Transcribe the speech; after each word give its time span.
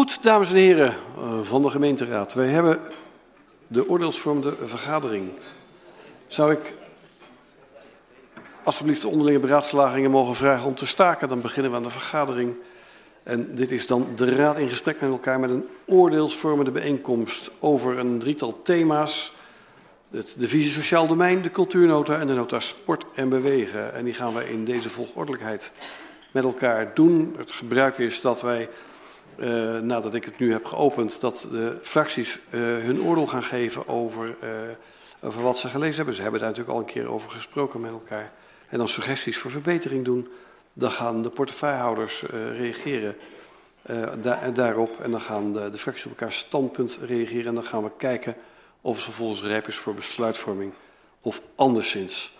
Goed, 0.00 0.22
dames 0.22 0.50
en 0.50 0.56
heren 0.56 0.94
eh, 1.16 1.40
van 1.42 1.62
de 1.62 1.70
gemeenteraad. 1.70 2.34
Wij 2.34 2.46
hebben 2.46 2.80
de 3.66 3.88
oordeelsvormende 3.88 4.54
vergadering. 4.64 5.30
Zou 6.26 6.52
ik 6.52 6.74
alsjeblieft 8.62 9.00
de 9.00 9.08
onderlinge 9.08 9.38
beraadslagingen 9.38 10.10
mogen 10.10 10.34
vragen 10.34 10.66
om 10.66 10.74
te 10.74 10.86
staken? 10.86 11.28
Dan 11.28 11.40
beginnen 11.40 11.70
we 11.70 11.76
aan 11.76 11.82
de 11.82 11.90
vergadering. 11.90 12.54
En 13.22 13.54
dit 13.54 13.70
is 13.70 13.86
dan 13.86 14.06
de 14.16 14.34
raad 14.34 14.56
in 14.56 14.68
gesprek 14.68 15.00
met 15.00 15.10
elkaar 15.10 15.40
met 15.40 15.50
een 15.50 15.68
oordeelsvormende 15.86 16.70
bijeenkomst 16.70 17.50
over 17.58 17.98
een 17.98 18.18
drietal 18.18 18.62
thema's. 18.62 19.34
Het, 20.10 20.34
de 20.38 20.48
visie 20.48 20.72
sociaal 20.72 21.06
domein, 21.06 21.42
de 21.42 21.50
cultuurnota 21.50 22.20
en 22.20 22.26
de 22.26 22.34
nota 22.34 22.60
sport 22.60 23.04
en 23.14 23.28
bewegen. 23.28 23.94
En 23.94 24.04
die 24.04 24.14
gaan 24.14 24.34
we 24.34 24.50
in 24.50 24.64
deze 24.64 24.90
volgordelijkheid 24.90 25.72
met 26.30 26.44
elkaar 26.44 26.94
doen. 26.94 27.34
Het 27.38 27.50
gebruik 27.50 27.98
is 27.98 28.20
dat 28.20 28.42
wij 28.42 28.68
uh, 29.36 29.78
nadat 29.78 30.14
ik 30.14 30.24
het 30.24 30.38
nu 30.38 30.52
heb 30.52 30.64
geopend, 30.64 31.20
dat 31.20 31.46
de 31.50 31.78
fracties 31.82 32.38
uh, 32.50 32.60
hun 32.60 33.02
oordeel 33.02 33.26
gaan 33.26 33.42
geven 33.42 33.88
over, 33.88 34.26
uh, 34.44 34.50
over 35.20 35.42
wat 35.42 35.58
ze 35.58 35.68
gelezen 35.68 35.96
hebben. 35.96 36.14
Ze 36.14 36.22
hebben 36.22 36.40
daar 36.40 36.48
natuurlijk 36.48 36.76
al 36.76 36.84
een 36.84 36.92
keer 36.92 37.08
over 37.08 37.30
gesproken 37.30 37.80
met 37.80 37.90
elkaar. 37.90 38.32
En 38.68 38.78
dan 38.78 38.88
suggesties 38.88 39.38
voor 39.38 39.50
verbetering 39.50 40.04
doen. 40.04 40.28
Dan 40.72 40.90
gaan 40.90 41.22
de 41.22 41.28
portefeuillehouders 41.28 42.22
reageren 42.56 43.16
da 44.22 44.50
daarop. 44.54 45.00
En 45.02 45.10
dan 45.10 45.20
gaan 45.20 45.52
de, 45.52 45.70
de 45.70 45.78
fracties 45.78 46.04
op 46.04 46.10
elkaar 46.10 46.32
standpunt 46.32 46.98
reageren. 47.06 47.46
En 47.46 47.54
dan 47.54 47.64
gaan 47.64 47.82
we 47.82 47.90
kijken 47.96 48.34
of 48.80 48.94
het 48.94 49.04
vervolgens 49.04 49.42
rijp 49.42 49.68
is 49.68 49.76
voor 49.76 49.94
besluitvorming 49.94 50.72
of 51.20 51.40
anderszins. 51.54 52.38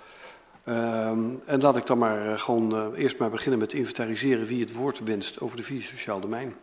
Um, 0.69 1.43
en 1.45 1.61
laat 1.61 1.77
ik 1.77 1.87
dan 1.87 1.99
maar 1.99 2.39
gewoon 2.39 2.95
eerst 2.95 3.19
maar 3.19 3.31
beginnen 3.31 3.59
met 3.59 3.73
inventariseren 3.73 4.47
wie 4.47 4.61
het 4.61 4.73
woord 4.73 5.01
wenst 5.05 5.41
over 5.41 5.57
de 5.57 5.63
visie 5.63 5.89
sociaal 5.89 6.21
domein. 6.21 6.55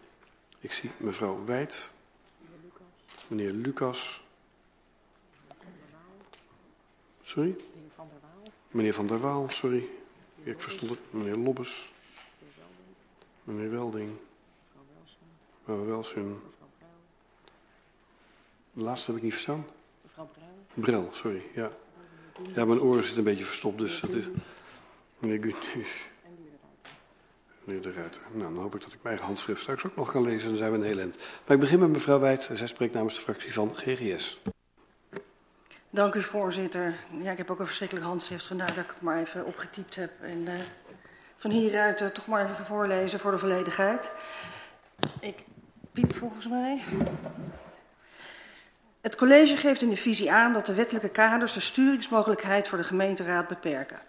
Ik 0.68 0.74
zie 0.74 0.92
mevrouw 0.98 1.46
Wijd, 1.46 1.92
meneer 3.28 3.52
Lucas. 3.52 4.24
Sorry? 7.22 7.56
Meneer 8.72 8.94
Van 8.94 9.08
der 9.08 9.20
Waal, 9.20 9.50
sorry. 9.50 9.90
Ik 10.44 10.62
verstond 10.62 10.92
het. 10.92 11.00
Meneer 11.10 11.36
Lobbes. 11.36 11.94
Meneer 13.44 13.72
Welding. 13.72 14.12
Mevrouw 15.66 15.86
Welsun. 15.86 16.42
De 18.74 18.84
laatste 18.84 19.08
heb 19.08 19.16
ik 19.18 19.24
niet 19.24 19.34
verstaan. 19.34 19.66
Mevrouw 20.02 20.30
Brel. 20.34 20.50
Brel, 20.74 21.10
sorry. 21.14 21.44
Ja. 21.56 21.72
ja, 22.56 22.66
mijn 22.66 22.80
oren 22.80 23.04
zitten 23.04 23.18
een 23.18 23.30
beetje 23.30 23.46
verstopt, 23.46 23.78
dus 23.78 24.00
dat 24.00 24.10
is... 24.10 24.26
Meneer 25.20 25.44
Gutus 25.44 26.06
meneer 27.68 27.82
De 27.82 27.92
Ruiter. 27.92 28.22
Nou, 28.32 28.54
dan 28.54 28.62
hoop 28.62 28.76
ik 28.76 28.82
dat 28.82 28.94
ik 28.94 29.00
mijn 29.02 29.18
handschrift 29.18 29.62
straks 29.62 29.86
ook 29.86 29.96
nog 29.96 30.12
kan 30.12 30.24
lezen. 30.24 30.48
Dan 30.48 30.58
zijn 30.58 30.72
we 30.72 30.78
een 30.78 30.84
heel 30.84 31.00
eind. 31.00 31.18
Maar 31.18 31.56
ik 31.56 31.60
begin 31.60 31.80
met 31.80 31.90
mevrouw 31.90 32.20
Wijd. 32.20 32.50
Zij 32.54 32.68
spreekt 32.68 32.94
namens 32.94 33.16
de 33.16 33.22
fractie 33.22 33.54
van 33.54 33.76
GGS. 33.76 34.42
Dank 35.90 36.16
u, 36.16 36.22
voorzitter. 36.22 36.96
Ja, 37.18 37.32
ik 37.32 37.38
heb 37.38 37.52
ook 37.52 37.60
een 37.60 37.66
verschrikkelijk 37.66 38.06
handschrift, 38.06 38.48
vandaar 38.48 38.74
dat 38.74 38.84
ik 38.84 38.90
het 38.90 39.02
maar 39.02 39.20
even 39.20 39.46
opgetypt 39.46 39.96
heb. 39.96 40.12
En 40.22 40.38
uh, 40.38 40.54
van 41.38 41.52
hieruit 41.52 42.02
uh, 42.02 42.08
toch 42.08 42.28
maar 42.28 42.52
even 42.52 42.66
voorlezen 42.66 43.20
voor 43.20 43.32
de 43.32 43.38
volledigheid. 43.38 44.12
Ik 45.20 45.44
piep 45.92 46.16
volgens 46.16 46.48
mij. 46.48 46.82
Het 49.02 49.16
college 49.16 49.58
geeft 49.58 49.82
in 49.82 49.90
de 49.90 49.98
visie 49.98 50.32
aan 50.32 50.54
dat 50.54 50.66
de 50.66 50.74
wettelijke 50.74 51.10
kaders 51.10 51.54
de 51.54 51.60
sturingsmogelijkheid 51.60 52.68
voor 52.68 52.78
de 52.78 52.84
gemeenteraad 52.84 53.48
beperken. 53.48 54.00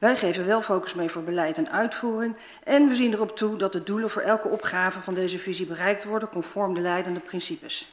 Wij 0.00 0.16
geven 0.16 0.46
wel 0.46 0.62
focus 0.62 0.94
mee 0.94 1.10
voor 1.10 1.22
beleid 1.22 1.58
en 1.58 1.70
uitvoering 1.70 2.36
en 2.64 2.88
we 2.88 2.94
zien 2.94 3.12
erop 3.12 3.36
toe 3.36 3.56
dat 3.56 3.72
de 3.72 3.82
doelen 3.82 4.10
voor 4.10 4.22
elke 4.22 4.48
opgave 4.48 5.02
van 5.02 5.14
deze 5.14 5.38
visie 5.38 5.66
bereikt 5.66 6.04
worden 6.04 6.28
conform 6.28 6.74
de 6.74 6.80
leidende 6.80 7.20
principes. 7.20 7.92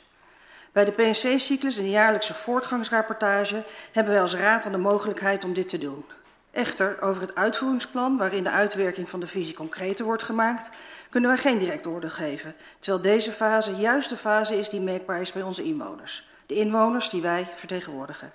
Bij 0.71 0.85
de 0.85 0.91
PNC-cyclus 0.91 1.77
en 1.77 1.83
de 1.83 1.89
jaarlijkse 1.89 2.33
voortgangsrapportage 2.33 3.63
hebben 3.91 4.13
wij 4.13 4.21
als 4.21 4.35
raad 4.35 4.63
dan 4.63 4.71
de 4.71 4.77
mogelijkheid 4.77 5.43
om 5.43 5.53
dit 5.53 5.67
te 5.67 5.77
doen. 5.77 6.05
Echter, 6.51 7.01
over 7.01 7.21
het 7.21 7.35
uitvoeringsplan, 7.35 8.17
waarin 8.17 8.43
de 8.43 8.51
uitwerking 8.51 9.09
van 9.09 9.19
de 9.19 9.27
visie 9.27 9.53
concreter 9.53 10.05
wordt 10.05 10.23
gemaakt, 10.23 10.69
kunnen 11.09 11.29
wij 11.29 11.39
geen 11.39 11.57
direct 11.57 11.87
oordeel 11.87 12.09
geven, 12.09 12.55
terwijl 12.79 13.03
deze 13.03 13.31
fase 13.31 13.75
juist 13.75 14.09
de 14.09 14.17
fase 14.17 14.59
is 14.59 14.69
die 14.69 14.81
merkbaar 14.81 15.21
is 15.21 15.31
bij 15.31 15.41
onze 15.41 15.63
inwoners. 15.63 16.27
De 16.45 16.55
inwoners 16.55 17.09
die 17.09 17.21
wij 17.21 17.47
vertegenwoordigen. 17.55 18.31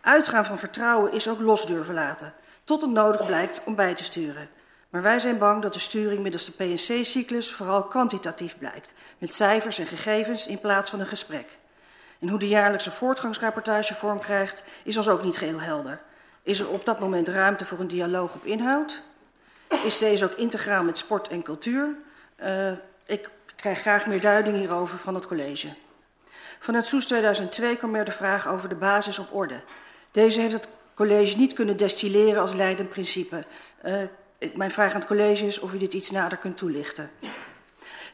Uitgaan 0.00 0.46
van 0.46 0.58
vertrouwen 0.58 1.12
is 1.12 1.28
ook 1.28 1.40
los 1.40 1.66
durven 1.66 1.94
laten 1.94 2.34
tot 2.70 2.80
het 2.80 2.90
nodig 2.90 3.26
blijkt 3.26 3.62
om 3.64 3.74
bij 3.74 3.94
te 3.94 4.04
sturen. 4.04 4.48
Maar 4.90 5.02
wij 5.02 5.18
zijn 5.18 5.38
bang 5.38 5.62
dat 5.62 5.72
de 5.72 5.78
sturing 5.78 6.22
middels 6.22 6.44
de 6.44 6.52
PNC-cyclus 6.52 7.52
vooral 7.52 7.84
kwantitatief 7.84 8.58
blijkt, 8.58 8.94
met 9.18 9.34
cijfers 9.34 9.78
en 9.78 9.86
gegevens 9.86 10.46
in 10.46 10.60
plaats 10.60 10.90
van 10.90 11.00
een 11.00 11.06
gesprek. 11.06 11.58
En 12.18 12.28
hoe 12.28 12.38
de 12.38 12.48
jaarlijkse 12.48 12.90
voortgangsrapportage 12.90 13.94
vorm 13.94 14.18
krijgt, 14.18 14.62
is 14.84 14.96
ons 14.96 15.08
ook 15.08 15.22
niet 15.22 15.36
geheel 15.36 15.60
helder. 15.60 16.00
Is 16.42 16.60
er 16.60 16.68
op 16.68 16.84
dat 16.84 17.00
moment 17.00 17.28
ruimte 17.28 17.64
voor 17.64 17.78
een 17.78 17.88
dialoog 17.88 18.34
op 18.34 18.44
inhoud? 18.44 19.02
Is 19.84 19.98
deze 19.98 20.24
ook 20.24 20.34
integraal 20.34 20.84
met 20.84 20.98
sport 20.98 21.28
en 21.28 21.42
cultuur? 21.42 21.94
Uh, 22.42 22.72
ik 23.06 23.30
krijg 23.56 23.80
graag 23.80 24.06
meer 24.06 24.20
duiding 24.20 24.56
hierover 24.56 24.98
van 24.98 25.14
het 25.14 25.26
college. 25.26 25.74
Vanuit 26.58 26.86
Soes 26.86 27.06
2002 27.06 27.76
kwam 27.76 27.94
er 27.94 28.04
de 28.04 28.12
vraag 28.12 28.48
over 28.48 28.68
de 28.68 28.74
basis 28.74 29.18
op 29.18 29.34
orde. 29.34 29.62
Deze 30.10 30.40
heeft 30.40 30.52
het 30.52 30.68
college 30.94 31.36
niet 31.36 31.52
kunnen 31.52 31.76
destilleren 31.76 32.40
als 32.40 32.52
leidend 32.52 32.88
principe. 32.88 33.44
Uh, 33.84 34.02
mijn 34.54 34.70
vraag 34.70 34.92
aan 34.92 35.00
het 35.00 35.08
college 35.08 35.46
is 35.46 35.60
of 35.60 35.74
u 35.74 35.78
dit 35.78 35.92
iets 35.92 36.10
nader 36.10 36.38
kunt 36.38 36.56
toelichten. 36.56 37.10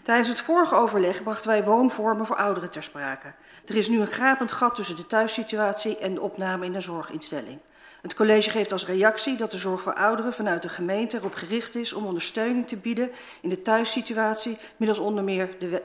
Tijdens 0.03 0.29
het 0.29 0.41
vorige 0.41 0.75
overleg 0.75 1.23
brachten 1.23 1.51
wij 1.51 1.65
woonvormen 1.65 2.27
voor 2.27 2.37
ouderen 2.37 2.71
ter 2.71 2.83
sprake. 2.83 3.35
Er 3.67 3.77
is 3.77 3.89
nu 3.89 4.01
een 4.01 4.07
grapend 4.07 4.53
gat 4.53 4.75
tussen 4.75 4.97
de 4.97 5.07
thuissituatie 5.07 5.99
en 5.99 6.15
de 6.15 6.21
opname 6.21 6.65
in 6.65 6.75
een 6.75 6.83
zorginstelling. 6.83 7.59
Het 8.03 8.15
college 8.15 8.51
geeft 8.51 8.73
als 8.73 8.87
reactie 8.87 9.37
dat 9.37 9.51
de 9.51 9.59
zorg 9.59 9.83
voor 9.83 9.95
ouderen 9.95 10.33
vanuit 10.33 10.63
de 10.63 10.69
gemeente 10.69 11.17
erop 11.17 11.35
gericht 11.35 11.75
is 11.75 11.93
om 11.93 12.07
ondersteuning 12.07 12.69
te 12.69 12.77
bieden 12.77 13.11
in 13.41 13.49
de 13.49 13.63
thuissituatie 13.63 14.59
middels 14.77 14.99
onder 14.99 15.25
meer 15.25 15.57
de 15.59 15.83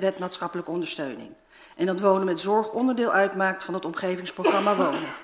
wet, 0.00 0.66
ondersteuning. 0.66 1.30
En 1.76 1.86
dat 1.86 2.00
wonen 2.00 2.26
met 2.26 2.40
zorg 2.40 2.72
onderdeel 2.72 3.12
uitmaakt 3.12 3.64
van 3.64 3.74
het 3.74 3.84
omgevingsprogramma 3.84 4.76
Wonen. 4.76 5.23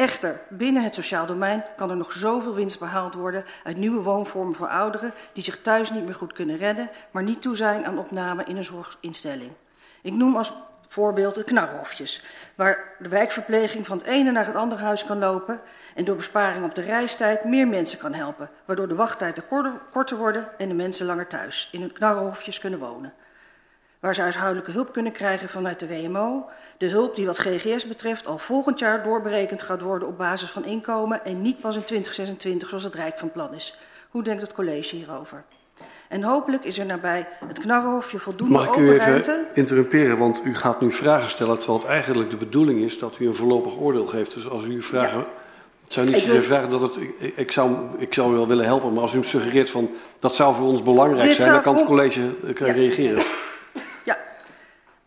Echter, 0.00 0.40
binnen 0.48 0.82
het 0.82 0.94
sociaal 0.94 1.26
domein 1.26 1.64
kan 1.76 1.90
er 1.90 1.96
nog 1.96 2.12
zoveel 2.12 2.54
winst 2.54 2.78
behaald 2.78 3.14
worden 3.14 3.44
uit 3.64 3.76
nieuwe 3.76 4.02
woonvormen 4.02 4.54
voor 4.54 4.68
ouderen 4.68 5.12
die 5.32 5.44
zich 5.44 5.60
thuis 5.60 5.90
niet 5.90 6.04
meer 6.04 6.14
goed 6.14 6.32
kunnen 6.32 6.56
redden, 6.56 6.90
maar 7.10 7.22
niet 7.22 7.42
toe 7.42 7.56
zijn 7.56 7.86
aan 7.86 7.98
opname 7.98 8.44
in 8.44 8.56
een 8.56 8.64
zorginstelling. 8.64 9.50
Ik 10.02 10.12
noem 10.12 10.36
als 10.36 10.52
voorbeeld 10.88 11.34
de 11.34 11.44
knarhofjes, 11.44 12.24
waar 12.54 12.94
de 12.98 13.08
wijkverpleging 13.08 13.86
van 13.86 13.98
het 13.98 14.06
ene 14.06 14.30
naar 14.30 14.46
het 14.46 14.54
andere 14.54 14.82
huis 14.82 15.04
kan 15.04 15.18
lopen 15.18 15.60
en 15.94 16.04
door 16.04 16.16
besparing 16.16 16.64
op 16.64 16.74
de 16.74 16.82
reistijd 16.82 17.44
meer 17.44 17.68
mensen 17.68 17.98
kan 17.98 18.14
helpen, 18.14 18.50
waardoor 18.64 18.88
de 18.88 18.94
wachttijden 18.94 19.44
korter 19.92 20.16
worden 20.16 20.48
en 20.58 20.68
de 20.68 20.74
mensen 20.74 21.06
langer 21.06 21.26
thuis 21.26 21.68
in 21.72 21.80
hun 21.80 21.92
knarhofjes 21.92 22.58
kunnen 22.58 22.78
wonen 22.78 23.12
waar 24.00 24.14
ze 24.14 24.20
huishoudelijke 24.20 24.70
hulp 24.70 24.92
kunnen 24.92 25.12
krijgen 25.12 25.48
vanuit 25.48 25.78
de 25.78 25.88
WMO. 25.88 26.48
De 26.76 26.86
hulp 26.86 27.16
die 27.16 27.26
wat 27.26 27.38
GGS 27.38 27.88
betreft 27.88 28.26
al 28.26 28.38
volgend 28.38 28.78
jaar 28.78 29.02
doorberekend 29.02 29.62
gaat 29.62 29.80
worden 29.80 30.08
op 30.08 30.18
basis 30.18 30.50
van 30.50 30.64
inkomen 30.64 31.24
en 31.24 31.42
niet 31.42 31.60
pas 31.60 31.76
in 31.76 31.84
2026 31.84 32.68
zoals 32.68 32.84
het 32.84 32.94
Rijk 32.94 33.18
van 33.18 33.32
plan 33.32 33.54
is. 33.54 33.78
Hoe 34.10 34.22
denkt 34.22 34.42
het 34.42 34.54
college 34.54 34.96
hierover? 34.96 35.44
En 36.08 36.22
hopelijk 36.22 36.64
is 36.64 36.78
er 36.78 36.86
nabij 36.86 37.28
het 37.46 37.58
knarrenhofje 37.58 38.18
voldoende 38.18 38.52
Mag 38.54 38.66
ik 38.66 38.76
u 38.76 38.92
even 38.92 39.46
interrumperen, 39.54 40.18
want 40.18 40.42
u 40.44 40.54
gaat 40.54 40.80
nu 40.80 40.92
vragen 40.92 41.30
stellen... 41.30 41.58
terwijl 41.58 41.78
het 41.78 41.88
eigenlijk 41.88 42.30
de 42.30 42.36
bedoeling 42.36 42.82
is 42.82 42.98
dat 42.98 43.18
u 43.18 43.26
een 43.26 43.34
voorlopig 43.34 43.78
oordeel 43.78 44.06
geeft. 44.06 44.34
Dus 44.34 44.48
als 44.48 44.64
u 44.64 44.82
vragen... 44.82 45.18
Ja. 45.18 45.26
Het 45.84 45.92
zou 45.92 46.10
niet 46.10 46.22
zozeer 46.22 46.42
vragen 46.42 46.70
dat 46.70 46.80
het... 46.80 46.96
Ik, 46.96 47.32
ik, 47.36 47.52
zou, 47.52 47.76
ik 47.98 48.14
zou 48.14 48.32
u 48.32 48.36
wel 48.36 48.46
willen 48.46 48.64
helpen, 48.64 48.92
maar 48.92 49.02
als 49.02 49.14
u 49.14 49.24
suggereert 49.24 49.70
van... 49.70 49.90
dat 50.20 50.34
zou 50.34 50.54
voor 50.54 50.66
ons 50.66 50.82
belangrijk 50.82 51.28
Dit 51.28 51.36
zijn, 51.36 51.52
dan 51.52 51.62
kan 51.62 51.76
het 51.76 51.84
college 51.84 52.20
uh, 52.20 52.50
ja. 52.54 52.72
reageren. 52.72 53.22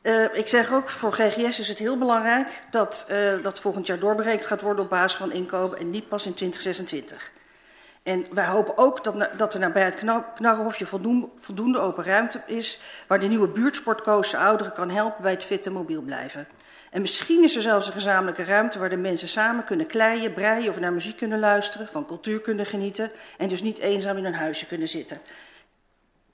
Uh, 0.03 0.35
ik 0.35 0.47
zeg 0.47 0.71
ook, 0.71 0.89
voor 0.89 1.13
GGS 1.13 1.59
is 1.59 1.69
het 1.69 1.77
heel 1.77 1.97
belangrijk 1.97 2.63
dat 2.69 3.07
uh, 3.11 3.44
dat 3.44 3.59
volgend 3.59 3.88
jaar 3.88 4.00
doorberekend 4.00 4.45
gaat 4.45 4.61
worden 4.61 4.83
op 4.83 4.89
basis 4.89 5.19
van 5.19 5.31
inkomen 5.31 5.79
en 5.79 5.89
niet 5.89 6.07
pas 6.07 6.25
in 6.25 6.33
2026. 6.33 7.31
En 8.03 8.25
wij 8.31 8.45
hopen 8.45 8.77
ook 8.77 9.03
dat, 9.03 9.29
dat 9.38 9.53
er 9.53 9.59
nabij 9.59 9.83
het 9.83 10.03
Knarrenhofje 10.35 10.85
voldoende, 10.85 11.27
voldoende 11.39 11.79
open 11.79 12.03
ruimte 12.03 12.44
is 12.45 12.81
waar 13.07 13.19
de 13.19 13.27
nieuwe 13.27 13.47
buurtsportcoach 13.47 14.33
ouderen 14.33 14.73
kan 14.73 14.89
helpen 14.89 15.21
bij 15.21 15.31
het 15.31 15.44
fit 15.44 15.65
en 15.65 15.73
mobiel 15.73 16.01
blijven. 16.01 16.47
En 16.91 17.01
misschien 17.01 17.44
is 17.44 17.55
er 17.55 17.61
zelfs 17.61 17.88
een 17.88 17.94
gezamenlijke 17.94 18.44
ruimte 18.44 18.79
waar 18.79 18.89
de 18.89 18.97
mensen 18.97 19.29
samen 19.29 19.63
kunnen 19.63 19.85
kleien, 19.85 20.33
breien 20.33 20.69
of 20.69 20.79
naar 20.79 20.94
muziek 20.94 21.17
kunnen 21.17 21.39
luisteren, 21.39 21.88
van 21.88 22.05
cultuur 22.05 22.41
kunnen 22.41 22.65
genieten 22.65 23.11
en 23.38 23.50
dus 23.50 23.61
niet 23.61 23.77
eenzaam 23.77 24.17
in 24.17 24.25
een 24.25 24.33
huisje 24.33 24.67
kunnen 24.67 24.89
zitten. 24.89 25.21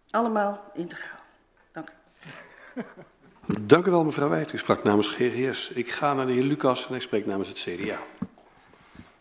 Allemaal 0.09 0.71
integraal. 0.73 1.19
Dank 1.71 1.89
u. 2.75 2.81
Dank 3.57 3.85
u 3.85 3.91
wel, 3.91 4.03
mevrouw 4.03 4.29
Wijt. 4.29 4.53
U 4.53 4.57
sprak 4.57 4.83
namens 4.83 5.07
GGS. 5.07 5.71
Ik 5.71 5.91
ga 5.91 6.13
naar 6.13 6.25
de 6.25 6.33
heer 6.33 6.43
Lucas 6.43 6.85
en 6.85 6.91
hij 6.91 6.99
spreekt 6.99 7.25
namens 7.25 7.47
het 7.47 7.57
CDA. 7.57 7.97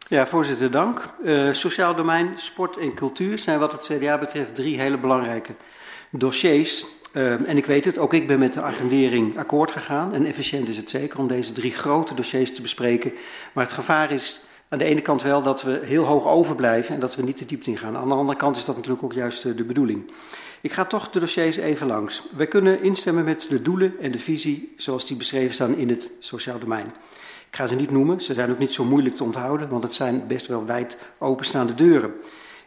Ja, 0.09 0.27
voorzitter, 0.27 0.71
dank. 0.71 1.11
Uh, 1.25 1.53
sociaal 1.53 1.95
domein, 1.95 2.33
sport 2.35 2.77
en 2.77 2.95
cultuur 2.95 3.39
zijn 3.39 3.59
wat 3.59 3.73
het 3.73 3.91
CDA 3.93 4.19
betreft 4.19 4.55
drie 4.55 4.81
hele 4.81 4.99
belangrijke 4.99 5.55
dossiers. 6.11 6.87
Ehm, 7.13 7.45
en 7.45 7.57
ik 7.57 7.67
weet 7.67 7.85
het, 7.85 7.99
ook 7.99 8.15
ik 8.15 8.27
ben 8.27 8.39
met 8.39 8.53
de 8.53 8.63
agendering 8.63 9.39
akkoord 9.39 9.73
gegaan. 9.73 10.15
En 10.15 10.27
efficiënt 10.27 10.69
is 10.69 10.77
het 10.77 10.91
zeker 10.91 11.19
om 11.19 11.29
deze 11.29 11.53
drie 11.53 11.73
grote 11.73 12.15
dossiers 12.15 12.55
te 12.55 12.63
bespreken. 12.63 13.13
Maar 13.53 13.65
het 13.65 13.73
gevaar 13.73 14.11
is 14.11 14.41
aan 14.69 14.79
de 14.79 14.85
ene 14.85 15.01
kant 15.01 15.23
wel 15.23 15.43
dat 15.43 15.63
we 15.63 15.81
heel 15.85 16.05
hoog 16.05 16.27
overblijven 16.27 16.95
en 16.95 17.01
dat 17.01 17.17
we 17.17 17.23
niet 17.23 17.37
te 17.37 17.47
diepte 17.47 17.71
ingaan. 17.71 17.97
Aan 17.97 18.09
de 18.09 18.15
andere 18.15 18.39
kant 18.39 18.57
is 18.57 18.65
dat 18.65 18.77
natuurlijk 18.77 19.03
ook 19.03 19.13
juist 19.13 19.43
de 19.43 19.65
bedoeling. 19.65 20.11
Ik 20.61 20.73
ga 20.73 20.85
toch 20.85 21.11
de 21.11 21.21
dossiers 21.21 21.57
even 21.57 21.87
langs. 21.87 22.23
Wij 22.37 22.47
kunnen 22.47 22.83
instemmen 22.83 23.25
met 23.25 23.47
de 23.49 23.63
doelen 23.63 23.95
en 24.01 24.11
de 24.11 24.19
visie 24.19 24.75
zoals 24.77 25.07
die 25.07 25.17
beschreven 25.17 25.55
staan 25.55 25.77
in 25.77 25.89
het 25.89 26.11
sociaal 26.21 26.59
domein. 26.59 26.87
Ik 27.51 27.57
ga 27.57 27.67
ze 27.67 27.75
niet 27.75 27.91
noemen, 27.91 28.21
ze 28.21 28.35
zijn 28.35 28.51
ook 28.51 28.59
niet 28.59 28.73
zo 28.73 28.85
moeilijk 28.85 29.15
te 29.15 29.25
onthouden, 29.25 29.69
want 29.69 29.83
het 29.83 29.93
zijn 29.95 30.27
best 30.27 30.47
wel 30.47 30.65
wijd 30.65 30.99
openstaande 31.19 31.75
deuren. 31.75 32.15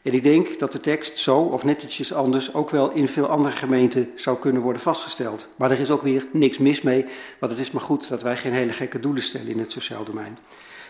En 0.02 0.14
ik 0.14 0.24
denk 0.24 0.60
dat 0.60 0.72
de 0.72 0.80
tekst 0.80 1.18
zo 1.18 1.38
of 1.40 1.64
net 1.64 1.84
ietsjes 1.84 2.14
anders 2.14 2.54
ook 2.54 2.70
wel 2.70 2.92
in 2.92 3.08
veel 3.08 3.28
andere 3.28 3.56
gemeenten 3.56 4.12
zou 4.16 4.38
kunnen 4.38 4.62
worden 4.62 4.82
vastgesteld. 4.82 5.48
Maar 5.56 5.72
er 5.72 5.80
is 5.80 5.92
ook 5.92 6.02
weer 6.02 6.26
niks 6.32 6.58
mis 6.58 6.82
mee, 6.82 7.06
want 7.40 7.52
het 7.52 7.62
is 7.62 7.72
maar 7.72 7.82
goed 7.82 8.10
dat 8.10 8.22
wij 8.22 8.38
geen 8.38 8.54
hele 8.54 8.74
gekke 8.74 9.00
doelen 9.00 9.24
stellen 9.24 9.48
in 9.48 9.60
het 9.60 9.72
sociaal 9.72 10.04
domein. 10.04 10.38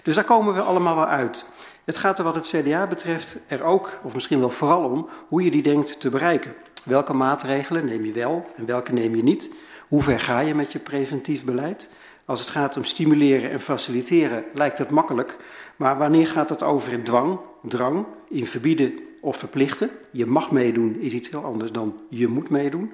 Dus 0.03 0.15
daar 0.15 0.23
komen 0.23 0.53
we 0.53 0.61
allemaal 0.61 0.95
wel 0.95 1.05
uit. 1.05 1.45
Het 1.83 1.97
gaat 1.97 2.17
er 2.17 2.23
wat 2.23 2.35
het 2.35 2.47
CDA 2.47 2.87
betreft 2.87 3.37
er 3.47 3.63
ook, 3.63 3.99
of 4.03 4.13
misschien 4.13 4.39
wel 4.39 4.49
vooral 4.49 4.83
om, 4.83 5.09
hoe 5.27 5.43
je 5.43 5.51
die 5.51 5.63
denkt 5.63 5.99
te 5.99 6.09
bereiken. 6.09 6.53
Welke 6.85 7.13
maatregelen 7.13 7.85
neem 7.85 8.05
je 8.05 8.11
wel 8.11 8.45
en 8.55 8.65
welke 8.65 8.93
neem 8.93 9.15
je 9.15 9.23
niet? 9.23 9.53
Hoe 9.87 10.01
ver 10.01 10.19
ga 10.19 10.39
je 10.39 10.55
met 10.55 10.71
je 10.71 10.79
preventief 10.79 11.43
beleid? 11.43 11.89
Als 12.25 12.39
het 12.39 12.49
gaat 12.49 12.77
om 12.77 12.83
stimuleren 12.83 13.51
en 13.51 13.61
faciliteren, 13.61 14.43
lijkt 14.53 14.77
het 14.77 14.89
makkelijk. 14.89 15.37
Maar 15.75 15.97
wanneer 15.97 16.27
gaat 16.27 16.49
het 16.49 16.63
over 16.63 16.93
in 16.93 17.03
dwang, 17.03 17.39
drang, 17.63 18.05
in 18.29 18.47
verbieden 18.47 18.93
of 19.21 19.37
verplichten? 19.37 19.89
Je 20.11 20.25
mag 20.25 20.51
meedoen 20.51 20.99
is 20.99 21.13
iets 21.13 21.29
heel 21.29 21.43
anders 21.43 21.71
dan 21.71 21.99
je 22.09 22.27
moet 22.27 22.49
meedoen. 22.49 22.91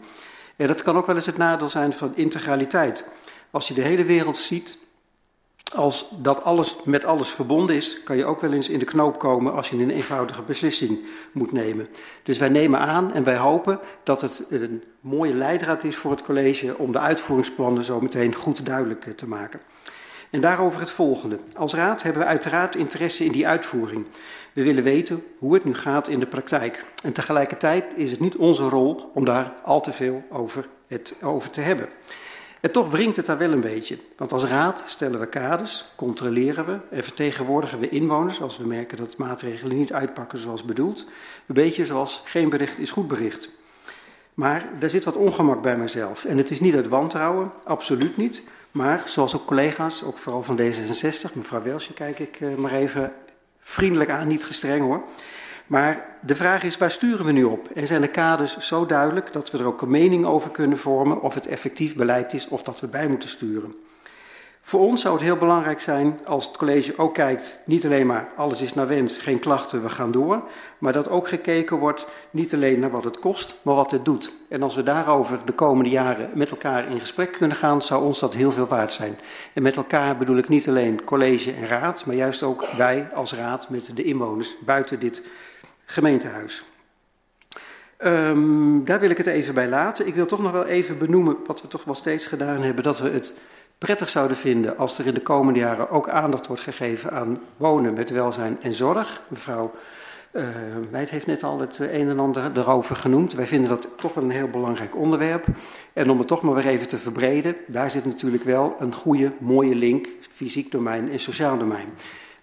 En 0.55 0.67
dat 0.67 0.83
kan 0.83 0.97
ook 0.97 1.05
wel 1.05 1.15
eens 1.15 1.25
het 1.25 1.37
nadeel 1.37 1.69
zijn 1.69 1.93
van 1.93 2.15
integraliteit. 2.15 3.07
Als 3.51 3.67
je 3.67 3.73
de 3.73 3.81
hele 3.81 4.03
wereld 4.03 4.37
ziet 4.37 4.77
als 5.75 6.09
dat 6.17 6.43
alles 6.43 6.75
met 6.83 7.05
alles 7.05 7.29
verbonden 7.29 7.75
is, 7.75 8.03
kan 8.03 8.17
je 8.17 8.25
ook 8.25 8.41
wel 8.41 8.53
eens 8.53 8.69
in 8.69 8.79
de 8.79 8.85
knoop 8.85 9.19
komen 9.19 9.53
als 9.53 9.69
je 9.69 9.77
een 9.77 9.89
eenvoudige 9.89 10.41
beslissing 10.41 10.99
moet 11.31 11.51
nemen. 11.51 11.87
Dus 12.23 12.37
wij 12.37 12.49
nemen 12.49 12.79
aan 12.79 13.13
en 13.13 13.23
wij 13.23 13.37
hopen 13.37 13.79
dat 14.03 14.21
het 14.21 14.45
een 14.49 14.83
mooie 15.01 15.33
leidraad 15.33 15.83
is 15.83 15.95
voor 15.95 16.11
het 16.11 16.23
college 16.23 16.77
om 16.77 16.91
de 16.91 16.99
uitvoeringsplannen 16.99 17.83
zo 17.83 18.01
meteen 18.01 18.35
goed 18.35 18.65
duidelijk 18.65 19.05
eh, 19.05 19.13
te 19.13 19.27
maken. 19.27 19.59
En 20.29 20.41
daarover 20.41 20.79
het 20.79 20.89
volgende. 20.89 21.39
Als 21.55 21.73
raad 21.73 22.03
hebben 22.03 22.21
we 22.21 22.27
uiteraard 22.27 22.75
interesse 22.75 23.25
in 23.25 23.31
die 23.31 23.47
uitvoering. 23.47 24.05
We 24.53 24.63
willen 24.63 24.83
weten 24.83 25.23
hoe 25.37 25.53
het 25.53 25.63
nu 25.63 25.73
gaat 25.73 26.07
in 26.07 26.19
de 26.19 26.27
praktijk. 26.27 26.85
En 27.03 27.13
tegelijkertijd 27.13 27.85
is 27.95 28.11
het 28.11 28.19
niet 28.19 28.35
onze 28.35 28.63
rol 28.63 29.11
om 29.13 29.25
daar 29.25 29.53
al 29.63 29.81
te 29.81 29.91
veel 29.91 30.23
over, 30.29 30.67
het, 30.87 31.15
over 31.21 31.49
te 31.49 31.61
hebben. 31.61 31.89
En 32.61 32.71
toch 32.71 32.91
wringt 32.91 33.15
het 33.15 33.25
daar 33.25 33.37
wel 33.37 33.51
een 33.51 33.61
beetje. 33.61 33.97
Want 34.17 34.31
als 34.31 34.43
raad 34.43 34.83
stellen 34.85 35.19
we 35.19 35.27
kaders, 35.27 35.85
controleren 35.95 36.65
we 36.65 36.77
en 36.95 37.03
vertegenwoordigen 37.03 37.79
we 37.79 37.89
inwoners 37.89 38.41
als 38.41 38.57
we 38.57 38.67
merken 38.67 38.97
dat 38.97 39.17
maatregelen 39.17 39.77
niet 39.77 39.93
uitpakken 39.93 40.39
zoals 40.39 40.63
bedoeld. 40.63 41.05
Een 41.45 41.55
beetje 41.55 41.85
zoals 41.85 42.21
geen 42.25 42.49
bericht 42.49 42.79
is 42.79 42.91
goed 42.91 43.07
bericht. 43.07 43.49
Maar 44.33 44.69
daar 44.79 44.89
zit 44.89 45.03
wat 45.03 45.15
ongemak 45.15 45.61
bij 45.61 45.77
mezelf. 45.77 46.25
En 46.25 46.37
het 46.37 46.51
is 46.51 46.59
niet 46.59 46.75
uit 46.75 46.87
wantrouwen, 46.87 47.51
absoluut 47.63 48.17
niet. 48.17 48.43
Maar 48.71 49.03
zoals 49.05 49.35
ook 49.35 49.45
collega's, 49.45 50.03
ook 50.03 50.17
vooral 50.17 50.43
van 50.43 50.59
D66, 50.59 51.33
mevrouw 51.33 51.61
Welsje 51.61 51.93
kijk 51.93 52.19
ik 52.19 52.37
eh, 52.41 52.55
maar 52.55 52.71
even 52.71 53.11
vriendelijk 53.59 54.09
aan, 54.09 54.27
niet 54.27 54.45
gestreng 54.45 54.81
hoor. 54.81 55.03
Maar 55.67 56.05
de 56.21 56.35
vraag 56.35 56.63
is, 56.63 56.77
waar 56.77 56.91
sturen 56.91 57.25
we 57.25 57.31
nu 57.31 57.43
op? 57.43 57.67
En 57.67 57.87
zijn 57.87 58.01
de 58.01 58.07
kaders 58.07 58.57
zo 58.57 58.85
duidelijk 58.85 59.33
dat 59.33 59.51
we 59.51 59.57
er 59.57 59.67
ook 59.67 59.81
een 59.81 59.89
mening 59.89 60.25
over 60.25 60.51
kunnen 60.51 60.77
vormen 60.77 61.21
of 61.21 61.33
het 61.33 61.47
effectief 61.47 61.95
beleid 61.95 62.33
is 62.33 62.47
of 62.47 62.63
dat 62.63 62.79
we 62.79 62.87
bij 62.87 63.07
moeten 63.07 63.29
sturen? 63.29 63.75
Voor 64.67 64.79
ons 64.79 65.01
zou 65.01 65.13
het 65.13 65.23
heel 65.23 65.37
belangrijk 65.37 65.81
zijn 65.81 66.19
als 66.25 66.47
het 66.47 66.57
college 66.57 66.97
ook 66.97 67.13
kijkt, 67.13 67.61
niet 67.65 67.85
alleen 67.85 68.05
maar 68.05 68.29
alles 68.35 68.61
is 68.61 68.73
naar 68.73 68.87
wens, 68.87 69.17
geen 69.17 69.39
klachten, 69.39 69.83
we 69.83 69.89
gaan 69.89 70.11
door, 70.11 70.43
maar 70.77 70.93
dat 70.93 71.09
ook 71.09 71.27
gekeken 71.27 71.77
wordt 71.77 72.07
niet 72.31 72.53
alleen 72.53 72.79
naar 72.79 72.89
wat 72.89 73.03
het 73.03 73.19
kost, 73.19 73.59
maar 73.61 73.75
wat 73.75 73.91
het 73.91 74.05
doet. 74.05 74.31
En 74.49 74.63
als 74.63 74.75
we 74.75 74.83
daarover 74.83 75.39
de 75.45 75.51
komende 75.51 75.89
jaren 75.89 76.29
met 76.33 76.51
elkaar 76.51 76.91
in 76.91 76.99
gesprek 76.99 77.31
kunnen 77.31 77.57
gaan, 77.57 77.81
zou 77.81 78.03
ons 78.03 78.19
dat 78.19 78.33
heel 78.33 78.51
veel 78.51 78.67
waard 78.67 78.91
zijn. 78.91 79.19
En 79.53 79.63
met 79.63 79.75
elkaar 79.75 80.15
bedoel 80.15 80.37
ik 80.37 80.49
niet 80.49 80.67
alleen 80.67 81.03
college 81.03 81.51
en 81.51 81.67
raad, 81.67 82.05
maar 82.05 82.15
juist 82.15 82.43
ook 82.43 82.65
wij 82.77 83.07
als 83.13 83.33
raad 83.33 83.69
met 83.69 83.95
de 83.95 84.03
inwoners 84.03 84.55
buiten 84.65 84.99
dit 84.99 85.23
gemeentehuis. 85.89 86.63
Um, 88.03 88.85
daar 88.85 88.99
wil 88.99 89.09
ik 89.09 89.17
het 89.17 89.27
even 89.27 89.53
bij 89.53 89.67
laten. 89.67 90.07
Ik 90.07 90.15
wil 90.15 90.25
toch 90.25 90.41
nog 90.41 90.51
wel 90.51 90.65
even 90.65 90.97
benoemen 90.97 91.37
wat 91.45 91.61
we 91.61 91.67
toch 91.67 91.83
wel 91.83 91.95
steeds 91.95 92.25
gedaan 92.25 92.61
hebben, 92.61 92.83
dat 92.83 92.99
we 92.99 93.09
het 93.09 93.39
prettig 93.77 94.09
zouden 94.09 94.37
vinden 94.37 94.77
als 94.77 94.99
er 94.99 95.07
in 95.07 95.13
de 95.13 95.21
komende 95.21 95.59
jaren 95.59 95.89
ook 95.89 96.09
aandacht 96.09 96.47
wordt 96.47 96.61
gegeven 96.61 97.11
aan 97.11 97.39
wonen 97.57 97.93
met 97.93 98.09
welzijn 98.09 98.57
en 98.61 98.73
zorg. 98.73 99.21
Mevrouw 99.27 99.71
uh, 100.31 100.43
heeft 100.91 101.25
net 101.25 101.43
al 101.43 101.59
het 101.59 101.79
een 101.79 102.09
en 102.09 102.19
ander 102.19 102.51
erover 102.55 102.95
genoemd. 102.95 103.33
Wij 103.33 103.47
vinden 103.47 103.69
dat 103.69 103.87
toch 103.97 104.13
wel 104.13 104.23
een 104.23 104.29
heel 104.29 104.49
belangrijk 104.49 104.95
onderwerp. 104.95 105.45
En 105.93 106.09
om 106.09 106.17
het 106.17 106.27
toch 106.27 106.41
maar 106.41 106.55
weer 106.55 106.67
even 106.67 106.87
te 106.87 106.97
verbreden, 106.97 107.55
daar 107.67 107.91
zit 107.91 108.05
natuurlijk 108.05 108.43
wel 108.43 108.75
een 108.79 108.93
goede, 108.93 109.31
mooie 109.39 109.75
link, 109.75 110.07
fysiek 110.31 110.71
domein 110.71 111.11
en 111.11 111.19
sociaal 111.19 111.57
domein. 111.57 111.87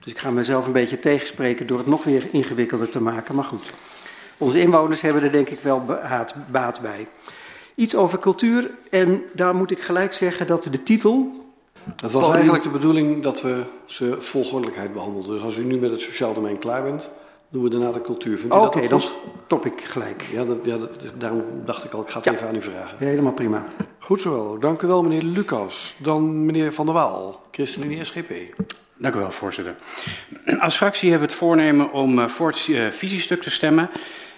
Dus 0.04 0.12
ik 0.12 0.18
ga 0.18 0.30
mezelf 0.30 0.66
een 0.66 0.72
beetje 0.72 0.98
tegenspreken 0.98 1.66
door 1.66 1.78
het 1.78 1.86
nog 1.86 2.04
weer 2.04 2.26
ingewikkelder 2.30 2.88
te 2.88 3.02
maken. 3.02 3.34
Maar 3.34 3.44
goed, 3.44 3.70
onze 4.38 4.60
inwoners 4.60 5.00
hebben 5.00 5.22
er 5.22 5.32
denk 5.32 5.48
ik 5.48 5.60
wel 5.60 5.84
baat 6.50 6.80
bij. 6.80 7.06
Iets 7.74 7.96
over 7.96 8.18
cultuur 8.18 8.70
en 8.90 9.22
daar 9.32 9.54
moet 9.54 9.70
ik 9.70 9.80
gelijk 9.80 10.12
zeggen 10.12 10.46
dat 10.46 10.62
de 10.70 10.82
titel... 10.82 11.42
Het 12.00 12.12
was 12.12 12.32
eigenlijk 12.32 12.64
de 12.64 12.70
bedoeling 12.70 13.22
dat 13.22 13.42
we 13.42 13.64
ze 13.84 14.16
volgordelijkheid 14.18 14.92
behandelden. 14.92 15.34
Dus 15.34 15.42
als 15.42 15.56
u 15.56 15.64
nu 15.64 15.78
met 15.78 15.90
het 15.90 16.00
sociaal 16.00 16.34
domein 16.34 16.58
klaar 16.58 16.82
bent, 16.82 17.10
doen 17.48 17.62
we 17.62 17.68
daarna 17.68 17.92
de 17.92 18.00
cultuur. 18.00 18.40
Oké, 18.44 18.56
okay, 18.56 18.88
dan 18.88 19.00
stop 19.00 19.66
ik 19.66 19.80
gelijk. 19.80 20.22
Ja, 20.32 20.44
dat, 20.44 20.56
ja 20.62 20.76
dat, 20.76 20.90
daarom 21.18 21.42
dacht 21.64 21.84
ik 21.84 21.92
al, 21.92 22.00
ik 22.00 22.08
ga 22.08 22.18
het 22.18 22.32
even 22.32 22.48
aan 22.48 22.54
u 22.54 22.62
vragen. 22.62 22.98
helemaal 22.98 23.32
prima. 23.32 23.64
Goed 23.98 24.20
zo, 24.20 24.58
dank 24.58 24.82
u 24.82 24.86
wel 24.86 25.02
meneer 25.02 25.22
Lucas. 25.22 25.96
Dan 25.98 26.44
meneer 26.44 26.72
Van 26.72 26.86
der 26.86 26.94
Waal, 26.94 27.40
ChristenUnie 27.50 28.04
SGP. 28.04 28.32
Dank 28.96 29.14
u 29.14 29.18
wel, 29.18 29.30
voorzitter. 29.30 29.74
Als 30.58 30.76
fractie 30.76 31.10
hebben 31.10 31.28
we 31.28 31.32
het 31.32 31.42
voornemen 31.42 31.92
om 31.92 32.18
uh, 32.18 32.28
voor 32.28 32.48
het 32.48 32.66
uh, 32.70 32.90
visiestuk 32.90 33.42
te 33.42 33.50
stemmen. 33.50 33.90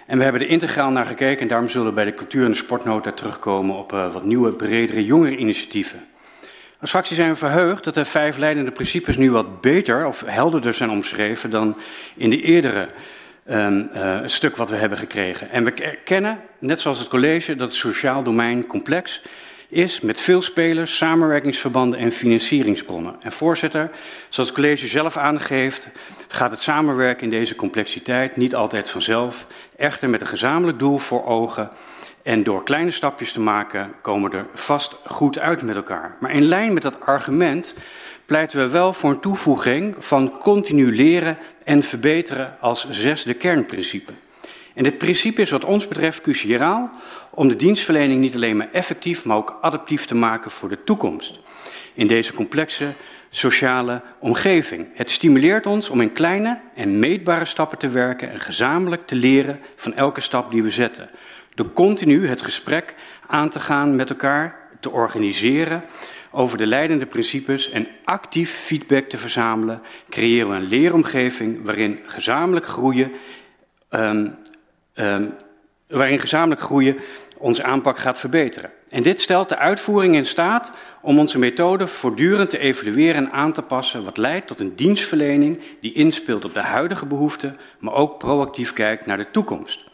En 0.05 0.17
we 0.17 0.23
hebben 0.23 0.41
er 0.41 0.47
integraal 0.47 0.89
naar 0.89 1.05
gekeken 1.05 1.41
en 1.41 1.47
daarom 1.47 1.69
zullen 1.69 1.87
we 1.87 1.93
bij 1.93 2.05
de 2.05 2.13
cultuur- 2.13 2.45
en 2.45 2.51
de 2.51 2.57
sportnota 2.57 3.11
terugkomen 3.11 3.75
op 3.75 3.93
uh, 3.93 4.13
wat 4.13 4.23
nieuwe, 4.23 4.51
bredere 4.51 5.05
jongereninitiatieven. 5.05 6.05
Als 6.79 6.89
fractie 6.89 7.15
zijn 7.15 7.29
we 7.29 7.35
verheugd 7.35 7.83
dat 7.83 7.93
de 7.93 8.05
vijf 8.05 8.37
leidende 8.37 8.71
principes 8.71 9.17
nu 9.17 9.31
wat 9.31 9.61
beter 9.61 10.05
of 10.05 10.23
helderder 10.25 10.73
zijn 10.73 10.89
omschreven 10.89 11.49
dan 11.49 11.77
in 12.15 12.29
de 12.29 12.41
eerdere 12.41 12.89
um, 13.49 13.89
uh, 13.95 14.19
stuk 14.25 14.55
wat 14.55 14.69
we 14.69 14.75
hebben 14.75 14.97
gekregen. 14.97 15.49
En 15.49 15.63
we 15.63 15.73
erkennen, 15.73 16.39
net 16.59 16.81
zoals 16.81 16.99
het 16.99 17.07
college, 17.07 17.55
dat 17.55 17.67
het 17.67 17.75
sociaal 17.75 18.23
domein 18.23 18.65
complex 18.67 19.21
is 19.69 20.01
met 20.01 20.19
veel 20.19 20.41
spelers, 20.41 20.97
samenwerkingsverbanden 20.97 21.99
en 21.99 22.11
financieringsbronnen. 22.11 23.15
En 23.19 23.31
voorzitter, 23.31 23.91
zoals 24.29 24.49
het 24.49 24.57
college 24.59 24.87
zelf 24.87 25.17
aangeeft, 25.17 25.87
gaat 26.27 26.51
het 26.51 26.61
samenwerken 26.61 27.23
in 27.23 27.29
deze 27.29 27.55
complexiteit 27.55 28.35
niet 28.37 28.55
altijd 28.55 28.89
vanzelf, 28.89 29.47
echter 29.75 30.09
met 30.09 30.21
een 30.21 30.27
gezamenlijk 30.27 30.79
doel 30.79 30.97
voor 30.97 31.25
ogen. 31.25 31.69
En 32.23 32.43
door 32.43 32.63
kleine 32.63 32.91
stapjes 32.91 33.31
te 33.31 33.39
maken 33.39 33.93
komen 34.01 34.31
we 34.31 34.37
er 34.37 34.47
vast 34.53 34.95
goed 35.05 35.39
uit 35.39 35.61
met 35.61 35.75
elkaar. 35.75 36.15
Maar 36.19 36.31
in 36.31 36.45
lijn 36.45 36.73
met 36.73 36.83
dat 36.83 37.01
argument 37.01 37.75
pleiten 38.25 38.59
we 38.59 38.69
wel 38.69 38.93
voor 38.93 39.09
een 39.09 39.19
toevoeging 39.19 39.95
van 39.99 40.37
continu 40.37 40.95
leren 40.95 41.37
en 41.63 41.83
verbeteren 41.83 42.57
als 42.59 42.89
zesde 42.89 43.33
kernprincipe. 43.33 44.11
En 44.77 44.83
dit 44.83 44.97
principe 44.97 45.41
is 45.41 45.49
wat 45.49 45.65
ons 45.65 45.87
betreft 45.87 46.21
cruciaal 46.21 46.91
om 47.29 47.47
de 47.47 47.55
dienstverlening 47.55 48.19
niet 48.19 48.35
alleen 48.35 48.57
maar 48.57 48.69
effectief, 48.71 49.25
maar 49.25 49.37
ook 49.37 49.57
adaptief 49.61 50.05
te 50.05 50.15
maken 50.15 50.51
voor 50.51 50.69
de 50.69 50.83
toekomst. 50.83 51.39
In 51.93 52.07
deze 52.07 52.33
complexe 52.33 52.87
sociale 53.29 54.01
omgeving. 54.19 54.87
Het 54.93 55.11
stimuleert 55.11 55.65
ons 55.65 55.89
om 55.89 56.01
in 56.01 56.11
kleine 56.11 56.59
en 56.75 56.99
meetbare 56.99 57.45
stappen 57.45 57.77
te 57.77 57.89
werken 57.89 58.31
en 58.31 58.39
gezamenlijk 58.39 59.07
te 59.07 59.15
leren 59.15 59.59
van 59.75 59.93
elke 59.93 60.21
stap 60.21 60.51
die 60.51 60.63
we 60.63 60.69
zetten. 60.69 61.09
Door 61.55 61.73
continu 61.73 62.27
het 62.27 62.41
gesprek 62.41 62.95
aan 63.27 63.49
te 63.49 63.59
gaan 63.59 63.95
met 63.95 64.09
elkaar, 64.09 64.69
te 64.79 64.91
organiseren 64.91 65.83
over 66.31 66.57
de 66.57 66.67
leidende 66.67 67.05
principes 67.05 67.69
en 67.69 67.87
actief 68.03 68.51
feedback 68.51 69.09
te 69.09 69.17
verzamelen, 69.17 69.81
creëren 70.09 70.49
we 70.49 70.55
een 70.55 70.67
leeromgeving 70.67 71.59
waarin 71.63 71.99
gezamenlijk 72.05 72.65
groeien 72.65 73.11
um, 73.91 74.37
waarin 75.87 76.19
gezamenlijk 76.19 76.61
groeien 76.61 76.97
onze 77.37 77.63
aanpak 77.63 77.97
gaat 77.97 78.19
verbeteren. 78.19 78.71
En 78.89 79.03
dit 79.03 79.21
stelt 79.21 79.49
de 79.49 79.57
uitvoering 79.57 80.15
in 80.15 80.25
staat 80.25 80.71
om 81.01 81.19
onze 81.19 81.39
methode 81.39 81.87
voortdurend 81.87 82.49
te 82.49 82.57
evalueren 82.57 83.15
en 83.15 83.31
aan 83.31 83.53
te 83.53 83.61
passen, 83.61 84.03
wat 84.03 84.17
leidt 84.17 84.47
tot 84.47 84.59
een 84.59 84.75
dienstverlening 84.75 85.59
die 85.81 85.93
inspeelt 85.93 86.45
op 86.45 86.53
de 86.53 86.59
huidige 86.59 87.05
behoeften, 87.05 87.57
maar 87.79 87.93
ook 87.93 88.17
proactief 88.17 88.73
kijkt 88.73 89.05
naar 89.05 89.17
de 89.17 89.31
toekomst. 89.31 89.85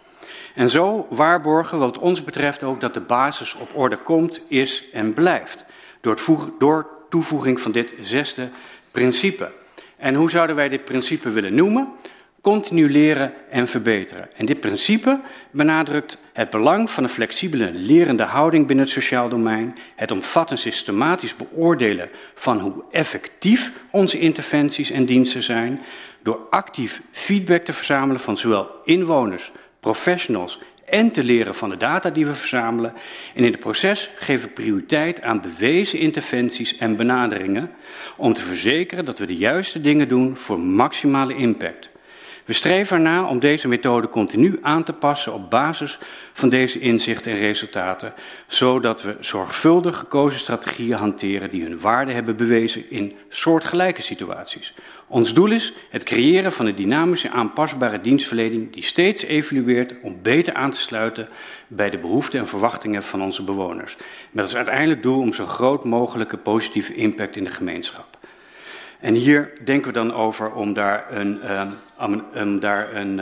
En 0.55 0.69
zo 0.69 1.07
waarborgen 1.09 1.79
wat 1.79 1.99
ons 1.99 2.23
betreft 2.23 2.63
ook 2.63 2.81
dat 2.81 2.93
de 2.93 2.99
basis 2.99 3.53
op 3.53 3.69
orde 3.73 3.97
komt, 3.97 4.45
is 4.47 4.83
en 4.91 5.13
blijft. 5.13 5.65
Door, 6.01 6.17
door 6.59 6.87
toevoeging 7.09 7.61
van 7.61 7.71
dit 7.71 7.93
zesde 7.99 8.49
principe. 8.91 9.51
En 9.97 10.15
hoe 10.15 10.29
zouden 10.29 10.55
wij 10.55 10.69
dit 10.69 10.85
principe 10.85 11.29
willen 11.29 11.55
noemen? 11.55 11.87
Continu 12.43 12.91
leren 12.91 13.33
en 13.49 13.67
verbeteren. 13.67 14.27
En 14.35 14.45
dit 14.45 14.59
principe 14.59 15.19
benadrukt 15.51 16.17
het 16.33 16.49
belang 16.49 16.89
van 16.89 17.03
een 17.03 17.09
flexibele 17.09 17.71
lerende 17.73 18.23
houding 18.23 18.67
binnen 18.67 18.85
het 18.85 18.93
sociaal 18.93 19.29
domein, 19.29 19.77
het 19.95 20.11
omvattend 20.11 20.59
systematisch 20.59 21.35
beoordelen 21.35 22.09
van 22.33 22.59
hoe 22.59 22.83
effectief 22.91 23.71
onze 23.91 24.19
interventies 24.19 24.91
en 24.91 25.05
diensten 25.05 25.43
zijn, 25.43 25.81
door 26.23 26.39
actief 26.49 27.01
feedback 27.11 27.63
te 27.63 27.73
verzamelen 27.73 28.21
van 28.21 28.37
zowel 28.37 28.69
inwoners, 28.85 29.51
professionals 29.79 30.59
en 30.85 31.11
te 31.11 31.23
leren 31.23 31.55
van 31.55 31.69
de 31.69 31.77
data 31.77 32.09
die 32.09 32.25
we 32.25 32.35
verzamelen. 32.35 32.93
En 33.35 33.43
in 33.43 33.51
het 33.51 33.59
proces 33.59 34.09
geven 34.15 34.47
we 34.47 34.53
prioriteit 34.53 35.21
aan 35.21 35.41
bewezen 35.41 35.99
interventies 35.99 36.77
en 36.77 36.95
benaderingen 36.95 37.71
om 38.15 38.33
te 38.33 38.41
verzekeren 38.41 39.05
dat 39.05 39.19
we 39.19 39.25
de 39.25 39.35
juiste 39.35 39.81
dingen 39.81 40.07
doen 40.07 40.37
voor 40.37 40.59
maximale 40.59 41.35
impact. 41.35 41.91
We 42.45 42.53
streven 42.53 42.97
ernaar 42.97 43.27
om 43.27 43.39
deze 43.39 43.67
methode 43.67 44.09
continu 44.09 44.59
aan 44.61 44.83
te 44.83 44.93
passen 44.93 45.33
op 45.33 45.49
basis 45.49 45.99
van 46.33 46.49
deze 46.49 46.79
inzichten 46.79 47.31
en 47.31 47.37
resultaten, 47.37 48.13
zodat 48.47 49.01
we 49.01 49.15
zorgvuldig 49.19 49.97
gekozen 49.97 50.39
strategieën 50.39 50.97
hanteren 50.97 51.49
die 51.49 51.63
hun 51.63 51.79
waarde 51.79 52.11
hebben 52.11 52.35
bewezen 52.35 52.89
in 52.89 53.13
soortgelijke 53.29 54.01
situaties. 54.01 54.73
Ons 55.07 55.33
doel 55.33 55.51
is 55.51 55.73
het 55.89 56.03
creëren 56.03 56.51
van 56.51 56.65
een 56.65 56.75
dynamische 56.75 57.29
aanpasbare 57.29 58.01
dienstverlening 58.01 58.73
die 58.73 58.83
steeds 58.83 59.23
evolueert 59.23 59.93
om 60.01 60.21
beter 60.21 60.53
aan 60.53 60.71
te 60.71 60.79
sluiten 60.79 61.27
bij 61.67 61.89
de 61.89 61.97
behoeften 61.97 62.39
en 62.39 62.47
verwachtingen 62.47 63.03
van 63.03 63.21
onze 63.21 63.43
bewoners. 63.43 63.97
Met 64.31 64.43
als 64.43 64.55
uiteindelijk 64.55 65.03
doel 65.03 65.19
om 65.19 65.33
zo 65.33 65.45
groot 65.45 65.83
mogelijke 65.83 66.37
positieve 66.37 66.95
impact 66.95 67.35
in 67.35 67.43
de 67.43 67.49
gemeenschap. 67.49 68.12
En 69.03 69.13
hier 69.13 69.51
denken 69.63 69.87
we 69.87 69.93
dan 69.93 70.13
over 70.13 70.53
om 70.53 70.73
daar 70.73 71.05
een, 71.11 71.41
um, 72.35 72.59
daar 72.59 72.95
een 72.95 73.19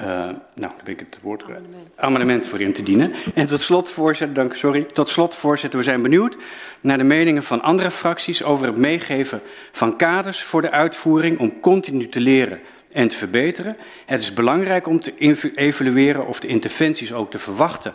uh, 0.00 0.06
nou, 0.06 0.34
dan 0.54 0.72
ben 0.84 0.92
ik 0.92 0.98
het 0.98 1.18
woord 1.22 1.42
amendement. 1.42 1.96
amendement 1.96 2.46
voor 2.46 2.60
in 2.60 2.72
te 2.72 2.82
dienen. 2.82 3.14
En 3.34 3.46
tot 3.46 3.60
slot, 3.60 3.90
voorzitter, 3.90 4.34
dank, 4.34 4.54
sorry. 4.54 4.84
Tot 4.84 5.08
slot, 5.08 5.34
voorzitter, 5.34 5.78
we 5.78 5.84
zijn 5.84 6.02
benieuwd 6.02 6.36
naar 6.80 6.98
de 6.98 7.04
meningen 7.04 7.42
van 7.42 7.62
andere 7.62 7.90
fracties 7.90 8.42
over 8.42 8.66
het 8.66 8.76
meegeven 8.76 9.40
van 9.72 9.96
kaders 9.96 10.42
voor 10.42 10.62
de 10.62 10.70
uitvoering 10.70 11.38
om 11.38 11.60
continu 11.60 12.08
te 12.08 12.20
leren 12.20 12.60
en 12.92 13.08
te 13.08 13.16
verbeteren. 13.16 13.76
Het 14.06 14.20
is 14.20 14.32
belangrijk 14.32 14.86
om 14.86 15.00
te 15.00 15.14
evalueren 15.54 16.26
of 16.26 16.40
de 16.40 16.46
interventies 16.46 17.12
ook 17.12 17.30
te 17.30 17.38
verwachten 17.38 17.94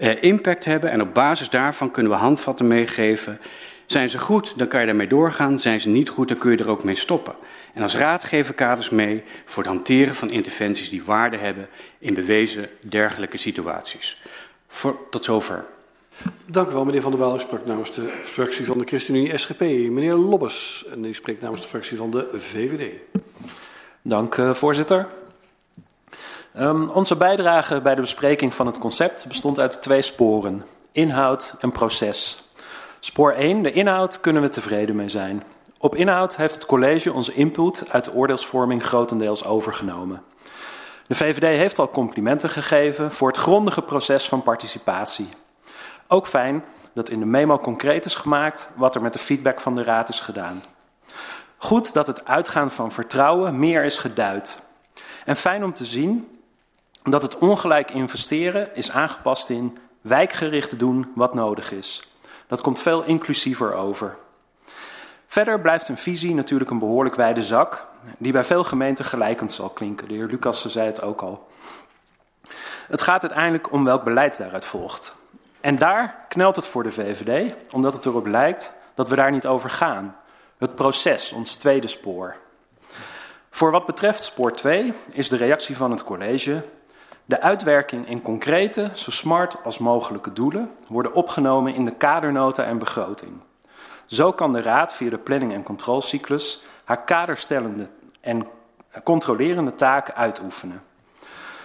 uh, 0.00 0.22
impact 0.22 0.64
hebben. 0.64 0.90
En 0.90 1.00
op 1.00 1.14
basis 1.14 1.48
daarvan 1.48 1.90
kunnen 1.90 2.12
we 2.12 2.18
handvatten 2.18 2.66
meegeven 2.66 3.40
zijn 3.90 4.10
ze 4.10 4.18
goed, 4.18 4.58
dan 4.58 4.68
kan 4.68 4.80
je 4.80 4.86
daarmee 4.86 5.06
doorgaan. 5.06 5.58
Zijn 5.58 5.80
ze 5.80 5.88
niet 5.88 6.08
goed, 6.08 6.28
dan 6.28 6.38
kun 6.38 6.50
je 6.50 6.56
er 6.56 6.68
ook 6.68 6.84
mee 6.84 6.94
stoppen. 6.94 7.34
En 7.74 7.82
als 7.82 7.96
raad 7.96 8.24
geven 8.24 8.54
kaders 8.54 8.90
mee 8.90 9.22
voor 9.44 9.62
het 9.62 9.72
hanteren 9.72 10.14
van 10.14 10.30
interventies 10.30 10.90
die 10.90 11.04
waarde 11.04 11.36
hebben 11.36 11.68
in 11.98 12.14
bewezen 12.14 12.68
dergelijke 12.80 13.36
situaties. 13.36 14.22
Voor, 14.66 14.98
tot 15.10 15.24
zover. 15.24 15.64
Dank 16.46 16.70
u 16.70 16.72
wel, 16.72 16.84
meneer 16.84 17.02
Van 17.02 17.10
der 17.10 17.20
Waal. 17.20 17.34
U 17.34 17.40
sprak 17.40 17.66
namens 17.66 17.94
de 17.94 18.12
fractie 18.22 18.66
van 18.66 18.78
de 18.78 18.84
ChristenUnie 18.84 19.38
SGP. 19.38 19.60
Meneer 19.60 20.14
Lobbes, 20.14 20.86
en 20.92 21.02
die 21.02 21.14
spreekt 21.14 21.40
namens 21.42 21.62
de 21.62 21.68
fractie 21.68 21.96
van 21.96 22.10
de 22.10 22.28
VVD. 22.32 22.90
Dank, 24.02 24.36
uh, 24.36 24.54
voorzitter. 24.54 25.06
Um, 26.58 26.88
onze 26.88 27.16
bijdrage 27.16 27.80
bij 27.80 27.94
de 27.94 28.00
bespreking 28.00 28.54
van 28.54 28.66
het 28.66 28.78
concept 28.78 29.28
bestond 29.28 29.60
uit 29.60 29.82
twee 29.82 30.02
sporen: 30.02 30.64
inhoud 30.92 31.54
en 31.60 31.72
proces. 31.72 32.49
Spoor 33.02 33.32
1, 33.32 33.62
de 33.62 33.72
inhoud, 33.72 34.20
kunnen 34.20 34.42
we 34.42 34.48
tevreden 34.48 34.96
mee 34.96 35.08
zijn. 35.08 35.42
Op 35.78 35.94
inhoud 35.94 36.36
heeft 36.36 36.54
het 36.54 36.66
college 36.66 37.12
onze 37.12 37.32
input 37.32 37.84
uit 37.90 38.04
de 38.04 38.12
oordeelsvorming 38.12 38.82
grotendeels 38.82 39.44
overgenomen. 39.44 40.22
De 41.06 41.14
VVD 41.14 41.56
heeft 41.56 41.78
al 41.78 41.90
complimenten 41.90 42.50
gegeven 42.50 43.12
voor 43.12 43.28
het 43.28 43.36
grondige 43.36 43.82
proces 43.82 44.28
van 44.28 44.42
participatie. 44.42 45.28
Ook 46.08 46.26
fijn 46.26 46.64
dat 46.92 47.10
in 47.10 47.20
de 47.20 47.26
memo 47.26 47.58
concreet 47.58 48.04
is 48.04 48.14
gemaakt 48.14 48.70
wat 48.76 48.94
er 48.94 49.02
met 49.02 49.12
de 49.12 49.18
feedback 49.18 49.60
van 49.60 49.74
de 49.74 49.84
Raad 49.84 50.08
is 50.08 50.20
gedaan. 50.20 50.62
Goed 51.56 51.92
dat 51.92 52.06
het 52.06 52.24
uitgaan 52.24 52.70
van 52.70 52.92
vertrouwen 52.92 53.58
meer 53.58 53.84
is 53.84 53.98
geduid. 53.98 54.62
En 55.24 55.36
fijn 55.36 55.64
om 55.64 55.72
te 55.72 55.84
zien 55.84 56.40
dat 57.02 57.22
het 57.22 57.38
ongelijk 57.38 57.90
investeren 57.90 58.74
is 58.74 58.90
aangepast 58.90 59.50
in 59.50 59.78
wijkgericht 60.00 60.78
doen 60.78 61.12
wat 61.14 61.34
nodig 61.34 61.72
is. 61.72 62.09
Dat 62.50 62.60
komt 62.60 62.80
veel 62.82 63.02
inclusiever 63.02 63.74
over. 63.74 64.16
Verder 65.26 65.60
blijft 65.60 65.88
een 65.88 65.98
visie 65.98 66.34
natuurlijk 66.34 66.70
een 66.70 66.78
behoorlijk 66.78 67.14
wijde 67.14 67.42
zak, 67.42 67.86
die 68.18 68.32
bij 68.32 68.44
veel 68.44 68.64
gemeenten 68.64 69.04
gelijkend 69.04 69.52
zal 69.52 69.68
klinken. 69.68 70.08
De 70.08 70.14
heer 70.14 70.26
Lucas 70.26 70.66
zei 70.66 70.86
het 70.86 71.02
ook 71.02 71.20
al. 71.20 71.48
Het 72.88 73.02
gaat 73.02 73.22
uiteindelijk 73.22 73.72
om 73.72 73.84
welk 73.84 74.04
beleid 74.04 74.38
daaruit 74.38 74.64
volgt. 74.64 75.14
En 75.60 75.76
daar 75.76 76.24
knelt 76.28 76.56
het 76.56 76.66
voor 76.66 76.82
de 76.82 76.92
VVD, 76.92 77.54
omdat 77.72 77.94
het 77.94 78.04
erop 78.04 78.26
lijkt 78.26 78.72
dat 78.94 79.08
we 79.08 79.16
daar 79.16 79.30
niet 79.30 79.46
over 79.46 79.70
gaan. 79.70 80.16
Het 80.58 80.74
proces, 80.74 81.32
ons 81.32 81.54
tweede 81.54 81.88
spoor. 81.88 82.36
Voor 83.50 83.70
wat 83.70 83.86
betreft 83.86 84.24
spoor 84.24 84.52
2 84.52 84.94
is 85.12 85.28
de 85.28 85.36
reactie 85.36 85.76
van 85.76 85.90
het 85.90 86.04
college 86.04 86.62
de 87.30 87.40
uitwerking 87.40 88.08
in 88.08 88.22
concrete, 88.22 88.90
zo 88.94 89.10
smart 89.10 89.64
als 89.64 89.78
mogelijke 89.78 90.32
doelen 90.32 90.70
worden 90.88 91.12
opgenomen 91.12 91.74
in 91.74 91.84
de 91.84 91.94
kadernota 91.94 92.64
en 92.64 92.78
begroting. 92.78 93.32
Zo 94.06 94.32
kan 94.32 94.52
de 94.52 94.62
Raad 94.62 94.94
via 94.94 95.10
de 95.10 95.18
planning- 95.18 95.52
en 95.52 95.62
controlecyclus 95.62 96.62
haar 96.84 97.04
kaderstellende 97.04 97.88
en 98.20 98.46
controlerende 99.04 99.74
taken 99.74 100.14
uitoefenen. 100.14 100.82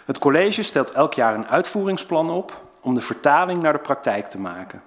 Het 0.05 0.19
college 0.19 0.63
stelt 0.63 0.91
elk 0.91 1.13
jaar 1.13 1.35
een 1.35 1.47
uitvoeringsplan 1.47 2.29
op 2.29 2.61
om 2.81 2.93
de 2.93 3.01
vertaling 3.01 3.61
naar 3.61 3.73
de 3.73 3.79
praktijk 3.79 4.27
te 4.27 4.39
maken. 4.39 4.83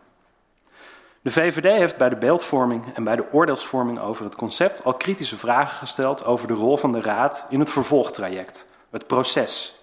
De 1.21 1.31
VVD 1.31 1.79
heeft 1.79 1.97
bij 1.97 2.09
de 2.09 2.17
beeldvorming 2.17 2.85
en 2.95 3.05
bij 3.05 3.17
de 3.17 3.33
oordeelsvorming 3.33 4.01
over 4.01 4.25
het 4.25 4.37
concept 4.37 4.85
al 4.85 4.95
kritische 4.95 5.37
vragen 5.37 5.77
gesteld 5.77 6.25
over 6.25 6.49
de 6.49 6.55
rol 6.55 6.77
van 6.77 6.93
de 6.93 7.01
Raad 7.01 7.47
in 7.49 7.61
het 7.61 7.71
vervolgtraject, 7.71 8.69
het 8.91 9.07
proces 9.07 9.78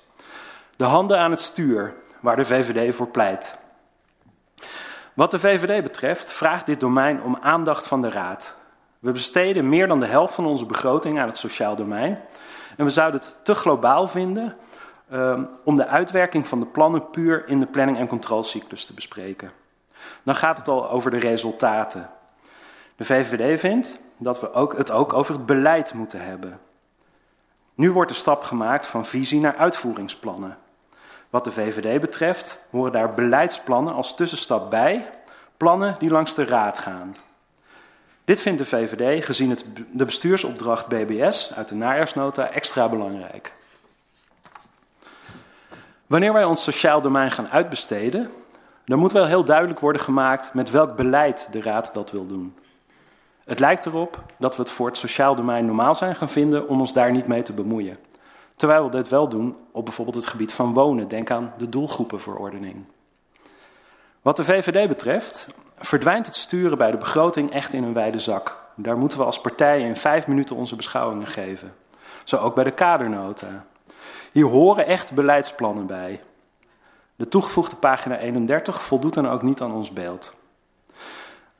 de 0.75 0.84
handen 0.84 1.20
aan 1.20 1.32
het 1.32 1.41
stuur, 1.41 1.94
waar 2.20 2.36
de 2.36 2.46
VVD 2.46 2.96
voor 2.96 3.08
pleit. 3.08 3.58
Wat 5.13 5.32
de 5.32 5.39
VVD 5.39 5.84
betreft 5.84 6.34
vraagt 6.34 6.65
dit 6.65 6.79
domein 6.79 7.24
om 7.24 7.38
aandacht 7.41 7.88
van 7.88 8.01
de 8.01 8.10
Raad. 8.10 8.55
We 9.00 9.12
besteden 9.12 9.70
meer 9.70 9.88
dan 9.88 10.00
de 10.00 10.05
helft 10.05 10.34
van 10.34 10.46
onze 10.46 10.65
begroting 10.65 11.20
aan 11.20 11.27
het 11.27 11.38
sociaal 11.38 11.75
domein. 11.75 12.20
En 12.77 12.86
we 12.86 12.91
zouden 12.91 13.20
het 13.20 13.39
te 13.44 13.55
globaal 13.55 14.08
vinden 14.08 14.55
um, 15.12 15.50
om 15.63 15.75
de 15.75 15.88
uitwerking 15.88 16.48
van 16.48 16.60
de 16.60 16.65
plannen 16.65 17.10
puur 17.10 17.48
in 17.48 17.60
de 17.60 17.65
planning- 17.65 17.98
en 17.98 18.08
controlecyclus 18.08 18.86
te 18.86 18.94
bespreken. 18.94 19.51
Dan 20.24 20.36
gaat 20.36 20.58
het 20.58 20.67
al 20.67 20.89
over 20.89 21.12
de 21.12 21.20
resultaten. 21.20 22.10
De 22.96 23.03
VVD 23.03 23.60
vindt 23.60 24.01
dat 24.20 24.39
we 24.39 24.53
ook, 24.53 24.77
het 24.77 24.91
ook 24.91 25.13
over 25.13 25.34
het 25.34 25.46
beleid 25.46 25.94
moeten 25.94 26.25
hebben. 26.25 26.60
Nu 27.75 27.91
wordt 27.91 28.12
de 28.12 28.17
stap 28.17 28.44
gemaakt 28.44 28.86
van 28.86 29.05
visie 29.05 29.39
naar 29.39 29.55
uitvoeringsplannen. 29.55 30.58
Wat 31.29 31.44
de 31.44 31.51
VVD 31.51 32.01
betreft 32.01 32.60
horen 32.70 32.91
daar 32.91 33.15
beleidsplannen 33.15 33.94
als 33.94 34.15
tussenstap 34.15 34.70
bij, 34.70 35.10
plannen 35.58 35.96
die 36.00 36.10
langs 36.10 36.36
de 36.36 36.46
raad 36.46 36.77
gaan. 36.77 37.15
Dit 38.25 38.39
vindt 38.39 38.60
de 38.60 38.65
VVD 38.65 39.25
gezien 39.25 39.50
het, 39.50 39.65
de 39.91 40.05
bestuursopdracht 40.05 40.88
BBS 40.88 41.53
uit 41.53 41.67
de 41.67 41.75
najaarsnota 41.75 42.50
extra 42.50 42.89
belangrijk. 42.89 43.53
Wanneer 46.08 46.34
wij 46.34 46.44
ons 46.44 46.63
sociaal 46.63 47.01
domein 47.01 47.32
gaan 47.32 47.50
uitbesteden, 47.50 48.32
dan 48.86 49.00
moet 49.00 49.12
wel 49.12 49.25
heel 49.25 49.44
duidelijk 49.44 49.79
worden 49.79 50.01
gemaakt 50.01 50.53
met 50.53 50.72
welk 50.72 50.96
beleid 50.96 51.48
de 51.51 51.62
Raad 51.62 51.94
dat 51.94 52.12
wil 52.12 52.27
doen. 52.27 52.55
Het 53.46 53.60
lijkt 53.60 53.86
erop 53.86 54.24
dat 54.38 54.55
we 54.55 54.62
het 54.62 54.72
voor 54.72 54.88
het 54.88 54.98
sociaal 54.98 55.36
domein 55.36 55.65
normaal 55.65 55.96
zijn 55.96 56.15
gaan 56.15 56.29
vinden 56.29 56.67
om 56.67 56.79
ons 56.79 56.94
daar 56.94 57.12
niet 57.12 57.27
mee 57.27 57.41
te 57.41 57.53
bemoeien. 57.53 57.98
Terwijl 58.55 58.83
we 58.83 58.89
dit 58.89 59.09
wel 59.09 59.29
doen 59.29 59.55
op 59.71 59.85
bijvoorbeeld 59.85 60.17
het 60.17 60.27
gebied 60.27 60.53
van 60.53 60.74
wonen. 60.74 61.07
Denk 61.07 61.31
aan 61.31 61.53
de 61.57 61.69
doelgroepenverordening. 61.69 62.83
Wat 64.21 64.38
de 64.38 64.45
VVD 64.45 64.88
betreft 64.88 65.47
verdwijnt 65.77 66.25
het 66.25 66.35
sturen 66.35 66.77
bij 66.77 66.91
de 66.91 66.97
begroting 66.97 67.51
echt 67.51 67.74
in 67.74 67.83
een 67.83 67.93
wijde 67.93 68.19
zak. 68.19 68.63
Daar 68.75 68.97
moeten 68.97 69.17
we 69.17 69.24
als 69.24 69.41
partijen 69.41 69.88
in 69.88 69.95
vijf 69.95 70.27
minuten 70.27 70.55
onze 70.55 70.75
beschouwingen 70.75 71.27
geven. 71.27 71.74
Zo 72.24 72.38
ook 72.38 72.55
bij 72.55 72.63
de 72.63 72.71
kadernota. 72.71 73.65
Hier 74.31 74.45
horen 74.45 74.85
echt 74.85 75.13
beleidsplannen 75.13 75.85
bij. 75.85 76.21
De 77.15 77.27
toegevoegde 77.27 77.75
pagina 77.75 78.17
31 78.17 78.81
voldoet 78.81 79.13
dan 79.13 79.29
ook 79.29 79.41
niet 79.41 79.62
aan 79.62 79.74
ons 79.74 79.91
beeld. 79.91 80.35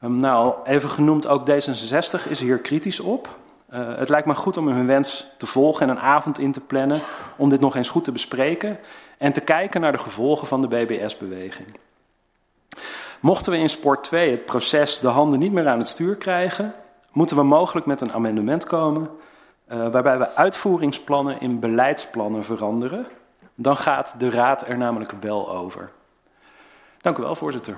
Um, 0.04 0.18
nou, 0.18 0.56
even 0.64 0.90
genoemd, 0.90 1.28
ook 1.28 1.50
D66 1.50 2.30
is 2.30 2.40
hier 2.40 2.60
kritisch 2.60 3.00
op. 3.00 3.38
Uh, 3.76 3.98
het 3.98 4.10
lijkt 4.10 4.28
me 4.28 4.36
goed 4.36 4.58
om 4.58 4.68
hun 4.68 4.86
wens 4.86 5.26
te 5.38 5.46
volgen 5.46 5.90
en 5.90 5.96
een 5.96 6.02
avond 6.02 6.40
in 6.40 6.52
te 6.52 6.60
plannen 6.60 7.02
om 7.38 7.50
dit 7.50 7.60
nog 7.60 7.76
eens 7.76 7.90
goed 7.90 8.04
te 8.04 8.12
bespreken 8.12 8.80
en 9.18 9.32
te 9.32 9.42
kijken 9.42 9.82
naar 9.82 9.92
de 9.92 9.98
gevolgen 9.98 10.48
van 10.48 10.62
de 10.62 10.68
BBS-beweging. 10.68 11.68
Mochten 13.20 13.52
we 13.52 13.58
in 13.58 13.70
sport 13.70 14.04
2 14.04 14.32
het 14.32 14.46
proces 14.46 15.00
de 15.00 15.08
handen 15.08 15.40
niet 15.40 15.52
meer 15.52 15.68
aan 15.68 15.80
het 15.80 15.88
stuur 15.88 16.16
krijgen, 16.16 16.74
moeten 17.12 17.36
we 17.36 17.44
mogelijk 17.44 17.86
met 17.86 18.02
een 18.02 18.14
amendement 18.14 18.64
komen 18.64 19.10
uh, 19.72 19.88
waarbij 19.88 20.18
we 20.18 20.36
uitvoeringsplannen 20.36 21.40
in 21.40 21.60
beleidsplannen 21.60 22.44
veranderen. 22.44 23.08
Dan 23.56 23.78
gaat 23.78 24.16
de 24.20 24.30
Raad 24.30 24.68
er 24.68 24.78
namelijk 24.78 25.12
wel 25.20 25.52
over. 25.52 25.92
Dank 27.02 27.18
u 27.18 27.22
wel, 27.22 27.36
voorzitter. 27.36 27.78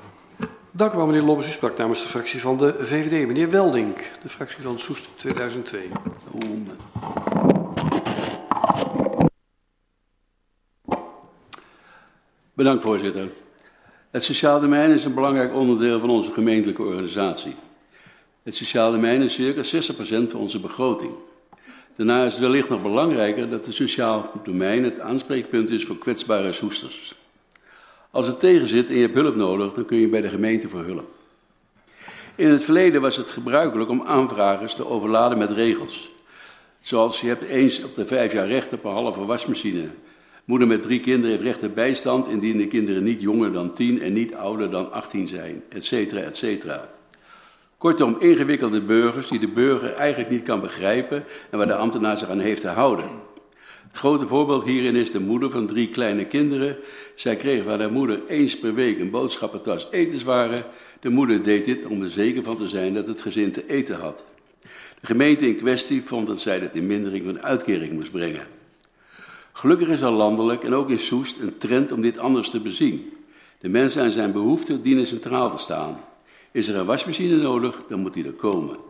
Dank 0.77 0.93
u 0.93 0.97
wel, 0.97 1.05
meneer 1.05 1.21
Lobbes. 1.21 1.47
U 1.47 1.49
sprak 1.49 1.77
namens 1.77 2.01
de 2.01 2.07
fractie 2.07 2.41
van 2.41 2.57
de 2.57 2.75
VVD. 2.79 3.27
Meneer 3.27 3.49
Welding, 3.49 3.95
de 4.21 4.29
fractie 4.29 4.61
van 4.61 4.79
Soest 4.79 5.07
2002. 5.17 5.89
Bedankt, 12.53 12.83
voorzitter. 12.83 13.29
Het 14.11 14.23
sociaal 14.23 14.59
domein 14.59 14.91
is 14.91 15.05
een 15.05 15.13
belangrijk 15.13 15.53
onderdeel 15.53 15.99
van 15.99 16.09
onze 16.09 16.31
gemeentelijke 16.31 16.83
organisatie. 16.83 17.55
Het 18.43 18.55
sociaal 18.55 18.91
domein 18.91 19.21
is 19.21 19.33
circa 19.33 19.63
60% 19.63 20.29
van 20.29 20.39
onze 20.39 20.59
begroting. 20.59 21.11
Daarna 21.95 22.25
is 22.25 22.33
het 22.33 22.41
wellicht 22.41 22.69
nog 22.69 22.81
belangrijker 22.81 23.49
dat 23.49 23.65
het 23.65 23.75
sociaal 23.75 24.31
domein 24.43 24.83
het 24.83 24.99
aanspreekpunt 24.99 25.69
is 25.69 25.85
voor 25.85 25.97
kwetsbare 25.97 26.53
soesters. 26.53 27.15
Als 28.17 28.27
het 28.27 28.39
tegenzit 28.39 28.89
en 28.89 28.95
je 28.95 29.01
hebt 29.01 29.13
hulp 29.13 29.35
nodig, 29.35 29.73
dan 29.73 29.85
kun 29.85 29.97
je 29.97 30.07
bij 30.07 30.21
de 30.21 30.29
gemeente 30.29 30.69
voor 30.69 30.83
hulp. 30.83 31.09
In 32.35 32.49
het 32.49 32.63
verleden 32.63 33.01
was 33.01 33.17
het 33.17 33.31
gebruikelijk 33.31 33.89
om 33.89 34.01
aanvragers 34.01 34.75
te 34.75 34.87
overladen 34.89 35.37
met 35.37 35.51
regels. 35.51 36.09
Zoals 36.81 37.21
je 37.21 37.27
hebt 37.27 37.43
eens 37.43 37.83
op 37.83 37.95
de 37.95 38.05
vijf 38.05 38.33
jaar 38.33 38.47
recht 38.47 38.73
op 38.73 38.83
een 38.83 38.91
halve 38.91 39.25
wasmachine. 39.25 39.89
Moeder 40.45 40.67
met 40.67 40.81
drie 40.81 40.99
kinderen 40.99 41.29
heeft 41.31 41.43
recht 41.43 41.63
op 41.63 41.75
bijstand 41.75 42.27
indien 42.27 42.57
de 42.57 42.67
kinderen 42.67 43.03
niet 43.03 43.21
jonger 43.21 43.51
dan 43.51 43.73
10 43.73 44.01
en 44.01 44.13
niet 44.13 44.33
ouder 44.33 44.71
dan 44.71 44.91
18 44.91 45.27
zijn, 45.27 45.63
et 45.69 45.85
cetera, 45.85 46.21
et 46.21 46.35
cetera. 46.35 46.89
Kortom, 47.77 48.15
ingewikkelde 48.19 48.81
burgers 48.81 49.27
die 49.27 49.39
de 49.39 49.47
burger 49.47 49.93
eigenlijk 49.93 50.29
niet 50.29 50.43
kan 50.43 50.59
begrijpen 50.59 51.23
en 51.49 51.57
waar 51.57 51.67
de 51.67 51.75
ambtenaar 51.75 52.17
zich 52.17 52.29
aan 52.29 52.39
heeft 52.39 52.61
te 52.61 52.67
houden. 52.67 53.09
Het 53.87 53.97
grote 53.97 54.27
voorbeeld 54.27 54.63
hierin 54.63 54.95
is 54.95 55.11
de 55.11 55.19
moeder 55.19 55.51
van 55.51 55.67
drie 55.67 55.89
kleine 55.89 56.25
kinderen. 56.25 56.77
Zij 57.15 57.35
kreeg 57.35 57.63
van 57.63 57.79
haar 57.79 57.91
moeder 57.91 58.21
eens 58.27 58.59
per 58.59 58.73
week 58.73 58.99
een 58.99 59.09
boodschappentas 59.09 59.87
etenswaren. 59.91 60.65
De 60.99 61.09
moeder 61.09 61.43
deed 61.43 61.65
dit 61.65 61.85
om 61.85 62.01
er 62.01 62.09
zeker 62.09 62.43
van 62.43 62.57
te 62.57 62.67
zijn 62.67 62.93
dat 62.93 63.07
het 63.07 63.21
gezin 63.21 63.51
te 63.51 63.67
eten 63.67 63.99
had. 63.99 64.23
De 64.99 65.05
gemeente 65.05 65.47
in 65.47 65.57
kwestie 65.57 66.01
vond 66.03 66.27
dat 66.27 66.39
zij 66.39 66.59
dat 66.59 66.75
in 66.75 66.87
mindering 66.87 67.25
van 67.25 67.41
uitkering 67.41 67.91
moest 67.91 68.11
brengen. 68.11 68.47
Gelukkig 69.53 69.87
is 69.87 70.03
al 70.03 70.11
landelijk 70.11 70.63
en 70.63 70.73
ook 70.73 70.89
in 70.89 70.99
Soest 70.99 71.39
een 71.39 71.57
trend 71.57 71.91
om 71.91 72.01
dit 72.01 72.17
anders 72.17 72.49
te 72.49 72.59
bezien. 72.59 73.13
De 73.59 73.69
mensen 73.69 74.03
en 74.03 74.11
zijn 74.11 74.31
behoeften 74.31 74.81
dienen 74.81 75.07
centraal 75.07 75.55
te 75.55 75.61
staan. 75.61 75.97
Is 76.51 76.67
er 76.67 76.75
een 76.75 76.85
wasmachine 76.85 77.35
nodig, 77.35 77.81
dan 77.89 77.99
moet 77.99 78.13
die 78.13 78.25
er 78.25 78.31
komen. 78.31 78.86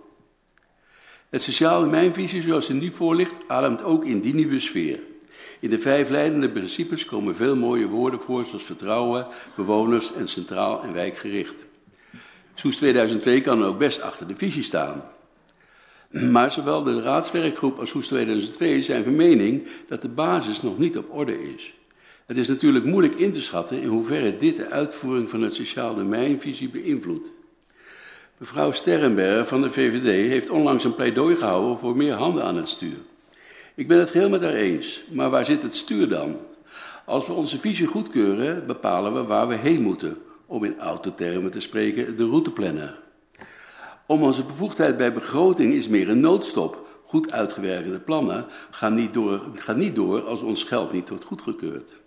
Het 1.29 1.41
sociale 1.41 1.87
mijnvisie 1.87 2.41
zoals 2.41 2.65
ze 2.65 2.73
nu 2.73 2.91
voor 2.91 3.15
ligt, 3.15 3.33
ademt 3.47 3.83
ook 3.83 4.05
in 4.05 4.21
die 4.21 4.33
nieuwe 4.33 4.59
sfeer. 4.59 4.99
In 5.59 5.69
de 5.69 5.79
vijf 5.79 6.09
leidende 6.09 6.49
principes 6.49 7.05
komen 7.05 7.35
veel 7.35 7.55
mooie 7.55 7.87
woorden 7.87 8.21
voor, 8.21 8.45
zoals 8.45 8.63
vertrouwen, 8.63 9.27
bewoners 9.55 10.13
en 10.13 10.27
centraal 10.27 10.83
en 10.83 10.93
wijkgericht. 10.93 11.65
Soes 12.53 12.75
2002 12.75 13.41
kan 13.41 13.63
ook 13.63 13.77
best 13.77 14.01
achter 14.01 14.27
de 14.27 14.35
visie 14.35 14.63
staan. 14.63 15.03
Maar 16.11 16.51
zowel 16.51 16.83
de 16.83 17.01
raadswerkgroep 17.01 17.79
als 17.79 17.89
Soes 17.89 18.07
2002 18.07 18.81
zijn 18.81 19.03
van 19.03 19.15
mening 19.15 19.67
dat 19.87 20.01
de 20.01 20.09
basis 20.09 20.61
nog 20.61 20.77
niet 20.77 20.97
op 20.97 21.13
orde 21.13 21.53
is. 21.53 21.73
Het 22.25 22.37
is 22.37 22.47
natuurlijk 22.47 22.85
moeilijk 22.85 23.13
in 23.13 23.31
te 23.31 23.41
schatten 23.41 23.81
in 23.81 23.87
hoeverre 23.87 24.35
dit 24.35 24.57
de 24.57 24.69
uitvoering 24.69 25.29
van 25.29 25.41
het 25.41 25.53
sociaal 25.53 25.95
domeinvisie 25.95 26.69
beïnvloedt. 26.69 27.31
Mevrouw 28.37 28.71
Sterrenberg 28.71 29.47
van 29.47 29.61
de 29.61 29.71
VVD 29.71 30.29
heeft 30.29 30.49
onlangs 30.49 30.83
een 30.83 30.95
pleidooi 30.95 31.35
gehouden 31.35 31.77
voor 31.77 31.95
meer 31.95 32.13
handen 32.13 32.43
aan 32.43 32.55
het 32.55 32.67
stuur. 32.67 32.97
Ik 33.75 33.87
ben 33.87 33.99
het 33.99 34.09
geheel 34.09 34.29
met 34.29 34.41
haar 34.41 34.53
eens, 34.53 35.03
maar 35.11 35.29
waar 35.29 35.45
zit 35.45 35.63
het 35.63 35.75
stuur 35.75 36.09
dan? 36.09 36.37
Als 37.05 37.27
we 37.27 37.33
onze 37.33 37.59
visie 37.59 37.85
goedkeuren, 37.87 38.67
bepalen 38.67 39.13
we 39.13 39.23
waar 39.23 39.47
we 39.47 39.55
heen 39.55 39.83
moeten, 39.83 40.17
om 40.45 40.63
in 40.63 40.79
autotermen 40.79 41.51
te 41.51 41.59
spreken, 41.59 42.17
de 42.17 42.25
routeplanner. 42.25 42.99
Om 44.05 44.23
onze 44.23 44.43
bevoegdheid 44.43 44.97
bij 44.97 45.13
begroting 45.13 45.73
is 45.73 45.87
meer 45.87 46.09
een 46.09 46.19
noodstop. 46.19 46.87
Goed 47.03 47.33
uitgewerkte 47.33 47.99
plannen 47.99 48.45
gaan 48.71 48.93
niet 48.93 49.13
door, 49.13 49.41
gaan 49.53 49.77
niet 49.77 49.95
door 49.95 50.21
als 50.21 50.41
ons 50.41 50.63
geld 50.63 50.91
niet 50.91 51.09
wordt 51.09 51.23
goedgekeurd. 51.23 52.01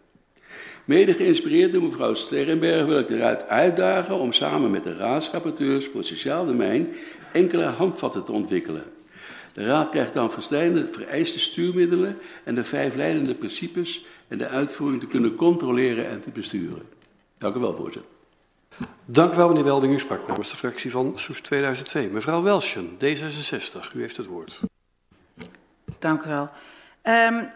Mede 0.90 1.14
geïnspireerd 1.14 1.72
door 1.72 1.82
mevrouw 1.82 2.14
Sterrenberg 2.14 2.86
wil 2.86 2.98
ik 2.98 3.08
eruit 3.08 3.48
uitdagen 3.48 4.18
om 4.18 4.32
samen 4.32 4.70
met 4.70 4.84
de 4.84 4.96
raadsrapporteurs 4.96 5.86
voor 5.86 5.96
het 5.96 6.06
sociaal 6.06 6.46
domein 6.46 6.94
enkele 7.32 7.64
handvatten 7.64 8.24
te 8.24 8.32
ontwikkelen. 8.32 8.84
De 9.52 9.66
raad 9.66 9.88
krijgt 9.88 10.14
dan 10.14 10.30
verschillende 10.30 10.88
vereiste 10.88 11.40
stuurmiddelen 11.40 12.18
en 12.44 12.54
de 12.54 12.64
vijf 12.64 12.94
leidende 12.94 13.34
principes 13.34 14.04
en 14.28 14.38
de 14.38 14.48
uitvoering 14.48 15.00
te 15.00 15.06
kunnen 15.06 15.34
controleren 15.34 16.08
en 16.08 16.20
te 16.20 16.30
besturen. 16.30 16.82
Dank 17.38 17.54
u 17.54 17.60
wel, 17.60 17.74
voorzitter. 17.74 18.10
Dank 19.04 19.32
u 19.32 19.36
wel, 19.36 19.48
meneer 19.48 19.64
Welding. 19.64 19.94
U 19.94 19.98
sprak 19.98 20.28
namens 20.28 20.50
de 20.50 20.56
fractie 20.56 20.90
van 20.90 21.12
Soes 21.16 21.40
2002. 21.40 22.08
Mevrouw 22.08 22.42
Welsjen, 22.42 22.88
D66, 23.04 23.94
u 23.94 24.00
heeft 24.00 24.16
het 24.16 24.26
woord. 24.26 24.60
Dank 25.98 26.24
u 26.24 26.28
wel. 26.28 26.50
Um, 27.02 27.48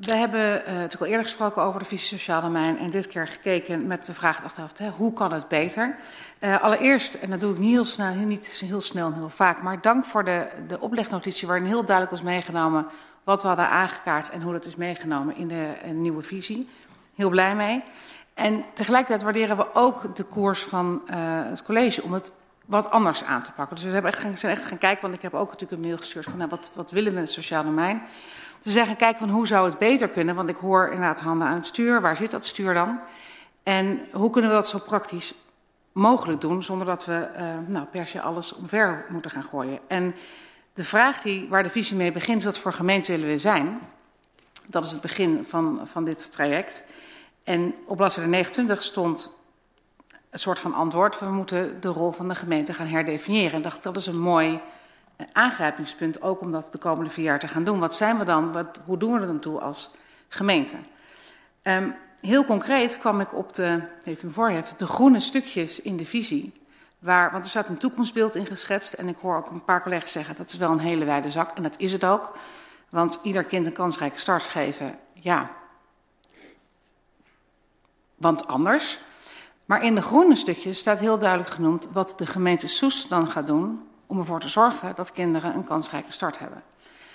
we 0.00 0.16
hebben 0.16 0.40
uh, 0.40 0.66
natuurlijk 0.66 1.00
al 1.00 1.06
eerder 1.06 1.22
gesproken 1.22 1.62
over 1.62 1.80
de 1.80 1.86
visie 1.86 2.18
sociaal 2.18 2.40
domein 2.40 2.78
en 2.78 2.90
dit 2.90 3.06
keer 3.06 3.26
gekeken 3.26 3.86
met 3.86 4.06
de 4.06 4.14
vraag 4.14 4.44
achteraf, 4.44 4.78
hè, 4.78 4.88
hoe 4.88 5.12
kan 5.12 5.32
het 5.32 5.48
beter? 5.48 5.96
Uh, 6.40 6.62
allereerst, 6.62 7.14
en 7.14 7.30
dat 7.30 7.40
doe 7.40 7.52
ik 7.52 7.58
niet 7.58 7.70
heel 7.70 7.84
snel, 7.84 8.14
niet 8.14 8.46
heel 8.46 8.80
snel 8.80 9.06
en 9.06 9.14
heel 9.14 9.28
vaak, 9.28 9.62
maar 9.62 9.80
dank 9.80 10.04
voor 10.04 10.24
de, 10.24 10.46
de 10.66 10.80
oplegnotitie 10.80 11.48
waarin 11.48 11.66
heel 11.66 11.84
duidelijk 11.84 12.16
was 12.16 12.24
meegenomen 12.24 12.86
wat 13.24 13.42
we 13.42 13.48
hadden 13.48 13.68
aangekaart 13.68 14.30
en 14.30 14.42
hoe 14.42 14.52
dat 14.52 14.64
is 14.64 14.76
meegenomen 14.76 15.36
in 15.36 15.48
de 15.48 15.72
in 15.82 16.02
nieuwe 16.02 16.22
visie. 16.22 16.68
Heel 17.14 17.30
blij 17.30 17.54
mee. 17.54 17.82
En 18.34 18.64
tegelijkertijd 18.74 19.22
waarderen 19.22 19.56
we 19.56 19.74
ook 19.74 20.16
de 20.16 20.24
koers 20.24 20.62
van 20.62 21.02
het 21.50 21.62
college 21.62 22.02
om 22.02 22.12
het 22.12 22.32
wat 22.66 22.90
anders 22.90 23.24
aan 23.24 23.42
te 23.42 23.52
pakken. 23.52 23.76
Dus 23.76 23.84
we 23.84 23.90
hebben 23.90 24.12
echt, 24.12 24.38
zijn 24.38 24.52
echt 24.52 24.64
gaan 24.64 24.78
kijken, 24.78 25.02
want 25.02 25.14
ik 25.14 25.22
heb 25.22 25.34
ook 25.34 25.50
natuurlijk 25.50 25.82
een 25.82 25.88
mail 25.88 25.96
gestuurd 25.96 26.24
van 26.24 26.36
nou, 26.36 26.50
wat, 26.50 26.70
wat 26.74 26.90
willen 26.90 27.10
we 27.10 27.16
in 27.16 27.24
het 27.24 27.32
sociaal 27.32 27.64
domein 27.64 28.02
te 28.60 28.70
zeggen, 28.70 28.96
kijk 28.96 29.18
van 29.18 29.28
hoe 29.28 29.46
zou 29.46 29.68
het 29.68 29.78
beter 29.78 30.08
kunnen? 30.08 30.34
Want 30.34 30.48
ik 30.48 30.56
hoor 30.56 30.84
inderdaad 30.84 31.20
handen 31.20 31.48
aan 31.48 31.54
het 31.54 31.66
stuur. 31.66 32.00
Waar 32.00 32.16
zit 32.16 32.30
dat 32.30 32.46
stuur 32.46 32.74
dan? 32.74 33.00
En 33.62 34.00
hoe 34.12 34.30
kunnen 34.30 34.50
we 34.50 34.56
dat 34.56 34.68
zo 34.68 34.78
praktisch 34.78 35.34
mogelijk 35.92 36.40
doen, 36.40 36.62
zonder 36.62 36.86
dat 36.86 37.04
we 37.04 37.28
uh, 37.36 37.44
nou, 37.66 37.86
per 37.86 38.06
se 38.06 38.20
alles 38.20 38.54
omver 38.54 39.06
moeten 39.08 39.30
gaan 39.30 39.42
gooien? 39.42 39.78
En 39.86 40.14
de 40.74 40.84
vraag 40.84 41.22
die, 41.22 41.48
waar 41.48 41.62
de 41.62 41.70
visie 41.70 41.96
mee 41.96 42.12
begint, 42.12 42.38
is 42.38 42.44
wat 42.44 42.58
voor 42.58 42.72
gemeente 42.72 43.12
willen 43.12 43.28
we 43.28 43.38
zijn? 43.38 43.80
Dat 44.66 44.84
is 44.84 44.90
het 44.90 45.00
begin 45.00 45.44
van, 45.44 45.80
van 45.84 46.04
dit 46.04 46.32
traject. 46.32 46.84
En 47.44 47.74
op 47.86 47.96
bladzijde 47.96 48.28
29 48.30 48.82
stond 48.82 49.38
een 50.30 50.38
soort 50.38 50.58
van 50.58 50.74
antwoord. 50.74 51.18
We 51.18 51.26
moeten 51.26 51.80
de 51.80 51.88
rol 51.88 52.12
van 52.12 52.28
de 52.28 52.34
gemeente 52.34 52.74
gaan 52.74 52.86
herdefiniëren. 52.86 53.52
En 53.52 53.62
dacht, 53.62 53.82
dat 53.82 53.96
is 53.96 54.06
een 54.06 54.20
mooi 54.20 54.60
aangrijpingspunt, 55.32 56.22
ook 56.22 56.40
om 56.40 56.52
dat 56.52 56.72
de 56.72 56.78
komende 56.78 57.10
vier 57.10 57.24
jaar 57.24 57.38
te 57.38 57.48
gaan 57.48 57.64
doen. 57.64 57.78
Wat 57.78 57.94
zijn 57.94 58.18
we 58.18 58.24
dan, 58.24 58.52
wat, 58.52 58.80
hoe 58.84 58.96
doen 58.96 59.12
we 59.12 59.20
er 59.20 59.26
dan 59.26 59.40
toe 59.40 59.60
als 59.60 59.90
gemeente? 60.28 60.76
Um, 61.62 61.94
heel 62.20 62.44
concreet 62.44 62.98
kwam 62.98 63.20
ik 63.20 63.34
op 63.34 63.52
de, 63.52 63.82
even 64.02 64.32
voorheft, 64.32 64.78
de 64.78 64.86
groene 64.86 65.20
stukjes 65.20 65.80
in 65.80 65.96
de 65.96 66.04
visie. 66.04 66.52
Waar, 66.98 67.32
want 67.32 67.44
er 67.44 67.50
staat 67.50 67.68
een 67.68 67.78
toekomstbeeld 67.78 68.34
in 68.34 68.46
geschetst 68.46 68.92
en 68.92 69.08
ik 69.08 69.16
hoor 69.20 69.36
ook 69.36 69.50
een 69.50 69.64
paar 69.64 69.82
collega's 69.82 70.12
zeggen 70.12 70.36
dat 70.36 70.48
is 70.48 70.56
wel 70.56 70.70
een 70.70 70.78
hele 70.78 71.04
wijde 71.04 71.30
zak 71.30 71.56
en 71.56 71.62
dat 71.62 71.74
is 71.78 71.92
het 71.92 72.04
ook. 72.04 72.32
Want 72.88 73.18
ieder 73.22 73.44
kind 73.44 73.66
een 73.66 73.72
kansrijke 73.72 74.18
start 74.18 74.46
geven, 74.46 74.98
ja. 75.12 75.50
Want 78.14 78.46
anders. 78.46 78.98
Maar 79.64 79.82
in 79.84 79.94
de 79.94 80.02
groene 80.02 80.34
stukjes 80.34 80.78
staat 80.78 80.98
heel 80.98 81.18
duidelijk 81.18 81.50
genoemd 81.50 81.86
wat 81.92 82.14
de 82.16 82.26
gemeente 82.26 82.68
Soes 82.68 83.08
dan 83.08 83.26
gaat 83.26 83.46
doen 83.46 83.89
om 84.10 84.18
ervoor 84.18 84.40
te 84.40 84.48
zorgen 84.48 84.92
dat 84.94 85.12
kinderen 85.12 85.54
een 85.54 85.64
kansrijke 85.64 86.12
start 86.12 86.38
hebben. 86.38 86.58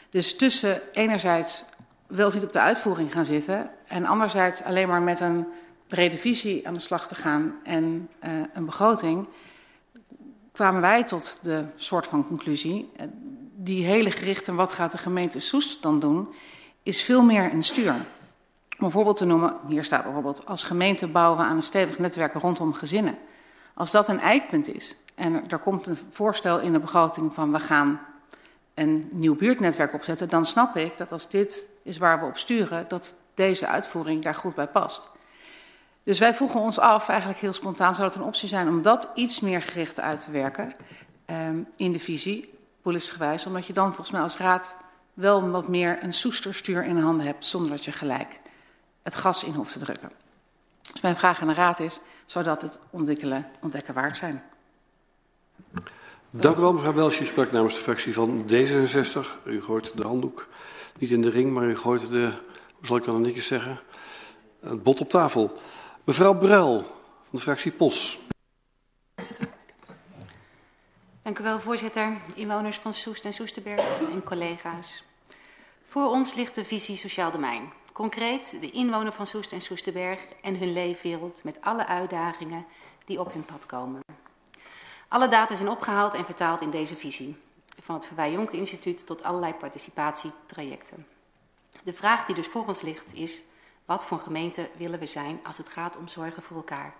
Dus 0.09 0.35
tussen 0.35 0.81
enerzijds 0.93 1.63
wel 2.07 2.31
niet 2.31 2.43
op 2.43 2.51
de 2.51 2.59
uitvoering 2.59 3.11
gaan 3.11 3.25
zitten 3.25 3.69
en 3.87 4.05
anderzijds 4.05 4.63
alleen 4.63 4.87
maar 4.87 5.01
met 5.01 5.19
een 5.19 5.45
brede 5.87 6.17
visie 6.17 6.67
aan 6.67 6.73
de 6.73 6.79
slag 6.79 7.07
te 7.07 7.15
gaan 7.15 7.55
en 7.63 8.09
uh, 8.23 8.31
een 8.53 8.65
begroting, 8.65 9.27
kwamen 10.51 10.81
wij 10.81 11.03
tot 11.03 11.39
de 11.41 11.65
soort 11.75 12.07
van 12.07 12.27
conclusie. 12.27 12.91
Uh, 12.99 13.05
die 13.55 13.85
hele 13.85 14.11
gerichte 14.11 14.53
wat 14.53 14.71
gaat 14.71 14.91
de 14.91 14.97
gemeente 14.97 15.39
Soest 15.39 15.81
dan 15.81 15.99
doen, 15.99 16.33
is 16.83 17.03
veel 17.03 17.21
meer 17.21 17.53
een 17.53 17.63
stuur. 17.63 18.05
Om 18.79 18.85
een 18.85 18.91
voorbeeld 18.91 19.17
te 19.17 19.25
noemen, 19.25 19.57
hier 19.67 19.83
staat 19.83 20.03
bijvoorbeeld, 20.03 20.45
als 20.45 20.63
gemeente 20.63 21.07
bouwen 21.07 21.37
we 21.37 21.43
aan 21.43 21.57
een 21.57 21.63
stevig 21.63 21.99
netwerk 21.99 22.33
rondom 22.33 22.73
gezinnen. 22.73 23.17
Als 23.73 23.91
dat 23.91 24.07
een 24.07 24.19
eikpunt 24.19 24.75
is, 24.75 24.95
en 25.15 25.49
er 25.49 25.59
komt 25.59 25.87
een 25.87 25.97
voorstel 26.09 26.59
in 26.59 26.71
de 26.71 26.79
begroting 26.79 27.33
van 27.33 27.51
we 27.51 27.59
gaan 27.59 27.99
een 28.73 29.09
nieuw 29.15 29.35
buurtnetwerk 29.35 29.93
opzetten, 29.93 30.29
dan 30.29 30.45
snap 30.45 30.75
ik 30.75 30.97
dat 30.97 31.11
als 31.11 31.29
dit 31.29 31.65
is 31.83 31.97
waar 31.97 32.19
we 32.19 32.25
op 32.25 32.37
sturen, 32.37 32.85
dat 32.87 33.15
deze 33.33 33.67
uitvoering 33.67 34.23
daar 34.23 34.35
goed 34.35 34.55
bij 34.55 34.67
past. 34.67 35.09
Dus 36.03 36.19
wij 36.19 36.33
vroegen 36.33 36.59
ons 36.59 36.79
af, 36.79 37.09
eigenlijk 37.09 37.39
heel 37.39 37.53
spontaan, 37.53 37.93
zou 37.95 38.07
het 38.07 38.15
een 38.15 38.23
optie 38.23 38.47
zijn 38.47 38.67
om 38.67 38.81
dat 38.81 39.07
iets 39.15 39.39
meer 39.39 39.61
gericht 39.61 39.99
uit 39.99 40.23
te 40.23 40.31
werken 40.31 40.73
um, 41.25 41.67
in 41.75 41.91
de 41.91 41.99
visie, 41.99 42.53
polisgewijs, 42.81 43.45
omdat 43.45 43.65
je 43.65 43.73
dan 43.73 43.87
volgens 43.87 44.11
mij 44.11 44.21
als 44.21 44.37
raad 44.37 44.75
wel 45.13 45.49
wat 45.49 45.67
meer 45.67 46.03
een 46.03 46.13
soesterstuur 46.13 46.83
in 46.83 46.97
handen 46.97 47.25
hebt, 47.25 47.45
zonder 47.45 47.71
dat 47.71 47.85
je 47.85 47.91
gelijk 47.91 48.39
het 49.01 49.15
gas 49.15 49.43
in 49.43 49.53
hoeft 49.53 49.71
te 49.71 49.79
drukken. 49.79 50.11
Dus 50.91 51.01
mijn 51.01 51.15
vraag 51.15 51.41
aan 51.41 51.47
de 51.47 51.53
raad 51.53 51.79
is, 51.79 51.99
zou 52.25 52.45
dat 52.45 52.61
het 52.61 52.79
ontwikkelen, 52.89 53.47
ontdekken 53.61 53.93
waard 53.93 54.17
zijn? 54.17 54.43
Dank 56.29 56.57
u 56.57 56.59
wel, 56.59 56.73
mevrouw 56.73 56.93
Welsje. 56.93 57.21
U 57.21 57.25
sprak 57.25 57.51
namens 57.51 57.73
de 57.73 57.81
fractie 57.81 58.13
van 58.13 58.45
D66. 58.49 59.43
U 59.43 59.61
gooit 59.61 59.97
de 59.97 60.03
handdoek 60.03 60.47
niet 60.97 61.11
in 61.11 61.21
de 61.21 61.29
ring, 61.29 61.51
maar 61.51 61.63
u 61.63 61.77
gooit 61.77 62.09
de, 62.09 62.33
hoe 62.75 62.85
zal 62.85 62.97
ik 62.97 63.03
dan 63.03 63.21
netjes 63.21 63.47
zeggen, 63.47 63.79
het 64.59 64.83
bot 64.83 64.99
op 64.99 65.09
tafel. 65.09 65.57
Mevrouw 66.03 66.37
Bruil 66.37 66.77
van 66.79 67.29
de 67.29 67.39
fractie 67.39 67.71
POS. 67.71 68.19
Dank 71.21 71.39
u 71.39 71.43
wel, 71.43 71.59
voorzitter, 71.59 72.17
inwoners 72.35 72.77
van 72.77 72.93
Soest 72.93 73.25
en 73.25 73.33
Soesterberg 73.33 73.99
en 74.11 74.23
collega's. 74.23 75.03
Voor 75.83 76.09
ons 76.09 76.35
ligt 76.35 76.55
de 76.55 76.65
visie 76.65 76.97
Sociaal 76.97 77.31
Domein. 77.31 77.71
Concreet 77.91 78.57
de 78.61 78.71
inwoner 78.71 79.13
van 79.13 79.27
Soest 79.27 79.51
en 79.51 79.61
Soesterberg 79.61 80.21
en 80.41 80.57
hun 80.57 80.73
leefwereld 80.73 81.43
met 81.43 81.57
alle 81.61 81.87
uitdagingen 81.87 82.65
die 83.05 83.19
op 83.19 83.33
hun 83.33 83.45
pad 83.45 83.65
komen. 83.65 83.99
Alle 85.15 85.27
data 85.27 85.55
zijn 85.55 85.69
opgehaald 85.69 86.13
en 86.13 86.25
vertaald 86.25 86.61
in 86.61 86.69
deze 86.69 86.95
visie. 86.95 87.37
Van 87.79 87.95
het 87.95 88.05
Verwij 88.05 88.31
Jonker 88.31 88.57
Instituut 88.57 89.05
tot 89.05 89.23
allerlei 89.23 89.53
participatietrajecten. 89.53 91.07
De 91.83 91.93
vraag 91.93 92.25
die 92.25 92.35
dus 92.35 92.47
voor 92.47 92.67
ons 92.67 92.81
ligt 92.81 93.13
is, 93.13 93.41
wat 93.85 94.05
voor 94.05 94.19
gemeente 94.19 94.69
willen 94.77 94.99
we 94.99 95.05
zijn 95.05 95.39
als 95.43 95.57
het 95.57 95.67
gaat 95.67 95.97
om 95.97 96.07
zorgen 96.07 96.43
voor 96.43 96.57
elkaar? 96.57 96.93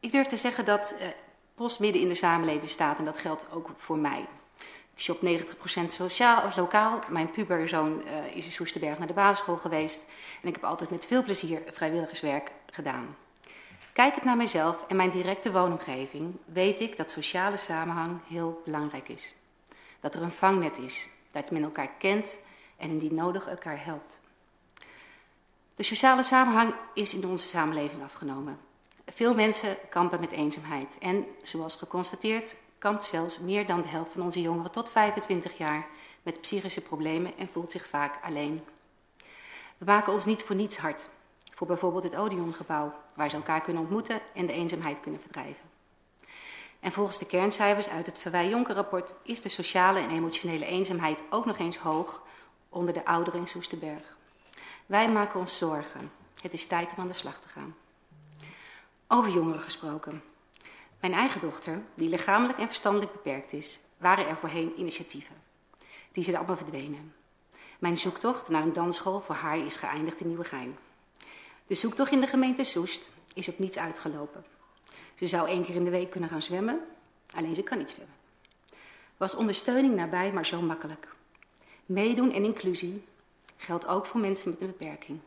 Ik 0.00 0.10
durf 0.10 0.26
te 0.26 0.36
zeggen 0.36 0.64
dat 0.64 0.94
eh, 0.98 1.08
Post 1.54 1.80
midden 1.80 2.02
in 2.02 2.08
de 2.08 2.14
samenleving 2.14 2.68
staat 2.68 2.98
en 2.98 3.04
dat 3.04 3.18
geldt 3.18 3.46
ook 3.52 3.70
voor 3.76 3.98
mij. 3.98 4.26
Ik 4.94 5.00
shop 5.00 5.20
90% 5.22 5.84
sociaal, 5.86 6.52
lokaal. 6.56 6.98
Mijn 7.08 7.30
puberzoon 7.30 8.02
uh, 8.04 8.36
is 8.36 8.44
in 8.44 8.52
Soesterberg 8.52 8.98
naar 8.98 9.06
de 9.06 9.12
basisschool 9.12 9.56
geweest. 9.56 10.04
En 10.42 10.48
ik 10.48 10.54
heb 10.54 10.64
altijd 10.64 10.90
met 10.90 11.06
veel 11.06 11.22
plezier 11.22 11.62
vrijwilligerswerk 11.72 12.50
gedaan. 12.70 13.16
Kijkend 13.96 14.24
naar 14.24 14.36
mijzelf 14.36 14.84
en 14.88 14.96
mijn 14.96 15.10
directe 15.10 15.52
woonomgeving, 15.52 16.36
weet 16.44 16.80
ik 16.80 16.96
dat 16.96 17.10
sociale 17.10 17.56
samenhang 17.56 18.20
heel 18.28 18.62
belangrijk 18.64 19.08
is. 19.08 19.34
Dat 20.00 20.14
er 20.14 20.22
een 20.22 20.30
vangnet 20.30 20.78
is, 20.78 21.08
dat 21.30 21.50
men 21.50 21.62
elkaar 21.62 21.90
kent 21.98 22.36
en 22.76 22.90
indien 22.90 23.14
nodig 23.14 23.46
elkaar 23.46 23.84
helpt. 23.84 24.20
De 25.74 25.82
sociale 25.82 26.22
samenhang 26.22 26.74
is 26.94 27.14
in 27.14 27.26
onze 27.26 27.46
samenleving 27.48 28.02
afgenomen. 28.02 28.58
Veel 29.06 29.34
mensen 29.34 29.76
kampen 29.88 30.20
met 30.20 30.32
eenzaamheid 30.32 30.96
en, 31.00 31.26
zoals 31.42 31.76
geconstateerd, 31.76 32.56
kampt 32.78 33.04
zelfs 33.04 33.38
meer 33.38 33.66
dan 33.66 33.82
de 33.82 33.88
helft 33.88 34.12
van 34.12 34.22
onze 34.22 34.40
jongeren 34.40 34.72
tot 34.72 34.90
25 34.90 35.58
jaar 35.58 35.86
met 36.22 36.40
psychische 36.40 36.80
problemen 36.80 37.38
en 37.38 37.48
voelt 37.52 37.72
zich 37.72 37.86
vaak 37.86 38.18
alleen. 38.22 38.64
We 39.78 39.84
maken 39.84 40.12
ons 40.12 40.24
niet 40.24 40.42
voor 40.42 40.56
niets 40.56 40.78
hard 40.78 41.08
voor 41.50 41.66
bijvoorbeeld 41.66 42.02
het 42.02 42.16
Odeongebouw, 42.16 42.94
waar 43.16 43.30
ze 43.30 43.36
elkaar 43.36 43.60
kunnen 43.60 43.82
ontmoeten 43.82 44.20
en 44.34 44.46
de 44.46 44.52
eenzaamheid 44.52 45.00
kunnen 45.00 45.20
verdrijven. 45.20 45.64
En 46.80 46.92
volgens 46.92 47.18
de 47.18 47.26
kerncijfers 47.26 47.88
uit 47.88 48.06
het 48.06 48.18
Verwij-Jonker-rapport 48.18 49.14
is 49.22 49.40
de 49.40 49.48
sociale 49.48 50.00
en 50.00 50.10
emotionele 50.10 50.66
eenzaamheid 50.66 51.22
ook 51.30 51.44
nog 51.44 51.58
eens 51.58 51.76
hoog 51.76 52.22
onder 52.68 52.94
de 52.94 53.04
ouderen 53.04 53.40
in 53.40 53.46
Soesterberg. 53.46 54.16
Wij 54.86 55.10
maken 55.10 55.40
ons 55.40 55.58
zorgen. 55.58 56.10
Het 56.40 56.52
is 56.52 56.66
tijd 56.66 56.92
om 56.92 57.02
aan 57.02 57.08
de 57.08 57.14
slag 57.14 57.40
te 57.40 57.48
gaan. 57.48 57.74
Over 59.08 59.30
jongeren 59.30 59.60
gesproken. 59.60 60.22
Mijn 61.00 61.12
eigen 61.12 61.40
dochter, 61.40 61.82
die 61.94 62.08
lichamelijk 62.08 62.58
en 62.58 62.66
verstandelijk 62.66 63.12
beperkt 63.12 63.52
is, 63.52 63.80
waren 63.96 64.28
er 64.28 64.36
voorheen 64.36 64.72
initiatieven. 64.76 65.36
Die 66.12 66.24
zijn 66.24 66.36
allemaal 66.36 66.56
verdwenen. 66.56 67.14
Mijn 67.78 67.96
zoektocht 67.96 68.48
naar 68.48 68.62
een 68.62 68.72
dansschool 68.72 69.20
voor 69.20 69.34
haar 69.34 69.58
is 69.58 69.76
geëindigd 69.76 70.20
in 70.20 70.28
Nieuwegein. 70.28 70.78
De 71.66 71.74
zoektocht 71.74 72.12
in 72.12 72.20
de 72.20 72.26
gemeente 72.26 72.64
Soest 72.64 73.08
is 73.34 73.48
op 73.48 73.58
niets 73.58 73.78
uitgelopen. 73.78 74.44
Ze 75.14 75.26
zou 75.26 75.48
één 75.48 75.64
keer 75.64 75.74
in 75.74 75.84
de 75.84 75.90
week 75.90 76.10
kunnen 76.10 76.30
gaan 76.30 76.42
zwemmen, 76.42 76.80
alleen 77.34 77.54
ze 77.54 77.62
kan 77.62 77.78
niet 77.78 77.90
zwemmen. 77.90 78.14
Was 79.16 79.34
ondersteuning 79.34 79.94
nabij, 79.94 80.32
maar 80.32 80.46
zo 80.46 80.60
makkelijk. 80.60 81.08
Meedoen 81.86 82.32
en 82.32 82.44
inclusie 82.44 83.04
geldt 83.56 83.86
ook 83.86 84.06
voor 84.06 84.20
mensen 84.20 84.50
met 84.50 84.60
een 84.60 84.66
beperking. 84.66 85.18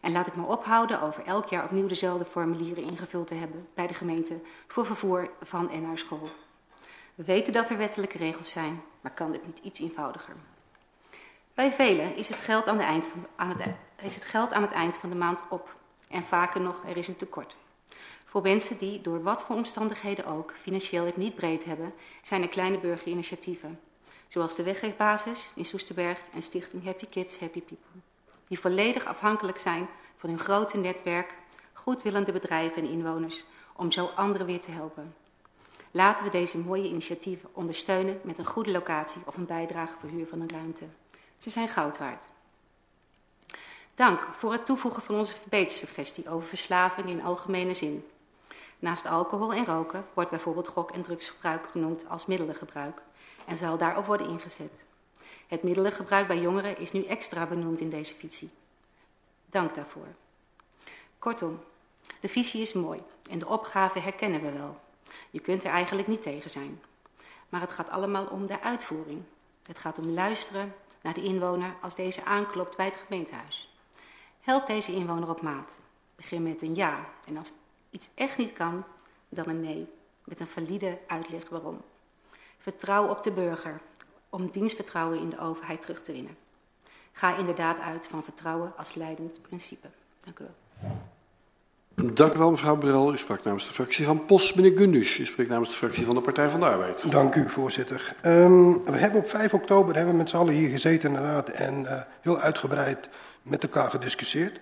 En 0.00 0.12
laat 0.12 0.26
ik 0.26 0.36
me 0.36 0.46
ophouden 0.46 1.00
over 1.00 1.24
elk 1.24 1.48
jaar 1.48 1.64
opnieuw 1.64 1.86
dezelfde 1.86 2.24
formulieren 2.24 2.84
ingevuld 2.84 3.26
te 3.26 3.34
hebben 3.34 3.68
bij 3.74 3.86
de 3.86 3.94
gemeente 3.94 4.40
voor 4.66 4.86
vervoer 4.86 5.30
van 5.42 5.70
en 5.70 5.82
naar 5.82 5.98
school. 5.98 6.28
We 7.14 7.24
weten 7.24 7.52
dat 7.52 7.70
er 7.70 7.76
wettelijke 7.76 8.18
regels 8.18 8.50
zijn, 8.50 8.82
maar 9.00 9.12
kan 9.12 9.32
dit 9.32 9.46
niet 9.46 9.58
iets 9.58 9.80
eenvoudiger? 9.80 10.34
Bij 11.54 11.70
velen 11.70 12.16
is 12.16 12.28
het, 12.28 12.40
geld 12.40 12.68
aan, 12.68 12.76
de 12.76 12.82
eind 12.82 13.06
van, 13.06 13.26
aan 13.36 13.48
het, 13.48 13.74
is 14.02 14.14
het 14.14 14.24
geld 14.24 14.52
aan 14.52 14.62
het 14.62 14.72
eind 14.72 14.96
van 14.96 15.08
de 15.08 15.14
maand 15.14 15.42
op. 15.50 15.76
En 16.08 16.24
vaker 16.24 16.60
nog, 16.60 16.82
er 16.86 16.96
is 16.96 17.08
een 17.08 17.16
tekort. 17.16 17.56
Voor 18.24 18.42
mensen 18.42 18.78
die, 18.78 19.00
door 19.00 19.22
wat 19.22 19.42
voor 19.42 19.56
omstandigheden 19.56 20.26
ook, 20.26 20.54
financieel 20.62 21.04
het 21.04 21.16
niet 21.16 21.34
breed 21.34 21.64
hebben, 21.64 21.94
zijn 22.22 22.42
er 22.42 22.48
kleine 22.48 22.78
burgerinitiatieven. 22.78 23.80
Zoals 24.28 24.54
de 24.54 24.62
Weggeefbasis 24.62 25.52
in 25.54 25.64
Soesterberg 25.64 26.20
en 26.34 26.42
Stichting 26.42 26.84
Happy 26.84 27.06
Kids, 27.06 27.38
Happy 27.38 27.60
People. 27.60 28.00
Die 28.48 28.60
volledig 28.60 29.06
afhankelijk 29.06 29.58
zijn 29.58 29.88
van 30.16 30.30
hun 30.30 30.38
grote 30.38 30.76
netwerk, 30.76 31.34
goedwillende 31.72 32.32
bedrijven 32.32 32.82
en 32.82 32.88
inwoners, 32.88 33.44
om 33.76 33.90
zo 33.90 34.10
anderen 34.14 34.46
weer 34.46 34.60
te 34.60 34.70
helpen. 34.70 35.14
Laten 35.90 36.24
we 36.24 36.30
deze 36.30 36.58
mooie 36.58 36.88
initiatieven 36.88 37.48
ondersteunen 37.52 38.20
met 38.22 38.38
een 38.38 38.46
goede 38.46 38.70
locatie 38.70 39.22
of 39.24 39.36
een 39.36 39.46
bijdrage 39.46 39.98
voor 39.98 40.08
huur 40.08 40.26
van 40.26 40.40
een 40.40 40.50
ruimte. 40.50 40.84
Ze 41.44 41.50
zijn 41.50 41.68
goud 41.68 41.98
waard. 41.98 42.24
Dank 43.94 44.22
voor 44.22 44.52
het 44.52 44.66
toevoegen 44.66 45.02
van 45.02 45.14
onze 45.14 45.32
verbetersuggestie 45.32 46.28
over 46.28 46.48
verslaving 46.48 47.08
in 47.08 47.22
algemene 47.22 47.74
zin. 47.74 48.08
Naast 48.78 49.06
alcohol 49.06 49.52
en 49.52 49.64
roken 49.64 50.06
wordt 50.14 50.30
bijvoorbeeld 50.30 50.68
gok- 50.68 50.90
en 50.90 51.02
drugsgebruik 51.02 51.66
genoemd 51.70 52.08
als 52.08 52.26
middelengebruik 52.26 53.02
en 53.46 53.56
zal 53.56 53.76
daarop 53.76 54.06
worden 54.06 54.28
ingezet. 54.28 54.84
Het 55.46 55.62
middelengebruik 55.62 56.26
bij 56.26 56.40
jongeren 56.40 56.78
is 56.78 56.92
nu 56.92 57.04
extra 57.04 57.46
benoemd 57.46 57.80
in 57.80 57.90
deze 57.90 58.14
visie. 58.14 58.50
Dank 59.46 59.74
daarvoor. 59.74 60.08
Kortom, 61.18 61.60
de 62.20 62.28
visie 62.28 62.62
is 62.62 62.72
mooi 62.72 63.00
en 63.30 63.38
de 63.38 63.48
opgave 63.48 63.98
herkennen 63.98 64.42
we 64.42 64.52
wel. 64.52 64.80
Je 65.30 65.40
kunt 65.40 65.64
er 65.64 65.70
eigenlijk 65.70 66.08
niet 66.08 66.22
tegen 66.22 66.50
zijn. 66.50 66.82
Maar 67.48 67.60
het 67.60 67.72
gaat 67.72 67.90
allemaal 67.90 68.26
om 68.26 68.46
de 68.46 68.60
uitvoering. 68.60 69.22
Het 69.66 69.78
gaat 69.78 69.98
om 69.98 70.10
luisteren, 70.10 70.74
naar 71.04 71.14
de 71.14 71.22
inwoner 71.22 71.74
als 71.80 71.94
deze 71.94 72.24
aanklopt 72.24 72.76
bij 72.76 72.86
het 72.86 72.96
gemeentehuis. 72.96 73.74
Help 74.40 74.66
deze 74.66 74.92
inwoner 74.92 75.28
op 75.28 75.42
maat. 75.42 75.80
Begin 76.16 76.42
met 76.42 76.62
een 76.62 76.74
ja 76.74 77.08
en 77.26 77.36
als 77.36 77.52
iets 77.90 78.08
echt 78.14 78.38
niet 78.38 78.52
kan, 78.52 78.84
dan 79.28 79.48
een 79.48 79.60
nee, 79.60 79.88
met 80.24 80.40
een 80.40 80.46
valide 80.46 80.98
uitleg 81.06 81.48
waarom. 81.48 81.82
Vertrouw 82.58 83.08
op 83.08 83.22
de 83.22 83.32
burger 83.32 83.80
om 84.28 84.50
dienstvertrouwen 84.50 85.18
in 85.18 85.30
de 85.30 85.38
overheid 85.38 85.82
terug 85.82 86.02
te 86.02 86.12
winnen. 86.12 86.36
Ga 87.12 87.36
inderdaad 87.36 87.78
uit 87.78 88.06
van 88.06 88.24
vertrouwen 88.24 88.76
als 88.76 88.94
leidend 88.94 89.42
principe. 89.42 89.88
Dank 90.18 90.38
u 90.38 90.44
wel. 90.44 91.12
Dank 91.94 92.34
u 92.34 92.38
wel, 92.38 92.50
mevrouw 92.50 92.76
Brel. 92.76 93.12
U 93.12 93.18
sprak 93.18 93.44
namens 93.44 93.66
de 93.66 93.72
fractie 93.72 94.04
van 94.04 94.24
POS. 94.24 94.54
Meneer 94.54 94.78
Gundus, 94.78 95.18
u 95.18 95.26
spreekt 95.26 95.50
namens 95.50 95.70
de 95.70 95.76
fractie 95.76 96.04
van 96.04 96.14
de 96.14 96.20
Partij 96.20 96.48
van 96.48 96.60
de 96.60 96.66
Arbeid. 96.66 97.10
Dank 97.10 97.34
u, 97.34 97.50
voorzitter. 97.50 98.14
Um, 98.22 98.84
we 98.84 98.96
hebben 98.96 99.20
op 99.20 99.28
5 99.28 99.54
oktober 99.54 99.94
hebben 99.94 100.12
we 100.12 100.18
met 100.18 100.30
z'n 100.30 100.36
allen 100.36 100.54
hier 100.54 100.68
gezeten 100.68 101.08
inderdaad 101.08 101.48
en 101.48 101.80
uh, 101.80 102.00
heel 102.20 102.38
uitgebreid 102.38 103.08
met 103.42 103.62
elkaar 103.62 103.90
gediscussieerd. 103.90 104.60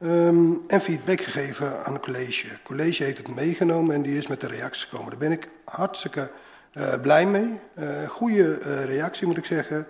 Um, 0.00 0.62
en 0.66 0.80
feedback 0.80 1.20
gegeven 1.20 1.84
aan 1.84 1.92
het 1.92 2.02
college. 2.02 2.48
Het 2.48 2.62
college 2.62 3.04
heeft 3.04 3.18
het 3.18 3.34
meegenomen 3.34 3.94
en 3.94 4.02
die 4.02 4.16
is 4.16 4.26
met 4.26 4.40
de 4.40 4.48
reacties 4.48 4.84
gekomen. 4.84 5.10
Daar 5.10 5.18
ben 5.18 5.32
ik 5.32 5.48
hartstikke 5.64 6.30
uh, 6.74 6.94
blij 7.02 7.26
mee. 7.26 7.60
Uh, 7.78 8.08
goede 8.08 8.54
reactie 8.84 9.26
moet 9.26 9.36
ik 9.36 9.44
zeggen. 9.44 9.86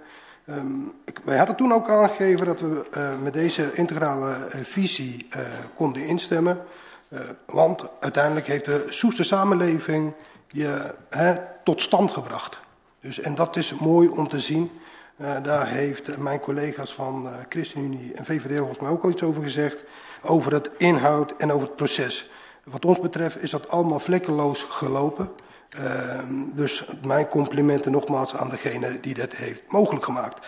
Um, 0.47 0.93
ik, 1.05 1.21
wij 1.25 1.37
hadden 1.37 1.57
toen 1.57 1.73
ook 1.73 1.91
aangegeven 1.91 2.47
dat 2.47 2.61
we 2.61 2.87
met 3.23 3.33
deze 3.33 3.73
integrale 3.73 4.35
visie 4.49 5.27
konden 5.75 6.07
instemmen. 6.07 6.65
Uh, 7.14 7.20
want 7.46 7.85
uiteindelijk 8.00 8.46
heeft 8.46 8.64
de 8.64 8.87
Soester 8.88 9.24
samenleving 9.24 10.12
je 10.48 10.94
hè, 11.11 11.35
tot 11.64 11.83
stand 11.83 12.11
gebracht. 12.11 12.59
Dus, 13.00 13.20
en 13.20 13.35
dat 13.35 13.57
is 13.57 13.74
mooi 13.74 14.09
om 14.09 14.29
te 14.29 14.40
zien. 14.40 14.70
Uh, 15.16 15.42
daar 15.42 15.68
heeft 15.68 16.16
mijn 16.16 16.40
collega's 16.40 16.94
van 16.94 17.27
uh, 17.27 17.33
ChristenUnie 17.48 18.14
en 18.14 18.24
VVD 18.24 18.59
volgens 18.59 18.79
mij 18.79 18.90
ook 18.90 19.03
al 19.03 19.11
iets 19.11 19.22
over 19.22 19.42
gezegd. 19.42 19.85
Over 20.22 20.53
het 20.53 20.70
inhoud 20.77 21.35
en 21.38 21.53
over 21.53 21.66
het 21.66 21.77
proces. 21.77 22.31
Wat 22.64 22.85
ons 22.85 23.00
betreft 23.00 23.42
is 23.42 23.50
dat 23.50 23.68
allemaal 23.68 24.00
vlekkeloos 24.00 24.62
gelopen. 24.62 25.31
Ehm, 25.68 26.55
dus 26.55 26.85
mijn 27.07 27.29
complimenten 27.29 27.92
nogmaals 27.92 28.35
aan 28.35 28.48
degene 28.48 29.00
die 29.00 29.14
dat 29.14 29.33
heeft 29.33 29.62
mogelijk 29.68 30.05
gemaakt. 30.05 30.46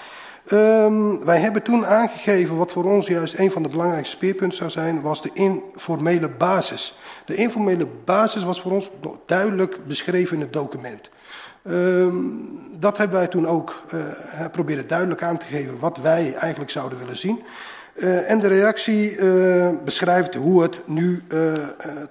Um, 0.53 1.25
wij 1.25 1.39
hebben 1.39 1.63
toen 1.63 1.87
aangegeven 1.87 2.57
wat 2.57 2.73
voor 2.73 2.85
ons 2.85 3.07
juist 3.07 3.39
een 3.39 3.51
van 3.51 3.63
de 3.63 3.69
belangrijkste 3.69 4.17
speerpunten 4.17 4.59
zou 4.59 4.71
zijn, 4.71 5.01
was 5.01 5.23
de 5.23 5.31
informele 5.33 6.29
basis. 6.29 6.99
De 7.25 7.35
informele 7.35 7.87
basis 8.05 8.45
was 8.45 8.61
voor 8.61 8.73
ons 8.73 8.91
duidelijk 9.27 9.87
beschreven 9.87 10.35
in 10.35 10.41
het 10.43 10.53
document. 10.53 11.11
Um, 11.65 12.61
dat 12.79 12.99
hebben 12.99 13.17
wij 13.17 13.27
toen 13.27 13.47
ook 13.47 13.83
uh, 13.95 14.01
proberen 14.53 14.89
duidelijk 14.89 15.23
aan 15.23 15.39
te 15.39 15.47
geven 15.47 15.79
wat 15.79 15.99
wij 15.99 16.35
eigenlijk 16.35 16.71
zouden 16.71 16.99
willen 16.99 17.17
zien. 17.17 17.43
Uh, 17.95 18.31
en 18.31 18.41
de 18.41 18.49
reactie 18.49 19.17
uh, 19.17 19.71
beschrijft 19.85 20.35
hoe 20.35 20.63
het 20.63 20.83
nu 20.87 21.23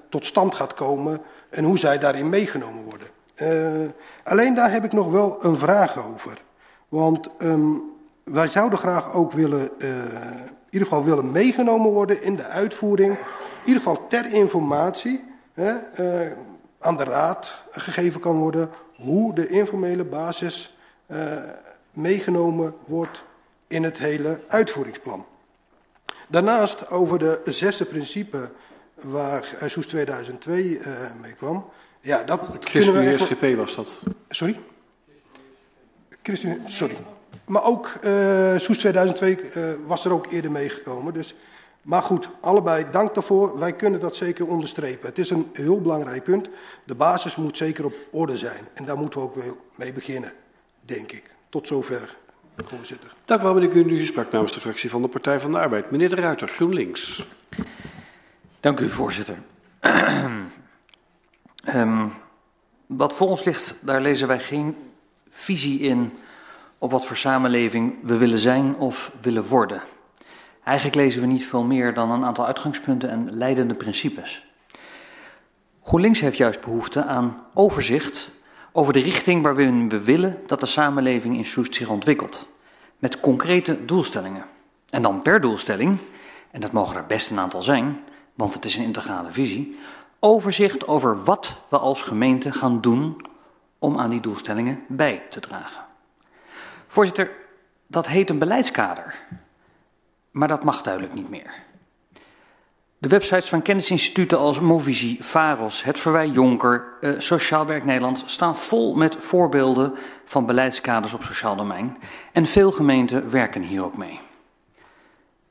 tot 0.09 0.25
stand 0.25 0.55
gaat 0.55 0.73
komen 0.73 1.21
en 1.49 1.63
hoe 1.63 1.77
zij 1.77 1.97
daarin 1.97 2.29
meegenomen 2.29 2.83
worden. 2.83 3.07
alleen 4.23 4.55
daar 4.55 4.71
heb 4.71 4.83
ik 4.83 4.93
nog 4.93 5.11
wel 5.11 5.45
een 5.45 5.57
vraag 5.57 6.05
over. 6.07 6.41
Want 6.89 7.29
um, 7.39 7.93
wij 8.25 8.47
zouden 8.47 8.79
graag 8.79 9.13
ook 9.13 9.31
willen, 9.31 9.69
uh, 9.77 9.89
in 9.89 10.55
ieder 10.69 10.87
geval 10.87 11.03
willen 11.03 11.31
meegenomen 11.31 11.91
worden 11.91 12.23
in 12.23 12.35
de 12.35 12.43
uitvoering. 12.43 13.11
In 13.11 13.65
ieder 13.65 13.81
geval 13.83 14.07
ter 14.07 14.33
informatie 14.33 15.25
hè, 15.53 15.73
uh, 15.99 16.31
aan 16.79 16.97
de 16.97 17.03
raad 17.03 17.63
gegeven 17.71 18.19
kan 18.19 18.37
worden 18.37 18.69
hoe 18.95 19.33
de 19.33 19.47
informele 19.47 20.03
basis 20.03 20.77
uh, 21.07 21.17
meegenomen 21.91 22.75
wordt 22.85 23.23
in 23.67 23.83
het 23.83 23.97
hele 23.97 24.41
uitvoeringsplan. 24.47 25.25
Daarnaast 26.27 26.89
over 26.89 27.19
de 27.19 27.41
zesde 27.43 27.85
principe 27.85 28.51
waar 28.95 29.57
Soes 29.65 29.87
2002 29.87 30.79
mee 31.21 31.33
kwam. 31.33 31.69
Ja, 32.01 32.23
dat. 32.23 32.49
SGP 33.17 33.55
was 33.55 33.75
dat. 33.75 34.03
Sorry? 34.29 34.59
Sorry. 36.65 36.95
Maar 37.45 37.63
ook 37.63 37.93
uh, 38.03 38.57
Soes 38.57 38.77
2002 38.77 39.39
uh, 39.39 39.73
was 39.85 40.05
er 40.05 40.11
ook 40.11 40.31
eerder 40.31 40.51
meegekomen. 40.51 41.13
Dus, 41.13 41.35
maar 41.81 42.03
goed, 42.03 42.29
allebei 42.41 42.85
dank 42.91 43.13
daarvoor. 43.13 43.59
Wij 43.59 43.73
kunnen 43.73 43.99
dat 43.99 44.15
zeker 44.15 44.47
onderstrepen. 44.47 45.09
Het 45.09 45.17
is 45.17 45.29
een 45.29 45.49
heel 45.53 45.81
belangrijk 45.81 46.23
punt. 46.23 46.49
De 46.83 46.95
basis 46.95 47.35
moet 47.35 47.57
zeker 47.57 47.85
op 47.85 47.93
orde 48.11 48.37
zijn. 48.37 48.67
En 48.73 48.85
daar 48.85 48.97
moeten 48.97 49.19
we 49.19 49.25
ook 49.25 49.35
mee 49.75 49.93
beginnen, 49.93 50.31
denk 50.81 51.11
ik. 51.11 51.23
Tot 51.49 51.67
zover, 51.67 52.15
voorzitter. 52.65 53.13
Dank 53.25 53.41
u 53.41 53.43
wel, 53.43 53.53
meneer 53.53 53.69
Kuhn. 53.69 53.89
U 53.89 54.05
sprak 54.05 54.31
namens 54.31 54.53
de 54.53 54.59
fractie 54.59 54.89
van 54.89 55.01
de 55.01 55.07
Partij 55.07 55.39
van 55.39 55.51
de 55.51 55.57
Arbeid. 55.57 55.91
Meneer 55.91 56.09
de 56.09 56.15
Ruiter, 56.15 56.47
GroenLinks. 56.47 57.27
Dank 58.59 58.79
u, 58.79 58.89
voorzitter. 58.89 59.37
um, 61.75 62.11
wat 62.85 63.13
voor 63.13 63.27
ons 63.27 63.43
ligt, 63.43 63.75
daar 63.81 64.01
lezen 64.01 64.27
wij 64.27 64.39
geen 64.39 64.75
visie 65.29 65.79
in 65.79 66.11
op 66.85 66.91
wat 66.91 67.05
voor 67.05 67.17
samenleving 67.17 67.95
we 68.01 68.17
willen 68.17 68.39
zijn 68.39 68.75
of 68.75 69.11
willen 69.21 69.43
worden. 69.43 69.81
Eigenlijk 70.63 70.95
lezen 70.95 71.21
we 71.21 71.27
niet 71.27 71.45
veel 71.45 71.63
meer 71.63 71.93
dan 71.93 72.11
een 72.11 72.23
aantal 72.23 72.45
uitgangspunten 72.45 73.09
en 73.09 73.33
leidende 73.33 73.73
principes. 73.73 74.45
GroenLinks 75.83 76.19
heeft 76.19 76.37
juist 76.37 76.61
behoefte 76.61 77.03
aan 77.03 77.43
overzicht 77.53 78.29
over 78.71 78.93
de 78.93 78.99
richting 78.99 79.43
waarin 79.43 79.89
we 79.89 80.03
willen 80.03 80.41
dat 80.47 80.59
de 80.59 80.65
samenleving 80.65 81.37
in 81.37 81.45
Soest 81.45 81.75
zich 81.75 81.89
ontwikkelt. 81.89 82.45
Met 82.99 83.19
concrete 83.19 83.85
doelstellingen. 83.85 84.45
En 84.89 85.01
dan 85.01 85.21
per 85.21 85.41
doelstelling, 85.41 85.97
en 86.51 86.61
dat 86.61 86.71
mogen 86.71 86.95
er 86.95 87.05
best 87.05 87.31
een 87.31 87.39
aantal 87.39 87.63
zijn, 87.63 87.99
want 88.33 88.53
het 88.53 88.65
is 88.65 88.75
een 88.75 88.83
integrale 88.83 89.31
visie, 89.31 89.79
overzicht 90.19 90.87
over 90.87 91.23
wat 91.23 91.55
we 91.69 91.77
als 91.77 92.01
gemeente 92.01 92.51
gaan 92.51 92.81
doen 92.81 93.25
om 93.79 93.99
aan 93.99 94.09
die 94.09 94.21
doelstellingen 94.21 94.83
bij 94.87 95.23
te 95.29 95.39
dragen. 95.39 95.84
Voorzitter, 96.95 97.31
dat 97.87 98.07
heet 98.07 98.29
een 98.29 98.39
beleidskader. 98.39 99.15
Maar 100.31 100.47
dat 100.47 100.63
mag 100.63 100.81
duidelijk 100.81 101.13
niet 101.13 101.29
meer. 101.29 101.63
De 102.97 103.07
websites 103.07 103.49
van 103.49 103.61
kennisinstituten 103.61 104.37
als 104.37 104.59
Movisie, 104.59 105.23
Faros, 105.23 105.83
Het 105.83 105.99
Verwij 105.99 106.27
Jonker, 106.27 106.85
eh, 107.01 107.11
Sociaal 107.17 107.65
Werk 107.65 107.85
Nederland 107.85 108.23
staan 108.25 108.57
vol 108.57 108.95
met 108.95 109.15
voorbeelden 109.19 109.93
van 110.25 110.45
beleidskaders 110.45 111.13
op 111.13 111.23
sociaal 111.23 111.55
domein. 111.55 111.97
En 112.31 112.45
veel 112.45 112.71
gemeenten 112.71 113.31
werken 113.31 113.61
hier 113.61 113.83
ook 113.83 113.97
mee. 113.97 114.19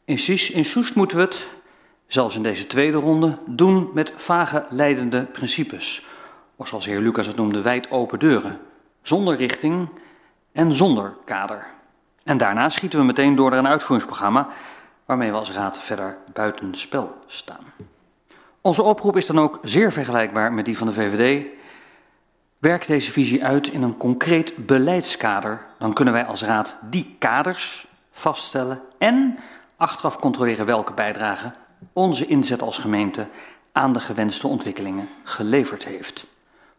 In, 0.05 0.19
in 0.53 0.65
Soest 0.65 0.95
moeten 0.95 1.17
we 1.17 1.23
het, 1.23 1.47
zelfs 2.07 2.37
in 2.37 2.43
deze 2.43 2.67
tweede 2.67 2.99
ronde, 2.99 3.39
doen 3.47 3.91
met 3.95 4.13
vage 4.17 4.67
leidende 4.69 5.25
principes. 5.25 6.07
Of 6.57 6.69
zoals 6.69 6.87
heer 6.87 7.01
Lucas 7.01 7.27
het 7.27 7.37
noemde, 7.37 7.63
wijd 7.63 7.91
open 7.91 8.19
deuren. 8.19 8.61
Zonder 9.03 9.37
richting 9.37 9.89
en 10.55 10.73
zonder 10.73 11.15
kader. 11.25 11.67
En 12.23 12.37
daarna 12.37 12.69
schieten 12.69 12.99
we 12.99 13.05
meteen 13.05 13.35
door 13.35 13.51
naar 13.51 13.59
een 13.59 13.69
uitvoeringsprogramma 13.69 14.49
waarmee 15.05 15.31
we 15.31 15.37
als 15.37 15.53
raad 15.53 15.79
verder 15.79 16.17
buitenspel 16.33 17.17
staan. 17.27 17.65
Onze 18.61 18.83
oproep 18.83 19.17
is 19.17 19.27
dan 19.27 19.41
ook 19.41 19.59
zeer 19.63 19.93
vergelijkbaar 19.93 20.53
met 20.53 20.65
die 20.65 20.79
van 20.79 20.87
de 20.87 20.93
VVD. 20.93 21.53
Werk 22.59 22.87
deze 22.87 23.13
visie 23.13 23.45
uit 23.45 23.67
in 23.67 23.83
een 23.83 23.97
concreet 23.97 24.67
beleidskader, 24.67 25.67
dan 25.79 25.93
kunnen 25.93 26.15
wij 26.15 26.25
als 26.25 26.43
raad 26.43 26.77
die 26.91 27.17
kaders 27.19 27.87
vaststellen 28.11 28.81
en 28.99 29.39
achteraf 29.77 30.19
controleren 30.19 30.67
welke 30.67 30.93
bijdrage 30.93 31.53
onze 31.93 32.27
inzet 32.27 32.63
als 32.63 32.79
gemeente 32.79 33.27
aan 33.73 33.93
de 33.93 34.01
gewenste 34.01 34.47
ontwikkelingen 34.47 35.09
geleverd 35.25 35.85
heeft. 35.85 36.27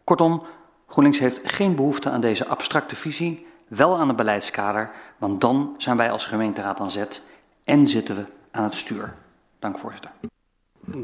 Kortom, 0.04 0.44
GroenLinks 0.88 1.20
heeft 1.20 1.42
geen 1.44 1.76
behoefte 1.76 2.10
aan 2.10 2.22
deze 2.22 2.48
abstracte 2.48 2.96
visie, 2.96 3.48
wel 3.68 3.98
aan 3.98 4.08
het 4.08 4.18
beleidskader, 4.18 4.92
want 5.18 5.42
dan 5.42 5.76
zijn 5.78 5.98
wij 5.98 6.12
als 6.12 6.26
gemeenteraad 6.26 6.80
aan 6.80 6.92
zet 6.92 7.22
en 7.64 7.88
zitten 7.88 8.16
we 8.16 8.26
aan 8.52 8.64
het 8.64 8.76
stuur. 8.76 9.16
Dank 9.60 9.78
voorzitter. 9.78 10.12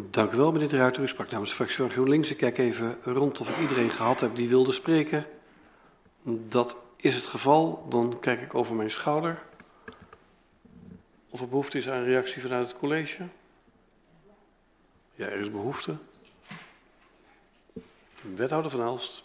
Dank 0.09 0.31
u 0.31 0.37
wel, 0.37 0.51
meneer 0.51 0.69
de 0.69 0.77
Ruiter. 0.77 1.03
U 1.03 1.07
sprak 1.07 1.31
namens 1.31 1.49
de 1.49 1.55
fractie 1.55 1.77
van 1.77 1.89
GroenLinks. 1.89 2.31
Ik 2.31 2.37
kijk 2.37 2.57
even 2.57 2.97
rond 3.03 3.39
of 3.39 3.49
ik 3.49 3.57
iedereen 3.57 3.89
gehad 3.89 4.19
heb 4.19 4.35
die 4.35 4.49
wilde 4.49 4.71
spreken. 4.71 5.25
Dat 6.23 6.75
is 6.95 7.15
het 7.15 7.25
geval. 7.25 7.85
Dan 7.89 8.19
kijk 8.19 8.41
ik 8.41 8.55
over 8.55 8.75
mijn 8.75 8.91
schouder. 8.91 9.41
Of 11.29 11.41
er 11.41 11.47
behoefte 11.47 11.77
is 11.77 11.89
aan 11.89 12.03
reactie 12.03 12.41
vanuit 12.41 12.67
het 12.67 12.77
college. 12.77 13.23
Ja, 15.15 15.25
er 15.25 15.39
is 15.39 15.51
behoefte. 15.51 15.95
Wethouder 18.35 18.71
van 18.71 18.81
Aalst. 18.81 19.23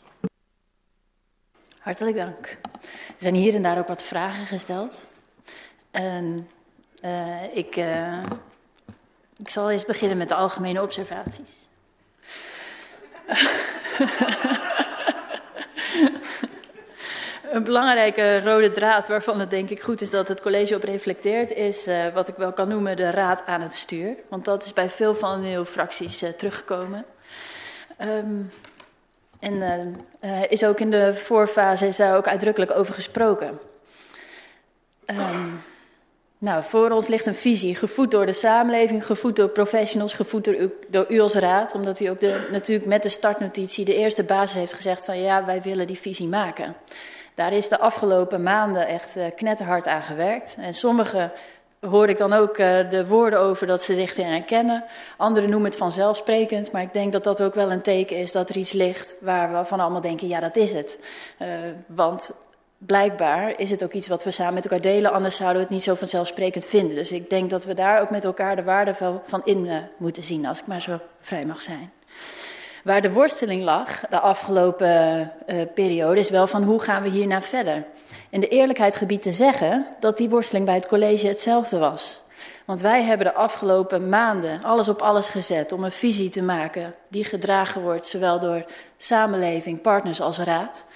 Hartelijk 1.79 2.17
dank. 2.17 2.59
Er 3.17 3.23
zijn 3.23 3.35
hier 3.35 3.55
en 3.55 3.63
daar 3.63 3.79
ook 3.79 3.89
wat 3.89 4.03
vragen 4.03 4.47
gesteld. 4.47 5.07
En 5.91 6.49
uh, 7.05 7.57
ik, 7.57 7.77
uh, 7.77 8.23
ik 9.37 9.49
zal 9.49 9.71
eerst 9.71 9.87
beginnen 9.87 10.19
met 10.19 10.29
de 10.29 10.35
algemene 10.35 10.83
observaties. 10.83 11.51
Een 17.51 17.65
belangrijke 17.65 18.41
rode 18.41 18.71
draad 18.71 19.09
waarvan 19.09 19.41
het 19.41 19.51
denk 19.51 19.71
ik 19.71 19.81
goed 19.81 20.01
is 20.01 20.11
dat 20.11 20.29
het 20.29 20.41
college 20.41 20.75
op 20.75 20.83
reflecteert, 20.83 21.51
is 21.51 21.89
uh, 21.89 22.09
wat 22.09 22.29
ik 22.29 22.35
wel 22.35 22.53
kan 22.53 22.69
noemen 22.69 22.97
de 22.97 23.11
raad 23.11 23.47
aan 23.47 23.61
het 23.61 23.75
stuur. 23.75 24.17
Want 24.29 24.45
dat 24.45 24.65
is 24.65 24.73
bij 24.73 24.91
veel 24.91 25.15
van 25.15 25.45
uw 25.45 25.65
fracties 25.65 26.25
teruggekomen. 26.37 27.05
Um, 28.01 28.51
en 29.41 29.97
uh, 30.21 30.51
is 30.51 30.65
ook 30.65 30.81
in 30.81 30.91
de 30.91 31.15
voorfase 31.15 31.87
is 31.87 31.97
daar 31.97 32.17
ook 32.17 32.29
uitdrukkelijk 32.29 32.71
over 32.71 32.95
gesproken. 32.95 33.59
Um, 35.07 35.63
nou, 36.39 36.65
voor 36.65 36.91
ons 36.91 37.07
ligt 37.07 37.27
een 37.27 37.35
visie, 37.35 37.75
gevoed 37.75 38.11
door 38.11 38.27
de 38.27 38.33
samenleving, 38.33 39.07
gevoed 39.07 39.37
door 39.37 39.49
professionals, 39.49 40.15
gevoed 40.15 40.45
door 40.89 41.07
u, 41.09 41.21
als 41.21 41.35
raad. 41.35 41.75
Omdat 41.75 42.01
u 42.01 42.07
ook 42.07 42.21
de, 42.21 42.49
natuurlijk 42.51 42.87
met 42.87 43.03
de 43.03 43.09
startnotitie 43.09 43.85
de 43.85 43.95
eerste 43.95 44.23
basis 44.25 44.57
heeft 44.57 44.73
gezegd 44.73 45.05
van 45.05 45.21
ja, 45.21 45.45
wij 45.45 45.63
willen 45.63 45.87
die 45.87 45.99
visie 45.99 46.29
maken. 46.29 46.77
Daar 47.35 47.53
is 47.53 47.69
de 47.69 47.79
afgelopen 47.79 48.43
maanden 48.43 48.87
echt 48.87 49.17
uh, 49.17 49.25
knetterhard 49.37 49.87
aan 49.87 50.03
gewerkt. 50.03 50.57
En 50.61 50.75
sommige 50.75 51.33
hoor 51.81 52.09
ik 52.09 52.19
dan 52.19 52.33
ook 52.33 52.59
uh, 52.59 52.91
de 52.91 53.07
woorden 53.07 53.39
over 53.39 53.67
dat 53.67 53.83
ze 53.83 53.95
zich 53.95 54.17
herkennen. 54.17 54.85
Anderen 55.17 55.51
noemen 55.51 55.71
het 55.71 55.79
vanzelfsprekend, 55.79 56.73
maar 56.73 56.83
ik 56.83 56.93
denk 56.93 57.13
dat 57.13 57.25
dat 57.25 57.43
ook 57.43 57.55
wel 57.55 57.73
een 57.73 57.83
teken 57.83 58.17
is 58.17 58.33
dat 58.33 58.49
er 58.49 58.57
iets 58.57 58.73
ligt 58.73 59.15
waar 59.21 59.53
we 59.53 59.65
van 59.65 59.81
allemaal 59.81 60.01
denken, 60.01 60.29
ja 60.29 60.41
dat 60.41 60.57
is 60.57 60.73
het. 60.73 61.01
Uh, 61.43 61.49
want 61.87 62.31
blijkbaar 62.79 63.61
is 63.61 63.71
het 63.71 63.85
ook 63.85 63.93
iets 63.93 64.09
wat 64.09 64.25
we 64.25 64.31
samen 64.31 64.55
met 64.55 64.65
elkaar 64.65 64.81
delen, 64.81 65.13
anders 65.13 65.37
zouden 65.37 65.57
we 65.57 65.63
het 65.63 65.73
niet 65.73 65.83
zo 65.83 65.95
vanzelfsprekend 65.95 66.67
vinden. 66.67 66.97
Dus 66.97 67.13
ik 67.13 67.31
denk 67.31 67.51
dat 67.51 67.65
we 67.65 67.75
daar 67.75 68.01
ook 68.01 68.11
met 68.11 68.25
elkaar 68.25 68.57
de 68.57 68.63
waarde 68.63 68.95
van 69.25 69.43
in 69.45 69.65
uh, 69.65 69.77
moeten 69.97 70.23
zien, 70.23 70.47
als 70.47 70.59
ik 70.59 70.67
maar 70.67 70.83
zo 70.83 71.01
vrij 71.21 71.45
mag 71.45 71.63
zijn. 71.63 71.93
Waar 72.85 73.03
de 73.03 73.13
worsteling 73.13 73.63
lag 73.63 74.01
de 74.01 74.21
afgelopen 74.21 75.33
periode 75.75 76.21
is 76.21 76.31
wel 76.31 76.47
van 76.47 76.63
hoe 76.63 76.83
gaan 76.83 77.03
we 77.03 77.09
hierna 77.09 77.43
verder 77.43 77.85
in 78.37 78.43
de 78.43 78.49
eerlijkheid 78.49 78.97
gebied 78.97 79.23
te 79.23 79.31
zeggen 79.31 79.87
dat 80.01 80.17
die 80.17 80.29
worsteling 80.29 80.67
bij 80.67 80.75
het 80.75 80.87
college 80.87 81.27
hetzelfde 81.27 81.79
was. 81.79 82.21
Want 82.65 82.81
wij 82.81 83.03
hebben 83.03 83.27
de 83.27 83.35
afgelopen 83.35 84.09
maanden 84.09 84.63
alles 84.63 84.89
op 84.89 85.03
alles 85.03 85.29
gezet 85.29 85.73
om 85.73 85.85
een 85.85 85.93
visie 85.93 86.29
te 86.29 86.43
maken 86.43 86.95
die 87.09 87.25
gedragen 87.25 87.83
wordt, 87.83 88.07
zowel 88.07 88.41
door 88.41 88.65
samenleving, 88.97 89.81
partners 89.81 90.21
als 90.21 90.39
raad. 90.39 90.87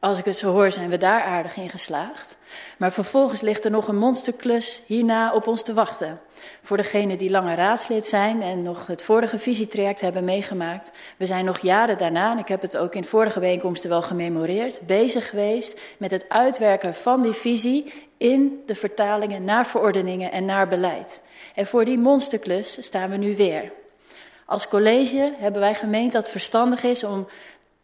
Als 0.00 0.18
ik 0.18 0.24
het 0.24 0.36
zo 0.36 0.52
hoor, 0.52 0.70
zijn 0.70 0.88
we 0.88 0.96
daar 0.96 1.22
aardig 1.22 1.56
in 1.56 1.68
geslaagd. 1.68 2.38
Maar 2.78 2.92
vervolgens 2.92 3.40
ligt 3.40 3.64
er 3.64 3.70
nog 3.70 3.88
een 3.88 3.98
monsterklus 3.98 4.82
hierna 4.86 5.32
op 5.32 5.46
ons 5.46 5.62
te 5.62 5.74
wachten. 5.74 6.20
Voor 6.62 6.76
degenen 6.76 7.18
die 7.18 7.30
langer 7.30 7.56
raadslid 7.56 8.06
zijn 8.06 8.42
en 8.42 8.62
nog 8.62 8.86
het 8.86 9.02
vorige 9.02 9.38
visietraject 9.38 10.00
hebben 10.00 10.24
meegemaakt. 10.24 10.92
We 11.16 11.26
zijn 11.26 11.44
nog 11.44 11.58
jaren 11.58 11.98
daarna, 11.98 12.32
en 12.32 12.38
ik 12.38 12.48
heb 12.48 12.62
het 12.62 12.76
ook 12.76 12.94
in 12.94 13.04
vorige 13.04 13.40
bijeenkomsten 13.40 13.90
wel 13.90 14.02
gememoreerd, 14.02 14.80
bezig 14.86 15.28
geweest 15.28 15.80
met 15.98 16.10
het 16.10 16.28
uitwerken 16.28 16.94
van 16.94 17.22
die 17.22 17.32
visie 17.32 17.92
in 18.16 18.62
de 18.66 18.74
vertalingen 18.74 19.44
naar 19.44 19.66
verordeningen 19.66 20.32
en 20.32 20.44
naar 20.44 20.68
beleid. 20.68 21.22
En 21.54 21.66
voor 21.66 21.84
die 21.84 21.98
monsterklus 21.98 22.84
staan 22.84 23.10
we 23.10 23.16
nu 23.16 23.36
weer. 23.36 23.72
Als 24.46 24.68
college 24.68 25.34
hebben 25.38 25.60
wij 25.60 25.74
gemeend 25.74 26.12
dat 26.12 26.22
het 26.22 26.30
verstandig 26.30 26.82
is 26.82 27.04
om 27.04 27.26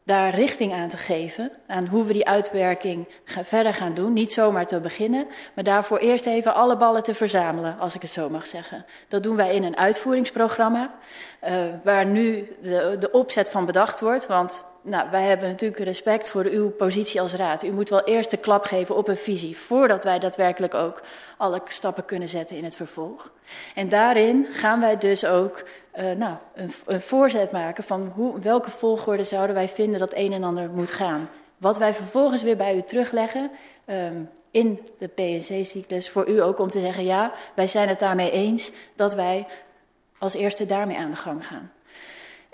daar 0.04 0.34
richting 0.34 0.72
aan 0.72 0.88
te 0.88 0.96
geven, 0.96 1.50
aan 1.66 1.86
hoe 1.86 2.04
we 2.04 2.12
die 2.12 2.26
uitwerking 2.26 3.08
verder 3.24 3.74
gaan 3.74 3.94
doen. 3.94 4.12
Niet 4.12 4.32
zomaar 4.32 4.66
te 4.66 4.80
beginnen, 4.80 5.26
maar 5.54 5.64
daarvoor 5.64 5.98
eerst 5.98 6.26
even 6.26 6.54
alle 6.54 6.76
ballen 6.76 7.02
te 7.02 7.14
verzamelen, 7.14 7.78
als 7.78 7.94
ik 7.94 8.02
het 8.02 8.10
zo 8.10 8.30
mag 8.30 8.46
zeggen. 8.46 8.84
Dat 9.08 9.22
doen 9.22 9.36
wij 9.36 9.54
in 9.54 9.64
een 9.64 9.76
uitvoeringsprogramma, 9.76 10.94
uh, 11.44 11.62
waar 11.84 12.06
nu 12.06 12.56
de, 12.62 12.96
de 12.98 13.10
opzet 13.10 13.50
van 13.50 13.66
bedacht 13.66 14.00
wordt. 14.00 14.26
Want 14.26 14.72
nou, 14.82 15.10
wij 15.10 15.22
hebben 15.22 15.48
natuurlijk 15.48 15.82
respect 15.82 16.30
voor 16.30 16.44
uw 16.44 16.70
positie 16.70 17.20
als 17.20 17.34
raad. 17.34 17.62
U 17.62 17.72
moet 17.72 17.88
wel 17.88 18.04
eerst 18.04 18.30
de 18.30 18.36
klap 18.36 18.64
geven 18.64 18.96
op 18.96 19.08
een 19.08 19.16
visie, 19.16 19.56
voordat 19.56 20.04
wij 20.04 20.18
daadwerkelijk 20.18 20.74
ook 20.74 21.02
alle 21.36 21.60
stappen 21.68 22.04
kunnen 22.04 22.28
zetten 22.28 22.56
in 22.56 22.64
het 22.64 22.76
vervolg. 22.76 23.32
En 23.74 23.88
daarin 23.88 24.46
gaan 24.50 24.80
wij 24.80 24.98
dus 24.98 25.26
ook 25.26 25.64
uh, 25.98 26.10
nou, 26.10 26.36
een, 26.54 27.00
voorzet 27.00 27.52
maken 27.52 27.84
van 27.84 28.12
hoe, 28.14 28.38
welke 28.38 28.70
volgorde 28.70 29.24
zouden 29.24 29.54
wij 29.54 29.68
vinden 29.68 29.98
dat 29.98 30.14
een 30.14 30.32
en 30.32 30.44
ander 30.44 30.70
moet 30.70 30.90
gaan. 30.90 31.28
Wat 31.58 31.78
wij 31.78 31.94
vervolgens 31.94 32.42
weer 32.42 32.56
bij 32.56 32.76
u 32.76 32.82
terugleggen 32.82 33.50
um, 33.86 34.30
in 34.50 34.80
de 34.98 35.08
PNC-cyclus, 35.08 36.10
voor 36.10 36.28
u 36.28 36.42
ook 36.42 36.58
om 36.58 36.68
te 36.70 36.80
zeggen, 36.80 37.04
ja, 37.04 37.32
wij 37.54 37.66
zijn 37.66 37.88
het 37.88 37.98
daarmee 37.98 38.30
eens 38.30 38.72
dat 38.96 39.14
wij 39.14 39.46
als 40.18 40.34
eerste 40.34 40.66
daarmee 40.66 40.96
aan 40.96 41.10
de 41.10 41.16
gang 41.16 41.46
gaan. 41.46 41.72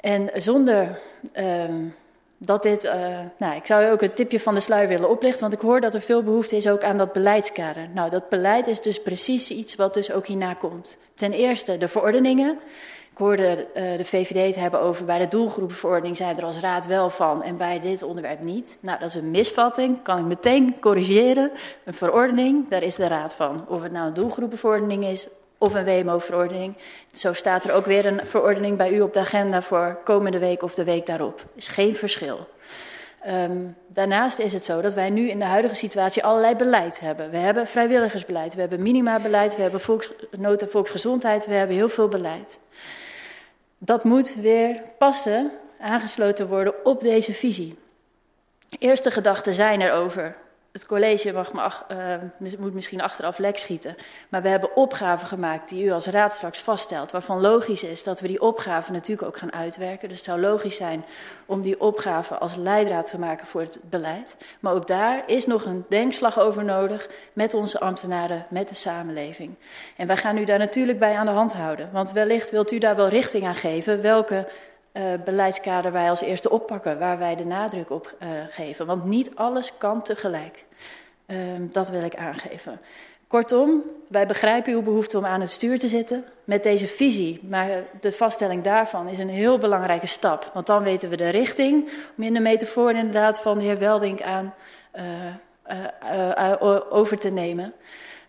En 0.00 0.30
zonder 0.34 0.98
um, 1.36 1.94
dat 2.38 2.62
dit, 2.62 2.84
uh, 2.84 3.18
nou, 3.36 3.56
ik 3.56 3.66
zou 3.66 3.90
ook 3.90 4.02
een 4.02 4.14
tipje 4.14 4.40
van 4.40 4.54
de 4.54 4.60
sluier 4.60 4.88
willen 4.88 5.10
oplichten, 5.10 5.40
want 5.40 5.52
ik 5.52 5.60
hoor 5.60 5.80
dat 5.80 5.94
er 5.94 6.00
veel 6.00 6.22
behoefte 6.22 6.56
is 6.56 6.68
ook 6.68 6.82
aan 6.82 6.98
dat 6.98 7.12
beleidskader. 7.12 7.88
Nou, 7.94 8.10
dat 8.10 8.28
beleid 8.28 8.66
is 8.66 8.80
dus 8.80 9.02
precies 9.02 9.50
iets 9.50 9.74
wat 9.74 9.94
dus 9.94 10.12
ook 10.12 10.26
hierna 10.26 10.54
komt. 10.54 10.98
Ten 11.14 11.32
eerste 11.32 11.78
de 11.78 11.88
verordeningen. 11.88 12.58
Hoorde 13.20 13.66
uh, 13.74 13.96
de 13.96 14.04
VVD 14.04 14.46
het 14.46 14.56
hebben 14.56 14.80
over 14.80 15.04
bij 15.04 15.18
de 15.18 15.28
doelgroepenverordening 15.28 16.16
zijn 16.16 16.36
er 16.36 16.44
als 16.44 16.58
raad 16.58 16.86
wel 16.86 17.10
van 17.10 17.42
en 17.42 17.56
bij 17.56 17.80
dit 17.80 18.02
onderwerp 18.02 18.40
niet. 18.40 18.78
Nou, 18.80 18.98
dat 18.98 19.08
is 19.08 19.14
een 19.14 19.30
misvatting, 19.30 20.02
kan 20.02 20.18
ik 20.18 20.24
meteen 20.24 20.78
corrigeren. 20.78 21.50
Een 21.84 21.94
verordening, 21.94 22.68
daar 22.68 22.82
is 22.82 22.94
de 22.94 23.06
raad 23.06 23.34
van. 23.34 23.64
Of 23.68 23.82
het 23.82 23.92
nou 23.92 24.06
een 24.06 24.14
doelgroepenverordening 24.14 25.04
is 25.04 25.28
of 25.58 25.74
een 25.74 25.84
WMO-verordening. 25.84 26.76
Zo 27.12 27.32
staat 27.32 27.64
er 27.64 27.72
ook 27.72 27.84
weer 27.84 28.06
een 28.06 28.26
verordening 28.26 28.76
bij 28.76 28.92
u 28.92 29.00
op 29.00 29.12
de 29.12 29.20
agenda 29.20 29.62
voor 29.62 29.98
komende 30.04 30.38
week 30.38 30.62
of 30.62 30.74
de 30.74 30.84
week 30.84 31.06
daarop. 31.06 31.44
is 31.54 31.68
geen 31.68 31.96
verschil. 31.96 32.48
Um, 33.26 33.76
daarnaast 33.88 34.38
is 34.38 34.52
het 34.52 34.64
zo 34.64 34.80
dat 34.80 34.94
wij 34.94 35.10
nu 35.10 35.28
in 35.28 35.38
de 35.38 35.44
huidige 35.44 35.74
situatie 35.74 36.24
allerlei 36.24 36.56
beleid 36.56 37.00
hebben. 37.00 37.30
We 37.30 37.36
hebben 37.36 37.66
vrijwilligersbeleid, 37.66 38.54
we 38.54 38.60
hebben 38.60 38.82
minimabeleid, 38.82 39.56
we 39.56 39.62
hebben 39.62 39.80
volks, 39.80 40.10
nota 40.30 40.66
volksgezondheid, 40.66 41.46
we 41.46 41.52
hebben 41.52 41.76
heel 41.76 41.88
veel 41.88 42.08
beleid. 42.08 42.58
Dat 43.82 44.04
moet 44.04 44.34
weer 44.34 44.82
passen, 44.98 45.50
aangesloten 45.78 46.48
worden 46.48 46.84
op 46.84 47.00
deze 47.00 47.32
visie. 47.32 47.78
Eerste 48.78 49.10
gedachten 49.10 49.52
zijn 49.52 49.80
erover 49.80 50.36
het 50.72 50.86
college 50.86 51.32
mag 51.32 51.52
me, 51.88 51.94
uh, 52.40 52.58
moet 52.58 52.74
misschien 52.74 53.00
achteraf 53.00 53.38
lek 53.38 53.58
schieten. 53.58 53.96
Maar 54.28 54.42
we 54.42 54.48
hebben 54.48 54.76
opgaven 54.76 55.28
gemaakt 55.28 55.68
die 55.68 55.84
u 55.84 55.90
als 55.90 56.06
raad 56.06 56.32
straks 56.32 56.60
vaststelt. 56.60 57.10
Waarvan 57.10 57.40
logisch 57.40 57.82
is 57.82 58.02
dat 58.02 58.20
we 58.20 58.26
die 58.26 58.40
opgaven 58.40 58.92
natuurlijk 58.92 59.28
ook 59.28 59.36
gaan 59.36 59.52
uitwerken. 59.52 60.08
Dus 60.08 60.16
het 60.16 60.26
zou 60.26 60.40
logisch 60.40 60.76
zijn 60.76 61.04
om 61.46 61.62
die 61.62 61.80
opgaven 61.80 62.40
als 62.40 62.56
leidraad 62.56 63.06
te 63.06 63.18
maken 63.18 63.46
voor 63.46 63.60
het 63.60 63.80
beleid. 63.82 64.36
Maar 64.60 64.72
ook 64.74 64.86
daar 64.86 65.22
is 65.26 65.46
nog 65.46 65.64
een 65.64 65.84
denkslag 65.88 66.38
over 66.38 66.64
nodig 66.64 67.08
met 67.32 67.54
onze 67.54 67.80
ambtenaren, 67.80 68.46
met 68.50 68.68
de 68.68 68.74
samenleving. 68.74 69.54
En 69.96 70.06
wij 70.06 70.16
gaan 70.16 70.38
u 70.38 70.44
daar 70.44 70.58
natuurlijk 70.58 70.98
bij 70.98 71.16
aan 71.16 71.26
de 71.26 71.32
hand 71.32 71.52
houden. 71.52 71.88
Want 71.92 72.12
wellicht 72.12 72.50
wilt 72.50 72.72
u 72.72 72.78
daar 72.78 72.96
wel 72.96 73.08
richting 73.08 73.44
aan 73.44 73.54
geven 73.54 74.02
welke 74.02 74.46
uh, 74.92 75.02
beleidskader 75.24 75.92
wij 75.92 76.08
als 76.08 76.20
eerste 76.20 76.50
oppakken, 76.50 76.98
waar 76.98 77.18
wij 77.18 77.36
de 77.36 77.44
nadruk 77.44 77.90
op 77.90 78.14
uh, 78.22 78.28
geven. 78.48 78.86
Want 78.86 79.04
niet 79.04 79.36
alles 79.36 79.78
kan 79.78 80.02
tegelijk. 80.02 80.64
Uh, 81.26 81.38
dat 81.58 81.88
wil 81.88 82.02
ik 82.02 82.14
aangeven. 82.14 82.80
Kortom, 83.26 83.82
wij 84.08 84.26
begrijpen 84.26 84.72
uw 84.72 84.82
behoefte 84.82 85.18
om 85.18 85.24
aan 85.24 85.40
het 85.40 85.50
stuur 85.50 85.78
te 85.78 85.88
zitten 85.88 86.24
met 86.44 86.62
deze 86.62 86.86
visie. 86.86 87.40
Maar 87.48 87.68
de 88.00 88.12
vaststelling 88.12 88.62
daarvan 88.62 89.08
is 89.08 89.18
een 89.18 89.28
heel 89.28 89.58
belangrijke 89.58 90.06
stap. 90.06 90.50
Want 90.54 90.66
dan 90.66 90.82
weten 90.82 91.08
we 91.08 91.16
de 91.16 91.28
richting, 91.28 91.90
om 92.16 92.24
in 92.24 92.34
de 92.34 92.40
metafoor 92.40 92.90
inderdaad 92.92 93.40
van 93.40 93.58
de 93.58 93.64
heer 93.64 93.78
Weldink 93.78 94.22
aan 94.22 94.54
uh, 94.96 96.62
over 96.90 97.18
te 97.18 97.30
nemen. 97.30 97.72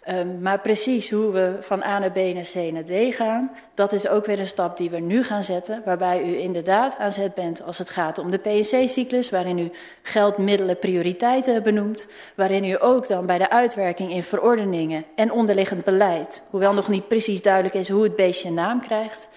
Um, 0.10 0.42
maar 0.42 0.60
precies 0.60 1.10
hoe 1.12 1.32
we 1.32 1.58
van 1.60 1.84
A 1.84 2.00
naar 2.00 2.12
B 2.12 2.16
naar 2.16 2.50
C 2.54 2.56
naar 2.56 2.84
D 2.84 3.16
gaan, 3.16 3.52
dat 3.74 3.94
is 3.94 4.08
ook 4.08 4.26
weer 4.26 4.40
een 4.40 4.48
stap 4.48 4.78
die 4.78 4.90
we 4.90 5.00
nu 5.00 5.24
gaan 5.24 5.44
zetten, 5.44 5.82
waarbij 5.86 6.24
u 6.24 6.38
inderdaad 6.38 6.98
aan 6.98 7.12
zet 7.12 7.34
bent 7.34 7.64
als 7.64 7.78
het 7.78 7.90
gaat 7.90 8.18
om 8.18 8.32
de 8.32 8.38
PNC-cyclus, 8.38 9.30
waarin 9.30 9.58
u 9.58 9.72
geld, 10.02 10.38
middelen, 10.38 10.80
prioriteiten 10.80 11.64
benoemt, 11.64 12.08
waarin 12.36 12.66
u 12.66 12.76
ook 12.80 13.08
dan 13.08 13.26
bij 13.26 13.38
de 13.38 13.50
uitwerking 13.50 14.12
in 14.12 14.24
verordeningen 14.24 15.06
en 15.16 15.32
onderliggend 15.32 15.84
beleid, 15.84 16.48
hoewel 16.50 16.74
nog 16.74 16.88
niet 16.88 17.08
precies 17.08 17.42
duidelijk 17.42 17.76
is 17.76 17.90
hoe 17.90 18.04
het 18.04 18.16
beestje 18.16 18.48
een 18.48 18.54
naam 18.54 18.82
krijgt, 18.82 19.28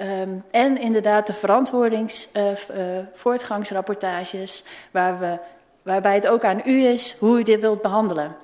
um, 0.00 0.44
en 0.50 0.80
inderdaad 0.80 1.26
de 1.26 1.32
verantwoordings, 1.32 2.28
uh, 2.32 2.46
uh, 2.46 2.54
voortgangsrapportages, 3.12 4.64
waar 4.90 5.40
waarbij 5.82 6.14
het 6.14 6.28
ook 6.28 6.44
aan 6.44 6.62
u 6.64 6.84
is 6.84 7.16
hoe 7.18 7.38
u 7.38 7.42
dit 7.42 7.60
wilt 7.60 7.82
behandelen. 7.82 8.36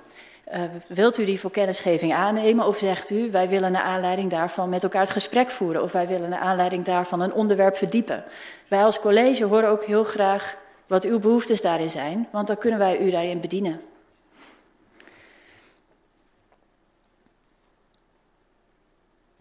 Uh, 0.52 0.60
wilt 0.86 1.18
u 1.18 1.24
die 1.24 1.40
voor 1.40 1.50
kennisgeving 1.50 2.14
aannemen 2.14 2.66
of 2.66 2.78
zegt 2.78 3.10
u 3.10 3.30
wij 3.30 3.48
willen 3.48 3.72
naar 3.72 3.82
aanleiding 3.82 4.30
daarvan 4.30 4.68
met 4.68 4.82
elkaar 4.82 5.00
het 5.00 5.10
gesprek 5.10 5.50
voeren 5.50 5.82
of 5.82 5.92
wij 5.92 6.06
willen 6.06 6.30
naar 6.30 6.40
aanleiding 6.40 6.84
daarvan 6.84 7.20
een 7.20 7.32
onderwerp 7.32 7.76
verdiepen? 7.76 8.24
Wij 8.68 8.84
als 8.84 9.00
college 9.00 9.44
horen 9.44 9.68
ook 9.68 9.84
heel 9.84 10.04
graag 10.04 10.56
wat 10.86 11.04
uw 11.04 11.18
behoeftes 11.18 11.60
daarin 11.60 11.90
zijn, 11.90 12.28
want 12.30 12.46
dan 12.46 12.58
kunnen 12.58 12.78
wij 12.78 12.98
u 12.98 13.10
daarin 13.10 13.40
bedienen. 13.40 13.80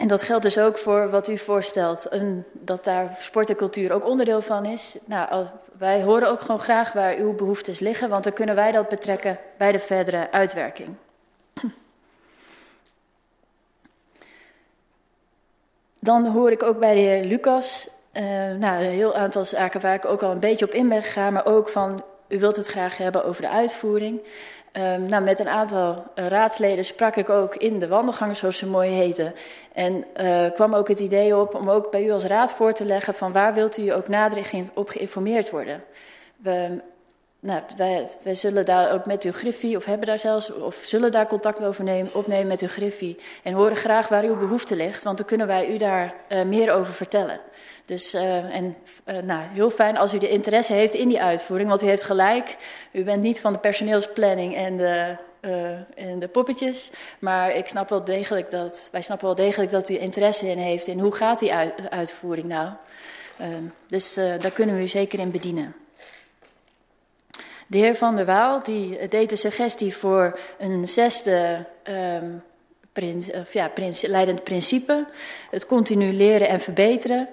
En 0.03 0.09
dat 0.09 0.23
geldt 0.23 0.43
dus 0.43 0.57
ook 0.57 0.77
voor 0.77 1.09
wat 1.09 1.27
u 1.27 1.37
voorstelt, 1.37 2.07
een, 2.09 2.43
dat 2.51 2.83
daar 2.83 3.15
sport 3.19 3.49
en 3.49 3.55
cultuur 3.55 3.91
ook 3.91 4.05
onderdeel 4.05 4.41
van 4.41 4.65
is. 4.65 4.97
Nou, 5.05 5.45
wij 5.77 6.01
horen 6.01 6.29
ook 6.29 6.39
gewoon 6.39 6.59
graag 6.59 6.93
waar 6.93 7.15
uw 7.15 7.33
behoeftes 7.33 7.79
liggen, 7.79 8.09
want 8.09 8.23
dan 8.23 8.33
kunnen 8.33 8.55
wij 8.55 8.71
dat 8.71 8.89
betrekken 8.89 9.39
bij 9.57 9.71
de 9.71 9.79
verdere 9.79 10.31
uitwerking. 10.31 10.89
Dan 15.99 16.25
hoor 16.25 16.51
ik 16.51 16.63
ook 16.63 16.79
bij 16.79 16.95
de 16.95 17.27
Lucas, 17.27 17.89
uh, 18.13 18.23
nou, 18.59 18.83
een 18.83 18.89
heel 18.89 19.15
aantal 19.15 19.45
zaken 19.45 19.81
waar 19.81 19.95
ik 19.95 20.05
ook 20.05 20.21
al 20.21 20.31
een 20.31 20.39
beetje 20.39 20.65
op 20.65 20.73
in 20.73 20.89
ben 20.89 21.03
gegaan, 21.03 21.33
maar 21.33 21.45
ook 21.45 21.69
van 21.69 22.03
u 22.27 22.39
wilt 22.39 22.55
het 22.55 22.67
graag 22.67 22.97
hebben 22.97 23.25
over 23.25 23.41
de 23.41 23.49
uitvoering. 23.49 24.21
Um, 24.77 25.05
nou, 25.05 25.23
met 25.23 25.39
een 25.39 25.47
aantal 25.47 26.05
uh, 26.15 26.27
raadsleden 26.27 26.85
sprak 26.85 27.15
ik 27.15 27.29
ook 27.29 27.55
in 27.55 27.79
de 27.79 27.87
wandelgangen, 27.87 28.35
zoals 28.35 28.57
ze 28.57 28.67
mooi 28.67 28.89
heten. 28.89 29.33
En 29.73 30.05
uh, 30.17 30.51
kwam 30.51 30.73
ook 30.73 30.87
het 30.87 30.99
idee 30.99 31.37
op 31.37 31.55
om 31.55 31.69
ook 31.69 31.91
bij 31.91 32.05
u 32.05 32.11
als 32.11 32.23
raad 32.23 32.53
voor 32.53 32.73
te 32.73 32.85
leggen 32.85 33.13
van 33.13 33.31
waar 33.31 33.53
wilt 33.53 33.77
u 33.77 33.89
ook 33.89 34.07
nader 34.07 34.69
op 34.73 34.89
geïnformeerd 34.89 35.49
worden. 35.49 35.83
We, 36.35 36.81
nou, 37.43 37.61
wij, 38.23 38.33
zullen 38.33 38.65
daar 38.65 38.91
ook 38.91 39.05
met 39.05 39.23
uw 39.23 39.31
griffie, 39.31 39.77
of 39.77 39.85
hebben 39.85 40.07
daar 40.07 40.19
zelfs, 40.19 40.53
of 40.53 40.75
zullen 40.75 41.11
daar 41.11 41.27
contact 41.27 41.61
over 41.61 41.83
nemen, 41.83 42.13
opnemen 42.13 42.47
met 42.47 42.61
uw 42.61 42.67
griffie. 42.67 43.19
En 43.43 43.53
horen 43.53 43.75
graag 43.75 44.07
waar 44.07 44.23
uw 44.23 44.37
behoefte 44.37 44.75
ligt, 44.75 45.03
want 45.03 45.17
dan 45.17 45.25
kunnen 45.25 45.47
wij 45.47 45.73
u 45.73 45.77
daar 45.77 46.13
uh, 46.29 46.43
meer 46.43 46.71
over 46.71 46.93
vertellen. 46.93 47.39
Dus 47.85 48.13
uh, 48.13 48.55
en, 48.55 48.75
uh, 49.05 49.17
nou, 49.17 49.41
heel 49.53 49.69
fijn 49.69 49.97
als 49.97 50.13
u 50.13 50.17
de 50.17 50.29
interesse 50.29 50.73
heeft 50.73 50.93
in 50.93 51.07
die 51.07 51.21
uitvoering, 51.21 51.69
want 51.69 51.81
u 51.81 51.85
heeft 51.85 52.03
gelijk. 52.03 52.55
U 52.91 53.03
bent 53.03 53.21
niet 53.21 53.41
van 53.41 53.53
de 53.53 53.59
personeelsplanning 53.59 54.55
en 54.55 54.77
de, 54.77 55.15
en 55.95 56.19
de 56.19 56.27
poppetjes, 56.27 56.91
maar 57.19 57.55
ik 57.55 57.67
snap 57.67 57.89
wel 57.89 58.03
degelijk 58.03 58.51
dat, 58.51 58.89
wij 58.91 59.01
snappen 59.01 59.25
wel 59.25 59.35
degelijk 59.35 59.71
dat 59.71 59.89
u 59.89 59.97
interesse 59.97 60.49
in 60.49 60.57
heeft 60.57 60.87
in 60.87 60.99
hoe 60.99 61.15
gaat 61.15 61.39
die 61.39 61.53
uit, 61.53 61.73
uitvoering 61.89 62.47
nou. 62.47 62.69
dus 63.87 64.13
daar 64.13 64.51
kunnen 64.51 64.75
we 64.75 64.81
u 64.81 64.87
zeker 64.87 65.19
in 65.19 65.31
bedienen. 65.31 65.75
De 67.73 67.79
heer 67.79 67.95
Van 67.95 68.15
der 68.15 68.25
Waal 68.25 68.63
die 68.63 69.07
deed 69.07 69.29
de 69.29 69.35
suggestie 69.35 69.95
voor 69.95 70.39
een 70.57 70.87
zesde 70.87 71.65
um, 72.21 72.43
of 73.41 73.53
ja, 73.53 73.71
leidend 74.01 74.43
principe. 74.43 75.05
Het 75.51 75.65
continu 75.65 76.13
leren 76.13 76.49
en 76.49 76.59
verbeteren. 76.59 77.29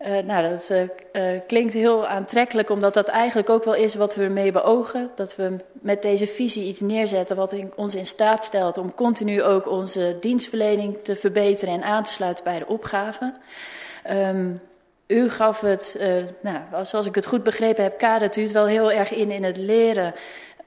Uh, 0.00 0.18
nou, 0.18 0.48
dat 0.48 0.72
uh, 1.12 1.22
klinkt 1.46 1.74
heel 1.74 2.06
aantrekkelijk, 2.06 2.70
omdat 2.70 2.94
dat 2.94 3.08
eigenlijk 3.08 3.50
ook 3.50 3.64
wel 3.64 3.74
is 3.74 3.94
wat 3.94 4.14
we 4.14 4.24
ermee 4.24 4.52
beogen. 4.52 5.10
Dat 5.14 5.36
we 5.36 5.56
met 5.72 6.02
deze 6.02 6.26
visie 6.26 6.68
iets 6.68 6.80
neerzetten 6.80 7.36
wat 7.36 7.56
ons 7.76 7.94
in 7.94 8.06
staat 8.06 8.44
stelt 8.44 8.78
om 8.78 8.94
continu 8.94 9.42
ook 9.42 9.68
onze 9.68 10.16
dienstverlening 10.20 10.98
te 10.98 11.16
verbeteren 11.16 11.74
en 11.74 11.82
aan 11.82 12.02
te 12.02 12.12
sluiten 12.12 12.44
bij 12.44 12.58
de 12.58 12.66
opgave. 12.66 13.32
Um, 14.10 14.60
u 15.10 15.28
gaf 15.28 15.60
het, 15.60 16.04
nou, 16.40 16.58
zoals 16.82 17.06
ik 17.06 17.14
het 17.14 17.26
goed 17.26 17.42
begrepen 17.42 17.82
heb, 17.82 17.98
kadert 17.98 18.36
u 18.36 18.42
het 18.42 18.52
wel 18.52 18.66
heel 18.66 18.92
erg 18.92 19.12
in 19.12 19.30
in 19.30 19.44
het 19.44 19.56
leren 19.56 20.14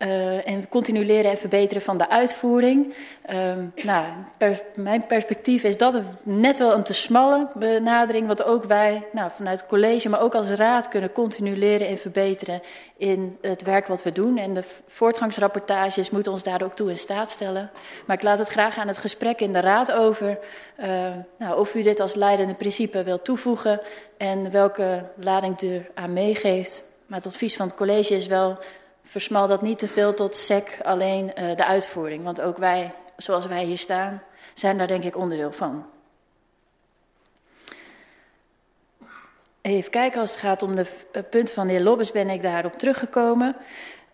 uh, 0.04 0.48
en 0.48 0.70
continu 0.70 1.06
leren 1.06 1.32
en 1.32 1.38
verbeteren 1.38 1.82
van 1.82 1.98
de 1.98 2.10
uitvoering. 2.10 2.94
Um, 3.30 3.74
nou, 3.84 4.06
per, 4.38 4.62
mijn 4.76 5.06
perspectief 5.06 5.64
is 5.64 5.78
dat 5.78 6.00
net 6.24 6.58
wel 6.58 6.74
een 6.74 6.84
te 6.84 6.94
smalle 6.94 7.48
benadering, 7.54 8.28
wat 8.28 8.44
ook 8.44 8.64
wij 8.64 9.06
nou, 9.12 9.32
vanuit 9.34 9.60
het 9.60 9.70
college, 9.70 10.10
maar 10.10 10.22
ook 10.22 10.36
als 10.36 10.50
raad 10.50 10.88
kunnen 10.88 11.12
continu 11.12 11.58
leren 11.58 11.88
en 11.88 11.98
verbeteren 11.98 12.62
in 12.98 13.38
het 13.42 13.64
werk 13.64 13.88
wat 13.88 14.04
we 14.04 14.12
doen. 14.12 14.38
En 14.38 14.54
de 14.54 14.64
voortgangsrapportages 14.88 16.10
moeten 16.10 16.32
ons 16.32 16.44
daar 16.44 16.64
ook 16.64 16.76
toe 16.76 16.90
in 16.90 16.98
staat 16.98 17.32
stellen. 17.32 17.72
Maar 18.06 18.16
ik 18.16 18.24
laat 18.24 18.40
het 18.40 18.50
graag 18.50 18.78
aan 18.78 18.88
het 18.88 18.98
gesprek 18.98 19.42
in 19.42 19.54
de 19.54 19.60
raad 19.60 19.92
over 19.92 20.40
uh, 20.80 20.88
nou, 21.38 21.60
of 21.60 21.76
u 21.76 21.82
dit 21.82 22.00
als 22.00 22.16
leidende 22.16 22.54
principe 22.54 23.04
wilt 23.04 23.26
toevoegen 23.26 23.82
en 24.18 24.52
welke 24.52 25.06
lading 25.16 25.62
u 25.62 25.86
aan 25.94 26.14
meegeeft. 26.14 26.92
Maar 27.08 27.18
het 27.18 27.28
advies 27.28 27.56
van 27.56 27.68
het 27.68 27.76
college 27.76 28.16
is 28.16 28.28
wel 28.28 28.58
versmal 29.14 29.48
dat 29.48 29.62
niet 29.62 29.80
te 29.80 29.88
veel 29.88 30.14
tot 30.14 30.36
SEC 30.36 30.80
alleen 30.84 31.32
uh, 31.38 31.56
de 31.56 31.66
uitvoering. 31.66 32.24
Want 32.24 32.42
ook 32.42 32.58
wij, 32.58 32.94
zoals 33.18 33.46
wij 33.46 33.64
hier 33.64 33.78
staan, 33.78 34.22
zijn 34.54 34.78
daar 34.78 34.88
denk 34.88 35.04
ik 35.04 35.18
onderdeel 35.18 35.52
van. 35.52 35.86
Even 39.62 39.92
kijken, 39.92 40.20
als 40.20 40.32
het 40.32 40.40
gaat 40.40 40.64
om 40.64 40.76
de 40.76 40.86
punten 41.30 41.56
van 41.56 41.68
de 41.68 41.74
heer 41.74 41.82
Lobbes 41.82 42.12
ben 42.12 42.30
ik 42.30 42.42
daarop 42.42 42.74
teruggekomen. 42.74 43.56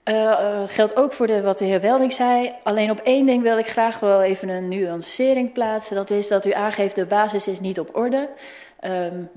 Uh, 0.04 0.64
geldt 0.66 0.96
ook 0.96 1.14
voor 1.14 1.28
de, 1.28 1.42
wat 1.42 1.58
de 1.58 1.66
heer 1.66 1.82
Welding 1.82 2.14
zei. 2.14 2.54
Alleen 2.64 2.92
op 2.92 3.00
één 3.00 3.26
ding 3.26 3.44
wil 3.44 3.58
ik 3.58 3.68
graag 3.68 4.00
wel 4.00 4.22
even 4.22 4.50
een 4.50 4.68
nuancering 4.68 5.54
plaatsen. 5.54 5.96
Dat 5.96 6.10
is 6.10 6.28
dat 6.28 6.46
u 6.46 6.52
aangeeft 6.52 6.96
de 6.96 7.06
basis 7.06 7.48
is 7.48 7.60
niet 7.60 7.80
op 7.80 7.96
orde. 7.96 8.30
Um, 8.84 9.30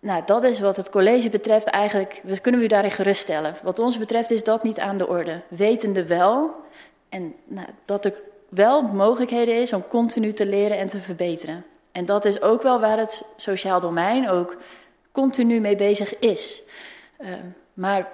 nou, 0.00 0.22
dat 0.26 0.44
is 0.44 0.60
wat 0.60 0.76
het 0.76 0.90
college 0.90 1.28
betreft 1.28 1.66
eigenlijk, 1.66 2.20
we 2.24 2.40
kunnen 2.40 2.62
u 2.62 2.66
daarin 2.66 2.90
geruststellen. 2.90 3.54
Wat 3.62 3.78
ons 3.78 3.98
betreft 3.98 4.30
is 4.30 4.44
dat 4.44 4.62
niet 4.62 4.78
aan 4.78 4.98
de 4.98 5.08
orde. 5.08 5.42
Wetende 5.48 6.06
wel, 6.06 6.54
en 7.08 7.34
nou, 7.44 7.68
dat 7.84 8.04
er 8.04 8.14
wel 8.48 8.82
mogelijkheden 8.82 9.54
is 9.54 9.72
om 9.72 9.88
continu 9.88 10.32
te 10.32 10.46
leren 10.46 10.78
en 10.78 10.88
te 10.88 10.98
verbeteren. 10.98 11.64
En 11.92 12.04
dat 12.04 12.24
is 12.24 12.42
ook 12.42 12.62
wel 12.62 12.80
waar 12.80 12.98
het 12.98 13.32
sociaal 13.36 13.80
domein 13.80 14.28
ook 14.28 14.56
continu 15.12 15.60
mee 15.60 15.76
bezig 15.76 16.18
is. 16.18 16.62
Uh, 17.20 17.28
maar 17.74 18.08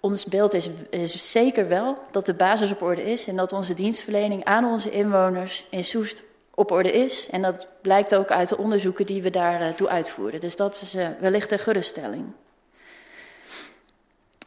ons 0.00 0.24
beeld 0.24 0.54
is, 0.54 0.68
is 0.90 1.32
zeker 1.32 1.68
wel 1.68 1.98
dat 2.10 2.26
de 2.26 2.34
basis 2.34 2.70
op 2.70 2.82
orde 2.82 3.02
is 3.02 3.26
en 3.26 3.36
dat 3.36 3.52
onze 3.52 3.74
dienstverlening 3.74 4.44
aan 4.44 4.64
onze 4.64 4.90
inwoners 4.90 5.66
in 5.70 5.84
Soest 5.84 6.22
op 6.58 6.70
orde 6.70 6.92
is. 6.92 7.30
En 7.30 7.42
dat 7.42 7.68
blijkt 7.80 8.14
ook 8.14 8.30
uit 8.30 8.48
de 8.48 8.58
onderzoeken 8.58 9.06
die 9.06 9.22
we 9.22 9.30
daartoe 9.30 9.86
uh, 9.86 9.92
uitvoeren. 9.92 10.40
Dus 10.40 10.56
dat 10.56 10.74
is 10.74 10.94
uh, 10.94 11.08
wellicht 11.20 11.52
een 11.52 11.58
geruststelling. 11.58 12.24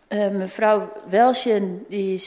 Uh, 0.09 0.27
mevrouw 0.27 0.91
Welsjen 1.09 1.85
die 1.87 2.23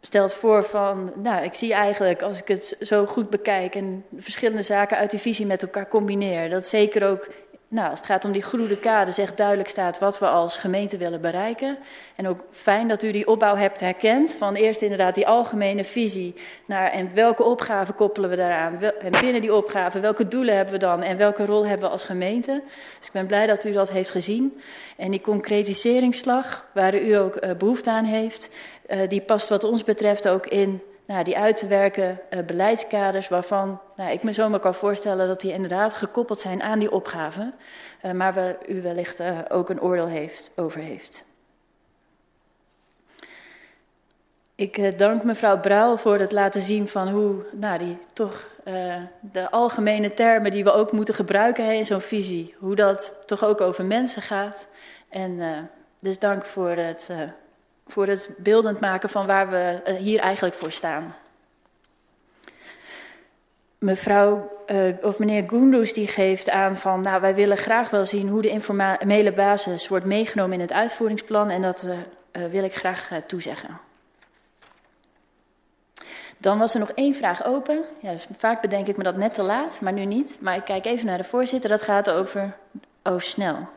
stelt 0.00 0.34
voor 0.34 0.64
van, 0.64 1.12
nou, 1.22 1.44
ik 1.44 1.54
zie 1.54 1.72
eigenlijk 1.72 2.22
als 2.22 2.40
ik 2.40 2.48
het 2.48 2.76
zo 2.80 3.06
goed 3.06 3.30
bekijk 3.30 3.74
en 3.74 4.04
verschillende 4.16 4.62
zaken 4.62 4.96
uit 4.96 5.10
die 5.10 5.20
visie 5.20 5.46
met 5.46 5.62
elkaar 5.62 5.88
combineer, 5.88 6.50
dat 6.50 6.66
zeker 6.66 7.08
ook 7.08 7.28
nou, 7.70 7.90
als 7.90 7.98
het 7.98 8.08
gaat 8.08 8.24
om 8.24 8.32
die 8.32 8.42
groene 8.42 8.78
kaders 8.78 9.18
echt 9.18 9.36
duidelijk 9.36 9.68
staat 9.68 9.98
wat 9.98 10.18
we 10.18 10.26
als 10.26 10.56
gemeente 10.56 10.96
willen 10.96 11.20
bereiken. 11.20 11.78
En 12.16 12.28
ook 12.28 12.44
fijn 12.50 12.88
dat 12.88 13.02
u 13.02 13.10
die 13.10 13.26
opbouw 13.26 13.56
hebt 13.56 13.80
herkend. 13.80 14.36
Van 14.38 14.54
eerst 14.54 14.82
inderdaad 14.82 15.14
die 15.14 15.26
algemene 15.26 15.84
visie 15.84 16.34
naar 16.66 16.90
en 16.90 17.14
welke 17.14 17.42
opgaven 17.42 17.94
koppelen 17.94 18.30
we 18.30 18.36
daaraan. 18.36 18.82
En 18.82 19.10
binnen 19.20 19.40
die 19.40 19.54
opgaven, 19.54 20.00
welke 20.00 20.28
doelen 20.28 20.56
hebben 20.56 20.74
we 20.74 20.80
dan 20.80 21.02
en 21.02 21.16
welke 21.16 21.44
rol 21.44 21.66
hebben 21.66 21.86
we 21.86 21.92
als 21.92 22.04
gemeente. 22.04 22.62
Dus 22.98 23.06
ik 23.06 23.12
ben 23.12 23.26
blij 23.26 23.46
dat 23.46 23.64
u 23.64 23.72
dat 23.72 23.90
heeft 23.90 24.10
gezien. 24.10 24.60
En 24.96 25.10
die 25.10 25.20
concretiseringsslag, 25.20 26.66
waar 26.74 27.00
u 27.00 27.12
ook 27.12 27.44
uh, 27.44 27.50
behoefte 27.52 27.90
aan 27.90 28.04
heeft, 28.04 28.56
uh, 28.88 29.08
die 29.08 29.20
past 29.20 29.48
wat 29.48 29.64
ons 29.64 29.84
betreft 29.84 30.28
ook 30.28 30.46
in 30.46 30.82
nou, 31.08 31.24
die 31.24 31.38
uit 31.38 31.56
te 31.56 31.66
werken 31.66 32.20
uh, 32.30 32.44
beleidskaders 32.44 33.28
waarvan 33.28 33.80
nou, 33.96 34.10
ik 34.10 34.22
me 34.22 34.32
zomaar 34.32 34.60
kan 34.60 34.74
voorstellen 34.74 35.28
dat 35.28 35.40
die 35.40 35.52
inderdaad 35.52 35.94
gekoppeld 35.94 36.40
zijn 36.40 36.62
aan 36.62 36.78
die 36.78 36.90
opgave, 36.90 37.52
uh, 38.02 38.12
maar 38.12 38.34
waar 38.34 38.56
u 38.66 38.82
wellicht 38.82 39.20
uh, 39.20 39.38
ook 39.48 39.68
een 39.70 39.80
oordeel 39.80 40.06
heeft, 40.06 40.52
over 40.56 40.80
heeft. 40.80 41.26
Ik 44.54 44.98
dank 44.98 45.24
mevrouw 45.24 45.60
Brouw 45.60 45.96
voor 45.96 46.18
het 46.18 46.32
laten 46.32 46.62
zien 46.62 46.88
van 46.88 47.08
hoe 47.08 47.46
nou, 47.52 47.78
die 47.78 47.98
toch 48.12 48.50
de 49.20 49.50
algemene 49.50 50.14
termen 50.14 50.50
die 50.50 50.64
we 50.64 50.72
ook 50.72 50.92
moeten 50.92 51.14
gebruiken 51.14 51.74
in 51.74 51.84
zo'n 51.84 52.00
visie, 52.00 52.54
hoe 52.58 52.74
dat 52.74 53.22
toch 53.26 53.44
ook 53.44 53.60
over 53.60 53.84
mensen 53.84 54.22
gaat. 54.22 54.68
En 55.08 55.40
dus 55.98 56.18
dank 56.18 56.46
voor 56.46 56.70
het 56.70 57.10
voor 57.88 58.06
het 58.06 58.34
beeldend 58.38 58.80
maken 58.80 59.08
van 59.08 59.26
waar 59.26 59.50
we 59.50 59.80
uh, 59.86 59.94
hier 59.94 60.20
eigenlijk 60.20 60.54
voor 60.54 60.72
staan. 60.72 61.14
Mevrouw 63.78 64.50
uh, 64.66 64.94
of 65.02 65.18
meneer 65.18 65.48
Goendous 65.48 65.92
die 65.92 66.06
geeft 66.06 66.50
aan 66.50 66.76
van, 66.76 67.00
nou 67.00 67.20
wij 67.20 67.34
willen 67.34 67.56
graag 67.56 67.90
wel 67.90 68.04
zien 68.04 68.28
hoe 68.28 68.42
de 68.42 68.48
informele 68.48 69.32
basis 69.32 69.88
wordt 69.88 70.04
meegenomen 70.04 70.54
in 70.54 70.60
het 70.60 70.72
uitvoeringsplan 70.72 71.50
en 71.50 71.62
dat 71.62 71.86
uh, 71.86 72.44
wil 72.50 72.64
ik 72.64 72.74
graag 72.74 73.10
toezeggen. 73.26 73.80
Dan 76.38 76.58
was 76.58 76.74
er 76.74 76.80
nog 76.80 76.90
één 76.90 77.14
vraag 77.14 77.44
open. 77.44 77.84
Ja, 78.02 78.12
dus 78.12 78.26
vaak 78.36 78.60
bedenk 78.60 78.86
ik 78.86 78.96
me 78.96 79.02
dat 79.02 79.16
net 79.16 79.34
te 79.34 79.42
laat, 79.42 79.80
maar 79.80 79.92
nu 79.92 80.04
niet. 80.04 80.38
Maar 80.40 80.56
ik 80.56 80.64
kijk 80.64 80.84
even 80.84 81.06
naar 81.06 81.18
de 81.18 81.24
voorzitter. 81.24 81.70
Dat 81.70 81.82
gaat 81.82 82.10
over. 82.10 82.56
Oh, 83.02 83.18
snel. 83.18 83.68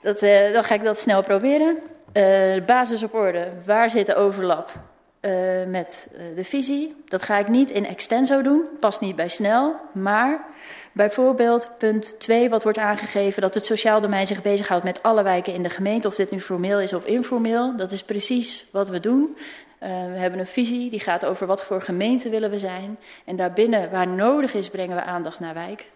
Dat, 0.00 0.20
dan 0.52 0.64
ga 0.64 0.74
ik 0.74 0.82
dat 0.82 0.98
snel 0.98 1.22
proberen. 1.22 1.78
Uh, 2.14 2.64
basis 2.64 3.02
op 3.02 3.14
orde. 3.14 3.48
Waar 3.64 3.90
zit 3.90 4.06
de 4.06 4.14
overlap 4.14 4.72
uh, 5.20 5.32
met 5.66 6.12
uh, 6.12 6.36
de 6.36 6.44
visie? 6.44 6.94
Dat 7.08 7.22
ga 7.22 7.38
ik 7.38 7.48
niet 7.48 7.70
in 7.70 7.86
extenso 7.86 8.42
doen, 8.42 8.62
past 8.80 9.00
niet 9.00 9.16
bij 9.16 9.28
snel. 9.28 9.76
Maar 9.92 10.44
bijvoorbeeld 10.92 11.74
punt 11.78 12.20
2, 12.20 12.50
wat 12.50 12.62
wordt 12.62 12.78
aangegeven 12.78 13.42
dat 13.42 13.54
het 13.54 13.66
sociaal 13.66 14.00
domein 14.00 14.26
zich 14.26 14.42
bezighoudt 14.42 14.84
met 14.84 15.02
alle 15.02 15.22
wijken 15.22 15.54
in 15.54 15.62
de 15.62 15.70
gemeente, 15.70 16.08
of 16.08 16.14
dit 16.14 16.30
nu 16.30 16.40
formeel 16.40 16.80
is 16.80 16.92
of 16.92 17.04
informeel. 17.04 17.76
Dat 17.76 17.92
is 17.92 18.02
precies 18.02 18.66
wat 18.72 18.88
we 18.88 19.00
doen. 19.00 19.36
we 19.78 20.16
hebben 20.16 20.38
een 20.38 20.46
visie 20.46 20.90
die 20.90 21.00
gaat 21.00 21.24
over 21.26 21.46
wat 21.46 21.64
voor 21.64 21.82
gemeente 21.82 22.28
willen 22.28 22.50
we 22.50 22.58
zijn. 22.58 22.98
En 23.24 23.36
daarbinnen, 23.36 23.90
waar 23.90 24.08
nodig 24.08 24.54
is, 24.54 24.70
brengen 24.70 24.96
we 24.96 25.02
aandacht 25.02 25.40
naar 25.40 25.54
wijken. 25.54 25.86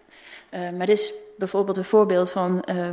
maar 0.77 0.85
dit 0.85 0.99
is 0.99 1.13
bijvoorbeeld 1.37 1.77
een 1.77 1.83
voorbeeld 1.83 2.31
van 2.31 2.63
uh, 2.69 2.87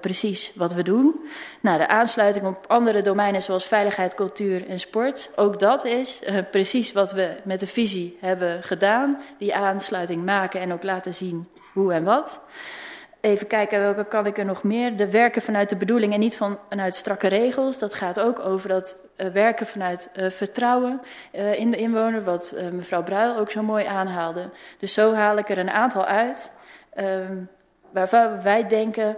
precies 0.00 0.52
wat 0.54 0.74
we 0.74 0.82
doen. 0.82 1.20
Nou, 1.60 1.78
de 1.78 1.88
aansluiting 1.88 2.44
op 2.46 2.64
andere 2.66 3.02
domeinen 3.02 3.42
zoals 3.42 3.66
veiligheid, 3.66 4.14
cultuur 4.14 4.68
en 4.68 4.80
sport. 4.80 5.30
Ook 5.36 5.58
dat 5.58 5.84
is 5.84 6.20
uh, 6.28 6.38
precies 6.50 6.92
wat 6.92 7.12
we 7.12 7.36
met 7.42 7.60
de 7.60 7.66
visie 7.66 8.18
hebben 8.20 8.62
gedaan. 8.62 9.22
Die 9.38 9.54
aansluiting 9.54 10.24
maken 10.24 10.60
en 10.60 10.72
ook 10.72 10.82
laten 10.82 11.14
zien 11.14 11.48
hoe 11.72 11.92
en 11.92 12.04
wat. 12.04 12.46
Even 13.20 13.46
kijken, 13.46 13.80
welke 13.80 14.04
kan 14.04 14.26
ik 14.26 14.38
er 14.38 14.44
nog 14.44 14.62
meer? 14.62 14.96
De 14.96 15.10
werken 15.10 15.42
vanuit 15.42 15.68
de 15.68 15.76
bedoeling 15.76 16.12
en 16.12 16.20
niet 16.20 16.36
van, 16.36 16.58
vanuit 16.68 16.94
strakke 16.94 17.28
regels. 17.28 17.78
Dat 17.78 17.94
gaat 17.94 18.20
ook 18.20 18.38
over 18.38 18.68
dat 18.68 18.96
uh, 19.16 19.26
werken 19.26 19.66
vanuit 19.66 20.10
vertrouwen 20.14 21.00
in 21.32 21.70
de 21.70 21.76
inwoner, 21.76 22.24
wat 22.24 22.60
mevrouw 22.72 23.02
Bruil 23.02 23.36
ook 23.36 23.50
zo 23.50 23.62
mooi 23.62 23.84
aanhaalde. 23.84 24.50
Dus 24.78 24.92
zo 24.92 25.14
haal 25.14 25.36
ik 25.36 25.48
er 25.48 25.58
een 25.58 25.70
aantal 25.70 26.04
uit, 26.04 26.52
ehm, 26.94 27.36
waarvan 27.90 28.42
wij 28.42 28.66
denken 28.66 29.16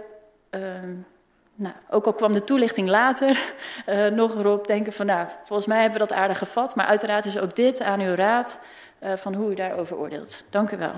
nou, 1.55 1.75
ook 1.89 2.05
al 2.05 2.13
kwam 2.13 2.33
de 2.33 2.43
toelichting 2.43 2.89
later 2.89 3.53
uh, 3.89 4.07
nog 4.21 4.37
erop 4.37 4.67
denken 4.67 4.93
van, 4.93 5.05
nou, 5.05 5.27
volgens 5.43 5.67
mij 5.67 5.81
hebben 5.81 5.99
we 5.99 6.07
dat 6.07 6.17
aardig 6.17 6.37
gevat. 6.37 6.75
Maar 6.75 6.85
uiteraard 6.85 7.25
is 7.25 7.39
ook 7.39 7.55
dit 7.55 7.81
aan 7.81 7.99
uw 7.99 8.15
raad 8.15 8.63
uh, 9.03 9.13
van 9.13 9.33
hoe 9.33 9.51
u 9.51 9.53
daarover 9.53 9.97
oordeelt. 9.97 10.43
Dank 10.49 10.71
u 10.71 10.77
wel. 10.77 10.93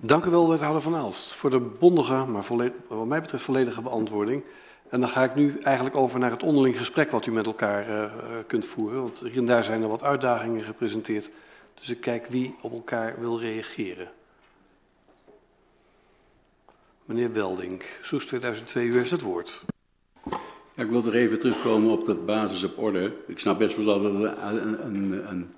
Dank 0.00 0.24
u 0.24 0.30
wel, 0.30 0.48
wethouder 0.48 0.82
Van 0.82 0.96
Aalst, 0.96 1.34
voor 1.34 1.50
de 1.50 1.60
bondige, 1.60 2.24
maar 2.24 2.44
wat 2.88 3.06
mij 3.06 3.20
betreft 3.20 3.44
volledige 3.44 3.82
beantwoording. 3.82 4.44
En 4.88 5.00
dan 5.00 5.08
ga 5.08 5.22
ik 5.22 5.34
nu 5.34 5.58
eigenlijk 5.62 5.96
over 5.96 6.18
naar 6.18 6.30
het 6.30 6.42
onderling 6.42 6.78
gesprek 6.78 7.10
wat 7.10 7.26
u 7.26 7.32
met 7.32 7.46
elkaar 7.46 7.88
uh, 7.88 8.12
kunt 8.46 8.66
voeren. 8.66 9.00
Want 9.00 9.20
hier 9.20 9.36
en 9.36 9.46
daar 9.46 9.64
zijn 9.64 9.82
er 9.82 9.88
wat 9.88 10.02
uitdagingen 10.02 10.62
gepresenteerd. 10.62 11.30
Dus 11.74 11.90
ik 11.90 12.00
kijk 12.00 12.26
wie 12.26 12.56
op 12.60 12.72
elkaar 12.72 13.14
wil 13.20 13.40
reageren. 13.40 14.08
Meneer 17.04 17.32
Welding, 17.32 17.82
Soes 18.02 18.26
2002, 18.26 18.86
u 18.86 18.96
heeft 18.96 19.10
het 19.10 19.22
woord. 19.22 19.64
Ja, 20.74 20.82
ik 20.82 20.90
wil 20.90 21.04
er 21.04 21.14
even 21.14 21.38
terugkomen 21.38 21.90
op 21.90 22.04
dat 22.04 22.26
basis 22.26 22.64
op 22.64 22.78
orde. 22.78 23.12
Ik 23.26 23.38
snap 23.38 23.58
best 23.58 23.76
wel 23.76 23.84
dat 23.84 24.02
het 24.02 24.38
een, 24.42 24.86
een, 24.86 25.28
een 25.30 25.52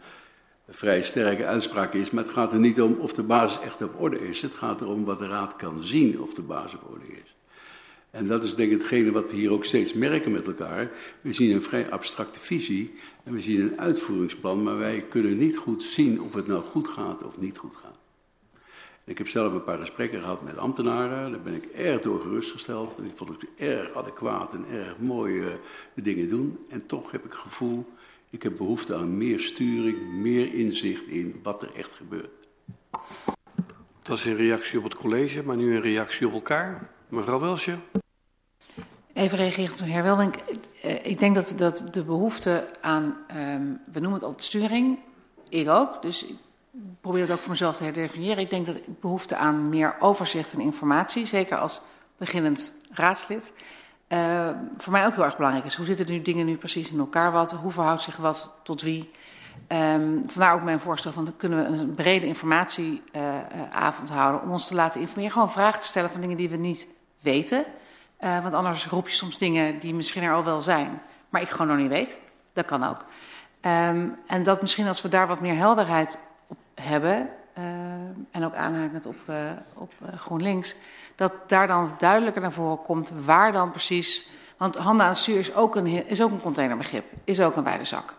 vrij 0.69 1.03
sterke 1.03 1.47
uitspraak 1.47 1.95
is. 1.95 2.11
Maar 2.11 2.25
het 2.25 2.33
gaat 2.33 2.53
er 2.53 2.59
niet 2.59 2.81
om 2.81 2.97
of 3.01 3.13
de 3.13 3.23
basis 3.23 3.61
echt 3.61 3.83
op 3.83 4.01
orde 4.01 4.29
is. 4.29 4.43
Het 4.43 4.55
gaat 4.55 4.81
erom 4.81 5.05
wat 5.05 5.19
de 5.19 5.29
raad 5.29 5.57
kan 5.57 5.85
zien 5.85 6.21
of 6.21 6.35
de 6.35 6.43
basis 6.43 6.75
op 6.75 6.91
orde 6.91 7.07
is. 7.07 7.37
En 8.11 8.27
dat 8.27 8.45
is 8.45 8.55
denk 8.55 8.73
ik 8.73 8.79
hetgene 8.79 9.13
wat 9.13 9.31
we 9.31 9.37
hier 9.37 9.53
ook 9.53 9.65
steeds 9.65 9.93
merken 9.93 10.33
met 10.33 10.47
elkaar. 10.47 10.91
We 11.21 11.33
zien 11.33 11.55
een 11.55 11.63
vrij 11.63 11.91
abstracte 11.91 12.41
visie 12.41 12.95
en 13.25 13.33
we 13.33 13.41
zien 13.41 13.61
een 13.61 13.81
uitvoeringsplan, 13.81 14.63
maar 14.63 14.79
wij 14.79 15.05
kunnen 15.09 15.39
niet 15.39 15.57
goed 15.57 15.83
zien 15.83 16.21
of 16.21 16.35
het 16.35 16.47
nou 16.47 16.63
goed 16.63 16.89
gaat 16.89 17.23
of 17.23 17.41
niet 17.41 17.59
goed 17.59 17.77
gaat. 17.77 17.99
Ik 19.07 19.19
heb 19.19 19.29
zelf 19.29 19.53
een 19.53 19.65
paar 19.65 19.79
gesprekken 19.79 20.21
gehad 20.21 20.43
met 20.43 20.59
ambtenaren. 20.59 21.33
Daar 21.33 21.41
ben 21.41 21.55
ik 21.55 21.65
erg 21.65 22.01
door 22.01 22.21
gerustgesteld. 22.21 22.97
Die 23.01 23.13
vond 23.15 23.31
ik 23.31 23.49
erg 23.57 23.95
adequaat 23.95 24.55
en 24.55 24.65
erg 24.71 24.99
mooi 24.99 25.35
uh, 25.35 25.47
de 25.95 26.03
dingen 26.03 26.29
doen. 26.29 26.59
En 26.69 26.87
toch 26.87 27.11
heb 27.11 27.25
ik 27.25 27.31
het 27.31 27.41
gevoel, 27.41 27.93
ik 28.31 28.43
heb 28.43 28.57
behoefte 28.57 28.95
aan 28.95 29.17
meer 29.17 29.41
sturing, 29.41 30.13
meer 30.23 30.55
inzicht 30.55 31.07
in 31.07 31.41
wat 31.43 31.63
er 31.63 31.75
echt 31.75 31.93
gebeurt. 31.93 32.47
Dat 34.03 34.19
is 34.19 34.25
een 34.25 34.37
reactie 34.37 34.79
op 34.79 34.85
het 34.85 34.95
college, 34.95 35.43
maar 35.43 35.57
nu 35.57 35.75
een 35.75 35.83
reactie 35.83 36.27
op 36.27 36.33
elkaar. 36.33 36.91
Mevrouw 37.09 37.41
Welsje. 37.41 37.79
Even 39.13 39.39
reageren 39.39 39.73
op 39.73 39.79
de 39.79 39.85
heer 39.85 40.03
Welding. 40.03 40.35
Eh, 40.83 41.07
ik 41.07 41.19
denk 41.19 41.35
dat, 41.35 41.55
dat 41.57 41.89
de 41.91 42.03
behoefte 42.03 42.69
aan, 42.81 43.05
um, 43.05 43.81
we 43.93 44.01
noemen 44.01 44.13
het 44.13 44.23
altijd 44.23 44.45
sturing, 44.45 44.99
ik 45.49 45.69
ook. 45.69 46.03
Dus 46.03 46.25
ik 46.25 46.37
probeer 47.01 47.21
het 47.21 47.31
ook 47.31 47.39
voor 47.39 47.51
mezelf 47.51 47.77
te 47.77 47.85
herdefiniëren. 47.85 48.43
Ik 48.43 48.51
denk 48.51 48.67
dat 48.67 49.01
behoefte 49.01 49.37
aan 49.37 49.69
meer 49.69 49.97
overzicht 49.99 50.53
en 50.53 50.61
informatie, 50.61 51.27
zeker 51.27 51.59
als 51.59 51.83
beginnend 52.17 52.81
raadslid, 52.91 53.53
uh, 54.09 54.49
voor 54.77 54.93
mij 54.93 55.07
ook 55.07 55.15
heel 55.15 55.25
erg 55.25 55.37
belangrijk 55.37 55.67
is. 55.67 55.75
Hoe 55.75 55.87
zitten 55.87 56.11
nu 56.11 56.23
dingen 56.23 56.47
nu 56.47 56.57
precies 56.57 56.91
in 56.91 56.99
elkaar? 56.99 57.33
Wat, 57.33 57.51
hoe 57.51 57.73
verhoudt 57.73 58.03
zich 58.03 58.17
wat 58.17 58.55
tot 58.63 58.83
wie? 58.83 59.11
Um, 59.69 60.23
vandaar 60.27 60.55
ook 60.55 60.63
mijn 60.63 60.81
voorstel 60.81 61.13
van 61.13 61.35
kunnen 61.37 61.59
we 61.59 61.79
een 61.79 61.95
brede 61.95 62.27
informatieavond 62.27 64.11
uh, 64.11 64.17
houden 64.17 64.43
om 64.43 64.51
ons 64.51 64.67
te 64.67 64.75
laten 64.75 65.01
informeren. 65.01 65.33
Gewoon 65.33 65.51
vragen 65.51 65.81
te 65.81 65.87
stellen 65.87 66.11
van 66.11 66.21
dingen 66.21 66.37
die 66.37 66.49
we 66.49 66.57
niet 66.57 66.87
weten. 67.21 67.65
Uh, 68.21 68.43
want 68.43 68.55
anders 68.55 68.87
roep 68.87 69.09
je 69.09 69.15
soms 69.15 69.39
dingen 69.39 69.79
die 69.79 69.95
misschien 69.95 70.23
er 70.23 70.35
al 70.35 70.45
wel 70.45 70.63
zijn, 70.63 71.03
maar 71.29 71.41
ik 71.41 71.49
gewoon 71.49 71.67
nog 71.67 71.77
niet 71.77 71.89
weet. 71.89 72.19
Dat 72.53 72.65
kan 72.65 72.85
ook. 72.85 73.05
Um, 73.61 74.19
en 74.27 74.43
dat 74.43 74.61
misschien 74.61 74.87
als 74.87 75.03
we 75.03 75.09
daar 75.09 75.27
wat 75.27 75.41
meer 75.41 75.57
helderheid 75.57 76.19
hebben, 76.81 77.29
uh, 77.59 77.65
en 78.31 78.45
ook 78.45 78.55
aanhakend 78.55 79.07
op, 79.07 79.17
uh, 79.31 79.37
op 79.75 79.93
GroenLinks, 80.17 80.77
dat 81.15 81.33
daar 81.47 81.67
dan 81.67 81.95
duidelijker 81.99 82.43
naar 82.43 82.53
voren 82.53 82.83
komt 82.83 83.13
waar 83.25 83.53
dan 83.53 83.71
precies. 83.71 84.29
Want 84.57 84.77
handen 84.77 85.07
aan 85.07 85.17
stuur 85.17 85.39
is 85.39 85.55
ook 85.55 85.77
een, 85.77 85.87
is 85.87 86.23
ook 86.23 86.31
een 86.31 86.41
containerbegrip, 86.41 87.05
is 87.25 87.41
ook 87.41 87.57
een 87.57 87.65
wijde 87.65 87.85
zak. 87.85 88.15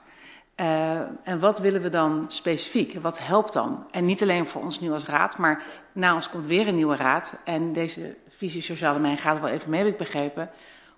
En 1.24 1.40
wat 1.40 1.60
willen 1.60 1.82
we 1.82 1.90
dan 1.90 2.26
specifiek? 2.28 2.94
Wat 3.02 3.20
helpt 3.20 3.54
dan? 3.54 3.86
En 3.92 4.06
niet 4.06 4.22
alleen 4.22 4.48
voor 4.48 4.62
ons 4.62 4.80
nu 4.80 4.92
als 4.92 5.06
raad, 5.06 5.38
maar 5.38 5.64
na 5.92 6.14
ons 6.14 6.30
komt 6.30 6.46
weer 6.46 6.68
een 6.68 6.76
nieuwe 6.76 6.96
raad. 6.96 7.40
En 7.44 7.74
deze 7.74 8.16
visie 8.30 8.62
sociale 8.62 8.96
domein 8.96 9.18
gaat 9.18 9.40
wel 9.40 9.50
even 9.50 9.70
mee, 9.70 9.80
heb 9.80 9.90
ik 9.90 9.98
begrepen. 9.98 10.50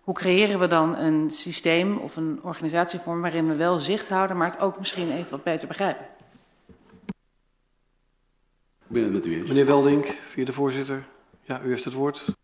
Hoe 0.02 0.14
creëren 0.14 0.60
we 0.60 0.68
dan 0.68 0.98
een 0.98 1.32
systeem 1.32 1.98
of 1.98 2.16
een 2.16 2.40
organisatievorm 2.44 3.22
waarin 3.22 3.48
we 3.48 3.56
wel 3.56 3.78
zicht 3.78 4.10
houden, 4.10 4.38
maar 4.38 4.52
het 4.52 4.60
ook 4.60 4.80
misschien 4.80 5.12
even 5.12 5.32
wat 5.32 5.44
beter 5.44 5.68
begrijpen? 5.68 6.06
Ik 8.90 8.96
ben 8.96 9.04
het 9.04 9.14
met 9.14 9.26
u 9.26 9.36
eens. 9.36 9.48
Meneer 9.48 9.66
Weldink, 9.66 10.06
via 10.06 10.46
de 10.46 10.54
voorzitter. 10.54 11.06
Ja, 11.44 11.62
u 11.66 11.70
heeft 11.70 11.84
het 11.84 11.94
woord. 11.94 12.24
Ik 12.28 12.36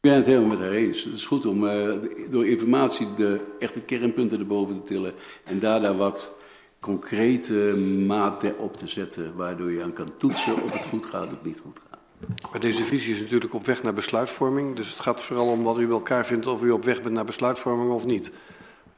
ben 0.00 0.14
het 0.14 0.26
helemaal 0.26 0.48
met 0.48 0.58
haar 0.58 0.70
eens. 0.70 1.04
Het 1.04 1.14
is 1.14 1.26
goed 1.26 1.46
om 1.46 1.64
uh, 1.64 1.94
door 2.30 2.46
informatie 2.46 3.14
de 3.16 3.40
echte 3.58 3.80
kernpunten 3.80 4.38
erboven 4.38 4.74
te 4.74 4.82
tillen 4.82 5.14
en 5.44 5.60
daarna 5.60 5.94
wat 5.94 6.36
concrete 6.80 7.76
maat 8.06 8.56
op 8.56 8.76
te 8.76 8.86
zetten, 8.86 9.36
waardoor 9.36 9.72
je 9.72 9.82
aan 9.82 9.92
kan 9.92 10.14
toetsen 10.18 10.62
of 10.62 10.72
het 10.72 10.86
goed 10.86 11.06
gaat 11.06 11.32
of 11.32 11.44
niet 11.44 11.60
goed 11.60 11.80
gaat. 11.90 12.40
Maar 12.50 12.60
deze 12.60 12.84
visie 12.84 13.14
is 13.14 13.20
natuurlijk 13.20 13.54
op 13.54 13.66
weg 13.66 13.82
naar 13.82 13.94
besluitvorming. 13.94 14.76
Dus 14.76 14.90
het 14.90 15.00
gaat 15.00 15.22
vooral 15.22 15.50
om 15.50 15.62
wat 15.62 15.78
u 15.78 15.86
bij 15.86 15.94
elkaar 15.94 16.26
vindt 16.26 16.46
of 16.46 16.62
u 16.62 16.70
op 16.70 16.84
weg 16.84 17.02
bent 17.02 17.14
naar 17.14 17.24
besluitvorming 17.24 17.90
of 17.90 18.04
niet. 18.04 18.32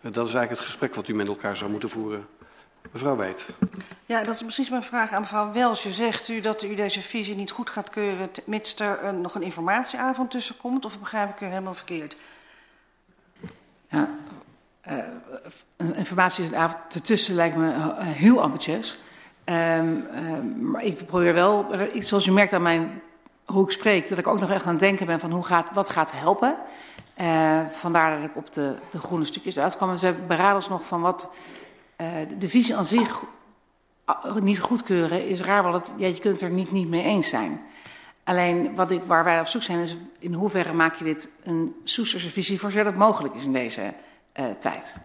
Dat 0.01 0.27
is 0.27 0.35
eigenlijk 0.35 0.51
het 0.51 0.61
gesprek 0.61 0.95
wat 0.95 1.09
u 1.09 1.15
met 1.15 1.29
elkaar 1.29 1.57
zou 1.57 1.71
moeten 1.71 1.89
voeren. 1.89 2.27
Mevrouw 2.91 3.17
Wijt. 3.17 3.57
Ja, 4.07 4.23
dat 4.23 4.35
is 4.35 4.41
precies 4.41 4.71
mijn 4.71 4.83
vraag 4.83 5.13
aan 5.13 5.21
mevrouw 5.21 5.53
Welsje. 5.53 5.93
Zegt 5.93 6.29
u 6.29 6.41
dat 6.41 6.63
u 6.63 6.75
deze 6.75 7.03
visie 7.03 7.37
niet 7.37 7.51
goed 7.51 7.71
gaat 7.71 7.91
keuren, 7.91 8.31
mits 8.45 8.75
er 8.75 9.05
een, 9.05 9.21
nog 9.21 9.35
een 9.35 9.43
informatieavond 9.43 10.31
tussen 10.31 10.57
komt? 10.57 10.85
Of 10.85 10.99
begrijp 10.99 11.29
ik 11.29 11.41
u 11.41 11.47
helemaal 11.47 11.75
verkeerd? 11.75 12.17
Ja, 13.89 14.09
uh, 14.89 14.95
een 15.77 15.95
informatieavond 15.95 16.95
ertussen 16.95 17.35
lijkt 17.35 17.57
me 17.57 17.75
uh, 17.75 17.95
heel 17.99 18.43
ambitieus. 18.43 18.99
Um, 19.45 19.57
um, 20.15 20.71
maar 20.71 20.85
ik 20.85 21.07
probeer 21.07 21.35
wel, 21.35 21.67
zoals 21.99 22.27
u 22.27 22.33
merkt 22.33 22.53
aan 22.53 22.63
mijn, 22.63 23.03
hoe 23.45 23.65
ik 23.65 23.71
spreek, 23.71 24.09
dat 24.09 24.19
ik 24.19 24.27
ook 24.27 24.41
nog 24.41 24.51
echt 24.51 24.65
aan 24.65 24.71
het 24.71 24.81
denken 24.81 25.07
ben 25.07 25.21
van 25.21 25.31
hoe 25.31 25.45
gaat, 25.45 25.71
wat 25.73 25.91
gaat 25.91 26.13
helpen. 26.13 26.57
Uh, 27.21 27.61
vandaar 27.69 28.21
dat 28.21 28.31
ik 28.31 28.37
op 28.37 28.53
de, 28.53 28.75
de 28.91 28.99
groene 28.99 29.25
stukjes 29.25 29.59
uitkwam. 29.59 29.91
En 29.91 29.99
ze 29.99 30.15
beraden 30.27 30.55
ons 30.55 30.69
nog 30.69 30.87
van 30.87 31.01
wat 31.01 31.35
de 32.39 32.49
visie 32.49 32.77
aan 32.77 32.85
zich 32.85 33.23
niet 34.41 34.61
goedkeuren 34.61 35.29
is 35.29 35.41
raar, 35.41 35.63
want 35.63 35.87
het, 35.87 35.93
ja, 35.97 36.07
je 36.07 36.19
kunt 36.19 36.41
het 36.41 36.43
er 36.43 36.51
niet, 36.57 36.73
niet 36.73 36.89
mee 36.89 37.03
eens 37.03 37.29
zijn. 37.29 37.61
Alleen 38.25 38.75
wat 38.75 38.91
ik, 38.91 39.03
waar 39.03 39.25
wij 39.25 39.41
op 39.41 39.47
zoek 39.47 39.63
zijn 39.63 39.81
is 39.81 39.97
in 40.19 40.33
hoeverre 40.33 40.73
maak 40.73 40.95
je 40.95 41.05
dit 41.05 41.29
een 41.43 41.77
Soesterse 41.85 42.31
visie 42.31 42.61
voor 42.61 42.71
zodat 42.71 42.87
het 42.87 42.97
mogelijk 42.97 43.35
is 43.35 43.45
in 43.45 43.53
deze 43.53 43.95
uh, 44.41 44.51
tijd. 44.51 44.97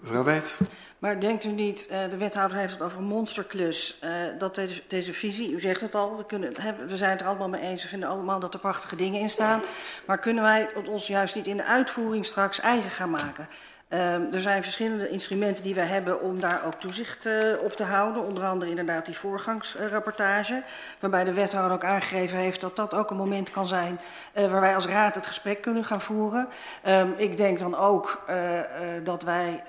Mevrouw 0.00 0.22
Wijt. 0.22 0.60
Maar 0.98 1.20
denkt 1.20 1.44
u 1.44 1.48
niet, 1.48 1.88
uh, 1.90 2.10
de 2.10 2.16
wethouder 2.16 2.58
heeft 2.58 2.72
het 2.72 2.82
over 2.82 2.98
een 2.98 3.04
monsterklus, 3.04 4.00
dat 4.38 4.54
deze, 4.54 4.82
deze, 4.86 5.12
visie, 5.12 5.52
u 5.52 5.60
zegt 5.60 5.80
het 5.80 5.94
al, 5.94 6.16
we, 6.16 6.26
kunnen, 6.26 6.54
we 6.86 6.96
zijn 6.96 7.10
het 7.10 7.20
er 7.20 7.26
allemaal 7.26 7.48
mee 7.48 7.60
eens, 7.60 7.82
we 7.82 7.88
vinden 7.88 8.08
allemaal 8.08 8.40
dat 8.40 8.54
er 8.54 8.60
prachtige 8.60 8.96
dingen 8.96 9.20
in 9.20 9.30
staan, 9.30 9.60
maar 10.06 10.18
kunnen 10.18 10.42
wij 10.42 10.70
het 10.74 10.88
ons 10.88 11.06
juist 11.06 11.34
niet 11.34 11.46
in 11.46 11.56
de 11.56 11.64
uitvoering 11.64 12.26
straks 12.26 12.60
eigen 12.60 12.90
gaan 12.90 13.10
maken? 13.10 13.48
Um, 13.92 14.32
er 14.32 14.40
zijn 14.40 14.62
verschillende 14.62 15.08
instrumenten 15.08 15.62
die 15.62 15.74
wij 15.74 15.86
hebben 15.86 16.20
om 16.20 16.40
daar 16.40 16.64
ook 16.66 16.74
toezicht 16.74 17.26
uh, 17.26 17.62
op 17.62 17.72
te 17.72 17.84
houden. 17.84 18.22
Onder 18.22 18.44
andere 18.44 18.70
inderdaad 18.70 19.06
die 19.06 19.18
voorgangsrapportage. 19.18 20.62
Waarbij 21.00 21.24
de 21.24 21.32
wethouder 21.32 21.72
ook 21.72 21.84
aangegeven 21.84 22.38
heeft 22.38 22.60
dat 22.60 22.76
dat 22.76 22.94
ook 22.94 23.10
een 23.10 23.16
moment 23.16 23.50
kan 23.50 23.66
zijn 23.66 24.00
uh, 24.34 24.50
waar 24.50 24.60
wij 24.60 24.74
als 24.74 24.86
raad 24.86 25.14
het 25.14 25.26
gesprek 25.26 25.62
kunnen 25.62 25.84
gaan 25.84 26.00
voeren. 26.00 26.48
Um, 26.88 27.14
ik 27.16 27.36
denk 27.36 27.58
dan 27.58 27.76
ook 27.76 28.24
uh, 28.30 28.60
dat 29.04 29.22
wij, 29.22 29.62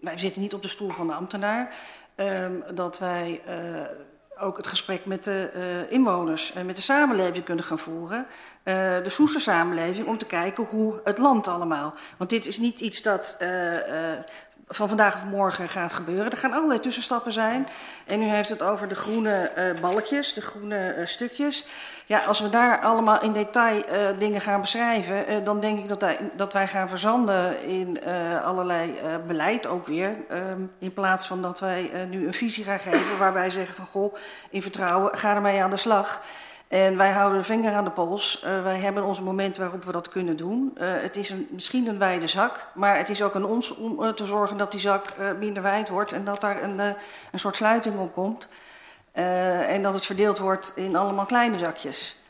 wij 0.00 0.18
zitten 0.18 0.42
niet 0.42 0.54
op 0.54 0.62
de 0.62 0.68
stoel 0.68 0.90
van 0.90 1.06
de 1.06 1.12
ambtenaar. 1.12 1.74
Um, 2.16 2.64
dat 2.74 2.98
wij 2.98 3.40
ook 4.40 4.56
het 4.56 4.66
gesprek 4.66 5.06
met 5.06 5.24
de 5.24 5.50
uh, 5.56 5.92
inwoners 5.92 6.52
en 6.52 6.66
met 6.66 6.76
de 6.76 6.82
samenleving 6.82 7.44
kunnen 7.44 7.64
gaan 7.64 7.78
voeren. 7.78 8.26
Uh, 8.64 8.74
de 8.74 9.08
Soester 9.08 9.40
samenleving, 9.40 10.06
om 10.06 10.18
te 10.18 10.26
kijken 10.26 10.64
hoe 10.64 11.00
het 11.04 11.18
land 11.18 11.48
allemaal. 11.48 11.94
Want 12.16 12.30
dit 12.30 12.46
is 12.46 12.58
niet 12.58 12.80
iets 12.80 13.02
dat 13.02 13.36
uh, 13.42 13.48
van 14.68 14.88
vandaag 14.88 15.14
of 15.14 15.24
morgen 15.24 15.68
gaat 15.68 15.92
gebeuren. 15.92 16.30
Er 16.30 16.36
gaan 16.36 16.52
allerlei 16.52 16.80
tussenstappen 16.80 17.32
zijn. 17.32 17.68
En 18.06 18.22
u 18.22 18.24
heeft 18.24 18.48
het 18.48 18.62
over 18.62 18.88
de 18.88 18.94
groene 18.94 19.50
uh, 19.56 19.80
balkjes, 19.80 20.34
de 20.34 20.40
groene 20.40 20.94
uh, 20.96 21.06
stukjes. 21.06 21.66
Ja, 22.06 22.18
als 22.18 22.40
we 22.40 22.48
daar 22.48 22.80
allemaal 22.80 23.22
in 23.22 23.32
detail 23.32 23.82
uh, 23.92 24.18
dingen 24.18 24.40
gaan 24.40 24.60
beschrijven, 24.60 25.44
dan 25.44 25.60
denk 25.60 25.78
ik 25.78 25.88
dat, 25.88 26.00
wij, 26.00 26.18
dat 26.36 26.52
wij 26.52 26.66
gaan 26.66 26.88
verzanden 26.88 27.62
in 27.62 28.04
allerlei 28.42 28.98
beleid 29.26 29.66
ook 29.66 29.86
weer. 29.86 30.16
Um, 30.32 30.72
in 30.78 30.94
plaats 30.94 31.26
van 31.26 31.42
dat 31.42 31.60
wij 31.60 31.90
nu 32.08 32.26
een 32.26 32.34
visie 32.34 32.64
gaan 32.64 32.78
geven 32.78 33.18
waar 33.18 33.32
wij 33.32 33.50
zeggen 33.50 33.74
van 33.74 33.86
goh, 33.86 34.14
in 34.50 34.62
vertrouwen, 34.62 35.18
ga 35.18 35.34
ermee 35.34 35.62
aan 35.62 35.70
de 35.70 35.76
slag. 35.76 36.20
En 36.68 36.96
wij 36.96 37.10
houden 37.10 37.38
de 37.38 37.44
vinger 37.44 37.72
aan 37.72 37.84
de 37.84 37.90
pols. 37.90 38.42
Uh, 38.44 38.62
wij 38.62 38.78
hebben 38.78 39.04
onze 39.04 39.22
momenten 39.22 39.62
waarop 39.62 39.84
we 39.84 39.92
dat 39.92 40.08
kunnen 40.08 40.36
doen. 40.36 40.76
Uh, 40.80 40.90
het 40.96 41.16
is 41.16 41.30
een, 41.30 41.48
misschien 41.50 41.86
een 41.86 41.98
wijde 41.98 42.26
zak, 42.26 42.66
maar 42.74 42.96
het 42.96 43.08
is 43.08 43.22
ook 43.22 43.34
aan 43.34 43.44
ons 43.44 43.74
om 43.74 44.02
uh, 44.02 44.08
te 44.08 44.26
zorgen 44.26 44.56
dat 44.56 44.70
die 44.70 44.80
zak 44.80 45.14
minder 45.38 45.62
wijd 45.62 45.88
wordt 45.88 46.12
en 46.12 46.24
dat 46.24 46.40
daar 46.40 46.62
een, 46.62 46.78
een 46.78 47.38
soort 47.38 47.56
sluiting 47.56 47.98
op 47.98 48.12
komt. 48.12 48.48
En 49.12 49.82
dat 49.82 49.94
het 49.94 50.06
verdeeld 50.06 50.38
wordt 50.38 50.72
in 50.74 50.96
allemaal 50.96 51.26
kleine 51.26 51.58
zakjes. 51.58 52.20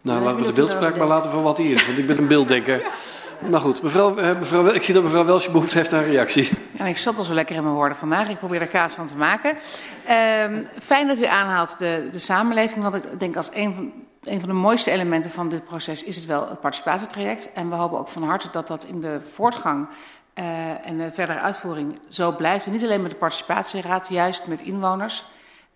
Nou, 0.00 0.22
laten 0.22 0.40
we 0.40 0.46
de 0.46 0.52
beeldspraak 0.52 0.96
maar 0.96 1.06
laten 1.06 1.30
voor 1.30 1.42
wat 1.42 1.56
die 1.56 1.70
is, 1.70 1.86
want 1.86 1.98
ik 1.98 2.06
ben 2.06 2.18
een 2.18 2.26
beelddenker. 2.26 2.82
Maar 3.38 3.60
goed, 3.60 3.82
mevrouw, 3.82 4.14
mevrouw, 4.14 4.66
ik 4.66 4.82
zie 4.82 4.94
dat 4.94 5.02
mevrouw 5.02 5.24
Welsje 5.24 5.50
behoefte 5.50 5.78
heeft 5.78 5.92
aan 5.92 6.02
een 6.02 6.10
reactie. 6.10 6.50
Ja, 6.78 6.84
ik 6.84 6.96
zat 6.96 7.18
al 7.18 7.24
zo 7.24 7.34
lekker 7.34 7.56
in 7.56 7.62
mijn 7.62 7.74
woorden 7.74 7.96
vandaag. 7.96 8.28
Ik 8.28 8.38
probeer 8.38 8.60
er 8.60 8.66
kaas 8.66 8.94
van 8.94 9.06
te 9.06 9.16
maken. 9.16 9.50
Um, 9.50 10.66
fijn 10.78 11.08
dat 11.08 11.20
u 11.20 11.24
aanhaalt 11.24 11.78
de, 11.78 12.08
de 12.10 12.18
samenleving. 12.18 12.82
Want 12.82 12.94
ik 12.94 13.20
denk 13.20 13.36
als 13.36 13.54
een 13.54 13.74
van, 13.74 13.92
van 14.40 14.48
de 14.48 14.54
mooiste 14.54 14.90
elementen 14.90 15.30
van 15.30 15.48
dit 15.48 15.64
proces 15.64 16.04
is 16.04 16.16
het 16.16 16.24
wel 16.24 16.48
het 16.48 16.60
participatietraject. 16.60 17.52
En 17.52 17.68
we 17.68 17.74
hopen 17.74 17.98
ook 17.98 18.08
van 18.08 18.22
harte 18.22 18.48
dat 18.52 18.66
dat 18.66 18.84
in 18.84 19.00
de 19.00 19.20
voortgang 19.32 19.86
uh, 20.34 20.44
en 20.84 20.98
de 20.98 21.10
verdere 21.12 21.40
uitvoering 21.40 21.98
zo 22.08 22.32
blijft. 22.32 22.66
Niet 22.66 22.84
alleen 22.84 23.02
met 23.02 23.10
de 23.10 23.16
participatieraad, 23.16 24.08
juist 24.08 24.46
met 24.46 24.60
inwoners. 24.60 25.24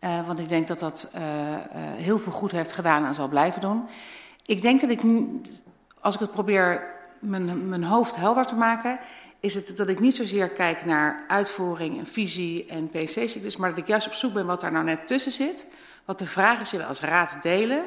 Uh, 0.00 0.10
want 0.26 0.38
ik 0.38 0.48
denk 0.48 0.68
dat 0.68 0.78
dat 0.78 1.14
heel 1.98 2.18
veel 2.18 2.32
goed 2.32 2.50
heeft 2.50 2.72
gedaan 2.72 3.06
en 3.06 3.14
zal 3.14 3.28
blijven 3.28 3.60
doen. 3.60 3.88
Ik 4.46 4.62
denk 4.62 4.80
dat 4.80 4.90
ik, 4.90 5.00
als 6.00 6.14
ik 6.14 6.20
het 6.20 6.32
probeer 6.32 6.98
mijn, 7.20 7.68
mijn 7.68 7.84
hoofd 7.84 8.16
helder 8.16 8.46
te 8.46 8.54
maken, 8.54 8.98
is 9.40 9.54
het 9.54 9.76
dat 9.76 9.88
ik 9.88 10.00
niet 10.00 10.16
zozeer 10.16 10.48
kijk 10.48 10.84
naar 10.84 11.24
uitvoering 11.28 11.98
en 11.98 12.06
visie 12.06 12.66
en 12.66 12.88
PC-cyclus, 12.88 13.56
maar 13.56 13.68
dat 13.68 13.78
ik 13.78 13.86
juist 13.86 14.06
op 14.06 14.12
zoek 14.12 14.32
ben 14.32 14.46
wat 14.46 14.60
daar 14.60 14.72
nou 14.72 14.84
net 14.84 15.06
tussen 15.06 15.32
zit. 15.32 15.72
Wat 16.04 16.18
de 16.18 16.26
vragen 16.26 16.66
zijn 16.66 16.84
als 16.84 17.00
raad 17.00 17.36
delen 17.42 17.84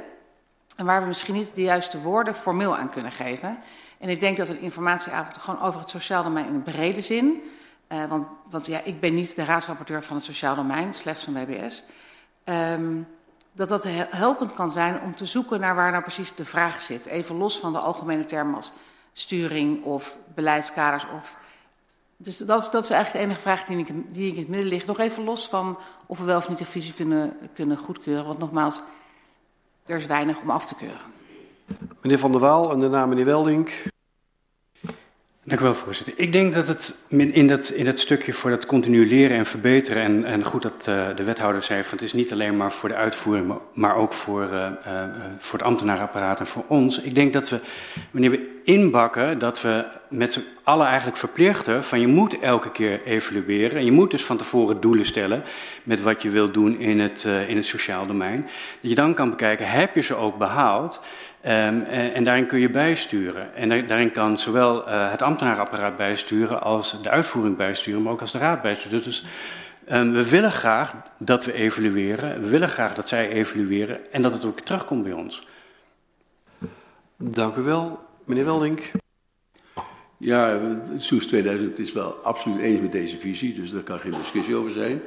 en 0.75 0.85
waar 0.85 1.01
we 1.01 1.07
misschien 1.07 1.33
niet 1.33 1.55
de 1.55 1.61
juiste 1.61 2.01
woorden 2.01 2.35
formeel 2.35 2.77
aan 2.77 2.89
kunnen 2.89 3.11
geven. 3.11 3.57
En 3.99 4.09
ik 4.09 4.19
denk 4.19 4.37
dat 4.37 4.49
een 4.49 4.59
informatieavond 4.59 5.37
gewoon 5.37 5.61
over 5.61 5.79
het 5.79 5.89
sociaal 5.89 6.23
domein 6.23 6.47
in 6.47 6.63
brede 6.63 7.01
zin, 7.01 7.43
uh, 7.89 8.05
want, 8.05 8.27
want 8.49 8.65
ja, 8.65 8.81
ik 8.83 8.99
ben 8.99 9.15
niet 9.15 9.35
de 9.35 9.43
raadsrapporteur 9.43 10.03
van 10.03 10.15
het 10.15 10.25
sociaal 10.25 10.55
domein, 10.55 10.93
slechts 10.93 11.23
van 11.23 11.33
WBS, 11.33 11.83
um, 12.45 13.07
dat 13.51 13.67
dat 13.67 13.83
helpend 14.09 14.53
kan 14.53 14.71
zijn 14.71 15.01
om 15.01 15.15
te 15.15 15.25
zoeken 15.25 15.59
naar 15.59 15.75
waar 15.75 15.91
nou 15.91 16.03
precies 16.03 16.35
de 16.35 16.45
vraag 16.45 16.81
zit. 16.81 17.05
Even 17.05 17.37
los 17.37 17.59
van 17.59 17.73
de 17.73 17.79
algemene 17.79 18.23
termen 18.23 18.55
als 18.55 18.71
sturing 19.13 19.83
of 19.83 20.17
beleidskaders. 20.35 21.05
Of... 21.15 21.37
Dus 22.17 22.37
dat 22.37 22.69
dat 22.71 22.83
is 22.83 22.89
eigenlijk 22.89 23.11
de 23.11 23.19
enige 23.19 23.39
vraag 23.39 23.63
die 23.63 23.77
ik, 23.77 24.13
die 24.13 24.31
in 24.31 24.37
het 24.37 24.47
midden 24.47 24.67
ligt. 24.67 24.85
Nog 24.85 24.99
even 24.99 25.23
los 25.23 25.47
van 25.47 25.77
of 26.05 26.19
we 26.19 26.25
wel 26.25 26.37
of 26.37 26.49
niet 26.49 26.57
de 26.57 26.65
visie 26.65 26.93
kunnen, 26.93 27.37
kunnen 27.53 27.77
goedkeuren. 27.77 28.25
Want 28.25 28.39
nogmaals, 28.39 28.81
er 29.85 29.95
is 29.95 30.05
weinig 30.05 30.41
om 30.41 30.49
af 30.49 30.65
te 30.65 30.75
keuren. 30.75 31.11
Meneer 32.01 32.19
Van 32.19 32.31
der 32.31 32.39
Waal 32.39 32.71
en 32.71 32.79
daarna 32.79 33.05
meneer 33.05 33.25
Weldink. 33.25 33.91
Dank 35.45 35.61
u 35.61 35.63
wel, 35.63 35.73
voorzitter. 35.73 36.13
Ik 36.17 36.31
denk 36.31 36.53
dat 36.53 36.67
het 36.67 36.97
in 37.09 37.47
dat, 37.47 37.69
in 37.69 37.85
dat 37.85 37.99
stukje 37.99 38.33
voor 38.33 38.49
dat 38.49 38.65
continu 38.65 39.07
leren 39.07 39.37
en 39.37 39.45
verbeteren, 39.45 40.03
en, 40.03 40.25
en 40.25 40.43
goed 40.43 40.61
dat 40.61 40.85
uh, 40.89 41.07
de 41.15 41.23
wethouder 41.23 41.61
zei, 41.61 41.83
van 41.83 41.97
het 41.97 42.01
is 42.01 42.13
niet 42.13 42.31
alleen 42.31 42.57
maar 42.57 42.71
voor 42.71 42.89
de 42.89 42.95
uitvoering, 42.95 43.53
maar, 43.73 43.95
ook 43.95 44.13
voor, 44.13 44.43
uh, 44.43 44.67
uh, 44.87 45.03
voor 45.37 45.59
het 45.59 45.67
ambtenaarapparaat 45.67 46.39
en 46.39 46.47
voor 46.47 46.63
ons. 46.67 47.01
Ik 47.01 47.15
denk 47.15 47.33
dat 47.33 47.49
we, 47.49 47.59
wanneer 48.11 48.31
we 48.31 48.61
inbakken, 48.63 49.39
dat 49.39 49.61
we 49.61 49.85
met 50.07 50.33
z'n 50.33 50.43
allen 50.63 50.87
eigenlijk 50.87 51.17
verplichten 51.17 51.83
van 51.83 51.99
je 51.99 52.07
moet 52.07 52.39
elke 52.39 52.71
keer 52.71 53.03
evalueren. 53.03 53.77
En 53.77 53.85
je 53.85 53.91
moet 53.91 54.11
dus 54.11 54.25
van 54.25 54.37
tevoren 54.37 54.81
doelen 54.81 55.05
stellen 55.05 55.43
met 55.83 56.01
wat 56.01 56.21
je 56.21 56.29
wilt 56.29 56.53
doen 56.53 56.79
in 56.79 56.99
het, 56.99 57.27
in 57.47 57.55
het 57.55 57.65
sociaal 57.65 58.05
domein. 58.05 58.41
Dat 58.81 58.89
je 58.89 58.95
dan 58.95 59.13
kan 59.13 59.29
bekijken, 59.29 59.69
heb 59.69 59.95
je 59.95 60.01
ze 60.01 60.15
ook 60.15 60.37
behaald? 60.37 61.01
Um, 61.45 61.49
en, 61.49 62.13
en, 62.13 62.23
daarin 62.23 62.45
kun 62.45 62.59
je 62.59 62.69
bijsturen. 62.69 63.55
En 63.55 63.87
daarin 63.87 64.11
kan 64.11 64.37
zowel 64.37 64.87
uh, 64.87 65.11
het 65.11 65.21
ambtenaarapparaat 65.21 65.97
bijsturen 65.97 66.61
als 66.61 67.01
de 67.01 67.09
uitvoering 67.09 67.57
bijsturen, 67.57 68.01
maar 68.01 68.11
ook 68.11 68.21
als 68.21 68.31
de 68.31 68.37
raad 68.37 68.61
bijsturen. 68.61 69.03
Dus 69.03 69.25
um, 69.91 70.11
we 70.11 70.29
willen 70.29 70.51
graag 70.51 70.93
dat 71.17 71.45
we 71.45 71.53
evalueren. 71.53 72.41
We 72.41 72.49
willen 72.49 72.69
graag 72.69 72.93
dat 72.93 73.07
zij 73.07 73.29
evalueren 73.29 74.11
en 74.11 74.21
dat 74.21 74.31
het 74.31 74.45
ook 74.45 74.59
terugkomt 74.59 75.03
bij 75.03 75.11
ons. 75.11 75.47
Dank 77.17 77.55
u 77.55 77.61
wel. 77.61 77.99
Meneer 78.25 78.45
Weldink. 78.45 78.91
Ja, 80.17 80.59
Soes 80.95 81.27
2000 81.27 81.79
is 81.79 81.93
wel 81.93 82.13
absoluut 82.23 82.59
eens 82.59 82.81
met 82.81 82.91
deze 82.91 83.17
visie, 83.17 83.55
dus 83.55 83.71
daar 83.71 83.81
kan 83.81 83.99
geen 83.99 84.11
discussie 84.11 84.55
over 84.55 84.71
zijn 84.71 85.01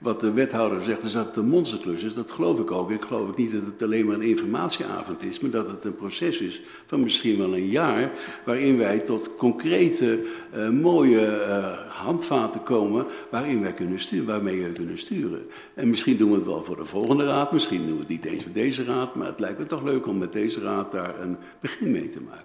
wat 0.00 0.20
de 0.20 0.32
wethouder 0.32 0.82
zegt, 0.82 1.02
is 1.02 1.12
dat 1.12 1.26
het 1.26 1.36
een 1.36 1.48
monsterklus 1.48 2.02
is. 2.02 2.14
Dat 2.14 2.30
geloof 2.30 2.60
ik 2.60 2.70
ook. 2.70 2.90
Ik 2.90 3.02
geloof 3.02 3.28
ook 3.28 3.36
niet 3.36 3.52
dat 3.52 3.66
het 3.66 3.82
alleen 3.82 4.06
maar 4.06 4.14
een 4.14 4.22
informatieavond 4.22 5.22
is, 5.22 5.40
maar 5.40 5.50
dat 5.50 5.68
het 5.68 5.84
een 5.84 5.96
proces 5.96 6.40
is 6.40 6.60
van 6.86 7.00
misschien 7.00 7.38
wel 7.38 7.54
een 7.54 7.68
jaar, 7.68 8.12
waarin 8.44 8.78
wij 8.78 8.98
tot 8.98 9.36
concrete, 9.36 10.24
uh, 10.56 10.68
mooie 10.68 11.46
uh, 11.46 11.94
handvaten 11.94 12.62
komen 12.62 13.06
waarin 13.30 13.60
wij 13.60 13.72
kunnen 13.72 14.00
sturen, 14.00 14.26
waarmee 14.26 14.62
we 14.62 14.72
kunnen 14.72 14.98
sturen. 14.98 15.42
En 15.74 15.90
misschien 15.90 16.16
doen 16.16 16.30
we 16.30 16.36
het 16.36 16.46
wel 16.46 16.64
voor 16.64 16.76
de 16.76 16.84
volgende 16.84 17.24
raad, 17.24 17.52
misschien 17.52 17.86
doen 17.86 17.94
we 17.94 18.00
het 18.00 18.08
niet 18.08 18.24
eens 18.24 18.42
voor 18.42 18.52
deze 18.52 18.84
raad, 18.84 19.14
maar 19.14 19.26
het 19.26 19.40
lijkt 19.40 19.58
me 19.58 19.66
toch 19.66 19.82
leuk 19.82 20.06
om 20.06 20.18
met 20.18 20.32
deze 20.32 20.60
raad 20.60 20.92
daar 20.92 21.20
een 21.20 21.36
begin 21.60 21.90
mee 21.90 22.08
te 22.08 22.20
maken. 22.20 22.44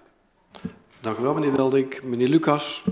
Dank 1.00 1.18
u 1.18 1.22
wel, 1.22 1.34
meneer 1.34 1.56
Weldink. 1.56 2.02
Meneer 2.02 2.28
Lucas. 2.28 2.84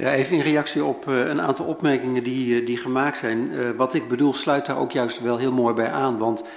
Ja, 0.00 0.12
even 0.12 0.36
in 0.36 0.42
reactie 0.42 0.84
op 0.84 1.06
uh, 1.08 1.26
een 1.26 1.40
aantal 1.40 1.66
opmerkingen 1.66 2.22
die, 2.22 2.60
uh, 2.60 2.66
die 2.66 2.76
gemaakt 2.76 3.18
zijn. 3.18 3.50
Uh, 3.52 3.70
wat 3.76 3.94
ik 3.94 4.08
bedoel 4.08 4.32
sluit 4.32 4.66
daar 4.66 4.78
ook 4.78 4.92
juist 4.92 5.20
wel 5.20 5.38
heel 5.38 5.52
mooi 5.52 5.74
bij 5.74 5.90
aan. 5.90 6.18
Want 6.18 6.48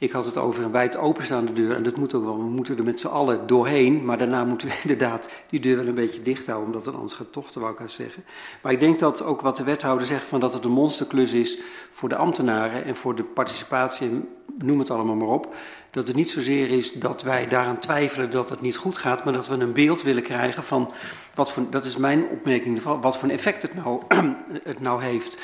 ik 0.00 0.12
had 0.12 0.24
het 0.24 0.36
over 0.36 0.64
een 0.64 0.70
wijd 0.70 0.96
openstaande 0.96 1.52
deur. 1.52 1.76
En 1.76 1.82
dat 1.82 1.96
moet 1.96 2.14
ook 2.14 2.24
wel. 2.24 2.36
We 2.36 2.48
moeten 2.48 2.78
er 2.78 2.84
met 2.84 3.00
z'n 3.00 3.06
allen 3.06 3.46
doorheen. 3.46 4.04
Maar 4.04 4.18
daarna 4.18 4.44
moeten 4.44 4.68
we 4.68 4.78
inderdaad 4.82 5.28
die 5.50 5.60
deur 5.60 5.76
wel 5.76 5.86
een 5.86 5.94
beetje 5.94 6.22
dicht 6.22 6.46
houden. 6.46 6.66
Omdat 6.66 6.84
het 6.84 6.94
anders 6.94 7.14
gaat 7.14 7.32
tochten, 7.32 7.60
wou 7.60 7.72
ik 7.72 7.80
aan 7.80 7.88
zeggen. 7.88 8.24
Maar 8.62 8.72
ik 8.72 8.80
denk 8.80 8.98
dat 8.98 9.22
ook 9.22 9.40
wat 9.40 9.56
de 9.56 9.62
wethouder 9.62 10.06
zegt. 10.06 10.24
Van 10.24 10.40
dat 10.40 10.54
het 10.54 10.64
een 10.64 10.70
monsterklus 10.70 11.32
is 11.32 11.58
voor 11.92 12.08
de 12.08 12.16
ambtenaren. 12.16 12.84
En 12.84 12.96
voor 12.96 13.14
de 13.14 13.22
participatie. 13.22 14.28
Noem 14.58 14.78
het 14.78 14.90
allemaal 14.90 15.14
maar 15.14 15.28
op. 15.28 15.54
Dat 15.90 16.06
het 16.06 16.16
niet 16.16 16.30
zozeer 16.30 16.70
is 16.70 16.92
dat 16.92 17.22
wij 17.22 17.48
daaraan 17.48 17.78
twijfelen 17.78 18.30
dat 18.30 18.48
het 18.48 18.60
niet 18.60 18.76
goed 18.76 18.98
gaat. 18.98 19.24
Maar 19.24 19.32
dat 19.32 19.48
we 19.48 19.54
een 19.54 19.72
beeld 19.72 20.02
willen 20.02 20.22
krijgen 20.22 20.62
van. 20.62 20.92
Wat 21.34 21.52
voor, 21.52 21.70
dat 21.70 21.84
is 21.84 21.96
mijn 21.96 22.26
opmerking. 22.28 22.82
Wat 22.82 23.18
voor 23.18 23.28
effect 23.28 23.62
het 23.62 23.74
nou, 23.74 24.02
het 24.62 24.80
nou 24.80 25.02
heeft. 25.02 25.38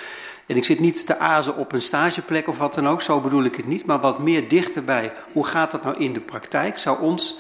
En 0.47 0.57
ik 0.57 0.65
zit 0.65 0.81
niet 0.81 1.07
te 1.07 1.19
azen 1.19 1.57
op 1.57 1.73
een 1.73 1.83
stageplek 1.83 2.49
of 2.49 2.59
wat 2.59 2.75
dan 2.75 2.89
ook, 2.89 3.03
zo 3.03 3.21
bedoel 3.21 3.45
ik 3.45 3.57
het 3.57 3.67
niet, 3.67 3.87
maar 3.87 4.01
wat 4.01 4.19
meer 4.19 4.49
dichterbij. 4.49 5.13
Hoe 5.33 5.47
gaat 5.47 5.71
dat 5.71 5.85
nou 5.85 5.97
in 5.99 6.13
de 6.13 6.21
praktijk? 6.21 6.79
Zou 6.79 7.01
ons 7.01 7.39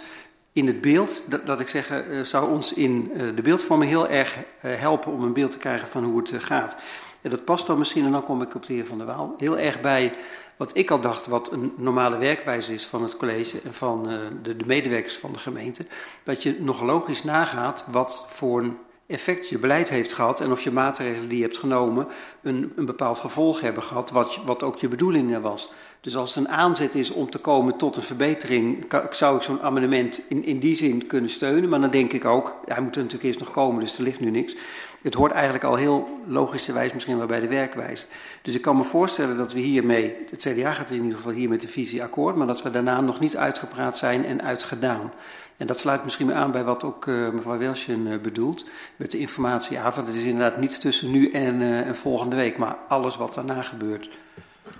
in 0.52 0.66
het 0.66 0.80
beeld, 0.80 1.22
dat, 1.44 1.60
ik 1.60 1.68
zeg, 1.68 1.90
uh, 1.90 2.20
zou 2.20 2.50
ons 2.50 2.72
in 2.72 3.10
uh, 3.14 3.36
de 3.36 3.42
beeldvorming 3.42 3.90
heel 3.90 4.08
erg 4.08 4.36
uh, 4.36 4.42
helpen 4.74 5.12
om 5.12 5.22
een 5.22 5.32
beeld 5.32 5.50
te 5.50 5.58
krijgen 5.58 5.88
van 5.88 6.04
hoe 6.04 6.18
het 6.18 6.32
gaat. 6.44 6.76
En 7.20 7.30
dat 7.30 7.44
past 7.44 7.66
dan 7.66 7.78
misschien, 7.78 8.04
en 8.04 8.12
dan 8.12 8.24
kom 8.24 8.42
ik 8.42 8.54
op 8.54 8.66
de 8.66 8.72
heer 8.72 8.86
Van 8.86 8.98
der 8.98 9.06
Waal, 9.06 9.34
heel 9.38 9.58
erg 9.58 9.80
bij 9.80 10.12
wat 10.56 10.76
ik 10.76 10.90
al 10.90 11.00
dacht 11.00 11.26
wat 11.26 11.52
een 11.52 11.72
normale 11.76 12.18
werkwijze 12.18 12.74
is 12.74 12.86
van 12.86 13.02
het 13.02 13.16
college 13.16 13.60
en 13.64 13.74
van 13.74 14.08
de, 14.42 14.56
de 14.56 14.66
medewerkers 14.66 15.16
van 15.16 15.32
de 15.32 15.38
gemeente. 15.38 15.86
Dat 16.22 16.42
je 16.42 16.56
nog 16.60 16.82
logisch 16.82 17.24
nagaat 17.24 17.86
wat 17.90 18.26
voor 18.30 18.62
een 18.62 18.78
effect 19.06 19.48
je 19.48 19.58
beleid 19.58 19.88
heeft 19.88 20.12
gehad 20.12 20.40
en 20.40 20.52
of 20.52 20.62
je 20.62 20.70
maatregelen 20.70 21.28
die 21.28 21.38
je 21.38 21.44
hebt 21.44 21.58
genomen 21.58 22.06
een, 22.42 22.72
een 22.76 22.86
bepaald 22.86 23.18
gevolg 23.18 23.60
hebben 23.60 23.82
gehad, 23.82 24.10
wat, 24.10 24.40
wat 24.44 24.62
ook 24.62 24.78
je 24.78 24.88
bedoelingen 24.88 25.42
was. 25.42 25.72
Dus 26.00 26.16
als 26.16 26.34
het 26.34 26.44
een 26.44 26.50
aanzet 26.50 26.94
is 26.94 27.10
om 27.10 27.30
te 27.30 27.38
komen 27.38 27.76
tot 27.76 27.96
een 27.96 28.02
verbetering, 28.02 28.86
zou 29.10 29.36
ik 29.36 29.42
zo'n 29.42 29.62
amendement 29.62 30.22
in, 30.28 30.44
in 30.44 30.58
die 30.58 30.76
zin 30.76 31.06
kunnen 31.06 31.30
steunen. 31.30 31.68
Maar 31.68 31.80
dan 31.80 31.90
denk 31.90 32.12
ik 32.12 32.24
ook, 32.24 32.54
hij 32.64 32.80
moet 32.80 32.94
er 32.94 33.02
natuurlijk 33.02 33.24
eerst 33.24 33.38
nog 33.38 33.50
komen, 33.50 33.80
dus 33.80 33.96
er 33.96 34.02
ligt 34.02 34.20
nu 34.20 34.30
niks. 34.30 34.54
Het 35.02 35.14
hoort 35.14 35.32
eigenlijk 35.32 35.64
al 35.64 35.74
heel 35.74 36.20
logischerwijs 36.26 36.92
misschien 36.92 37.18
wel 37.18 37.26
bij 37.26 37.40
de 37.40 37.48
werkwijze. 37.48 38.06
Dus 38.42 38.54
ik 38.54 38.62
kan 38.62 38.76
me 38.76 38.84
voorstellen 38.84 39.36
dat 39.36 39.52
we 39.52 39.60
hiermee, 39.60 40.14
het 40.30 40.40
CDA 40.48 40.72
gaat 40.72 40.90
in 40.90 41.02
ieder 41.02 41.16
geval 41.16 41.32
hier 41.32 41.48
met 41.48 41.60
de 41.60 41.68
visie 41.68 42.02
akkoord, 42.02 42.36
maar 42.36 42.46
dat 42.46 42.62
we 42.62 42.70
daarna 42.70 43.00
nog 43.00 43.20
niet 43.20 43.36
uitgepraat 43.36 43.98
zijn 43.98 44.24
en 44.24 44.42
uitgedaan. 44.42 45.12
En 45.56 45.66
dat 45.66 45.78
sluit 45.78 46.04
misschien 46.04 46.34
aan 46.34 46.50
bij 46.50 46.64
wat 46.64 46.84
ook 46.84 47.06
uh, 47.06 47.30
mevrouw 47.30 47.58
Welsjen 47.58 48.06
uh, 48.06 48.18
bedoelt 48.18 48.64
met 48.96 49.10
de 49.10 49.18
informatieavond. 49.18 50.06
Het 50.06 50.16
is 50.16 50.22
inderdaad 50.22 50.60
niet 50.60 50.80
tussen 50.80 51.10
nu 51.10 51.30
en, 51.30 51.60
uh, 51.60 51.86
en 51.86 51.96
volgende 51.96 52.36
week, 52.36 52.58
maar 52.58 52.76
alles 52.88 53.16
wat 53.16 53.34
daarna 53.34 53.62
gebeurt. 53.62 54.08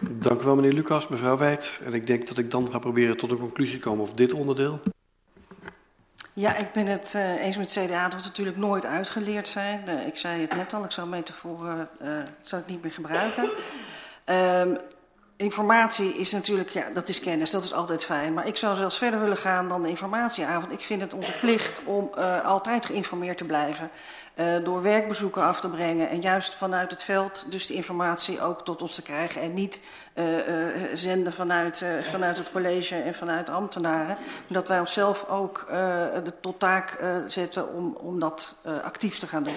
Dank 0.00 0.40
u 0.40 0.44
wel, 0.44 0.54
meneer 0.54 0.72
Lucas, 0.72 1.08
mevrouw 1.08 1.36
Wijd. 1.36 1.80
En 1.84 1.94
ik 1.94 2.06
denk 2.06 2.28
dat 2.28 2.38
ik 2.38 2.50
dan 2.50 2.70
ga 2.70 2.78
proberen 2.78 3.16
tot 3.16 3.30
een 3.30 3.38
conclusie 3.38 3.78
te 3.78 3.88
komen 3.88 4.02
over 4.02 4.16
dit 4.16 4.32
onderdeel. 4.32 4.80
Ja, 6.32 6.56
ik 6.56 6.72
ben 6.72 6.86
het 6.86 7.12
uh, 7.16 7.44
eens 7.44 7.56
met 7.56 7.70
CDA 7.70 8.08
dat 8.08 8.20
we 8.20 8.26
natuurlijk 8.26 8.56
nooit 8.56 8.86
uitgeleerd 8.86 9.48
zijn. 9.48 9.82
Uh, 9.88 10.06
ik 10.06 10.16
zei 10.16 10.40
het 10.40 10.56
net 10.56 10.72
al, 10.72 10.84
ik 10.84 10.90
zou 10.90 11.08
metaforen 11.08 11.88
uh, 12.02 12.08
zou 12.40 12.62
ik 12.62 12.68
niet 12.68 12.82
meer 12.82 12.92
gebruiken. 12.92 13.50
Um, 14.26 14.78
informatie 15.36 16.14
is 16.14 16.32
natuurlijk, 16.32 16.70
ja, 16.70 16.90
dat 16.90 17.08
is 17.08 17.20
kennis, 17.20 17.50
dat 17.50 17.64
is 17.64 17.72
altijd 17.72 18.04
fijn. 18.04 18.34
Maar 18.34 18.46
ik 18.46 18.56
zou 18.56 18.76
zelfs 18.76 18.98
verder 18.98 19.20
willen 19.20 19.36
gaan 19.36 19.68
dan 19.68 19.82
de 19.82 19.88
informatieavond. 19.88 20.72
Ik 20.72 20.80
vind 20.80 21.00
het 21.00 21.14
onze 21.14 21.32
plicht 21.32 21.84
om 21.84 22.10
uh, 22.18 22.44
altijd 22.44 22.86
geïnformeerd 22.86 23.38
te 23.38 23.44
blijven. 23.44 23.90
Uh, 24.36 24.64
door 24.64 24.82
werkbezoeken 24.82 25.42
af 25.42 25.60
te 25.60 25.68
brengen 25.68 26.08
en 26.08 26.20
juist 26.20 26.54
vanuit 26.54 26.90
het 26.90 27.02
veld 27.02 27.50
dus 27.50 27.66
de 27.66 27.74
informatie 27.74 28.40
ook 28.40 28.64
tot 28.64 28.82
ons 28.82 28.94
te 28.94 29.02
krijgen. 29.02 29.40
En 29.40 29.54
niet 29.54 29.80
uh, 30.14 30.24
zenden 30.92 31.32
vanuit, 31.32 31.84
vanuit 32.00 32.36
het 32.36 32.50
college 32.52 32.96
en 32.96 33.14
vanuit 33.14 33.50
ambtenaren. 33.50 34.16
Dat 34.46 34.68
wij 34.68 34.80
onszelf 34.80 35.28
ook 35.28 35.64
de 36.24 36.32
tot 36.40 36.58
taak 36.58 36.98
zetten 37.26 37.74
om, 37.74 37.96
om 38.00 38.20
dat 38.20 38.56
actief 38.82 39.18
te 39.18 39.26
gaan 39.26 39.42
doen. 39.42 39.56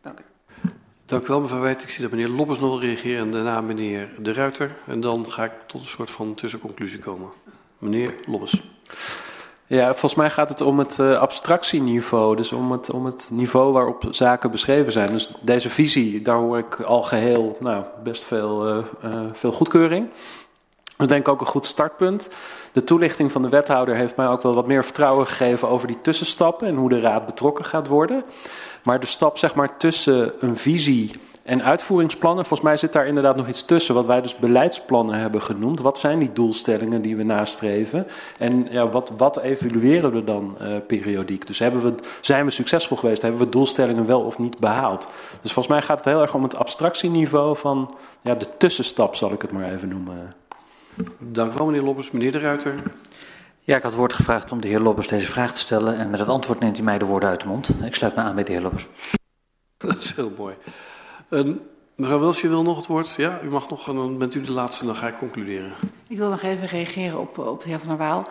Dank 0.00 0.18
u. 0.18 0.35
Dank 1.06 1.24
u 1.24 1.26
wel, 1.26 1.40
mevrouw 1.40 1.60
Wijt. 1.60 1.82
Ik 1.82 1.90
zie 1.90 2.02
dat 2.02 2.10
meneer 2.10 2.28
Lobbes 2.28 2.58
nog 2.58 2.70
wil 2.70 2.80
reageren 2.80 3.20
en 3.20 3.30
daarna 3.30 3.60
meneer 3.60 4.08
De 4.18 4.32
Ruiter. 4.32 4.76
En 4.86 5.00
dan 5.00 5.30
ga 5.30 5.44
ik 5.44 5.52
tot 5.66 5.80
een 5.80 5.88
soort 5.88 6.10
van 6.10 6.34
tussenconclusie 6.34 6.98
komen. 6.98 7.30
Meneer 7.78 8.14
Lobbes. 8.28 8.68
Ja, 9.66 9.90
volgens 9.90 10.14
mij 10.14 10.30
gaat 10.30 10.48
het 10.48 10.60
om 10.60 10.78
het 10.78 10.98
uh, 10.98 11.18
abstractieniveau. 11.18 12.36
Dus 12.36 12.52
om 12.52 12.72
het, 12.72 12.90
om 12.90 13.04
het 13.04 13.28
niveau 13.32 13.72
waarop 13.72 14.04
zaken 14.10 14.50
beschreven 14.50 14.92
zijn. 14.92 15.12
Dus 15.12 15.32
deze 15.40 15.68
visie, 15.68 16.22
daar 16.22 16.38
hoor 16.38 16.58
ik 16.58 16.80
al 16.80 17.02
geheel 17.02 17.56
nou, 17.60 17.84
best 18.02 18.24
veel, 18.24 18.68
uh, 18.68 18.84
uh, 19.04 19.20
veel 19.32 19.52
goedkeuring. 19.52 20.08
Dat 20.96 21.08
denk 21.08 21.20
ik 21.20 21.32
ook 21.32 21.40
een 21.40 21.46
goed 21.46 21.66
startpunt. 21.66 22.30
De 22.72 22.84
toelichting 22.84 23.32
van 23.32 23.42
de 23.42 23.48
wethouder 23.48 23.94
heeft 23.94 24.16
mij 24.16 24.28
ook 24.28 24.42
wel 24.42 24.54
wat 24.54 24.66
meer 24.66 24.84
vertrouwen 24.84 25.26
gegeven 25.26 25.68
over 25.68 25.86
die 25.86 26.00
tussenstappen 26.00 26.68
en 26.68 26.74
hoe 26.74 26.88
de 26.88 27.00
raad 27.00 27.26
betrokken 27.26 27.64
gaat 27.64 27.86
worden. 27.86 28.24
Maar 28.86 29.00
de 29.00 29.06
stap 29.06 29.38
zeg 29.38 29.54
maar 29.54 29.76
tussen 29.76 30.32
een 30.38 30.56
visie 30.56 31.10
en 31.42 31.62
uitvoeringsplannen. 31.62 32.44
Volgens 32.44 32.68
mij 32.68 32.76
zit 32.76 32.92
daar 32.92 33.06
inderdaad 33.06 33.36
nog 33.36 33.48
iets 33.48 33.64
tussen, 33.64 33.94
wat 33.94 34.06
wij 34.06 34.20
dus 34.20 34.36
beleidsplannen 34.36 35.18
hebben 35.18 35.42
genoemd. 35.42 35.80
Wat 35.80 35.98
zijn 35.98 36.18
die 36.18 36.32
doelstellingen 36.32 37.02
die 37.02 37.16
we 37.16 37.22
nastreven? 37.22 38.06
En 38.38 38.66
ja, 38.70 38.88
wat, 38.88 39.10
wat 39.16 39.40
evalueren 39.40 40.12
we 40.12 40.24
dan 40.24 40.56
uh, 40.60 40.76
periodiek? 40.86 41.46
Dus 41.46 41.58
hebben 41.58 41.82
we, 41.82 41.94
zijn 42.20 42.44
we 42.44 42.50
succesvol 42.50 42.96
geweest? 42.96 43.22
Hebben 43.22 43.40
we 43.40 43.48
doelstellingen 43.48 44.06
wel 44.06 44.20
of 44.20 44.38
niet 44.38 44.58
behaald? 44.58 45.08
Dus 45.42 45.52
volgens 45.52 45.74
mij 45.74 45.82
gaat 45.82 46.04
het 46.04 46.14
heel 46.14 46.22
erg 46.22 46.34
om 46.34 46.42
het 46.42 46.56
abstractieniveau 46.56 47.56
van 47.56 47.94
ja, 48.22 48.34
de 48.34 48.46
tussenstap, 48.56 49.14
zal 49.14 49.32
ik 49.32 49.42
het 49.42 49.52
maar 49.52 49.72
even 49.72 49.88
noemen. 49.88 50.32
Dank 51.18 51.52
wel, 51.52 51.66
meneer 51.66 51.82
Lobbes. 51.82 52.10
Meneer 52.10 52.32
de 52.32 52.38
Ruiter. 52.38 52.74
Ja, 53.66 53.76
ik 53.76 53.82
had 53.82 53.94
woord 53.94 54.12
gevraagd 54.12 54.52
om 54.52 54.60
de 54.60 54.68
heer 54.68 54.80
Lobbes 54.80 55.08
deze 55.08 55.26
vraag 55.26 55.52
te 55.52 55.58
stellen. 55.58 55.96
En 55.96 56.10
met 56.10 56.18
het 56.18 56.28
antwoord 56.28 56.60
neemt 56.60 56.76
hij 56.76 56.84
mij 56.84 56.98
de 56.98 57.04
woorden 57.04 57.28
uit 57.28 57.40
de 57.40 57.46
mond. 57.46 57.70
Ik 57.84 57.94
sluit 57.94 58.16
me 58.16 58.22
aan 58.22 58.34
bij 58.34 58.44
de 58.44 58.52
heer 58.52 58.60
Lobbes. 58.60 58.86
Dat 59.76 59.96
is 59.96 60.14
heel 60.14 60.32
mooi. 60.36 60.54
Uh, 61.30 61.54
mevrouw 61.94 62.18
Wils, 62.18 62.40
je 62.40 62.48
wil 62.48 62.62
nog 62.62 62.76
het 62.76 62.86
woord? 62.86 63.14
Ja, 63.14 63.40
u 63.42 63.48
mag 63.48 63.70
nog, 63.70 63.88
en 63.88 63.94
dan 63.94 64.18
bent 64.18 64.34
u 64.34 64.40
de 64.40 64.52
laatste 64.52 64.80
en 64.80 64.86
dan 64.86 64.96
ga 64.96 65.08
ik 65.08 65.16
concluderen. 65.16 65.72
Ik 66.08 66.16
wil 66.16 66.30
nog 66.30 66.42
even 66.42 66.66
reageren 66.66 67.20
op, 67.20 67.38
op 67.38 67.62
de 67.62 67.68
heer 67.68 67.78
Van 67.78 67.88
der 67.88 67.96
Waal. 67.96 68.28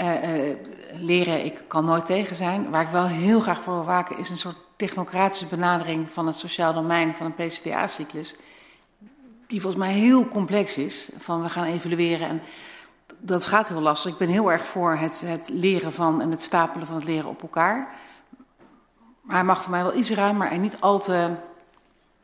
Uh, 0.00 0.46
uh, 0.46 0.54
leren, 1.00 1.44
ik 1.44 1.64
kan 1.66 1.84
nooit 1.84 2.06
tegen 2.06 2.36
zijn. 2.36 2.70
Waar 2.70 2.82
ik 2.82 2.88
wel 2.88 3.06
heel 3.06 3.40
graag 3.40 3.62
voor 3.62 3.74
wil 3.74 3.84
waken 3.84 4.18
is 4.18 4.30
een 4.30 4.38
soort 4.38 4.58
technocratische 4.76 5.46
benadering 5.46 6.10
van 6.10 6.26
het 6.26 6.36
sociaal 6.36 6.74
domein 6.74 7.14
van 7.14 7.26
een 7.26 7.46
PCDA-cyclus. 7.46 8.36
Die 9.46 9.60
volgens 9.60 9.82
mij 9.84 9.92
heel 9.92 10.28
complex 10.28 10.78
is. 10.78 11.10
Van 11.16 11.42
we 11.42 11.48
gaan 11.48 11.64
evalueren 11.64 12.28
en 12.28 12.42
dat 13.18 13.46
gaat 13.46 13.68
heel 13.68 13.80
lastig. 13.80 14.12
Ik 14.12 14.18
ben 14.18 14.28
heel 14.28 14.52
erg 14.52 14.66
voor 14.66 14.96
het, 14.96 15.22
het 15.24 15.48
leren 15.52 15.92
van 15.92 16.20
en 16.20 16.30
het 16.30 16.42
stapelen 16.42 16.86
van 16.86 16.96
het 16.96 17.04
leren 17.04 17.30
op 17.30 17.42
elkaar. 17.42 17.88
Maar 19.20 19.36
hij 19.36 19.44
mag 19.44 19.62
voor 19.62 19.70
mij 19.70 19.82
wel 19.82 19.96
iets 19.96 20.10
ruimer 20.10 20.50
en 20.50 20.60
niet 20.60 20.80
al 20.80 20.98
te 20.98 21.30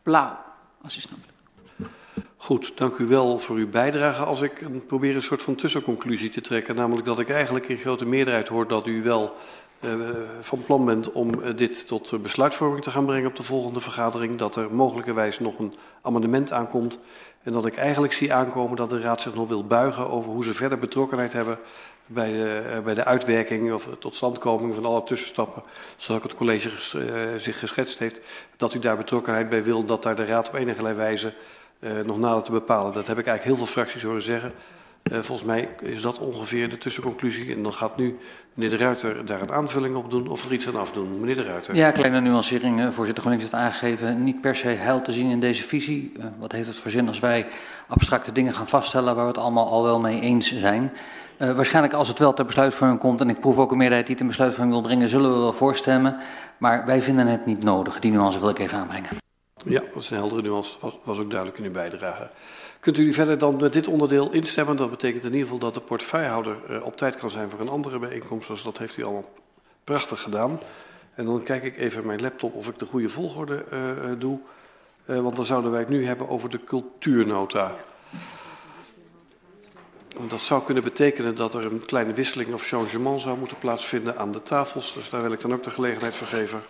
blauw, 0.02 0.36
als 0.82 0.94
je 0.94 1.00
snapt. 1.00 1.32
Goed, 2.36 2.72
dank 2.76 2.96
u 2.96 3.06
wel 3.06 3.38
voor 3.38 3.56
uw 3.56 3.68
bijdrage. 3.68 4.24
Als 4.24 4.40
ik 4.40 4.86
probeer 4.86 5.14
een 5.14 5.22
soort 5.22 5.42
van 5.42 5.54
tussenconclusie 5.54 6.30
te 6.30 6.40
trekken, 6.40 6.74
namelijk 6.74 7.06
dat 7.06 7.18
ik 7.18 7.30
eigenlijk 7.30 7.68
in 7.68 7.76
grote 7.76 8.04
meerderheid 8.04 8.48
hoor 8.48 8.68
dat 8.68 8.86
u 8.86 9.02
wel 9.02 9.34
uh, 9.84 9.90
van 10.40 10.64
plan 10.64 10.84
bent 10.84 11.12
om 11.12 11.34
uh, 11.34 11.56
dit 11.56 11.86
tot 11.86 12.22
besluitvorming 12.22 12.82
te 12.82 12.90
gaan 12.90 13.06
brengen 13.06 13.28
op 13.28 13.36
de 13.36 13.42
volgende 13.42 13.80
vergadering, 13.80 14.36
dat 14.36 14.56
er 14.56 14.74
mogelijkerwijs 14.74 15.38
nog 15.38 15.58
een 15.58 15.74
amendement 16.02 16.52
aankomt 16.52 16.98
en 17.44 17.52
dat 17.52 17.66
ik 17.66 17.76
eigenlijk 17.76 18.12
zie 18.12 18.32
aankomen 18.32 18.76
dat 18.76 18.90
de 18.90 19.00
Raad 19.00 19.22
zich 19.22 19.34
nog 19.34 19.48
wil 19.48 19.66
buigen 19.66 20.10
over 20.10 20.30
hoe 20.30 20.44
ze 20.44 20.54
verder 20.54 20.78
betrokkenheid 20.78 21.32
hebben 21.32 21.58
bij 22.06 22.32
de, 22.32 22.62
uh, 22.70 22.78
bij 22.78 22.94
de 22.94 23.04
uitwerking 23.04 23.72
of 23.72 23.88
totstandkoming 23.98 24.74
van 24.74 24.84
alle 24.84 25.04
tussenstappen, 25.04 25.62
zoals 25.96 26.22
het 26.22 26.34
college 26.34 26.68
ges, 26.68 26.92
uh, 26.92 27.34
zich 27.36 27.58
geschetst 27.58 27.98
heeft, 27.98 28.20
dat 28.56 28.74
u 28.74 28.78
daar 28.78 28.96
betrokkenheid 28.96 29.48
bij 29.48 29.64
wil, 29.64 29.84
dat 29.84 30.02
daar 30.02 30.16
de 30.16 30.24
Raad 30.24 30.48
op 30.48 30.54
enige 30.54 30.94
wijze 30.94 31.32
uh, 31.78 32.00
nog 32.00 32.18
nader 32.18 32.42
te 32.42 32.52
bepalen. 32.52 32.92
Dat 32.92 33.06
heb 33.06 33.18
ik 33.18 33.26
eigenlijk 33.26 33.56
heel 33.56 33.66
veel 33.66 33.74
fracties 33.74 34.02
horen 34.02 34.22
zeggen. 34.22 34.52
Uh, 35.12 35.18
volgens 35.18 35.46
mij 35.46 35.68
is 35.80 36.02
dat 36.02 36.18
ongeveer 36.18 36.68
de 36.68 36.78
tussenconclusie. 36.78 37.54
En 37.54 37.62
dan 37.62 37.72
gaat 37.72 37.96
nu 37.96 38.18
meneer 38.54 38.78
De 38.78 38.84
Ruiter 38.84 39.26
daar 39.26 39.42
een 39.42 39.52
aanvulling 39.52 39.96
op 39.96 40.10
doen 40.10 40.28
of 40.28 40.44
er 40.44 40.52
iets 40.52 40.68
aan 40.68 40.76
afdoen. 40.76 41.20
Meneer 41.20 41.34
De 41.34 41.42
Ruiter. 41.42 41.74
Ja, 41.74 41.90
kleine 41.90 42.20
nuancering. 42.20 42.94
Voorzitter 42.94 43.22
GroenLinks 43.22 43.44
het 43.44 43.54
aangegeven. 43.54 44.24
Niet 44.24 44.40
per 44.40 44.56
se 44.56 44.68
heil 44.68 45.02
te 45.02 45.12
zien 45.12 45.30
in 45.30 45.40
deze 45.40 45.66
visie. 45.66 46.12
Uh, 46.18 46.24
wat 46.38 46.52
heeft 46.52 46.66
het 46.66 46.76
voor 46.76 46.90
zin 46.90 47.08
als 47.08 47.18
wij 47.18 47.46
abstracte 47.88 48.32
dingen 48.32 48.54
gaan 48.54 48.68
vaststellen 48.68 49.14
waar 49.14 49.24
we 49.24 49.30
het 49.30 49.40
allemaal 49.40 49.68
al 49.68 49.82
wel 49.82 50.00
mee 50.00 50.20
eens 50.20 50.58
zijn? 50.58 50.92
Uh, 51.38 51.56
waarschijnlijk 51.56 51.94
als 51.94 52.08
het 52.08 52.18
wel 52.18 52.34
ter 52.34 52.44
besluitvorming 52.44 53.00
komt, 53.00 53.20
en 53.20 53.28
ik 53.28 53.40
proef 53.40 53.58
ook 53.58 53.70
een 53.70 53.76
meerderheid 53.76 54.06
die 54.06 54.14
het 54.14 54.24
in 54.24 54.30
besluitvorming 54.30 54.74
wil 54.74 54.86
brengen, 54.86 55.08
zullen 55.08 55.32
we 55.32 55.38
wel 55.38 55.52
voorstemmen. 55.52 56.16
Maar 56.58 56.86
wij 56.86 57.02
vinden 57.02 57.26
het 57.26 57.46
niet 57.46 57.62
nodig. 57.62 57.98
Die 58.00 58.12
nuance 58.12 58.40
wil 58.40 58.48
ik 58.48 58.58
even 58.58 58.78
aanbrengen. 58.78 59.10
Ja, 59.64 59.80
dat 59.92 60.02
is 60.02 60.10
een 60.10 60.16
heldere 60.16 60.42
nuance. 60.42 60.74
Was, 60.80 60.98
was 61.04 61.18
ook 61.18 61.30
duidelijk 61.30 61.58
in 61.58 61.64
uw 61.64 61.72
bijdrage. 61.72 62.28
Kunt 62.84 62.98
u 62.98 63.12
verder 63.12 63.38
dan 63.38 63.56
met 63.56 63.72
dit 63.72 63.86
onderdeel 63.86 64.32
instemmen? 64.32 64.76
Dat 64.76 64.90
betekent 64.90 65.24
in 65.24 65.30
ieder 65.30 65.42
geval 65.42 65.58
dat 65.58 65.74
de 65.74 65.80
portefeuillehouder 65.80 66.56
uh, 66.70 66.84
op 66.84 66.96
tijd 66.96 67.16
kan 67.16 67.30
zijn 67.30 67.50
voor 67.50 67.60
een 67.60 67.68
andere 67.68 67.98
bijeenkomst. 67.98 68.48
Dus 68.48 68.62
dat 68.62 68.78
heeft 68.78 68.96
u 68.96 69.02
allemaal 69.02 69.30
prachtig 69.84 70.20
gedaan. 70.20 70.60
En 71.14 71.24
dan 71.24 71.42
kijk 71.42 71.62
ik 71.62 71.78
even 71.78 72.06
mijn 72.06 72.20
laptop 72.20 72.54
of 72.54 72.68
ik 72.68 72.78
de 72.78 72.86
goede 72.86 73.08
volgorde 73.08 73.64
uh, 73.72 74.12
doe. 74.18 74.38
Uh, 75.06 75.20
want 75.20 75.36
dan 75.36 75.44
zouden 75.44 75.70
wij 75.70 75.80
het 75.80 75.88
nu 75.88 76.06
hebben 76.06 76.28
over 76.28 76.50
de 76.50 76.64
cultuurnota. 76.64 77.76
Want 80.16 80.30
dat 80.30 80.40
zou 80.40 80.64
kunnen 80.64 80.82
betekenen 80.82 81.36
dat 81.36 81.54
er 81.54 81.64
een 81.64 81.84
kleine 81.84 82.12
wisseling 82.12 82.54
of 82.54 82.66
changement 82.66 83.20
zou 83.20 83.38
moeten 83.38 83.58
plaatsvinden 83.58 84.18
aan 84.18 84.32
de 84.32 84.42
tafels. 84.42 84.94
Dus 84.94 85.10
daar 85.10 85.22
wil 85.22 85.32
ik 85.32 85.40
dan 85.40 85.52
ook 85.52 85.62
de 85.62 85.70
gelegenheid 85.70 86.14
voor 86.14 86.26
geven. 86.26 86.62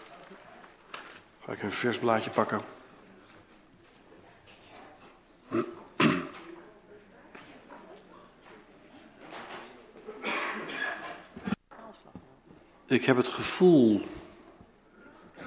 Ga 1.45 1.53
ik 1.53 1.62
een 1.62 1.73
vers 1.73 1.99
blaadje 1.99 2.31
pakken. 2.31 2.74
Ik 12.95 13.05
heb 13.05 13.16
het 13.16 13.28
gevoel 13.28 14.01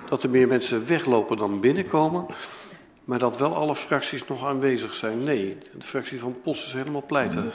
dat 0.07 0.23
er 0.23 0.29
meer 0.29 0.47
mensen 0.47 0.87
weglopen 0.87 1.37
dan 1.37 1.59
binnenkomen. 1.59 2.25
Maar 3.03 3.19
dat 3.19 3.37
wel 3.37 3.55
alle 3.55 3.75
fracties 3.75 4.27
nog 4.27 4.45
aanwezig 4.45 4.93
zijn. 4.93 5.23
Nee, 5.23 5.57
de 5.77 5.85
fractie 5.85 6.19
van 6.19 6.41
Post 6.43 6.65
is 6.65 6.73
helemaal 6.73 7.05
pleiten. 7.05 7.51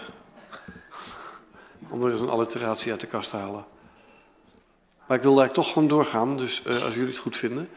Om 1.88 2.05
er 2.05 2.12
eens 2.12 2.20
een 2.20 2.28
alliteratie 2.28 2.90
uit 2.90 3.01
de 3.01 3.07
kast 3.07 3.30
te 3.30 3.36
halen. 3.36 3.64
Maar 5.07 5.16
ik 5.16 5.22
wil 5.22 5.34
daar 5.34 5.51
toch 5.51 5.72
gewoon 5.72 5.88
doorgaan, 5.88 6.36
dus 6.36 6.62
uh, 6.66 6.84
als 6.84 6.95
jullie 6.95 7.09
het 7.09 7.18
goed 7.18 7.36
vinden. 7.36 7.68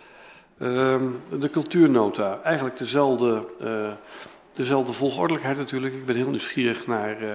Uh, 0.57 1.01
de 1.39 1.49
cultuurnota, 1.49 2.41
eigenlijk 2.41 2.78
dezelfde, 2.78 3.45
uh, 3.61 3.91
dezelfde 4.53 4.93
volgordelijkheid 4.93 5.57
natuurlijk. 5.57 5.93
Ik 5.93 6.05
ben 6.05 6.16
heel 6.16 6.30
nieuwsgierig 6.30 6.88
naar, 6.88 7.24
uh, 7.24 7.34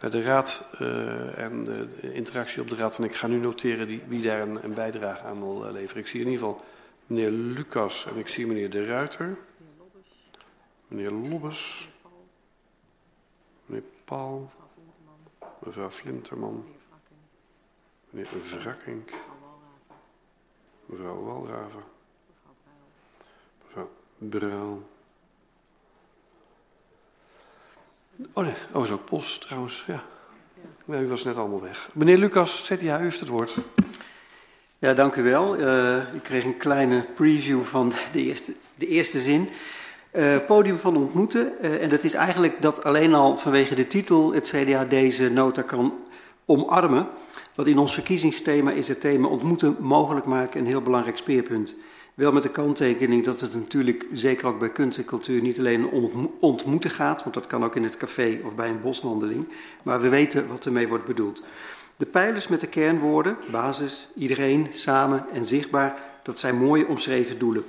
naar 0.00 0.10
de 0.10 0.22
raad 0.22 0.68
uh, 0.80 1.38
en 1.38 1.64
de, 1.64 2.12
interactie 2.12 2.62
op 2.62 2.70
de 2.70 2.76
raad. 2.76 2.98
En 2.98 3.04
ik 3.04 3.14
ga 3.14 3.26
nu 3.26 3.38
noteren 3.38 4.08
wie 4.08 4.22
daar 4.22 4.40
een, 4.40 4.64
een 4.64 4.74
bijdrage 4.74 5.22
aan 5.22 5.40
wil 5.40 5.72
leveren. 5.72 6.02
Ik 6.02 6.08
zie 6.08 6.20
in 6.20 6.28
ieder 6.28 6.46
geval 6.46 6.64
meneer 7.06 7.30
Lucas 7.30 8.06
en 8.06 8.16
ik 8.16 8.28
zie 8.28 8.46
meneer 8.46 8.70
De 8.70 8.86
Ruiter. 8.86 9.38
Meneer 10.88 11.10
Lobbes. 11.10 11.88
Meneer 13.66 13.84
Paul. 14.04 14.50
Mevrouw 15.58 15.90
Flinterman. 15.90 16.64
Meneer 18.10 18.28
Wrakkink. 18.60 19.10
Mevrouw 20.86 21.24
Walraven. 21.24 21.82
Mevrouw 23.64 23.90
Bruil. 24.18 24.93
Oh 28.32 28.44
nee, 28.44 28.54
oh 28.72 28.82
is 28.82 28.90
ook 28.90 29.08
Bos 29.10 29.38
trouwens, 29.38 29.84
ja. 29.86 30.02
U 30.86 31.06
was 31.06 31.24
net 31.24 31.36
allemaal 31.36 31.62
weg. 31.62 31.88
Meneer 31.92 32.18
Lucas, 32.18 32.70
CDA, 32.70 33.00
u 33.00 33.02
heeft 33.02 33.20
het 33.20 33.28
woord. 33.28 33.54
Ja, 34.78 34.94
dank 34.94 35.14
u 35.14 35.22
wel. 35.22 35.60
Uh, 35.60 36.14
ik 36.14 36.22
kreeg 36.22 36.44
een 36.44 36.56
kleine 36.56 37.04
preview 37.14 37.62
van 37.62 37.92
de 38.12 38.22
eerste, 38.22 38.54
de 38.74 38.86
eerste 38.86 39.20
zin. 39.20 39.48
Uh, 40.12 40.36
podium 40.46 40.78
van 40.78 40.96
ontmoeten. 40.96 41.52
Uh, 41.62 41.82
en 41.82 41.88
dat 41.88 42.04
is 42.04 42.14
eigenlijk 42.14 42.62
dat 42.62 42.84
alleen 42.84 43.14
al 43.14 43.36
vanwege 43.36 43.74
de 43.74 43.86
titel 43.86 44.32
het 44.32 44.48
CDA 44.48 44.84
deze 44.84 45.30
nota 45.30 45.62
kan 45.62 45.94
omarmen. 46.44 47.08
Want 47.54 47.68
in 47.68 47.78
ons 47.78 47.94
verkiezingsthema 47.94 48.70
is 48.70 48.88
het 48.88 49.00
thema 49.00 49.28
ontmoeten 49.28 49.76
mogelijk 49.80 50.26
maken 50.26 50.60
een 50.60 50.66
heel 50.66 50.82
belangrijk 50.82 51.16
speerpunt. 51.16 51.74
Wel 52.14 52.32
met 52.32 52.42
de 52.42 52.50
kanttekening 52.50 53.24
dat 53.24 53.40
het 53.40 53.54
natuurlijk, 53.54 54.06
zeker 54.12 54.46
ook 54.46 54.58
bij 54.58 54.72
kunst 54.72 54.98
en 54.98 55.04
cultuur, 55.04 55.42
niet 55.42 55.58
alleen 55.58 55.88
ontmoeten 56.40 56.90
gaat, 56.90 57.22
want 57.22 57.34
dat 57.34 57.46
kan 57.46 57.64
ook 57.64 57.76
in 57.76 57.84
het 57.84 57.96
café 57.96 58.40
of 58.44 58.54
bij 58.54 58.68
een 58.68 58.80
boswandeling, 58.80 59.48
maar 59.82 60.00
we 60.00 60.08
weten 60.08 60.48
wat 60.48 60.66
ermee 60.66 60.88
wordt 60.88 61.04
bedoeld. 61.04 61.42
De 61.96 62.06
pijlers 62.06 62.48
met 62.48 62.60
de 62.60 62.66
kernwoorden, 62.66 63.36
basis, 63.50 64.08
iedereen, 64.14 64.66
samen 64.70 65.26
en 65.32 65.44
zichtbaar, 65.44 66.02
dat 66.22 66.38
zijn 66.38 66.56
mooie 66.56 66.86
omschreven 66.86 67.38
doelen. 67.38 67.64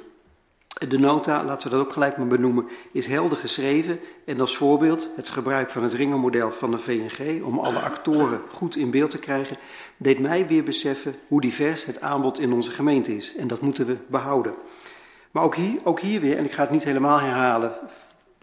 De 0.75 0.99
nota, 0.99 1.43
laten 1.43 1.69
we 1.69 1.75
dat 1.75 1.85
ook 1.85 1.93
gelijk 1.93 2.17
maar 2.17 2.27
benoemen, 2.27 2.67
is 2.91 3.07
helder 3.07 3.37
geschreven 3.37 3.99
en 4.25 4.39
als 4.39 4.57
voorbeeld 4.57 5.09
het 5.15 5.29
gebruik 5.29 5.69
van 5.69 5.83
het 5.83 5.93
ringenmodel 5.93 6.51
van 6.51 6.71
de 6.71 6.77
VNG 6.77 7.43
om 7.43 7.59
alle 7.59 7.79
actoren 7.79 8.41
goed 8.51 8.75
in 8.75 8.91
beeld 8.91 9.09
te 9.09 9.19
krijgen, 9.19 9.57
deed 9.97 10.19
mij 10.19 10.47
weer 10.47 10.63
beseffen 10.63 11.15
hoe 11.27 11.41
divers 11.41 11.85
het 11.85 12.01
aanbod 12.01 12.39
in 12.39 12.53
onze 12.53 12.71
gemeente 12.71 13.15
is 13.15 13.35
en 13.35 13.47
dat 13.47 13.61
moeten 13.61 13.85
we 13.85 13.97
behouden. 14.07 14.53
Maar 15.31 15.43
ook 15.43 15.55
hier, 15.55 15.79
ook 15.83 15.99
hier 15.99 16.21
weer, 16.21 16.37
en 16.37 16.45
ik 16.45 16.51
ga 16.51 16.61
het 16.61 16.71
niet 16.71 16.83
helemaal 16.83 17.19
herhalen 17.19 17.73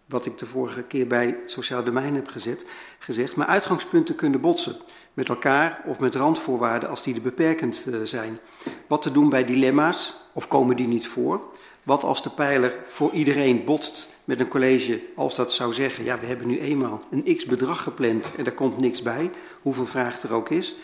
wat 0.07 0.27
ik 0.27 0.39
de 0.39 0.47
vorige 0.47 0.83
keer 0.83 1.07
bij 1.07 1.27
het 1.27 1.51
sociaal 1.51 1.85
domein 1.85 2.15
heb 2.15 2.29
gezet, 2.29 2.67
gezegd, 2.99 3.37
maar 3.37 3.47
uitgangspunten 3.47 4.15
kunnen 4.15 4.41
botsen 4.41 4.77
met 5.15 5.29
elkaar 5.29 5.83
of 5.87 5.99
met 5.99 6.15
randvoorwaarden 6.15 6.89
als 6.89 7.03
die 7.03 7.15
er 7.15 7.23
beperkend 7.23 7.87
uh, 7.89 7.97
zijn. 8.05 8.39
Wat 8.87 9.03
te 9.03 9.13
doen 9.13 9.29
bij 9.29 9.45
dilemma's, 9.45 10.17
of 10.33 10.49
komen 10.49 10.77
die 10.77 10.87
niet 10.87 11.07
voor? 11.07 11.41
Wat 11.83 12.05
als 12.05 12.23
de 12.23 12.31
pijler 12.31 12.75
voor 12.85 13.13
iedereen 13.13 13.65
botst 13.65 14.11
met 14.25 14.41
een 14.41 14.49
college, 14.49 15.01
als 15.17 15.37
dat 15.37 15.53
zou 15.53 15.73
zeggen, 15.73 16.05
ja, 16.05 16.19
we 16.19 16.27
hebben 16.27 16.47
nu 16.47 16.61
eenmaal 16.61 17.01
een 17.11 17.37
x 17.37 17.45
bedrag 17.45 17.83
gepland 17.83 18.35
en 18.37 18.47
er 18.47 18.53
komt 18.53 18.81
niks 18.81 19.03
bij, 19.03 19.31
hoeveel 19.63 19.87
vraag 19.87 20.23
er 20.23 20.33
ook 20.33 20.51
is. 20.51 20.75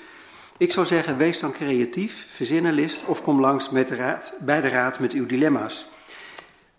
Ik 0.56 0.72
zou 0.72 0.86
zeggen, 0.86 1.16
wees 1.16 1.40
dan 1.40 1.52
creatief, 1.52 2.26
verzin 2.30 2.72
list 2.72 3.04
of 3.04 3.22
kom 3.22 3.40
langs 3.40 3.70
met 3.70 3.88
de 3.88 3.96
raad, 3.96 4.34
bij 4.40 4.60
de 4.60 4.68
raad 4.68 4.98
met 4.98 5.12
uw 5.12 5.26
dilemma's. 5.26 5.86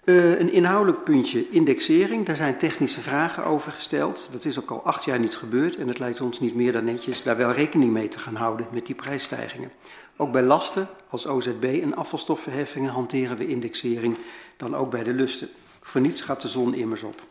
Uh, 0.09 0.39
een 0.39 0.51
inhoudelijk 0.51 1.03
puntje, 1.03 1.49
indexering. 1.49 2.25
Daar 2.25 2.35
zijn 2.35 2.57
technische 2.57 3.01
vragen 3.01 3.45
over 3.45 3.71
gesteld. 3.71 4.29
Dat 4.31 4.45
is 4.45 4.59
ook 4.59 4.71
al 4.71 4.83
acht 4.83 5.03
jaar 5.03 5.19
niet 5.19 5.35
gebeurd 5.35 5.75
en 5.75 5.87
het 5.87 5.99
lijkt 5.99 6.21
ons 6.21 6.39
niet 6.39 6.55
meer 6.55 6.71
dan 6.71 6.85
netjes 6.85 7.23
daar 7.23 7.37
wel 7.37 7.51
rekening 7.51 7.91
mee 7.91 8.07
te 8.07 8.19
gaan 8.19 8.35
houden 8.35 8.67
met 8.71 8.85
die 8.85 8.95
prijsstijgingen. 8.95 9.71
Ook 10.21 10.31
bij 10.31 10.41
lasten 10.41 10.87
als 11.09 11.27
OZB 11.27 11.79
en 11.81 11.95
afvalstoffenheffingen 11.95 12.91
hanteren 12.91 13.37
we 13.37 13.47
indexering, 13.47 14.17
dan 14.57 14.75
ook 14.75 14.91
bij 14.91 15.03
de 15.03 15.13
lusten. 15.13 15.49
Voor 15.81 16.01
niets 16.01 16.21
gaat 16.21 16.41
de 16.41 16.47
zon 16.47 16.73
immers 16.73 17.03
op. 17.03 17.23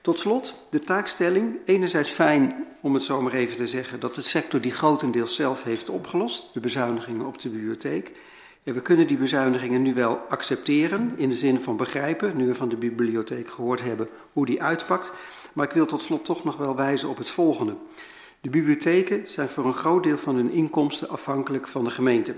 Tot 0.00 0.18
slot 0.18 0.66
de 0.70 0.80
taakstelling. 0.80 1.56
Enerzijds 1.64 2.10
fijn, 2.10 2.66
om 2.80 2.94
het 2.94 3.02
zo 3.02 3.20
maar 3.20 3.32
even 3.32 3.56
te 3.56 3.66
zeggen, 3.66 4.00
dat 4.00 4.14
de 4.14 4.22
sector 4.22 4.60
die 4.60 4.72
grotendeels 4.72 5.34
zelf 5.34 5.62
heeft 5.62 5.88
opgelost, 5.88 6.44
de 6.52 6.60
bezuinigingen 6.60 7.26
op 7.26 7.40
de 7.40 7.48
bibliotheek. 7.48 8.12
Ja, 8.62 8.72
we 8.72 8.82
kunnen 8.82 9.06
die 9.06 9.16
bezuinigingen 9.16 9.82
nu 9.82 9.94
wel 9.94 10.16
accepteren, 10.28 11.14
in 11.16 11.28
de 11.28 11.36
zin 11.36 11.60
van 11.60 11.76
begrijpen, 11.76 12.36
nu 12.36 12.46
we 12.46 12.54
van 12.54 12.68
de 12.68 12.76
bibliotheek 12.76 13.50
gehoord 13.50 13.82
hebben 13.82 14.08
hoe 14.32 14.46
die 14.46 14.62
uitpakt. 14.62 15.12
Maar 15.52 15.66
ik 15.66 15.72
wil 15.72 15.86
tot 15.86 16.02
slot 16.02 16.24
toch 16.24 16.44
nog 16.44 16.56
wel 16.56 16.76
wijzen 16.76 17.08
op 17.08 17.18
het 17.18 17.30
volgende. 17.30 17.74
De 18.44 18.50
bibliotheken 18.50 19.28
zijn 19.28 19.48
voor 19.48 19.64
een 19.64 19.74
groot 19.74 20.02
deel 20.02 20.18
van 20.18 20.36
hun 20.36 20.50
inkomsten 20.50 21.08
afhankelijk 21.08 21.68
van 21.68 21.84
de 21.84 21.90
gemeente. 21.90 22.36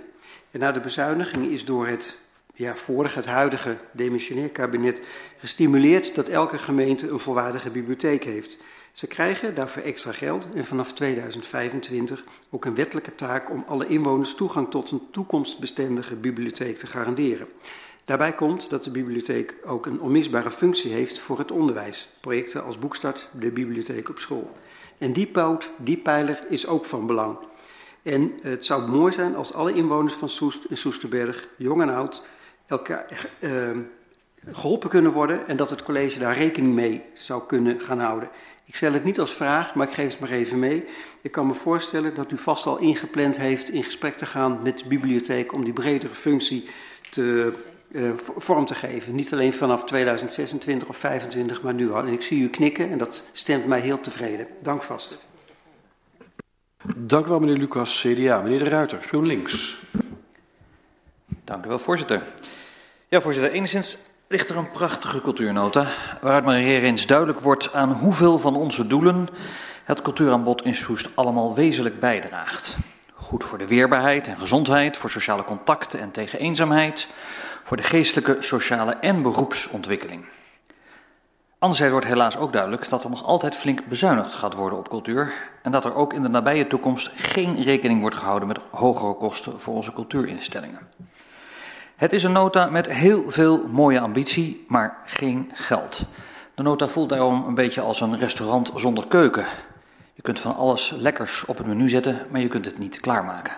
En 0.50 0.60
na 0.60 0.72
de 0.72 0.80
bezuiniging 0.80 1.46
is 1.50 1.64
door 1.64 1.86
het 1.86 2.18
ja, 2.54 2.74
vorige, 2.74 3.16
het 3.18 3.26
huidige 3.26 3.76
demissionair 3.92 4.50
kabinet 4.50 5.02
gestimuleerd 5.38 6.14
dat 6.14 6.28
elke 6.28 6.58
gemeente 6.58 7.08
een 7.08 7.18
volwaardige 7.18 7.70
bibliotheek 7.70 8.24
heeft. 8.24 8.58
Ze 8.92 9.06
krijgen 9.06 9.54
daarvoor 9.54 9.82
extra 9.82 10.12
geld 10.12 10.46
en 10.54 10.64
vanaf 10.64 10.92
2025 10.92 12.24
ook 12.50 12.64
een 12.64 12.74
wettelijke 12.74 13.14
taak 13.14 13.50
om 13.50 13.64
alle 13.66 13.86
inwoners 13.86 14.34
toegang 14.34 14.70
tot 14.70 14.90
een 14.90 15.02
toekomstbestendige 15.10 16.16
bibliotheek 16.16 16.78
te 16.78 16.86
garanderen. 16.86 17.48
Daarbij 18.04 18.32
komt 18.32 18.70
dat 18.70 18.84
de 18.84 18.90
bibliotheek 18.90 19.54
ook 19.64 19.86
een 19.86 20.00
onmisbare 20.00 20.50
functie 20.50 20.92
heeft 20.92 21.18
voor 21.18 21.38
het 21.38 21.50
onderwijs. 21.50 22.08
Projecten 22.20 22.64
als 22.64 22.78
Boekstart, 22.78 23.28
de 23.38 23.50
bibliotheek 23.50 24.08
op 24.08 24.18
school. 24.18 24.52
En 24.98 25.12
die 25.12 25.26
poot, 25.26 25.70
die 25.76 25.96
pijler 25.96 26.38
is 26.48 26.66
ook 26.66 26.84
van 26.84 27.06
belang. 27.06 27.38
En 28.02 28.32
het 28.42 28.64
zou 28.64 28.88
mooi 28.88 29.12
zijn 29.12 29.36
als 29.36 29.52
alle 29.52 29.74
inwoners 29.74 30.14
van 30.14 30.28
Soest 30.28 30.64
en 30.64 30.76
Soesterberg, 30.76 31.48
jong 31.56 31.82
en 31.82 31.88
oud, 31.88 32.26
elkaar 32.66 33.28
uh, 33.40 33.50
geholpen 34.52 34.90
kunnen 34.90 35.12
worden 35.12 35.48
en 35.48 35.56
dat 35.56 35.70
het 35.70 35.82
college 35.82 36.18
daar 36.18 36.36
rekening 36.36 36.74
mee 36.74 37.02
zou 37.14 37.42
kunnen 37.46 37.80
gaan 37.80 37.98
houden. 37.98 38.28
Ik 38.64 38.76
stel 38.76 38.92
het 38.92 39.04
niet 39.04 39.20
als 39.20 39.34
vraag, 39.34 39.74
maar 39.74 39.88
ik 39.88 39.94
geef 39.94 40.10
het 40.10 40.20
maar 40.20 40.30
even 40.30 40.58
mee. 40.58 40.84
Ik 41.20 41.32
kan 41.32 41.46
me 41.46 41.54
voorstellen 41.54 42.14
dat 42.14 42.32
u 42.32 42.38
vast 42.38 42.66
al 42.66 42.78
ingepland 42.78 43.36
heeft 43.36 43.68
in 43.68 43.82
gesprek 43.84 44.16
te 44.16 44.26
gaan 44.26 44.62
met 44.62 44.78
de 44.78 44.88
bibliotheek 44.88 45.52
om 45.52 45.64
die 45.64 45.72
bredere 45.72 46.14
functie 46.14 46.68
te, 47.10 47.52
uh, 47.88 48.10
vorm 48.36 48.66
te 48.66 48.74
geven. 48.74 49.14
Niet 49.14 49.32
alleen 49.32 49.52
vanaf 49.52 49.84
2026 49.84 50.88
of 50.88 50.98
2025, 50.98 51.62
maar 51.62 51.74
nu 51.74 51.92
al. 51.92 51.98
En 51.98 52.12
ik 52.12 52.22
zie 52.22 52.42
u 52.42 52.48
knikken 52.48 52.90
en 52.90 52.98
dat 52.98 53.28
stemt 53.32 53.66
mij 53.66 53.80
heel 53.80 54.00
tevreden. 54.00 54.46
Dank 54.62 54.82
vast. 54.82 55.26
Dank 56.96 57.26
u 57.26 57.28
wel, 57.28 57.40
meneer 57.40 57.56
Lucas, 57.56 58.00
CDA. 58.00 58.40
Meneer 58.40 58.58
De 58.58 58.68
Ruiter, 58.68 58.98
GroenLinks. 58.98 59.82
Dank 61.44 61.64
u 61.64 61.68
wel, 61.68 61.78
voorzitter. 61.78 62.22
Ja, 63.08 63.20
voorzitter, 63.20 63.52
enigszins 63.52 63.96
ligt 64.28 64.50
er 64.50 64.56
een 64.56 64.70
prachtige 64.70 65.20
cultuurnota, 65.20 65.86
waaruit 66.20 66.44
maar 66.44 66.56
eens 66.56 67.06
duidelijk 67.06 67.40
wordt 67.40 67.72
aan 67.72 67.92
hoeveel 67.92 68.38
van 68.38 68.56
onze 68.56 68.86
doelen 68.86 69.28
het 69.84 70.02
cultuuraanbod 70.02 70.64
in 70.64 70.74
Soest 70.74 71.08
allemaal 71.14 71.54
wezenlijk 71.54 72.00
bijdraagt. 72.00 72.76
Goed 73.14 73.44
voor 73.44 73.58
de 73.58 73.66
weerbaarheid 73.66 74.28
en 74.28 74.38
gezondheid, 74.38 74.96
voor 74.96 75.10
sociale 75.10 75.44
contacten 75.44 76.00
en 76.00 76.10
tegen 76.10 76.38
eenzaamheid, 76.38 77.08
voor 77.66 77.76
de 77.76 77.82
geestelijke, 77.82 78.36
sociale 78.40 78.92
en 78.92 79.22
beroepsontwikkeling. 79.22 80.24
Anderzijds 81.58 81.92
wordt 81.92 82.06
helaas 82.06 82.36
ook 82.36 82.52
duidelijk 82.52 82.88
dat 82.88 83.04
er 83.04 83.10
nog 83.10 83.24
altijd 83.24 83.56
flink 83.56 83.86
bezuinigd 83.86 84.34
gaat 84.34 84.54
worden 84.54 84.78
op 84.78 84.88
cultuur 84.88 85.32
en 85.62 85.72
dat 85.72 85.84
er 85.84 85.94
ook 85.94 86.12
in 86.12 86.22
de 86.22 86.28
nabije 86.28 86.66
toekomst 86.66 87.10
geen 87.16 87.62
rekening 87.62 88.00
wordt 88.00 88.16
gehouden 88.16 88.48
met 88.48 88.60
hogere 88.70 89.14
kosten 89.14 89.60
voor 89.60 89.74
onze 89.74 89.92
cultuurinstellingen. 89.92 90.78
Het 91.96 92.12
is 92.12 92.22
een 92.22 92.32
nota 92.32 92.66
met 92.66 92.88
heel 92.88 93.30
veel 93.30 93.66
mooie 93.68 94.00
ambitie, 94.00 94.64
maar 94.68 94.98
geen 95.04 95.50
geld. 95.54 96.04
De 96.54 96.62
nota 96.62 96.88
voelt 96.88 97.08
daarom 97.08 97.44
een 97.46 97.54
beetje 97.54 97.80
als 97.80 98.00
een 98.00 98.18
restaurant 98.18 98.70
zonder 98.76 99.06
keuken. 99.06 99.44
Je 100.14 100.22
kunt 100.22 100.40
van 100.40 100.56
alles 100.56 100.94
lekkers 100.98 101.44
op 101.44 101.58
het 101.58 101.66
menu 101.66 101.88
zetten, 101.88 102.26
maar 102.30 102.40
je 102.40 102.48
kunt 102.48 102.64
het 102.64 102.78
niet 102.78 103.00
klaarmaken. 103.00 103.56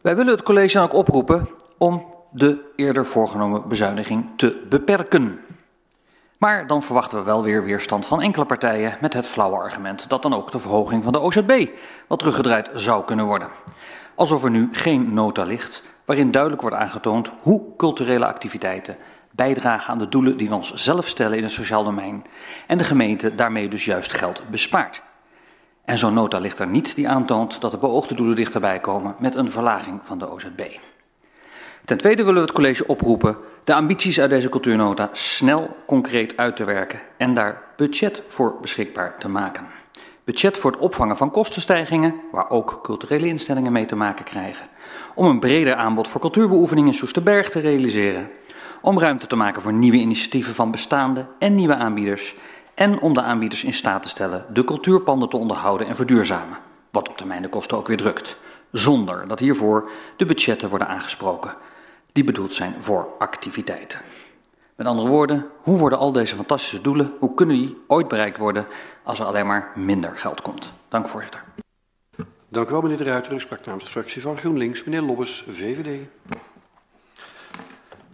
Wij 0.00 0.16
willen 0.16 0.32
het 0.32 0.42
college 0.42 0.72
dan 0.72 0.84
ook 0.84 0.92
oproepen 0.92 1.48
om 1.78 2.11
de 2.32 2.72
eerder 2.76 3.06
voorgenomen 3.06 3.68
bezuiniging 3.68 4.26
te 4.36 4.66
beperken. 4.68 5.40
Maar 6.38 6.66
dan 6.66 6.82
verwachten 6.82 7.18
we 7.18 7.24
wel 7.24 7.42
weer 7.42 7.64
weerstand 7.64 8.06
van 8.06 8.22
enkele 8.22 8.44
partijen 8.44 8.98
met 9.00 9.12
het 9.12 9.26
flauwe 9.26 9.56
argument 9.56 10.08
dat 10.08 10.22
dan 10.22 10.34
ook 10.34 10.52
de 10.52 10.58
verhoging 10.58 11.02
van 11.02 11.12
de 11.12 11.20
OZB 11.20 11.68
wat 12.08 12.18
teruggedraaid 12.18 12.70
zou 12.74 13.04
kunnen 13.04 13.26
worden. 13.26 13.48
Alsof 14.14 14.44
er 14.44 14.50
nu 14.50 14.68
geen 14.72 15.14
nota 15.14 15.42
ligt 15.42 15.82
waarin 16.04 16.30
duidelijk 16.30 16.62
wordt 16.62 16.76
aangetoond 16.76 17.32
hoe 17.40 17.76
culturele 17.76 18.26
activiteiten 18.26 18.96
bijdragen 19.30 19.92
aan 19.92 19.98
de 19.98 20.08
doelen 20.08 20.36
die 20.36 20.48
we 20.48 20.54
ons 20.54 20.74
zelf 20.74 21.08
stellen 21.08 21.36
in 21.36 21.42
het 21.42 21.52
sociaal 21.52 21.84
domein 21.84 22.24
en 22.66 22.78
de 22.78 22.84
gemeente 22.84 23.34
daarmee 23.34 23.68
dus 23.68 23.84
juist 23.84 24.12
geld 24.12 24.42
bespaart. 24.50 25.02
En 25.84 25.98
zo'n 25.98 26.14
nota 26.14 26.38
ligt 26.38 26.58
er 26.58 26.66
niet 26.66 26.94
die 26.94 27.08
aantoont 27.08 27.60
dat 27.60 27.70
de 27.70 27.78
beoogde 27.78 28.14
doelen 28.14 28.36
dichterbij 28.36 28.80
komen 28.80 29.14
met 29.18 29.34
een 29.34 29.50
verlaging 29.50 30.00
van 30.02 30.18
de 30.18 30.30
OZB. 30.30 30.60
Ten 31.84 31.98
tweede 31.98 32.24
willen 32.24 32.40
we 32.40 32.46
het 32.46 32.56
college 32.56 32.86
oproepen 32.86 33.36
de 33.64 33.74
ambities 33.74 34.20
uit 34.20 34.30
deze 34.30 34.48
cultuurnota 34.48 35.08
snel 35.12 35.76
concreet 35.86 36.36
uit 36.36 36.56
te 36.56 36.64
werken 36.64 37.00
en 37.16 37.34
daar 37.34 37.62
budget 37.76 38.22
voor 38.28 38.56
beschikbaar 38.60 39.18
te 39.18 39.28
maken. 39.28 39.66
Budget 40.24 40.58
voor 40.58 40.70
het 40.70 40.80
opvangen 40.80 41.16
van 41.16 41.30
kostenstijgingen, 41.30 42.14
waar 42.32 42.50
ook 42.50 42.78
culturele 42.82 43.26
instellingen 43.26 43.72
mee 43.72 43.84
te 43.84 43.96
maken 43.96 44.24
krijgen. 44.24 44.66
Om 45.14 45.26
een 45.26 45.40
breder 45.40 45.74
aanbod 45.74 46.08
voor 46.08 46.20
cultuurbeoefening 46.20 46.86
in 46.86 46.94
Soesterberg 46.94 47.50
te 47.50 47.60
realiseren. 47.60 48.30
Om 48.80 48.98
ruimte 48.98 49.26
te 49.26 49.36
maken 49.36 49.62
voor 49.62 49.72
nieuwe 49.72 49.96
initiatieven 49.96 50.54
van 50.54 50.70
bestaande 50.70 51.26
en 51.38 51.54
nieuwe 51.54 51.74
aanbieders. 51.74 52.34
En 52.74 53.00
om 53.00 53.14
de 53.14 53.22
aanbieders 53.22 53.64
in 53.64 53.74
staat 53.74 54.02
te 54.02 54.08
stellen 54.08 54.44
de 54.52 54.64
cultuurpanden 54.64 55.28
te 55.28 55.36
onderhouden 55.36 55.86
en 55.86 55.96
verduurzamen. 55.96 56.58
Wat 56.90 57.08
op 57.08 57.16
termijn 57.16 57.42
de 57.42 57.48
kosten 57.48 57.76
ook 57.76 57.86
weer 57.86 57.96
drukt. 57.96 58.36
Zonder 58.70 59.28
dat 59.28 59.38
hiervoor 59.38 59.90
de 60.16 60.24
budgetten 60.24 60.68
worden 60.68 60.88
aangesproken 60.88 61.54
die 62.12 62.24
bedoeld 62.24 62.54
zijn 62.54 62.74
voor 62.80 63.08
activiteiten. 63.18 64.00
Met 64.74 64.86
andere 64.86 65.08
woorden, 65.08 65.46
hoe 65.62 65.78
worden 65.78 65.98
al 65.98 66.12
deze 66.12 66.34
fantastische 66.34 66.80
doelen, 66.80 67.12
hoe 67.18 67.34
kunnen 67.34 67.56
die 67.56 67.76
ooit 67.86 68.08
bereikt 68.08 68.38
worden 68.38 68.66
als 69.02 69.20
er 69.20 69.26
alleen 69.26 69.46
maar 69.46 69.72
minder 69.74 70.16
geld 70.16 70.42
komt? 70.42 70.72
Dank 70.88 71.08
voorzitter. 71.08 71.44
Dank 72.48 72.68
u 72.68 72.72
wel 72.72 72.80
meneer 72.80 72.96
De 72.96 73.04
Ruiter. 73.04 73.32
U 73.32 73.40
sprak 73.40 73.64
namens 73.64 73.84
de 73.84 73.90
fractie 73.90 74.22
van 74.22 74.38
GroenLinks. 74.38 74.84
Meneer 74.84 75.02
Lobbes, 75.02 75.44
VVD. 75.48 76.08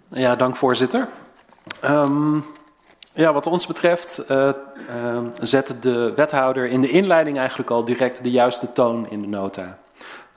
Ja, 0.09 0.37
dank 0.37 0.57
voorzitter. 0.57 1.09
Um, 1.85 2.45
ja, 3.15 3.33
wat 3.33 3.47
ons 3.47 3.67
betreft 3.67 4.25
uh, 4.31 4.51
uh, 4.91 5.19
zette 5.41 5.79
de 5.79 6.13
wethouder 6.17 6.67
in 6.67 6.81
de 6.81 6.91
inleiding 6.91 7.39
eigenlijk 7.39 7.71
al 7.71 7.85
direct 7.85 8.23
de 8.23 8.31
juiste 8.31 8.73
toon 8.73 9.09
in 9.09 9.21
de 9.21 9.27
nota. 9.27 9.79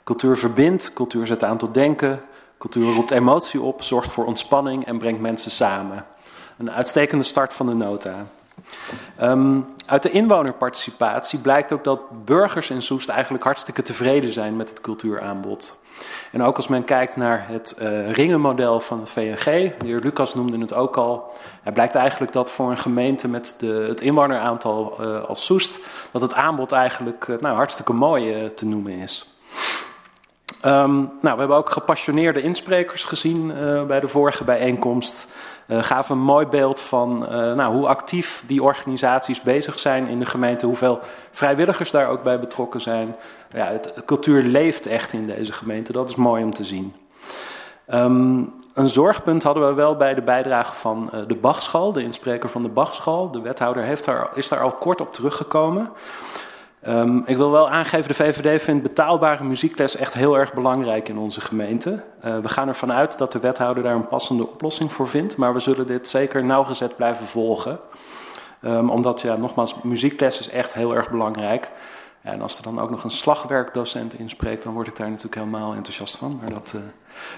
Cultuur 0.03 0.37
verbindt, 0.37 0.93
cultuur 0.93 1.27
zet 1.27 1.43
aan 1.43 1.57
tot 1.57 1.73
denken, 1.73 2.21
Cultuur 2.61 2.93
roept 2.93 3.11
emotie 3.11 3.61
op, 3.61 3.83
zorgt 3.83 4.11
voor 4.11 4.25
ontspanning 4.25 4.85
en 4.85 4.97
brengt 4.97 5.21
mensen 5.21 5.51
samen. 5.51 6.05
Een 6.57 6.71
uitstekende 6.71 7.23
start 7.23 7.53
van 7.53 7.65
de 7.65 7.73
nota. 7.73 8.25
Um, 9.21 9.65
uit 9.85 10.03
de 10.03 10.11
inwonerparticipatie 10.11 11.39
blijkt 11.39 11.73
ook 11.73 11.83
dat 11.83 12.25
burgers 12.25 12.69
in 12.69 12.81
Soest 12.81 13.09
eigenlijk 13.09 13.43
hartstikke 13.43 13.81
tevreden 13.81 14.33
zijn 14.33 14.55
met 14.55 14.69
het 14.69 14.81
cultuuraanbod. 14.81 15.77
En 16.31 16.43
ook 16.43 16.55
als 16.55 16.67
men 16.67 16.83
kijkt 16.83 17.15
naar 17.15 17.47
het 17.47 17.75
uh, 17.81 18.11
ringenmodel 18.11 18.79
van 18.79 18.99
het 18.99 19.09
VNG, 19.09 19.43
de 19.77 19.85
heer 19.85 19.99
Lucas 19.99 20.35
noemde 20.35 20.57
het 20.57 20.73
ook 20.73 20.97
al, 20.97 21.33
het 21.61 21.73
blijkt 21.73 21.95
eigenlijk 21.95 22.31
dat 22.31 22.51
voor 22.51 22.69
een 22.69 22.77
gemeente 22.77 23.27
met 23.27 23.55
de, 23.59 23.85
het 23.87 24.01
inwoneraantal 24.01 24.97
uh, 24.99 25.23
als 25.23 25.45
Soest, 25.45 25.79
dat 26.11 26.21
het 26.21 26.33
aanbod 26.33 26.71
eigenlijk 26.71 27.27
uh, 27.27 27.37
nou, 27.39 27.55
hartstikke 27.55 27.93
mooi 27.93 28.53
te 28.53 28.65
noemen 28.65 28.93
is. 28.93 29.25
Um, 30.65 31.09
nou, 31.21 31.33
we 31.33 31.39
hebben 31.39 31.57
ook 31.57 31.69
gepassioneerde 31.69 32.41
insprekers 32.41 33.03
gezien 33.03 33.51
uh, 33.51 33.83
bij 33.83 33.99
de 33.99 34.07
vorige 34.07 34.43
bijeenkomst. 34.43 35.31
Uh, 35.67 35.83
gaven 35.83 36.15
een 36.15 36.23
mooi 36.23 36.45
beeld 36.45 36.81
van 36.81 37.23
uh, 37.23 37.29
nou, 37.29 37.73
hoe 37.73 37.87
actief 37.87 38.43
die 38.47 38.63
organisaties 38.63 39.41
bezig 39.41 39.79
zijn 39.79 40.07
in 40.07 40.19
de 40.19 40.25
gemeente, 40.25 40.65
hoeveel 40.65 40.99
vrijwilligers 41.31 41.91
daar 41.91 42.07
ook 42.07 42.23
bij 42.23 42.39
betrokken 42.39 42.81
zijn. 42.81 43.15
Ja, 43.53 43.65
het, 43.65 43.93
cultuur 44.05 44.43
leeft 44.43 44.85
echt 44.85 45.13
in 45.13 45.27
deze 45.27 45.53
gemeente, 45.53 45.91
dat 45.91 46.09
is 46.09 46.15
mooi 46.15 46.43
om 46.43 46.53
te 46.53 46.63
zien. 46.63 46.95
Um, 47.93 48.53
een 48.73 48.89
zorgpunt 48.89 49.43
hadden 49.43 49.67
we 49.67 49.73
wel 49.73 49.95
bij 49.95 50.13
de 50.13 50.21
bijdrage 50.21 50.75
van 50.75 51.09
de 51.27 51.35
Bachschal, 51.35 51.91
de 51.91 52.03
inspreker 52.03 52.49
van 52.49 52.63
de 52.63 52.69
Bachschal. 52.69 53.31
De 53.31 53.41
wethouder 53.41 53.83
heeft 53.83 54.05
daar, 54.05 54.29
is 54.33 54.49
daar 54.49 54.61
al 54.61 54.71
kort 54.71 55.01
op 55.01 55.13
teruggekomen. 55.13 55.91
Um, 56.87 57.23
ik 57.25 57.37
wil 57.37 57.51
wel 57.51 57.69
aangeven, 57.69 58.07
de 58.07 58.13
VVD 58.13 58.61
vindt 58.61 58.83
betaalbare 58.83 59.43
muziekles 59.43 59.95
echt 59.95 60.13
heel 60.13 60.37
erg 60.37 60.53
belangrijk 60.53 61.09
in 61.09 61.17
onze 61.17 61.41
gemeente. 61.41 62.03
Uh, 62.25 62.39
we 62.39 62.49
gaan 62.49 62.67
ervan 62.67 62.91
uit 62.93 63.17
dat 63.17 63.31
de 63.31 63.39
wethouder 63.39 63.83
daar 63.83 63.95
een 63.95 64.07
passende 64.07 64.47
oplossing 64.47 64.93
voor 64.93 65.07
vindt, 65.07 65.37
maar 65.37 65.53
we 65.53 65.59
zullen 65.59 65.87
dit 65.87 66.07
zeker 66.07 66.43
nauwgezet 66.43 66.95
blijven 66.95 67.25
volgen. 67.25 67.79
Um, 68.61 68.89
omdat, 68.89 69.21
ja, 69.21 69.35
nogmaals, 69.35 69.81
muziekles 69.81 70.39
is 70.39 70.49
echt 70.49 70.73
heel 70.73 70.95
erg 70.95 71.09
belangrijk. 71.09 71.71
En 72.21 72.41
als 72.41 72.57
er 72.57 72.63
dan 72.63 72.79
ook 72.79 72.89
nog 72.89 73.03
een 73.03 73.11
slagwerkdocent 73.11 74.19
inspreekt, 74.19 74.63
dan 74.63 74.73
word 74.73 74.87
ik 74.87 74.95
daar 74.95 75.09
natuurlijk 75.09 75.35
helemaal 75.35 75.73
enthousiast 75.73 76.17
van. 76.17 76.39
Maar 76.41 76.49
dat 76.49 76.73
uh, 76.75 76.81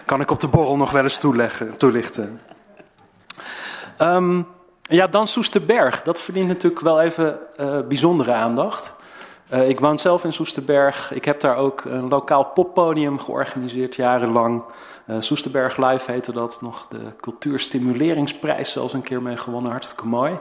kan 0.05 0.21
ik 0.21 0.31
op 0.31 0.39
de 0.39 0.47
borrel 0.47 0.77
nog 0.77 0.91
wel 0.91 1.03
eens 1.03 1.17
toelichten. 1.77 2.39
Um, 3.99 4.47
ja, 4.81 5.07
dan 5.07 5.27
Soesterberg. 5.27 6.01
Dat 6.01 6.21
verdient 6.21 6.47
natuurlijk 6.47 6.81
wel 6.81 7.01
even 7.01 7.39
uh, 7.59 7.79
bijzondere 7.87 8.33
aandacht. 8.33 8.95
Uh, 9.53 9.69
ik 9.69 9.79
woon 9.79 9.99
zelf 9.99 10.23
in 10.23 10.33
Soesterberg. 10.33 11.13
Ik 11.13 11.25
heb 11.25 11.39
daar 11.39 11.57
ook 11.57 11.83
een 11.85 12.07
lokaal 12.07 12.43
poppodium 12.43 13.19
georganiseerd 13.19 13.95
jarenlang. 13.95 14.63
Uh, 15.07 15.15
Soesterberg 15.19 15.77
Live 15.77 16.11
heette 16.11 16.31
dat. 16.31 16.61
Nog 16.61 16.87
de 16.87 16.99
cultuurstimuleringsprijs 17.21 18.71
zelfs 18.71 18.93
een 18.93 19.01
keer 19.01 19.21
mee 19.21 19.37
gewonnen. 19.37 19.71
Hartstikke 19.71 20.07
mooi. 20.07 20.39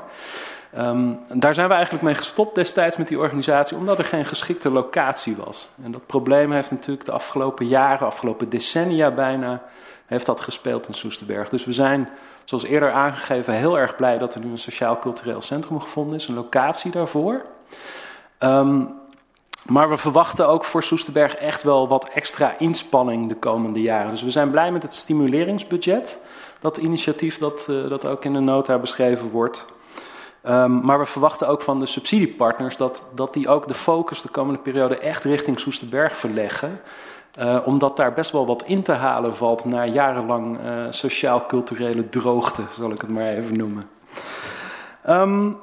Um, 0.79 1.21
daar 1.29 1.55
zijn 1.55 1.69
we 1.69 1.75
eigenlijk 1.75 2.05
mee 2.05 2.15
gestopt 2.15 2.55
destijds 2.55 2.97
met 2.97 3.09
die 3.09 3.19
organisatie, 3.19 3.77
omdat 3.77 3.99
er 3.99 4.05
geen 4.05 4.25
geschikte 4.25 4.71
locatie 4.71 5.37
was. 5.37 5.69
En 5.83 5.93
dat 5.93 6.07
probleem 6.07 6.53
heeft 6.53 6.71
natuurlijk 6.71 7.05
de 7.05 7.13
afgelopen 7.13 7.67
jaren, 7.67 8.07
afgelopen 8.07 8.49
decennia 8.49 9.11
bijna, 9.11 9.63
heeft 10.07 10.27
dat 10.27 10.41
gespeeld 10.41 10.89
in 10.89 10.95
Soesterberg. 10.95 11.49
Dus 11.49 11.65
we 11.65 11.73
zijn, 11.73 12.09
zoals 12.45 12.65
eerder 12.65 12.93
aangegeven, 12.93 13.55
heel 13.55 13.79
erg 13.79 13.97
blij 13.97 14.19
dat 14.19 14.35
er 14.35 14.41
nu 14.41 14.51
een 14.51 14.59
sociaal-cultureel 14.59 15.41
centrum 15.41 15.81
gevonden 15.81 16.17
is, 16.19 16.29
een 16.29 16.35
locatie 16.35 16.91
daarvoor. 16.91 17.45
Um, 18.39 19.01
maar 19.69 19.89
we 19.89 19.97
verwachten 19.97 20.49
ook 20.49 20.65
voor 20.65 20.83
Soesterberg 20.83 21.35
echt 21.35 21.63
wel 21.63 21.89
wat 21.89 22.09
extra 22.15 22.55
inspanning 22.59 23.29
de 23.29 23.37
komende 23.37 23.81
jaren. 23.81 24.11
Dus 24.11 24.23
we 24.23 24.31
zijn 24.31 24.51
blij 24.51 24.73
met 24.73 24.83
het 24.83 24.95
stimuleringsbudget, 24.95 26.23
dat 26.61 26.77
initiatief 26.77 27.39
dat, 27.39 27.67
uh, 27.71 27.89
dat 27.89 28.07
ook 28.07 28.25
in 28.25 28.33
de 28.33 28.41
nota 28.41 28.79
beschreven 28.79 29.31
wordt. 29.31 29.65
Um, 30.47 30.85
maar 30.85 30.99
we 30.99 31.07
verwachten 31.07 31.49
ook 31.49 31.63
van 31.63 31.81
de 31.81 31.87
subsidiepartners 31.87 32.77
dat, 32.77 33.11
dat 33.15 33.35
die 33.35 33.49
ook 33.49 33.69
de 33.69 33.75
focus 33.75 34.23
de 34.23 34.29
komende 34.29 34.61
periode 34.61 34.99
echt 34.99 35.25
richting 35.25 35.61
Soesterberg 35.61 36.17
verleggen. 36.17 36.81
Uh, 37.39 37.59
omdat 37.65 37.97
daar 37.97 38.13
best 38.13 38.31
wel 38.31 38.47
wat 38.47 38.63
in 38.63 38.83
te 38.83 38.93
halen 38.93 39.37
valt 39.37 39.65
na 39.65 39.87
jarenlang 39.87 40.59
uh, 40.59 40.87
sociaal-culturele 40.91 42.09
droogte, 42.09 42.63
zal 42.71 42.91
ik 42.91 43.01
het 43.01 43.11
maar 43.11 43.29
even 43.29 43.57
noemen. 43.57 43.83
Um, 45.09 45.57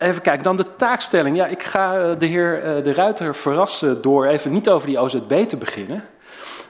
even 0.00 0.22
kijken, 0.22 0.44
dan 0.44 0.56
de 0.56 0.76
taakstelling. 0.76 1.36
Ja, 1.36 1.46
ik 1.46 1.62
ga 1.62 1.98
uh, 1.98 2.18
de 2.18 2.26
heer 2.26 2.82
De 2.84 2.94
Ruiter 2.94 3.34
verrassen 3.34 4.02
door 4.02 4.26
even 4.26 4.52
niet 4.52 4.68
over 4.68 4.88
die 4.88 4.98
OZB 4.98 5.46
te 5.46 5.56
beginnen. 5.56 6.04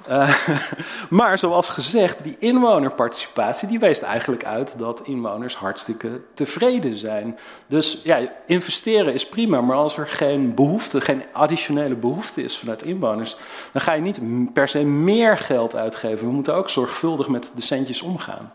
Uh, 0.08 0.46
maar 1.18 1.38
zoals 1.38 1.68
gezegd, 1.68 2.24
die 2.24 2.36
inwonerparticipatie 2.38 3.68
die 3.68 3.78
weest 3.78 4.02
eigenlijk 4.02 4.44
uit 4.44 4.78
dat 4.78 5.00
inwoners 5.04 5.56
hartstikke 5.56 6.20
tevreden 6.34 6.94
zijn. 6.94 7.38
Dus 7.66 8.00
ja, 8.04 8.32
investeren 8.46 9.12
is 9.12 9.28
prima, 9.28 9.60
maar 9.60 9.76
als 9.76 9.96
er 9.96 10.08
geen 10.08 10.54
behoefte, 10.54 11.00
geen 11.00 11.22
additionele 11.32 11.94
behoefte 11.94 12.42
is 12.42 12.58
vanuit 12.58 12.82
inwoners, 12.82 13.36
dan 13.72 13.82
ga 13.82 13.92
je 13.92 14.02
niet 14.02 14.20
per 14.52 14.68
se 14.68 14.84
meer 14.84 15.38
geld 15.38 15.76
uitgeven. 15.76 16.26
We 16.26 16.32
moeten 16.32 16.54
ook 16.54 16.70
zorgvuldig 16.70 17.28
met 17.28 17.52
de 17.54 17.62
centjes 17.62 18.02
omgaan. 18.02 18.52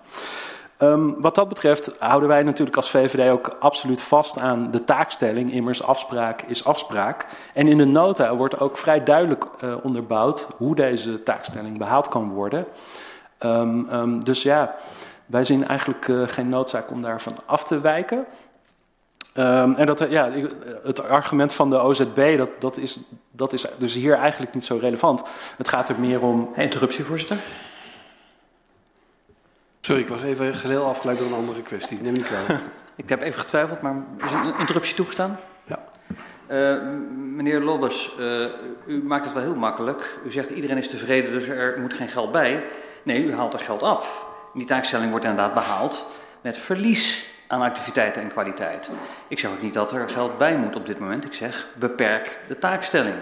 Um, 0.79 1.21
wat 1.21 1.35
dat 1.35 1.47
betreft 1.47 1.95
houden 1.99 2.29
wij 2.29 2.43
natuurlijk 2.43 2.75
als 2.75 2.89
VVD 2.89 3.29
ook 3.29 3.55
absoluut 3.59 4.01
vast 4.01 4.39
aan 4.39 4.71
de 4.71 4.83
taakstelling. 4.83 5.51
Immers 5.51 5.83
afspraak 5.83 6.41
is 6.41 6.65
afspraak. 6.65 7.25
En 7.53 7.67
in 7.67 7.77
de 7.77 7.85
nota 7.85 8.35
wordt 8.35 8.59
ook 8.59 8.77
vrij 8.77 9.03
duidelijk 9.03 9.45
uh, 9.63 9.75
onderbouwd 9.83 10.47
hoe 10.57 10.75
deze 10.75 11.23
taakstelling 11.23 11.77
behaald 11.77 12.09
kan 12.09 12.29
worden. 12.29 12.65
Um, 13.39 13.93
um, 13.93 14.23
dus 14.23 14.43
ja, 14.43 14.75
wij 15.25 15.43
zien 15.43 15.67
eigenlijk 15.67 16.07
uh, 16.07 16.27
geen 16.27 16.49
noodzaak 16.49 16.91
om 16.91 17.01
daarvan 17.01 17.33
af 17.45 17.63
te 17.63 17.81
wijken. 17.81 18.25
en 19.33 19.85
dat, 19.85 20.05
ja, 20.09 20.31
het 20.83 21.07
argument 21.07 21.53
van 21.53 21.69
de 21.69 21.79
OZB, 21.79 22.37
dat, 22.37 22.49
dat, 22.59 22.77
is, 22.77 22.99
dat 23.31 23.53
is 23.53 23.65
dus 23.77 23.93
hier 23.93 24.13
eigenlijk 24.13 24.53
niet 24.53 24.65
zo 24.65 24.77
relevant. 24.81 25.23
Het 25.57 25.67
gaat 25.67 25.89
er 25.89 25.99
meer 25.99 26.21
om... 26.21 26.49
Interruptie, 26.55 27.03
voorzitter. 27.03 27.39
Sorry, 29.85 30.01
ik 30.01 30.07
was 30.07 30.21
even 30.21 30.55
geheel 30.55 30.85
afgeleid 30.85 31.17
door 31.17 31.27
een 31.27 31.33
andere 31.33 31.61
kwestie. 31.61 32.01
Neem 32.01 32.13
niet 32.13 32.25
kwalijk. 32.25 32.59
ik 32.95 33.09
heb 33.09 33.21
even 33.21 33.39
getwijfeld, 33.39 33.81
maar 33.81 33.95
is 34.25 34.31
een 34.31 34.59
interruptie 34.59 34.95
toegestaan? 34.95 35.39
Ja. 35.63 35.79
Uh, 36.47 36.81
meneer 37.15 37.59
Lobbes, 37.59 38.15
uh, 38.19 38.45
u 38.85 39.03
maakt 39.03 39.25
het 39.25 39.33
wel 39.33 39.43
heel 39.43 39.55
makkelijk. 39.55 40.17
U 40.25 40.31
zegt 40.31 40.49
iedereen 40.49 40.77
is 40.77 40.89
tevreden, 40.89 41.31
dus 41.31 41.47
er 41.47 41.79
moet 41.79 41.93
geen 41.93 42.07
geld 42.07 42.31
bij. 42.31 42.63
Nee, 43.03 43.23
u 43.23 43.33
haalt 43.33 43.53
er 43.53 43.59
geld 43.59 43.83
af. 43.83 44.25
Die 44.53 44.65
taakstelling 44.65 45.09
wordt 45.09 45.25
inderdaad 45.25 45.53
behaald 45.53 46.07
met 46.41 46.57
verlies 46.57 47.29
aan 47.47 47.61
activiteiten 47.61 48.21
en 48.21 48.29
kwaliteit. 48.29 48.89
Ik 49.27 49.39
zeg 49.39 49.51
ook 49.51 49.61
niet 49.61 49.73
dat 49.73 49.91
er 49.91 50.09
geld 50.09 50.37
bij 50.37 50.57
moet 50.57 50.75
op 50.75 50.85
dit 50.85 50.99
moment. 50.99 51.25
Ik 51.25 51.33
zeg 51.33 51.67
beperk 51.75 52.39
de 52.47 52.59
taakstelling. 52.59 53.15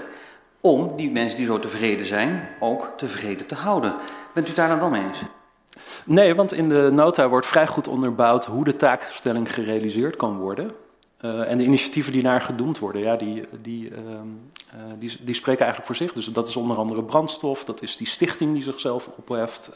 Om 0.62 0.96
die 0.96 1.12
mensen 1.12 1.38
die 1.38 1.48
zo 1.48 1.60
tevreden 1.60 2.06
zijn 2.06 2.50
ook 2.60 2.94
tevreden 2.98 3.48
te 3.48 3.56
houden. 3.56 3.96
Bent 4.34 4.50
u 4.50 4.54
daar 4.54 4.68
dan 4.68 4.80
wel 4.80 4.90
mee 4.90 5.04
eens? 5.04 5.24
Nee, 6.06 6.36
want 6.36 6.54
in 6.54 6.70
de 6.70 6.90
nota 6.94 7.30
wordt 7.30 7.46
vrij 7.46 7.68
goed 7.68 7.88
onderbouwd 7.88 8.46
hoe 8.46 8.64
de 8.64 8.76
taakstelling 8.76 9.54
gerealiseerd 9.54 10.16
kan 10.16 10.38
worden. 10.38 10.70
Uh, 11.22 11.52
en 11.52 11.58
de 11.58 11.64
initiatieven 11.64 12.12
die 12.12 12.24
naar 12.24 12.42
gedoemd 12.42 12.80
worden, 12.80 13.02
ja, 13.02 13.16
die, 13.16 13.44
die, 13.62 13.90
uh, 13.90 13.98
uh, 13.98 14.82
die, 15.00 15.18
die, 15.22 15.36
spreken 15.36 15.62
eigenlijk 15.66 15.86
voor 15.86 15.96
zich. 15.96 16.14
Dus 16.14 16.26
dat 16.26 16.48
is 16.48 16.56
onder 16.56 16.78
andere 16.78 17.04
brandstof, 17.04 17.64
dat 17.64 17.82
is 17.82 17.98
die 17.98 18.08
stichting 18.08 18.54
die 18.54 18.64
zichzelf 18.64 19.10
opheft. 19.18 19.72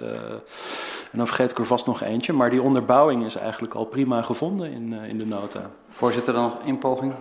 en 1.11 1.17
dan 1.17 1.27
vergeet 1.27 1.51
ik 1.51 1.57
er 1.57 1.65
vast 1.65 1.85
nog 1.85 2.01
eentje. 2.01 2.33
Maar 2.33 2.49
die 2.49 2.61
onderbouwing 2.61 3.25
is 3.25 3.35
eigenlijk 3.35 3.73
al 3.73 3.85
prima 3.85 4.21
gevonden 4.21 4.71
in, 4.71 4.93
in 4.93 5.17
de 5.17 5.25
nota. 5.25 5.71
Voorzitter, 5.89 6.33
dan 6.33 6.43
nog 6.43 6.57
één 6.65 6.77
poging. 6.77 7.13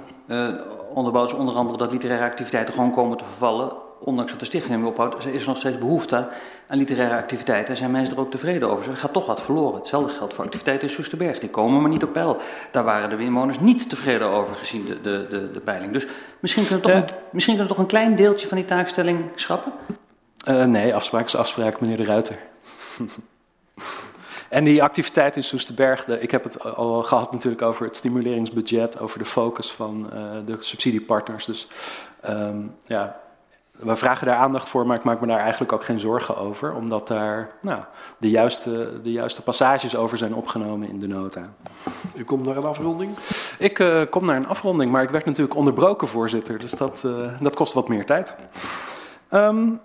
onderbouwt 0.94 1.28
is 1.28 1.38
onder 1.38 1.54
andere 1.54 1.78
dat 1.78 1.92
literaire 1.92 2.24
activiteiten 2.24 2.74
gewoon 2.74 2.92
komen 2.92 3.16
te 3.16 3.24
vervallen 3.24 3.72
ondanks 4.06 4.30
dat 4.30 4.40
de 4.40 4.46
stichting 4.46 4.74
hem 4.74 4.86
ophoudt, 4.86 5.26
is 5.26 5.42
er 5.42 5.48
nog 5.48 5.58
steeds 5.58 5.78
behoefte 5.78 6.28
aan 6.68 6.78
literaire 6.78 7.16
activiteiten. 7.16 7.76
Zijn 7.76 7.90
mensen 7.90 8.14
er 8.14 8.20
ook 8.20 8.30
tevreden 8.30 8.70
over? 8.70 8.90
Er 8.90 8.96
gaat 8.96 9.12
toch 9.12 9.26
wat 9.26 9.42
verloren. 9.42 9.78
Hetzelfde 9.78 10.12
geldt 10.12 10.34
voor 10.34 10.44
activiteiten 10.44 10.88
in 10.88 10.94
Soesterberg. 10.94 11.38
Die 11.38 11.50
komen 11.50 11.80
maar 11.80 11.90
niet 11.90 12.02
op 12.02 12.12
peil. 12.12 12.36
Daar 12.70 12.84
waren 12.84 13.10
de 13.10 13.24
inwoners 13.24 13.60
niet 13.60 13.88
tevreden 13.88 14.28
over 14.28 14.54
gezien 14.54 14.84
de, 14.84 15.00
de, 15.00 15.26
de, 15.30 15.50
de 15.50 15.60
peiling. 15.60 15.92
Dus 15.92 16.06
misschien 16.40 16.66
kunnen, 16.66 16.84
we 16.84 16.92
toch 16.92 17.00
een, 17.00 17.16
misschien 17.30 17.54
kunnen 17.54 17.72
we 17.72 17.78
toch 17.78 17.78
een 17.78 17.96
klein 17.98 18.16
deeltje 18.16 18.46
van 18.46 18.56
die 18.56 18.66
taakstelling 18.66 19.24
schrappen? 19.34 19.72
Uh, 20.48 20.64
nee, 20.64 20.94
afspraak 20.94 21.24
is 21.24 21.36
afspraak, 21.36 21.80
meneer 21.80 21.96
de 21.96 22.04
Ruiter. 22.04 22.38
En 24.48 24.64
die 24.64 24.82
activiteit 24.82 25.36
in 25.36 25.44
Soesterberg, 25.44 26.04
de, 26.04 26.20
ik 26.20 26.30
heb 26.30 26.44
het 26.44 26.64
al 26.76 27.02
gehad 27.02 27.32
natuurlijk 27.32 27.62
over 27.62 27.86
het 27.86 27.96
stimuleringsbudget, 27.96 29.00
over 29.00 29.18
de 29.18 29.24
focus 29.24 29.72
van 29.72 30.10
uh, 30.14 30.20
de 30.46 30.56
subsidiepartners. 30.58 31.44
Dus 31.44 31.68
um, 32.28 32.74
ja, 32.82 33.20
we 33.78 33.96
vragen 33.96 34.26
daar 34.26 34.36
aandacht 34.36 34.68
voor, 34.68 34.86
maar 34.86 34.96
ik 34.96 35.04
maak 35.04 35.20
me 35.20 35.26
daar 35.26 35.40
eigenlijk 35.40 35.72
ook 35.72 35.84
geen 35.84 35.98
zorgen 35.98 36.36
over, 36.36 36.74
omdat 36.74 37.08
daar 37.08 37.50
nou, 37.60 37.82
de, 38.18 38.30
juiste, 38.30 39.00
de 39.02 39.12
juiste 39.12 39.42
passages 39.42 39.96
over 39.96 40.18
zijn 40.18 40.34
opgenomen 40.34 40.88
in 40.88 41.00
de 41.00 41.08
nota. 41.08 41.52
U 42.14 42.24
komt 42.24 42.44
naar 42.44 42.56
een 42.56 42.64
afronding? 42.64 43.16
Ik 43.58 43.78
uh, 43.78 44.02
kom 44.10 44.24
naar 44.24 44.36
een 44.36 44.48
afronding, 44.48 44.92
maar 44.92 45.02
ik 45.02 45.10
werd 45.10 45.24
natuurlijk 45.24 45.56
onderbroken, 45.56 46.08
voorzitter, 46.08 46.58
dus 46.58 46.70
dat, 46.70 47.02
uh, 47.06 47.40
dat 47.40 47.56
kost 47.56 47.72
wat 47.72 47.88
meer 47.88 48.06
tijd. 48.06 48.34
Um, 49.30 49.80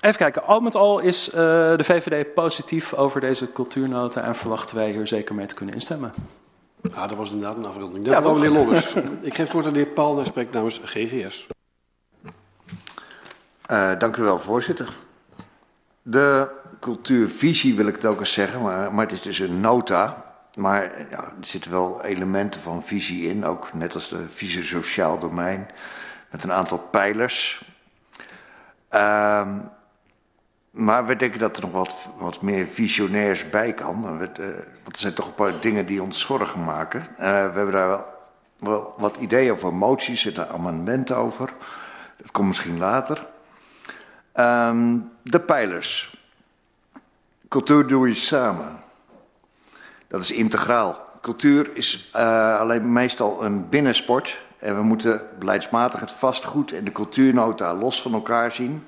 even 0.00 0.18
kijken, 0.18 0.44
al 0.44 0.60
met 0.60 0.74
al 0.74 0.98
is 0.98 1.28
uh, 1.28 1.34
de 1.76 1.84
VVD 1.84 2.34
positief 2.34 2.94
over 2.94 3.20
deze 3.20 3.52
cultuurnota 3.52 4.22
en 4.22 4.34
verwachten 4.34 4.76
wij 4.76 4.90
hier 4.90 5.06
zeker 5.06 5.34
mee 5.34 5.46
te 5.46 5.54
kunnen 5.54 5.74
instemmen. 5.74 6.12
Ja, 6.82 7.06
dat 7.06 7.16
was 7.16 7.30
inderdaad 7.30 7.56
een 7.56 7.66
afronding. 7.66 8.04
Dat 8.04 8.24
ja, 8.24 8.32
meneer 8.32 8.50
Lobbes. 8.50 8.94
ik 9.22 9.34
geef 9.34 9.44
het 9.44 9.52
woord 9.52 9.66
aan 9.66 9.72
de 9.72 9.78
heer 9.78 9.88
Paul 9.88 10.18
en 10.18 10.26
spreekt 10.26 10.52
namens 10.52 10.80
GGS. 10.84 11.46
Uh, 13.70 13.90
dank 13.98 14.16
u 14.16 14.22
wel, 14.22 14.38
voorzitter. 14.38 14.96
De 16.02 16.48
cultuurvisie 16.80 17.76
wil 17.76 17.86
ik 17.86 17.94
het 17.94 18.04
ook 18.04 18.18
eens 18.18 18.32
zeggen, 18.32 18.62
maar, 18.62 19.04
het 19.04 19.12
is 19.12 19.22
dus 19.22 19.38
een 19.38 19.60
nota. 19.60 20.24
Maar 20.54 20.82
ja, 21.10 21.18
er 21.18 21.32
zitten 21.40 21.70
wel 21.70 22.04
elementen 22.04 22.60
van 22.60 22.82
visie 22.82 23.28
in, 23.28 23.44
ook 23.44 23.72
net 23.72 23.94
als 23.94 24.08
de 24.08 24.28
visie 24.28 24.64
sociaal 24.64 25.18
domein, 25.18 25.70
met 26.30 26.44
een 26.44 26.52
aantal 26.52 26.78
pijlers. 26.78 27.64
Uh, 28.90 29.48
maar 30.70 31.06
we 31.06 31.16
denken 31.16 31.38
dat 31.38 31.56
er 31.56 31.62
nog 31.62 31.72
wat, 31.72 32.08
wat 32.18 32.42
meer 32.42 32.66
visionairs 32.66 33.50
bij 33.50 33.72
kan. 33.72 34.18
Want 34.18 34.38
er 34.38 34.64
zijn 34.92 35.14
toch 35.14 35.26
een 35.26 35.34
paar 35.34 35.60
dingen 35.60 35.86
die 35.86 36.02
ons 36.02 36.20
zorgen 36.20 36.64
maken. 36.64 37.00
Uh, 37.00 37.16
we 37.16 37.26
hebben 37.26 37.72
daar 37.72 37.88
wel, 37.88 38.04
wel 38.58 38.94
wat 38.98 39.16
ideeën 39.16 39.52
over 39.52 39.74
moties, 39.74 40.26
er 40.26 40.48
amendementen 40.48 41.16
over. 41.16 41.50
Dat 42.16 42.30
komt 42.30 42.48
misschien 42.48 42.78
later. 42.78 43.26
Um, 44.34 45.10
de 45.22 45.40
pijlers. 45.40 46.16
Cultuur 47.48 47.86
doe 47.86 48.08
je 48.08 48.14
samen. 48.14 48.76
Dat 50.08 50.22
is 50.22 50.30
integraal. 50.30 51.08
Cultuur 51.20 51.70
is 51.76 52.10
uh, 52.16 52.58
alleen 52.60 52.92
meestal 52.92 53.44
een 53.44 53.68
binnensport 53.68 54.42
En 54.60 54.76
we 54.76 54.82
moeten 54.82 55.22
beleidsmatig 55.38 56.00
het 56.00 56.12
vastgoed 56.12 56.72
en 56.72 56.84
de 56.84 56.92
cultuurnota 56.92 57.74
los 57.74 58.02
van 58.02 58.12
elkaar 58.12 58.52
zien. 58.52 58.86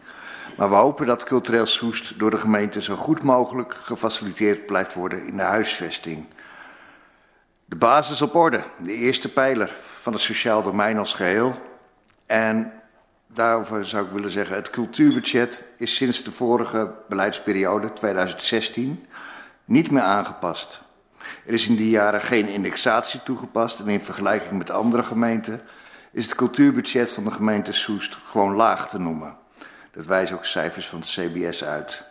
Maar 0.57 0.69
we 0.69 0.75
hopen 0.75 1.07
dat 1.07 1.25
cultureel 1.25 1.67
Soest 1.67 2.19
door 2.19 2.31
de 2.31 2.39
gemeente 2.39 2.83
zo 2.83 2.97
goed 2.97 3.23
mogelijk 3.23 3.75
gefaciliteerd 3.75 4.67
blijft 4.67 4.95
worden 4.95 5.27
in 5.27 5.37
de 5.37 5.43
huisvesting. 5.43 6.27
De 7.65 7.77
basis 7.77 8.23
op 8.23 8.35
orde, 8.35 8.65
de 8.79 8.93
eerste 8.93 9.33
pijler 9.33 9.75
van 9.95 10.13
het 10.13 10.23
sociaal 10.23 10.63
domein 10.63 10.99
als 10.99 11.15
geheel. 11.15 11.55
En 12.27 12.73
daarover 13.35 13.85
zou 13.85 14.07
ik 14.07 14.13
willen 14.13 14.31
zeggen, 14.31 14.57
het 14.57 14.71
cultuurbudget 14.71 15.65
is 15.77 15.97
sinds 15.97 16.23
de 16.23 16.31
vorige 16.31 16.95
beleidsperiode 17.09 17.93
2016 17.93 19.07
niet 19.65 19.91
meer 19.91 20.03
aangepast. 20.03 20.83
Er 21.47 21.53
is 21.53 21.69
in 21.69 21.77
die 21.77 21.91
jaren 21.91 22.21
geen 22.21 22.49
indexatie 22.49 23.23
toegepast 23.23 23.81
en 23.81 23.89
in 23.89 24.01
vergelijking 24.01 24.59
met 24.59 24.71
andere 24.71 25.03
gemeenten 25.03 25.61
is 26.13 26.25
het 26.25 26.35
cultuurbudget 26.35 27.11
van 27.11 27.25
de 27.25 27.31
gemeente 27.31 27.73
Soest 27.73 28.19
gewoon 28.25 28.55
laag 28.55 28.89
te 28.89 28.99
noemen. 28.99 29.37
Dat 29.91 30.07
wijzen 30.07 30.37
ook 30.37 30.45
cijfers 30.45 30.89
van 30.89 30.99
het 30.99 31.09
CBS 31.09 31.65
uit. 31.65 32.05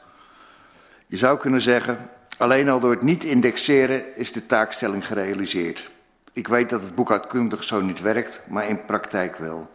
Je 1.07 1.17
zou 1.17 1.37
kunnen 1.37 1.61
zeggen, 1.61 2.09
alleen 2.37 2.69
al 2.69 2.79
door 2.79 2.91
het 2.91 3.01
niet 3.01 3.23
indexeren 3.23 4.15
is 4.15 4.31
de 4.31 4.45
taakstelling 4.45 5.07
gerealiseerd. 5.07 5.91
Ik 6.33 6.47
weet 6.47 6.69
dat 6.69 6.81
het 6.81 6.95
boekhoudkundig 6.95 7.63
zo 7.63 7.81
niet 7.81 8.01
werkt, 8.01 8.41
maar 8.47 8.67
in 8.67 8.85
praktijk 8.85 9.37
wel. 9.37 9.69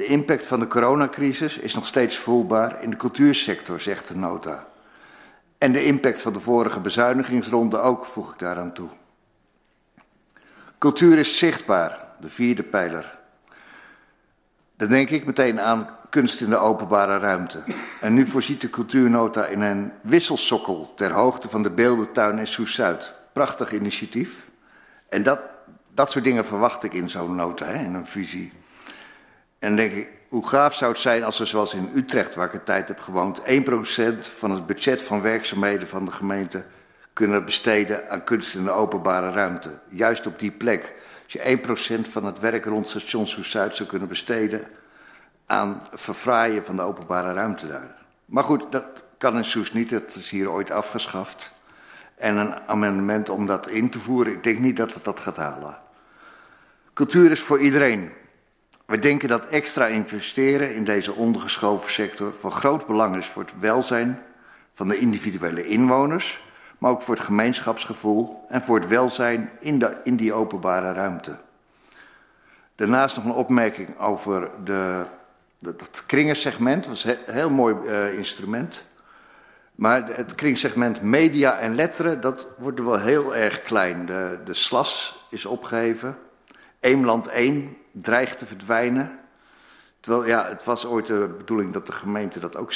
De 0.00 0.06
impact 0.06 0.46
van 0.46 0.60
de 0.60 0.66
coronacrisis 0.66 1.58
is 1.58 1.74
nog 1.74 1.86
steeds 1.86 2.16
voelbaar 2.16 2.82
in 2.82 2.90
de 2.90 2.96
cultuursector, 2.96 3.80
zegt 3.80 4.08
de 4.08 4.16
nota. 4.16 4.66
En 5.58 5.72
de 5.72 5.84
impact 5.84 6.22
van 6.22 6.32
de 6.32 6.40
vorige 6.40 6.80
bezuinigingsronde 6.80 7.78
ook, 7.78 8.06
voeg 8.06 8.32
ik 8.32 8.38
daaraan 8.38 8.72
toe. 8.72 8.88
Cultuur 10.78 11.18
is 11.18 11.38
zichtbaar, 11.38 12.06
de 12.20 12.28
vierde 12.28 12.62
pijler. 12.62 13.18
Dan 14.76 14.88
denk 14.88 15.10
ik 15.10 15.26
meteen 15.26 15.60
aan 15.60 15.88
kunst 16.10 16.40
in 16.40 16.50
de 16.50 16.58
openbare 16.58 17.18
ruimte. 17.18 17.62
En 18.00 18.14
nu 18.14 18.26
voorziet 18.26 18.60
de 18.60 18.70
cultuurnota 18.70 19.46
in 19.46 19.60
een 19.60 19.92
wisselsokkel 20.02 20.92
ter 20.94 21.12
hoogte 21.12 21.48
van 21.48 21.62
de 21.62 21.70
beeldentuin 21.70 22.38
in 22.38 22.46
Soes-Zuid. 22.46 23.14
Prachtig 23.32 23.72
initiatief. 23.72 24.48
En 25.08 25.22
dat, 25.22 25.40
dat 25.94 26.10
soort 26.10 26.24
dingen 26.24 26.44
verwacht 26.44 26.84
ik 26.84 26.92
in 26.92 27.10
zo'n 27.10 27.34
nota, 27.34 27.66
hè, 27.66 27.84
in 27.84 27.94
een 27.94 28.06
visie. 28.06 28.52
En 29.60 29.76
denk 29.76 29.92
ik, 29.92 30.08
hoe 30.28 30.48
gaaf 30.48 30.74
zou 30.74 30.92
het 30.92 31.00
zijn 31.00 31.24
als 31.24 31.38
we 31.38 31.44
zoals 31.44 31.74
in 31.74 31.90
Utrecht, 31.94 32.34
waar 32.34 32.46
ik 32.46 32.52
een 32.52 32.62
tijd 32.62 32.88
heb 32.88 33.00
gewoond, 33.00 33.40
1% 33.40 33.44
van 34.18 34.50
het 34.50 34.66
budget 34.66 35.02
van 35.02 35.22
werkzaamheden 35.22 35.88
van 35.88 36.04
de 36.04 36.12
gemeente 36.12 36.64
kunnen 37.12 37.44
besteden 37.44 38.10
aan 38.10 38.24
kunst 38.24 38.54
in 38.54 38.64
de 38.64 38.70
openbare 38.70 39.30
ruimte. 39.30 39.70
Juist 39.88 40.26
op 40.26 40.38
die 40.38 40.50
plek. 40.50 40.94
Als 41.24 41.32
je 41.32 41.58
1% 42.06 42.08
van 42.08 42.24
het 42.24 42.38
werk 42.38 42.64
rond 42.64 42.88
station 42.88 43.26
Zuid 43.26 43.76
zou 43.76 43.88
kunnen 43.88 44.08
besteden 44.08 44.62
aan 45.46 45.82
verfraaien 45.92 46.64
van 46.64 46.76
de 46.76 46.82
openbare 46.82 47.32
ruimte 47.32 47.66
daar. 47.66 47.94
Maar 48.24 48.44
goed, 48.44 48.72
dat 48.72 49.02
kan 49.18 49.36
in 49.36 49.44
Soes 49.44 49.72
niet, 49.72 49.90
dat 49.90 50.14
is 50.14 50.30
hier 50.30 50.50
ooit 50.50 50.70
afgeschaft. 50.70 51.52
En 52.14 52.36
een 52.36 52.54
amendement 52.66 53.28
om 53.28 53.46
dat 53.46 53.68
in 53.68 53.90
te 53.90 53.98
voeren, 53.98 54.32
ik 54.32 54.42
denk 54.42 54.58
niet 54.58 54.76
dat 54.76 54.94
het 54.94 55.04
dat 55.04 55.20
gaat 55.20 55.36
halen. 55.36 55.76
Cultuur 56.94 57.30
is 57.30 57.40
voor 57.40 57.58
iedereen. 57.58 58.10
We 58.90 58.98
denken 58.98 59.28
dat 59.28 59.46
extra 59.46 59.86
investeren 59.86 60.74
in 60.74 60.84
deze 60.84 61.12
ondergeschoven 61.12 61.92
sector 61.92 62.34
van 62.34 62.52
groot 62.52 62.86
belang 62.86 63.16
is 63.16 63.26
voor 63.26 63.42
het 63.42 63.58
welzijn 63.58 64.22
van 64.72 64.88
de 64.88 64.98
individuele 64.98 65.66
inwoners, 65.66 66.44
maar 66.78 66.90
ook 66.90 67.02
voor 67.02 67.14
het 67.14 67.24
gemeenschapsgevoel 67.24 68.44
en 68.48 68.62
voor 68.62 68.78
het 68.78 68.88
welzijn 68.88 69.50
in, 69.60 69.78
de, 69.78 69.96
in 70.04 70.16
die 70.16 70.32
openbare 70.32 70.92
ruimte. 70.92 71.36
Daarnaast 72.74 73.16
nog 73.16 73.24
een 73.24 73.32
opmerking 73.32 73.98
over 73.98 74.50
de, 74.64 75.04
dat 75.58 76.02
kringensegment. 76.06 76.84
Dat 76.84 76.92
was 76.92 77.04
een 77.04 77.18
heel 77.26 77.50
mooi 77.50 77.76
uh, 77.84 78.12
instrument. 78.12 78.88
Maar 79.74 80.16
het 80.16 80.34
kringsegment 80.34 81.02
media 81.02 81.58
en 81.58 81.74
letteren, 81.74 82.20
dat 82.20 82.48
wordt 82.58 82.80
wel 82.80 82.98
heel 82.98 83.36
erg 83.36 83.62
klein. 83.62 84.06
De, 84.06 84.38
de 84.44 84.54
slas 84.54 85.22
is 85.28 85.46
opgeheven. 85.46 86.18
Eemland 86.80 87.26
1 87.26 87.76
dreigt 87.92 88.38
te 88.38 88.46
verdwijnen. 88.46 89.18
Terwijl, 90.00 90.26
ja, 90.26 90.48
het 90.48 90.64
was 90.64 90.86
ooit 90.86 91.06
de 91.06 91.34
bedoeling 91.36 91.72
dat 91.72 91.86
de 91.86 91.92
gemeente 91.92 92.40
dat 92.40 92.56
ook 92.56 92.72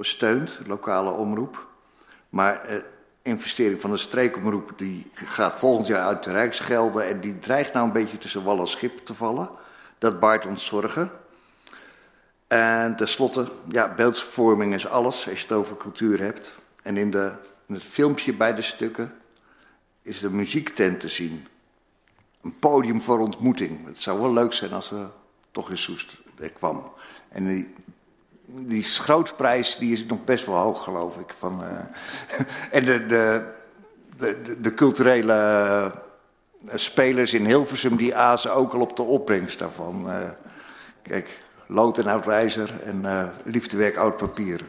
steunt, 0.00 0.60
lokale 0.66 1.10
omroep. 1.10 1.66
Maar 2.28 2.64
eh, 2.64 2.76
investering 3.22 3.80
van 3.80 3.90
de 3.90 3.96
streekomroep 3.96 4.72
die 4.76 5.10
gaat 5.14 5.54
volgend 5.54 5.86
jaar 5.86 6.06
uit 6.06 6.24
de 6.24 6.30
Rijksgelden 6.30 7.06
en 7.06 7.20
die 7.20 7.38
dreigt 7.38 7.72
nou 7.72 7.86
een 7.86 7.92
beetje 7.92 8.18
tussen 8.18 8.44
wal 8.44 8.58
en 8.58 8.66
schip 8.66 8.98
te 8.98 9.14
vallen. 9.14 9.48
Dat 9.98 10.20
baart 10.20 10.46
ons 10.46 10.66
zorgen. 10.66 11.10
En 12.46 12.96
tenslotte, 12.96 13.48
ja, 13.68 13.94
beeldvorming 13.94 14.74
is 14.74 14.86
alles 14.86 15.28
als 15.28 15.38
je 15.38 15.42
het 15.42 15.52
over 15.52 15.76
cultuur 15.76 16.20
hebt. 16.20 16.54
En 16.82 16.96
in, 16.96 17.10
de, 17.10 17.32
in 17.66 17.74
het 17.74 17.84
filmpje 17.84 18.34
bij 18.34 18.54
de 18.54 18.62
stukken 18.62 19.14
is 20.02 20.20
de 20.20 20.30
muziektent 20.30 21.00
te 21.00 21.08
zien 21.08 21.46
een 22.44 22.58
podium 22.58 23.02
voor 23.02 23.18
ontmoeting. 23.18 23.86
Het 23.86 24.00
zou 24.00 24.20
wel 24.20 24.32
leuk 24.32 24.52
zijn 24.52 24.72
als 24.72 24.90
er 24.90 25.10
toch 25.50 25.70
in 25.70 25.78
Soest 25.78 26.16
kwam. 26.54 26.92
En 27.28 27.46
die, 27.46 27.72
die 28.46 28.82
schrootprijs 28.82 29.76
die 29.76 29.92
is 29.92 30.04
nog 30.04 30.24
best 30.24 30.46
wel 30.46 30.56
hoog, 30.56 30.84
geloof 30.84 31.18
ik. 31.18 31.34
Van, 31.34 31.62
uh, 31.62 31.68
en 32.76 32.82
de, 32.82 33.06
de, 33.06 33.52
de, 34.16 34.60
de, 34.60 34.74
culturele 34.74 35.34
uh, 36.64 36.70
spelers 36.74 37.34
in 37.34 37.46
Hilversum 37.46 37.96
die 37.96 38.14
azen 38.14 38.54
ook 38.54 38.72
al 38.72 38.80
op 38.80 38.96
de 38.96 39.02
opbrengst 39.02 39.58
daarvan. 39.58 40.10
Uh, 40.10 40.16
kijk, 41.02 41.44
lood 41.66 41.98
en 41.98 42.06
oud 42.06 42.24
wijzer 42.24 42.82
en 42.82 43.30
liefdewerk 43.44 43.96
oud 43.96 44.16
papier. 44.16 44.64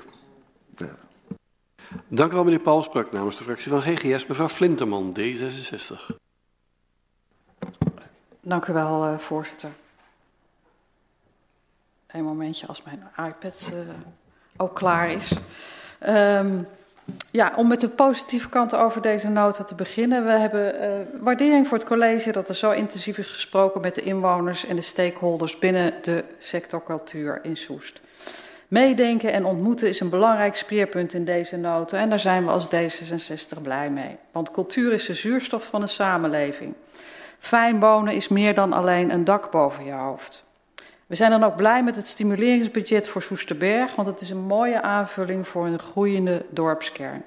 Dank 2.07 2.31
u 2.31 2.35
wel, 2.35 2.43
meneer 2.43 2.59
Paul. 2.59 2.83
Sprak 2.83 3.11
namens 3.11 3.37
de 3.37 3.43
fractie 3.43 3.71
van 3.71 3.81
GGS, 3.81 4.25
mevrouw 4.25 4.49
Flinterman, 4.49 5.17
D66. 5.19 6.24
Dank 8.47 8.67
u 8.67 8.73
wel, 8.73 9.07
uh, 9.07 9.17
voorzitter. 9.17 9.69
Een 12.07 12.23
momentje 12.23 12.67
als 12.67 12.81
mijn 12.83 13.27
iPad 13.27 13.71
uh, 13.73 13.79
ook 14.57 14.75
klaar 14.75 15.11
is. 15.11 15.31
Um, 16.07 16.67
ja, 17.31 17.53
om 17.55 17.67
met 17.67 17.79
de 17.79 17.89
positieve 17.89 18.49
kanten 18.49 18.79
over 18.79 19.01
deze 19.01 19.29
nota 19.29 19.63
te 19.63 19.75
beginnen. 19.75 20.25
We 20.25 20.31
hebben 20.31 20.75
uh, 20.75 21.21
waardering 21.21 21.67
voor 21.67 21.77
het 21.77 21.87
college 21.87 22.31
dat 22.31 22.49
er 22.49 22.55
zo 22.55 22.71
intensief 22.71 23.17
is 23.17 23.29
gesproken 23.29 23.81
met 23.81 23.95
de 23.95 24.01
inwoners 24.01 24.65
en 24.65 24.75
de 24.75 24.81
stakeholders 24.81 25.59
binnen 25.59 25.93
de 26.01 26.23
sector 26.37 26.83
cultuur 26.83 27.39
in 27.43 27.57
Soest. 27.57 28.01
Meedenken 28.67 29.31
en 29.31 29.45
ontmoeten 29.45 29.87
is 29.87 29.99
een 29.99 30.09
belangrijk 30.09 30.55
speerpunt 30.55 31.13
in 31.13 31.25
deze 31.25 31.57
nota 31.57 31.97
en 31.97 32.09
daar 32.09 32.19
zijn 32.19 32.45
we 32.45 32.51
als 32.51 32.67
D66 32.67 33.61
blij 33.61 33.89
mee. 33.89 34.17
Want 34.31 34.51
cultuur 34.51 34.93
is 34.93 35.05
de 35.05 35.13
zuurstof 35.13 35.65
van 35.65 35.79
de 35.79 35.87
samenleving. 35.87 36.73
Fijn 37.45 37.79
wonen 37.79 38.13
is 38.13 38.27
meer 38.27 38.53
dan 38.53 38.73
alleen 38.73 39.11
een 39.11 39.23
dak 39.23 39.51
boven 39.51 39.85
je 39.85 39.91
hoofd. 39.91 40.45
We 41.05 41.15
zijn 41.15 41.31
dan 41.31 41.43
ook 41.43 41.55
blij 41.55 41.83
met 41.83 41.95
het 41.95 42.07
stimuleringsbudget 42.07 43.07
voor 43.07 43.21
Soesterberg, 43.21 43.95
want 43.95 44.07
het 44.07 44.21
is 44.21 44.29
een 44.29 44.45
mooie 44.45 44.81
aanvulling 44.81 45.47
voor 45.47 45.65
een 45.65 45.79
groeiende 45.79 46.45
dorpskern. 46.49 47.23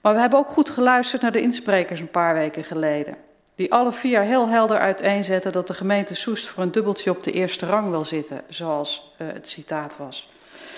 Maar 0.00 0.14
we 0.14 0.20
hebben 0.20 0.38
ook 0.38 0.48
goed 0.48 0.70
geluisterd 0.70 1.22
naar 1.22 1.32
de 1.32 1.40
insprekers 1.40 2.00
een 2.00 2.10
paar 2.10 2.34
weken 2.34 2.64
geleden, 2.64 3.16
die 3.54 3.72
alle 3.72 3.92
vier 3.92 4.20
heel 4.20 4.48
helder 4.48 4.78
uiteenzetten 4.78 5.52
dat 5.52 5.66
de 5.66 5.74
gemeente 5.74 6.14
Soest 6.14 6.46
voor 6.46 6.62
een 6.62 6.72
dubbeltje 6.72 7.10
op 7.10 7.22
de 7.22 7.32
eerste 7.32 7.66
rang 7.66 7.90
wil 7.90 8.04
zitten, 8.04 8.42
zoals 8.48 9.14
uh, 9.18 9.28
het 9.32 9.48
citaat 9.48 9.96
was. 9.96 10.30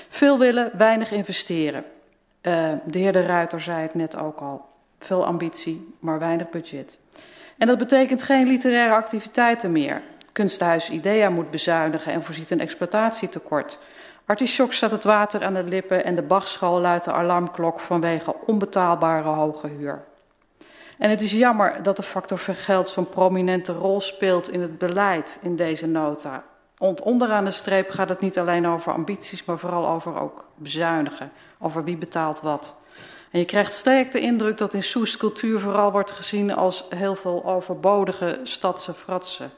Veel 0.08 0.38
willen, 0.38 0.70
weinig 0.76 1.10
investeren. 1.10 1.84
Uh, 2.42 2.72
de 2.84 2.98
heer 2.98 3.12
De 3.12 3.26
Ruiter 3.26 3.60
zei 3.60 3.82
het 3.82 3.94
net 3.94 4.16
ook 4.16 4.40
al. 4.40 4.68
Veel 4.98 5.26
ambitie, 5.26 5.94
maar 5.98 6.18
weinig 6.18 6.48
budget. 6.48 6.98
En 7.60 7.66
dat 7.66 7.78
betekent 7.78 8.22
geen 8.22 8.46
literaire 8.46 8.94
activiteiten 8.94 9.72
meer. 9.72 10.02
Kunsthuis 10.32 10.90
Idea 10.90 11.30
moet 11.30 11.50
bezuinigen 11.50 12.12
en 12.12 12.22
voorziet 12.22 12.50
een 12.50 12.60
exploitatietekort. 12.60 13.78
Artichok 14.24 14.72
staat 14.72 14.90
het 14.90 15.04
water 15.04 15.44
aan 15.44 15.54
de 15.54 15.62
lippen 15.62 16.04
en 16.04 16.14
de 16.14 16.22
Bachschool 16.22 16.80
luidt 16.80 17.04
de 17.04 17.12
alarmklok 17.12 17.80
vanwege 17.80 18.34
onbetaalbare 18.46 19.28
hoge 19.28 19.66
huur. 19.66 20.04
En 20.98 21.10
het 21.10 21.22
is 21.22 21.32
jammer 21.32 21.82
dat 21.82 21.96
de 21.96 22.02
factor 22.02 22.38
vergeld 22.38 22.88
zo'n 22.88 23.08
prominente 23.08 23.72
rol 23.72 24.00
speelt 24.00 24.50
in 24.50 24.60
het 24.60 24.78
beleid 24.78 25.40
in 25.42 25.56
deze 25.56 25.86
nota. 25.86 26.44
Want 26.76 27.02
onderaan 27.02 27.44
de 27.44 27.50
streep 27.50 27.90
gaat 27.90 28.08
het 28.08 28.20
niet 28.20 28.38
alleen 28.38 28.66
over 28.66 28.92
ambities, 28.92 29.44
maar 29.44 29.58
vooral 29.58 29.88
over 29.88 30.20
ook 30.20 30.48
bezuinigen. 30.54 31.32
Over 31.58 31.84
wie 31.84 31.96
betaalt 31.96 32.40
wat. 32.40 32.76
En 33.30 33.38
je 33.38 33.44
krijgt 33.44 33.74
sterk 33.74 34.12
de 34.12 34.20
indruk 34.20 34.58
dat 34.58 34.74
in 34.74 34.82
Soest 34.82 35.16
cultuur 35.16 35.60
vooral 35.60 35.92
wordt 35.92 36.10
gezien 36.10 36.54
als 36.54 36.84
heel 36.88 37.14
veel 37.14 37.44
overbodige 37.44 38.40
stadse 38.42 38.94
fratsen. 38.94 39.50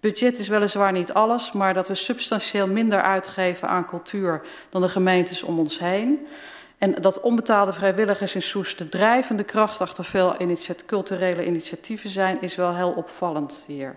Budget 0.00 0.38
is 0.38 0.48
weliswaar 0.48 0.92
niet 0.92 1.12
alles, 1.12 1.52
maar 1.52 1.74
dat 1.74 1.88
we 1.88 1.94
substantieel 1.94 2.66
minder 2.66 3.02
uitgeven 3.02 3.68
aan 3.68 3.86
cultuur 3.86 4.42
dan 4.70 4.82
de 4.82 4.88
gemeentes 4.88 5.42
om 5.42 5.58
ons 5.58 5.78
heen. 5.78 6.26
En 6.78 6.94
dat 7.00 7.20
onbetaalde 7.20 7.72
vrijwilligers 7.72 8.34
in 8.34 8.42
Soest 8.42 8.78
de 8.78 8.88
drijvende 8.88 9.44
kracht 9.44 9.80
achter 9.80 10.04
veel 10.04 10.34
initiat 10.38 10.84
culturele 10.84 11.46
initiatieven 11.46 12.10
zijn, 12.10 12.40
is 12.40 12.54
wel 12.54 12.74
heel 12.74 12.90
opvallend 12.90 13.64
hier. 13.66 13.96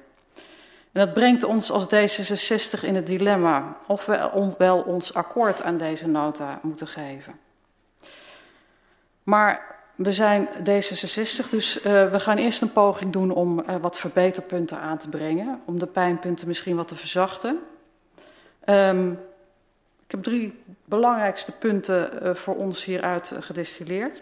En 0.91 1.05
dat 1.05 1.13
brengt 1.13 1.43
ons 1.43 1.71
als 1.71 1.85
D66 1.85 2.79
in 2.81 2.95
het 2.95 3.07
dilemma 3.07 3.77
of 3.87 4.05
we 4.05 4.53
wel 4.57 4.81
ons 4.81 5.13
akkoord 5.13 5.61
aan 5.61 5.77
deze 5.77 6.07
nota 6.07 6.59
moeten 6.61 6.87
geven. 6.87 7.39
Maar 9.23 9.73
we 9.95 10.11
zijn 10.11 10.47
D66, 10.47 11.49
dus 11.49 11.77
uh, 11.77 12.11
we 12.11 12.19
gaan 12.19 12.37
eerst 12.37 12.61
een 12.61 12.71
poging 12.71 13.11
doen 13.11 13.31
om 13.31 13.59
uh, 13.59 13.75
wat 13.81 13.99
verbeterpunten 13.99 14.79
aan 14.79 14.97
te 14.97 15.09
brengen. 15.09 15.61
Om 15.65 15.79
de 15.79 15.85
pijnpunten 15.85 16.47
misschien 16.47 16.75
wat 16.75 16.87
te 16.87 16.95
verzachten. 16.95 17.59
Um, 18.69 19.11
ik 20.05 20.11
heb 20.11 20.23
drie 20.23 20.63
belangrijkste 20.85 21.51
punten 21.51 22.09
uh, 22.23 22.33
voor 22.33 22.55
ons 22.55 22.85
hieruit 22.85 23.33
gedestilleerd. 23.39 24.21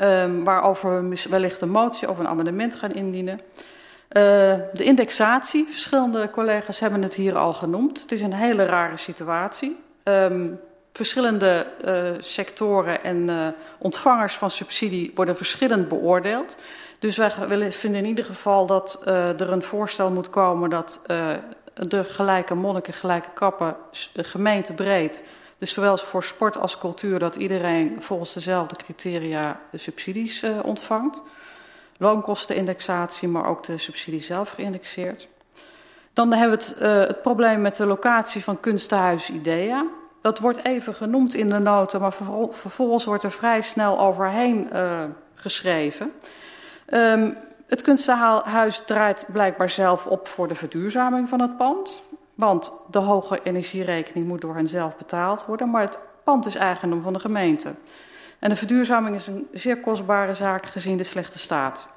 Um, 0.00 0.44
waarover 0.44 1.08
we 1.08 1.26
wellicht 1.28 1.60
een 1.60 1.70
motie 1.70 2.10
of 2.10 2.18
een 2.18 2.28
amendement 2.28 2.74
gaan 2.74 2.92
indienen. 2.92 3.40
de 4.08 4.82
indexatie, 4.84 5.66
verschillende 5.66 6.30
collega's 6.30 6.80
hebben 6.80 7.02
het 7.02 7.14
hier 7.14 7.36
al 7.36 7.52
genoemd. 7.52 8.00
Het 8.00 8.12
is 8.12 8.22
een 8.22 8.34
hele 8.34 8.64
rare 8.64 8.96
situatie. 8.96 9.76
Um, 10.04 10.60
verschillende 10.92 11.66
uh, 11.84 12.10
sectoren 12.18 13.04
en 13.04 13.28
uh, 13.28 13.46
ontvangers 13.78 14.34
van 14.34 14.50
subsidie 14.50 15.12
worden 15.14 15.36
verschillend 15.36 15.88
beoordeeld. 15.88 16.56
Dus 16.98 17.16
wij 17.16 17.32
willen, 17.48 17.72
vinden 17.72 18.00
in 18.00 18.06
ieder 18.06 18.24
geval 18.24 18.66
dat 18.66 19.02
uh, 19.06 19.40
er 19.40 19.50
een 19.50 19.62
voorstel 19.62 20.10
moet 20.10 20.30
komen 20.30 20.70
dat 20.70 21.02
de 21.74 22.04
gelijke 22.04 22.54
monniken, 22.54 22.92
gelijke 22.92 23.28
kappen, 23.34 23.76
de 24.12 24.24
gemeente 24.24 24.74
breed, 24.74 25.24
dus 25.58 25.72
zowel 25.72 25.96
voor 25.96 26.24
sport 26.24 26.56
als 26.58 26.78
cultuur, 26.78 27.18
dat 27.18 27.34
iedereen 27.34 28.02
volgens 28.02 28.32
dezelfde 28.32 28.76
criteria 28.76 29.60
de 29.70 29.78
subsidies 29.78 30.44
ontvangt. 30.62 31.22
Loonkostenindexatie, 31.98 33.28
maar 33.28 33.46
ook 33.46 33.62
de 33.62 33.78
subsidie 33.78 34.20
zelf 34.20 34.50
geïndexeerd. 34.50 35.28
Dan 36.12 36.32
hebben 36.32 36.58
we 36.58 36.64
het, 36.64 37.08
het 37.08 37.22
probleem 37.22 37.60
met 37.60 37.76
de 37.76 37.86
locatie 37.86 38.44
van 38.44 38.60
kunstenhuis 38.60 39.30
IDEA. 39.30 39.86
Dat 40.22 40.38
wordt 40.38 40.64
even 40.64 40.94
genoemd 40.94 41.34
in 41.34 41.48
de 41.48 41.58
noten, 41.58 42.00
maar 42.00 42.12
vervolgens 42.50 43.04
wordt 43.04 43.22
er 43.22 43.32
vrij 43.32 43.60
snel 43.60 44.00
overheen 44.00 44.68
uh, 44.72 45.00
geschreven. 45.34 46.12
Um, 46.94 47.36
het 47.66 47.82
kunstenhuis 47.82 48.82
draait 48.86 49.28
blijkbaar 49.32 49.70
zelf 49.70 50.06
op 50.06 50.28
voor 50.28 50.48
de 50.48 50.54
verduurzaming 50.54 51.28
van 51.28 51.40
het 51.40 51.56
pand. 51.56 52.02
Want 52.34 52.72
de 52.90 52.98
hoge 52.98 53.40
energierekening 53.42 54.26
moet 54.26 54.40
door 54.40 54.54
hen 54.54 54.68
zelf 54.68 54.96
betaald 54.96 55.44
worden. 55.46 55.70
Maar 55.70 55.82
het 55.82 55.98
pand 56.24 56.46
is 56.46 56.54
eigendom 56.54 57.02
van 57.02 57.12
de 57.12 57.18
gemeente. 57.18 57.74
En 58.38 58.48
de 58.48 58.56
verduurzaming 58.56 59.16
is 59.16 59.26
een 59.26 59.48
zeer 59.52 59.80
kostbare 59.80 60.34
zaak 60.34 60.66
gezien 60.66 60.96
de 60.96 61.04
slechte 61.04 61.38
staat. 61.38 61.88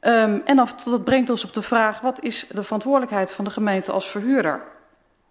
Um, 0.00 0.42
en 0.44 0.56
dat 0.56 1.04
brengt 1.04 1.30
ons 1.30 1.44
op 1.44 1.52
de 1.52 1.62
vraag: 1.62 2.00
wat 2.00 2.22
is 2.22 2.46
de 2.46 2.62
verantwoordelijkheid 2.62 3.32
van 3.32 3.44
de 3.44 3.50
gemeente 3.50 3.92
als 3.92 4.10
verhuurder? 4.10 4.60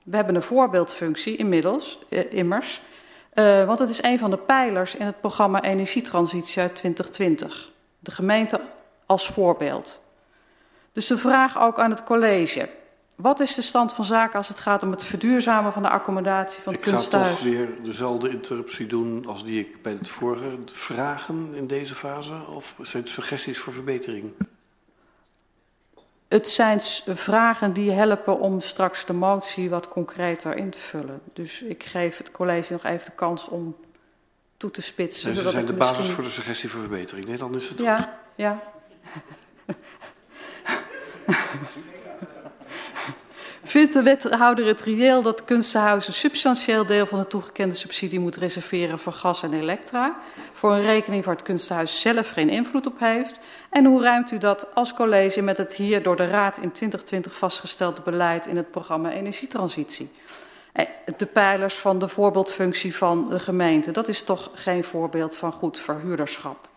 We 0.10 0.16
hebben 0.16 0.36
een 0.36 0.42
voorbeeldfunctie 0.42 1.36
inmiddels, 1.36 2.00
uh, 2.10 2.34
immers. 2.34 2.82
Uh, 3.34 3.66
want 3.66 3.80
het 3.80 3.90
is 3.90 4.04
een 4.04 4.20
van 4.20 4.30
de 4.30 4.38
pijlers 4.38 4.96
in 4.96 5.06
het 5.06 5.22
programma 5.22 5.64
Energietransitie 5.64 6.62
uit 6.62 6.76
2020. 6.76 7.72
De 8.00 8.12
gemeente 8.12 8.62
als 9.06 9.28
voorbeeld. 9.28 10.02
Dus 10.92 11.08
de 11.08 11.18
vraag 11.18 11.60
ook 11.60 11.80
aan 11.80 11.90
het 11.90 12.04
college. 12.04 12.70
Wat 13.16 13.40
is 13.40 13.56
de 13.56 13.62
stand 13.62 13.94
van 13.94 14.06
zaken 14.06 14.38
als 14.38 14.48
het 14.48 14.60
gaat 14.60 14.84
om 14.84 14.92
het 14.92 15.04
verduurzamen 15.04 15.74
van 15.74 15.82
de 15.82 15.90
accommodatie 15.90 16.62
van 16.62 16.74
het 16.74 16.82
kunsthuis? 16.82 17.26
Ik 17.26 17.38
ga 17.38 17.38
toch 17.38 17.50
weer 17.50 17.70
dezelfde 17.84 18.30
interruptie 18.30 18.88
doen 18.88 19.26
als 19.28 19.44
die 19.44 19.60
ik 19.60 19.82
bij 19.82 19.94
het 19.94 20.10
vorige 20.10 20.58
vragen 20.66 21.54
in 21.54 21.68
deze 21.68 21.96
fase? 21.96 22.34
Of 22.48 22.76
zijn 22.82 23.04
het 23.04 23.12
suggesties 23.12 23.60
voor 23.60 23.74
verbetering? 23.74 24.34
Het 26.30 26.48
zijn 26.48 26.82
vragen 27.06 27.74
die 27.74 27.92
helpen 27.92 28.40
om 28.40 28.60
straks 28.60 29.06
de 29.06 29.14
motie 29.14 29.70
wat 29.70 29.88
concreter 29.88 30.56
in 30.56 30.70
te 30.70 30.80
vullen. 30.80 31.22
Dus 31.34 31.62
ik 31.62 31.84
geef 31.84 32.18
het 32.18 32.32
college 32.32 32.72
nog 32.72 32.84
even 32.84 33.06
de 33.06 33.12
kans 33.16 33.48
om 33.48 33.76
toe 34.58 34.72
te 34.72 34.82
spitsen. 34.82 35.34
Dus 35.34 35.44
ze 35.44 35.50
zijn 35.50 35.66
de 35.66 35.74
basis 35.74 35.98
misschien... 35.98 36.16
voor 36.16 36.24
de 36.24 36.30
suggestie 36.30 36.70
voor 36.70 36.80
verbetering. 36.82 37.26
Nee, 37.26 37.38
dan 37.38 37.56
is 37.56 37.70
het 37.70 37.80
ja, 37.80 37.98
goed. 37.98 38.08
Ja, 38.36 38.60
Vindt 43.70 43.94
de 43.94 44.04
wethouder 44.04 44.66
het 44.66 44.82
reëel 44.82 45.22
dat 45.22 45.46
kunstenhuis 45.46 46.08
een 46.08 46.14
substantieel 46.14 46.86
deel 46.86 47.06
van 47.06 47.20
de 47.20 47.28
toegekende 47.28 47.76
subsidie 47.76 48.20
moet 48.20 48.36
reserveren 48.36 49.00
voor 49.00 49.12
gas 49.12 49.44
en 49.44 49.54
elektra, 49.54 50.18
voor 50.54 50.72
een 50.72 50.82
rekening 50.82 51.26
waar 51.26 51.36
het 51.36 51.44
kunstenhuis 51.44 52.02
zelf 52.02 52.30
geen 52.30 52.50
invloed 52.50 52.86
op 52.86 53.00
heeft? 53.00 53.40
En 53.70 53.86
hoe 53.86 54.02
ruimt 54.02 54.32
u 54.32 54.38
dat 54.38 54.76
als 54.76 54.94
college 54.94 55.42
met 55.42 55.58
het 55.58 55.76
hier 55.76 56.04
door 56.04 56.16
de 56.16 56.28
Raad 56.28 56.58
in 56.58 56.72
2020 56.72 57.38
vastgestelde 57.38 58.02
beleid 58.02 58.46
in 58.46 58.58
het 58.58 58.72
programma 58.72 59.12
Energietransitie? 59.12 60.12
Eh, 60.72 60.86
de 61.18 61.26
pijlers 61.26 61.76
van 61.76 62.00
de 62.00 62.08
voorbeeldfunctie 62.08 62.96
van 62.96 63.30
de 63.30 63.40
gemeente, 63.40 63.92
dat 63.92 64.08
is 64.08 64.24
toch 64.24 64.50
geen 64.54 64.84
voorbeeld 64.84 65.38
van 65.38 65.52
goed 65.52 65.80
verhuurderschap. 65.80 66.69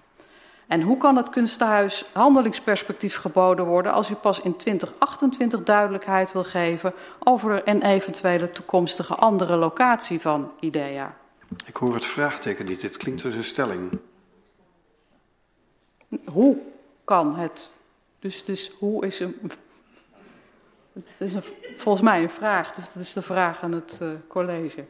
En 0.73 0.82
hoe 0.82 0.97
kan 0.97 1.16
het 1.16 1.31
kunstenhuis 1.31 2.05
handelingsperspectief 2.12 3.16
geboden 3.16 3.65
worden 3.65 3.93
als 3.93 4.11
u 4.11 4.15
pas 4.15 4.40
in 4.40 4.57
2028 4.57 5.62
duidelijkheid 5.62 6.32
wil 6.32 6.44
geven 6.44 6.93
over 7.19 7.69
een 7.69 7.82
eventuele 7.82 8.51
toekomstige 8.51 9.15
andere 9.15 9.57
locatie 9.57 10.20
van 10.20 10.53
IDEA? 10.61 11.16
Ik 11.65 11.77
hoor 11.77 11.94
het 11.94 12.05
vraagteken 12.05 12.66
niet. 12.66 12.81
Dit 12.81 12.97
klinkt 12.97 13.24
als 13.24 13.35
een 13.35 13.44
stelling. 13.44 13.99
Hoe 16.24 16.59
kan 17.05 17.36
het? 17.36 17.73
Dus, 18.19 18.44
dus 18.44 18.73
hoe 18.78 19.07
is 19.07 19.20
een. 19.20 19.53
Het 20.93 21.05
is 21.19 21.35
een, 21.35 21.44
volgens 21.77 22.05
mij 22.05 22.23
een 22.23 22.31
vraag, 22.31 22.74
dus 22.74 22.93
dat 22.93 23.03
is 23.03 23.12
de 23.12 23.23
vraag 23.23 23.62
aan 23.62 23.73
het 23.73 23.99
uh, 24.03 24.09
college. 24.28 24.85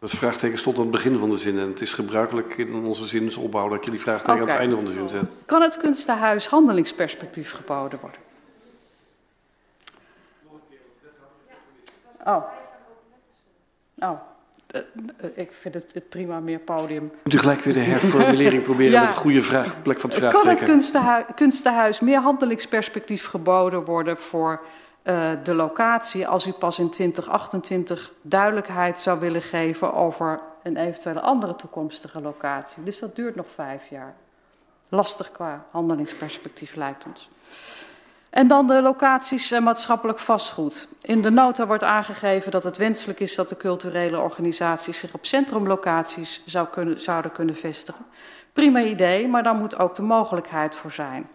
Het 0.00 0.10
vraagteken 0.10 0.58
stond 0.58 0.76
aan 0.76 0.82
het 0.82 0.90
begin 0.90 1.18
van 1.18 1.30
de 1.30 1.36
zin 1.36 1.58
en 1.58 1.68
het 1.68 1.80
is 1.80 1.92
gebruikelijk 1.92 2.56
in 2.56 2.74
onze 2.74 3.06
zinsopbouw 3.06 3.68
dat 3.68 3.84
je 3.84 3.90
die 3.90 4.00
vraagteken 4.00 4.32
okay. 4.32 4.44
aan 4.44 4.50
het 4.50 4.58
einde 4.58 4.74
van 4.74 4.84
de 4.84 4.92
zin 4.92 5.08
zet. 5.08 5.30
Kan 5.46 5.62
het 5.62 5.76
kunstenhuis 5.76 6.46
handelingsperspectief 6.46 7.52
geboden 7.52 7.98
worden? 8.00 8.20
Oh. 12.24 12.44
Oh. 13.98 14.29
Uh, 14.74 14.80
uh, 15.24 15.30
ik 15.34 15.52
vind 15.52 15.74
het, 15.74 15.90
het, 15.92 16.08
prima 16.08 16.40
meer 16.40 16.58
podium. 16.58 17.12
Moet 17.24 17.34
u 17.34 17.38
gelijk 17.38 17.60
weer 17.60 17.74
de 17.74 17.80
herformulering 17.80 18.62
proberen 18.70 18.92
ja. 18.92 19.00
met 19.00 19.08
een 19.08 19.14
goede 19.14 19.42
vraag, 19.42 19.82
plek 19.82 20.00
van 20.00 20.10
het 20.10 20.18
vraagteken. 20.18 20.46
Kan 20.46 20.56
het 20.56 20.64
kunstenhuis, 20.64 21.24
kunstenhuis 21.34 22.00
meer 22.00 22.20
handelingsperspectief 22.20 23.26
geboden 23.26 23.84
worden 23.84 24.16
voor 24.16 24.60
uh, 25.04 25.30
de 25.44 25.54
locatie 25.54 26.28
als 26.28 26.46
u 26.46 26.52
pas 26.52 26.78
in 26.78 26.90
2028 26.90 28.12
duidelijkheid 28.22 28.98
zou 28.98 29.20
willen 29.20 29.42
geven 29.42 29.94
over 29.94 30.40
een 30.62 30.76
eventuele 30.76 31.20
andere 31.20 31.56
toekomstige 31.56 32.20
locatie. 32.20 32.82
Dus 32.82 32.98
dat 32.98 33.16
duurt 33.16 33.34
nog 33.34 33.46
vijf 33.54 33.88
jaar. 33.90 34.14
Lastig 34.88 35.32
qua 35.32 35.64
handelingsperspectief 35.70 36.74
lijkt 36.74 37.04
ons. 37.06 37.30
En 38.30 38.48
dan 38.48 38.66
de 38.66 38.82
locaties 38.82 39.52
uh, 39.52 39.60
maatschappelijk 39.60 40.18
vastgoed. 40.18 40.88
In 41.00 41.22
de 41.22 41.30
nota 41.30 41.66
wordt 41.66 41.82
aangegeven 41.82 42.50
dat 42.50 42.62
het 42.62 42.76
wenselijk 42.76 43.20
is 43.20 43.34
dat 43.34 43.48
de 43.48 43.56
culturele 43.56 44.20
organisaties 44.20 44.98
zich 44.98 45.14
op 45.14 45.26
centrumlocaties 45.26 46.42
zou 46.46 46.66
kunnen, 46.68 47.00
zouden 47.00 47.32
kunnen 47.32 47.56
vestigen. 47.56 48.06
Prima 48.52 48.80
idee, 48.80 49.28
maar 49.28 49.42
dan 49.42 49.58
moet 49.58 49.78
ook 49.78 49.94
de 49.94 50.02
mogelijkheid 50.02 50.76
voor 50.76 50.92
zijn. 50.92 51.28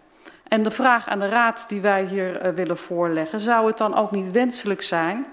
En 0.48 0.62
de 0.62 0.70
vraag 0.70 1.08
aan 1.08 1.20
de 1.20 1.28
Raad 1.28 1.64
die 1.68 1.80
wij 1.80 2.04
hier 2.04 2.46
uh, 2.46 2.52
willen 2.52 2.78
voorleggen, 2.78 3.40
zou 3.40 3.66
het 3.66 3.78
dan 3.78 3.94
ook 3.94 4.10
niet 4.10 4.32
wenselijk 4.32 4.82
zijn 4.82 5.26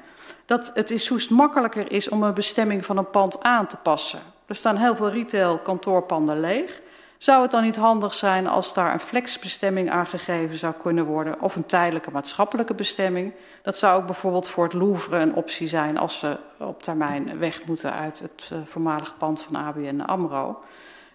dat 0.46 0.72
het 0.74 0.92
in 0.92 1.00
Soest 1.00 1.30
makkelijker 1.30 1.92
is 1.92 2.10
om 2.10 2.24
een 2.24 2.34
bestemming 2.34 2.86
van 2.86 2.98
een 2.98 3.10
pand 3.10 3.44
aan 3.44 3.68
te 3.68 3.78
passen? 3.78 4.20
Er 4.46 4.56
staan 4.56 4.78
heel 4.78 4.96
veel 4.96 5.10
retail 5.10 5.58
kantoorpanden 5.58 6.40
leeg. 6.40 6.82
Zou 7.24 7.42
het 7.42 7.52
dan 7.52 7.64
niet 7.64 7.76
handig 7.76 8.14
zijn 8.14 8.48
als 8.48 8.74
daar 8.74 8.94
een 8.94 9.00
flexbestemming 9.00 9.90
aangegeven 9.90 10.58
zou 10.58 10.74
kunnen 10.74 11.06
worden 11.06 11.42
of 11.42 11.56
een 11.56 11.66
tijdelijke 11.66 12.12
maatschappelijke 12.12 12.74
bestemming? 12.74 13.34
Dat 13.62 13.78
zou 13.78 14.00
ook 14.00 14.06
bijvoorbeeld 14.06 14.48
voor 14.48 14.64
het 14.64 14.74
Louvre 14.74 15.18
een 15.18 15.36
optie 15.36 15.68
zijn 15.68 15.98
als 15.98 16.20
ze 16.20 16.38
op 16.58 16.84
termijn 16.84 17.40
weg 17.40 17.66
moeten 17.66 17.94
uit 17.94 18.20
het 18.20 18.50
uh, 18.54 18.60
voormalig 18.64 19.18
pand 19.18 19.42
van 19.42 19.56
ABN 19.56 20.00
AMRO. 20.00 20.64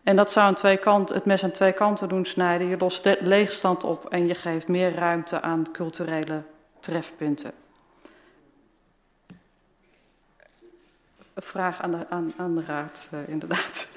En 0.02 0.16
dat 0.16 0.30
zou 0.30 0.46
aan 0.46 0.54
twee 0.54 0.76
kanten, 0.76 1.14
het 1.14 1.24
mes 1.24 1.44
aan 1.44 1.50
twee 1.50 1.72
kanten 1.72 2.08
doen 2.08 2.24
snijden. 2.24 2.66
Je 2.66 2.78
lost 2.78 3.02
de 3.02 3.18
leegstand 3.20 3.84
op 3.84 4.04
en 4.04 4.26
je 4.26 4.34
geeft 4.34 4.68
meer 4.68 4.94
ruimte 4.94 5.40
aan 5.40 5.66
culturele 5.72 6.42
trefpunten. 6.80 7.52
Een 11.34 11.42
vraag 11.42 11.82
aan 11.82 11.90
de, 11.90 12.06
aan, 12.08 12.32
aan 12.36 12.54
de 12.54 12.62
raad, 12.62 13.10
uh, 13.14 13.28
inderdaad. 13.28 13.88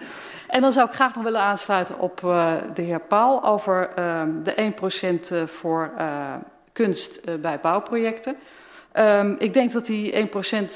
En 0.52 0.62
dan 0.62 0.74
zou 0.74 0.88
ik 0.88 0.94
graag 0.94 1.16
nog 1.16 1.24
willen 1.24 1.42
aansluiten 1.42 2.00
op 2.00 2.22
uh, 2.26 2.54
de 2.74 2.82
heer 2.82 3.00
Paul 3.00 3.44
over 3.44 3.90
uh, 4.00 4.22
de 4.44 4.74
1% 5.46 5.50
voor 5.50 5.92
uh, 5.98 6.34
kunst 6.74 7.42
bij 7.42 7.60
bouwprojecten. 7.60 8.36
Um, 8.98 9.36
ik 9.40 9.54
denk 9.54 9.72
dat 9.72 9.86
die 9.86 10.28
1% 10.28 10.28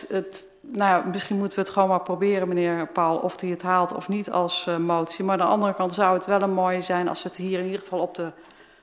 het 0.08 0.54
nou, 0.62 1.08
misschien 1.08 1.38
moeten 1.38 1.58
we 1.58 1.64
het 1.64 1.74
gewoon 1.74 1.90
maar 1.90 2.02
proberen, 2.02 2.48
meneer 2.48 2.88
Paul, 2.88 3.18
of 3.18 3.42
hij 3.42 3.50
het 3.50 3.62
haalt 3.62 3.94
of 3.94 4.08
niet 4.08 4.32
als 4.32 4.70
motie. 4.80 5.26
Maar 5.26 5.40
aan 5.40 5.46
de 5.46 5.54
andere 5.54 5.74
kant 5.74 5.94
zou 5.94 6.14
het 6.14 6.26
wel 6.26 6.42
een 6.42 6.54
mooie 6.54 6.82
zijn 6.82 7.08
als 7.08 7.24
we 7.24 7.30
het 7.30 7.38
hier 7.38 7.60
in 7.60 7.66
ieder 7.66 7.80
geval 7.80 8.00
op, 8.00 8.16
de, 8.16 8.32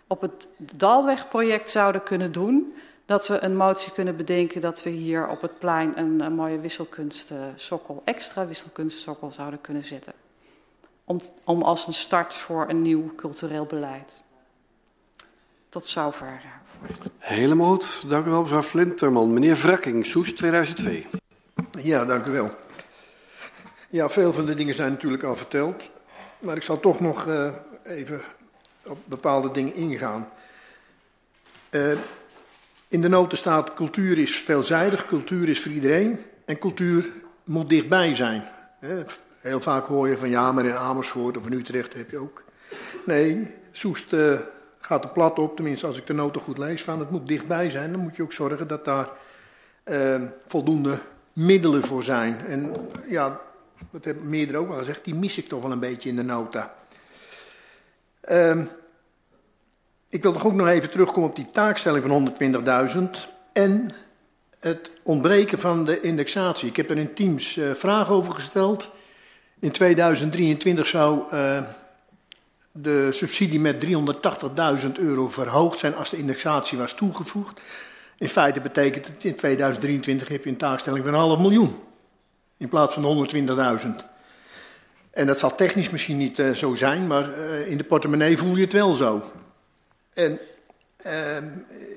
op 0.06 0.20
het 0.20 0.48
Dalwegproject 0.56 1.70
zouden 1.70 2.02
kunnen 2.02 2.32
doen. 2.32 2.74
dat 3.04 3.28
we 3.28 3.42
een 3.42 3.56
motie 3.56 3.92
kunnen 3.92 4.16
bedenken 4.16 4.60
dat 4.60 4.82
we 4.82 4.90
hier 4.90 5.28
op 5.28 5.40
het 5.40 5.58
plein 5.58 5.92
een, 5.98 6.20
een 6.20 6.34
mooie 6.34 6.60
wisselkunstsokkel, 6.60 8.02
extra 8.04 8.46
wisselkunstsokkel 8.46 9.30
zouden 9.30 9.60
kunnen 9.60 9.84
zetten. 9.84 10.21
Om, 11.12 11.20
om 11.44 11.62
als 11.62 11.86
een 11.86 11.94
start 11.94 12.34
voor 12.34 12.68
een 12.68 12.82
nieuw 12.82 13.14
cultureel 13.14 13.64
beleid. 13.64 14.22
Tot 15.68 15.86
zover. 15.86 16.42
Helemaal 17.18 17.68
goed. 17.68 18.04
Dank 18.08 18.26
u 18.26 18.30
wel, 18.30 18.40
mevrouw 18.40 18.62
Flinterman. 18.62 19.32
Meneer 19.32 19.56
Wrakking, 19.56 20.06
Soes 20.06 20.32
2002. 20.32 21.06
Ja, 21.80 22.04
dank 22.04 22.26
u 22.26 22.30
wel. 22.30 22.50
Ja, 23.88 24.08
veel 24.08 24.32
van 24.32 24.46
de 24.46 24.54
dingen 24.54 24.74
zijn 24.74 24.90
natuurlijk 24.90 25.22
al 25.22 25.36
verteld. 25.36 25.90
Maar 26.38 26.56
ik 26.56 26.62
zal 26.62 26.80
toch 26.80 27.00
nog 27.00 27.26
uh, 27.26 27.52
even 27.84 28.20
op 28.84 28.98
bepaalde 29.04 29.50
dingen 29.50 29.74
ingaan. 29.74 30.28
Uh, 31.70 31.92
in 32.88 33.00
de 33.00 33.08
noten 33.08 33.38
staat 33.38 33.74
cultuur 33.74 34.18
is 34.18 34.38
veelzijdig, 34.38 35.06
cultuur 35.06 35.48
is 35.48 35.62
voor 35.62 35.72
iedereen 35.72 36.18
en 36.44 36.58
cultuur 36.58 37.12
moet 37.44 37.68
dichtbij 37.68 38.14
zijn. 38.14 38.48
Heel 39.42 39.60
vaak 39.60 39.86
hoor 39.86 40.08
je 40.08 40.18
van 40.18 40.28
ja, 40.28 40.52
maar 40.52 40.64
in 40.64 40.76
Amersfoort 40.76 41.36
of 41.36 41.46
in 41.46 41.52
Utrecht 41.52 41.94
heb 41.94 42.10
je 42.10 42.18
ook. 42.18 42.42
Nee, 43.06 43.54
Soest 43.70 44.12
uh, 44.12 44.38
gaat 44.80 45.04
er 45.04 45.10
plat 45.10 45.38
op, 45.38 45.56
tenminste 45.56 45.86
als 45.86 45.96
ik 45.98 46.06
de 46.06 46.12
noten 46.12 46.40
goed 46.40 46.58
lees, 46.58 46.82
van 46.82 46.98
het 46.98 47.10
moet 47.10 47.26
dichtbij 47.26 47.70
zijn. 47.70 47.92
Dan 47.92 48.00
moet 48.00 48.16
je 48.16 48.22
ook 48.22 48.32
zorgen 48.32 48.68
dat 48.68 48.84
daar 48.84 49.10
uh, 49.84 50.22
voldoende 50.46 50.98
middelen 51.32 51.84
voor 51.84 52.02
zijn. 52.02 52.46
En 52.46 52.76
ja, 53.08 53.40
dat 53.90 54.04
hebben 54.04 54.28
meerdere 54.28 54.58
ook 54.58 54.70
al 54.70 54.78
gezegd, 54.78 55.04
die 55.04 55.14
mis 55.14 55.38
ik 55.38 55.48
toch 55.48 55.62
wel 55.62 55.72
een 55.72 55.78
beetje 55.78 56.08
in 56.08 56.16
de 56.16 56.22
nota. 56.22 56.74
Uh, 58.28 58.60
ik 60.08 60.22
wil 60.22 60.32
toch 60.32 60.46
ook 60.46 60.52
nog 60.52 60.68
even 60.68 60.90
terugkomen 60.90 61.28
op 61.28 61.36
die 61.36 61.50
taakstelling 61.50 62.04
van 62.04 62.32
120.000 62.94 63.00
en 63.52 63.90
het 64.58 64.90
ontbreken 65.02 65.58
van 65.58 65.84
de 65.84 66.00
indexatie. 66.00 66.68
Ik 66.68 66.76
heb 66.76 66.90
er 66.90 66.98
in 66.98 67.14
Teams 67.14 67.56
uh, 67.56 67.74
vragen 67.74 68.14
over 68.14 68.32
gesteld. 68.32 68.90
In 69.62 69.70
2023 69.70 70.86
zou 70.86 71.34
uh, 71.34 71.62
de 72.72 73.12
subsidie 73.12 73.60
met 73.60 73.84
380.000 73.84 74.92
euro 74.92 75.28
verhoogd 75.28 75.78
zijn 75.78 75.94
als 75.94 76.10
de 76.10 76.16
indexatie 76.16 76.78
was 76.78 76.94
toegevoegd. 76.94 77.60
In 78.18 78.28
feite 78.28 78.60
betekent 78.60 79.06
het 79.06 79.24
in 79.24 79.34
2023 79.34 80.28
heb 80.28 80.44
je 80.44 80.50
een 80.50 80.56
taakstelling 80.56 81.04
van 81.04 81.14
een 81.14 81.20
half 81.20 81.38
miljoen 81.38 81.78
in 82.56 82.68
plaats 82.68 82.94
van 82.94 83.28
120.000. 83.84 83.86
En 85.10 85.26
dat 85.26 85.38
zal 85.38 85.54
technisch 85.54 85.90
misschien 85.90 86.16
niet 86.16 86.38
uh, 86.38 86.50
zo 86.50 86.74
zijn, 86.74 87.06
maar 87.06 87.38
uh, 87.38 87.70
in 87.70 87.76
de 87.76 87.84
portemonnee 87.84 88.38
voel 88.38 88.56
je 88.56 88.64
het 88.64 88.72
wel 88.72 88.92
zo. 88.92 89.30
En 90.14 90.38
uh, 91.06 91.36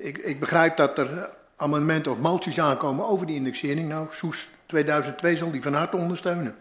ik, 0.00 0.18
ik, 0.18 0.40
begrijp 0.40 0.76
dat 0.76 0.98
er 0.98 1.30
amendementen 1.56 2.12
of 2.12 2.18
moties 2.18 2.60
aankomen 2.60 3.06
over 3.06 3.26
die 3.26 3.36
indexering. 3.36 3.88
Nou, 3.88 4.06
Soes 4.10 4.48
2002 4.66 5.36
zal 5.36 5.50
die 5.50 5.62
van 5.62 5.74
harte 5.74 5.96
ondersteunen. 5.96 6.56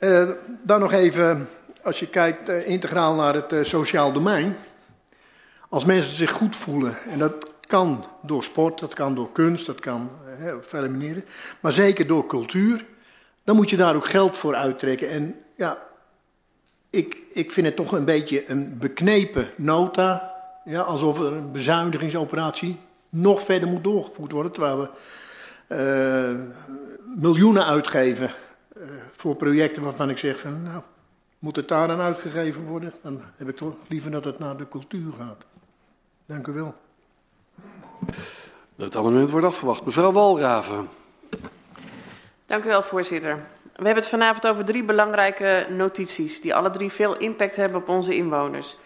Uh, 0.00 0.30
dan 0.62 0.80
nog 0.80 0.92
even, 0.92 1.48
als 1.82 2.00
je 2.00 2.06
kijkt 2.06 2.48
uh, 2.48 2.68
integraal 2.68 3.14
naar 3.14 3.34
het 3.34 3.52
uh, 3.52 3.64
sociaal 3.64 4.12
domein. 4.12 4.56
Als 5.68 5.84
mensen 5.84 6.12
zich 6.12 6.30
goed 6.30 6.56
voelen, 6.56 6.98
en 7.08 7.18
dat 7.18 7.34
kan 7.60 8.04
door 8.22 8.44
sport, 8.44 8.78
dat 8.78 8.94
kan 8.94 9.14
door 9.14 9.32
kunst, 9.32 9.66
dat 9.66 9.80
kan 9.80 10.10
op 10.56 10.68
vele 10.68 10.88
manieren, 10.88 11.24
maar 11.60 11.72
zeker 11.72 12.06
door 12.06 12.26
cultuur, 12.26 12.84
dan 13.44 13.56
moet 13.56 13.70
je 13.70 13.76
daar 13.76 13.96
ook 13.96 14.06
geld 14.06 14.36
voor 14.36 14.54
uittrekken. 14.54 15.08
En 15.08 15.36
ja, 15.54 15.78
ik, 16.90 17.16
ik 17.32 17.50
vind 17.52 17.66
het 17.66 17.76
toch 17.76 17.92
een 17.92 18.04
beetje 18.04 18.50
een 18.50 18.78
beknepen 18.78 19.50
nota. 19.56 20.34
Ja, 20.64 20.80
alsof 20.80 21.18
er 21.18 21.32
een 21.32 21.52
bezuinigingsoperatie 21.52 22.80
nog 23.08 23.42
verder 23.42 23.68
moet 23.68 23.84
doorgevoerd 23.84 24.32
worden. 24.32 24.52
Terwijl 24.52 24.88
we 25.66 26.48
miljoenen 27.16 27.66
uitgeven 27.66 28.30
voor 29.20 29.36
projecten 29.36 29.82
waarvan 29.82 30.10
ik 30.10 30.18
zeg 30.18 30.38
van 30.38 30.62
nou, 30.62 30.82
moet 31.38 31.56
het 31.56 31.68
daar 31.68 31.86
dan 31.86 32.00
uitgegeven 32.00 32.64
worden? 32.64 32.92
Dan 33.02 33.22
heb 33.36 33.48
ik 33.48 33.56
toch 33.56 33.74
liever 33.86 34.10
dat 34.10 34.24
het 34.24 34.38
naar 34.38 34.56
de 34.56 34.68
cultuur 34.68 35.12
gaat. 35.12 35.46
Dank 36.26 36.46
u 36.46 36.52
wel. 36.52 36.74
Het 38.76 38.96
amendement 38.96 39.30
wordt 39.30 39.46
afgewacht. 39.46 39.84
Mevrouw 39.84 40.12
Walraven. 40.12 40.88
Dank 42.46 42.64
u 42.64 42.68
wel, 42.68 42.82
voorzitter. 42.82 43.36
We 43.62 43.86
hebben 43.86 44.02
het 44.02 44.08
vanavond 44.08 44.46
over 44.46 44.64
drie 44.64 44.84
belangrijke 44.84 45.66
notities 45.70 46.40
die 46.40 46.54
alle 46.54 46.70
drie 46.70 46.90
veel 46.90 47.16
impact 47.16 47.56
hebben 47.56 47.80
op 47.80 47.88
onze 47.88 48.14
inwoners. 48.14 48.76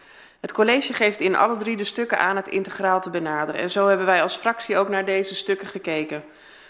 Het 0.40 0.52
college 0.52 0.92
geeft 0.92 1.20
in 1.20 1.36
alle 1.36 1.56
drie 1.56 1.76
de 1.76 1.84
stukken 1.84 2.18
aan 2.18 2.36
het 2.36 2.48
integraal 2.48 3.00
te 3.00 3.10
benaderen. 3.10 3.60
En 3.60 3.70
zo 3.70 3.88
hebben 3.88 4.06
wij 4.06 4.22
als 4.22 4.36
fractie 4.36 4.76
ook 4.76 4.88
naar 4.88 5.04
deze 5.04 5.34
stukken 5.34 5.66
gekeken. 5.66 6.24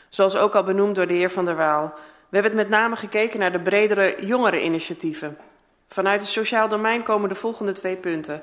Zoals 0.09 0.36
ook 0.36 0.55
al 0.55 0.65
benoemd 0.65 0.95
door 0.95 1.07
de 1.07 1.15
heer 1.15 1.31
Van 1.31 1.45
der 1.45 1.57
Waal. 1.57 1.95
We 2.35 2.40
hebben 2.40 2.59
het 2.59 2.69
met 2.69 2.78
name 2.78 2.97
gekeken 2.97 3.40
naar 3.40 3.52
de 3.52 3.61
bredere 3.61 4.16
jongereninitiatieven. 4.27 5.39
Vanuit 5.89 6.20
het 6.20 6.28
sociaal 6.28 6.69
domein 6.69 7.02
komen 7.02 7.28
de 7.28 7.35
volgende 7.35 7.73
twee 7.73 7.97
punten. 7.97 8.43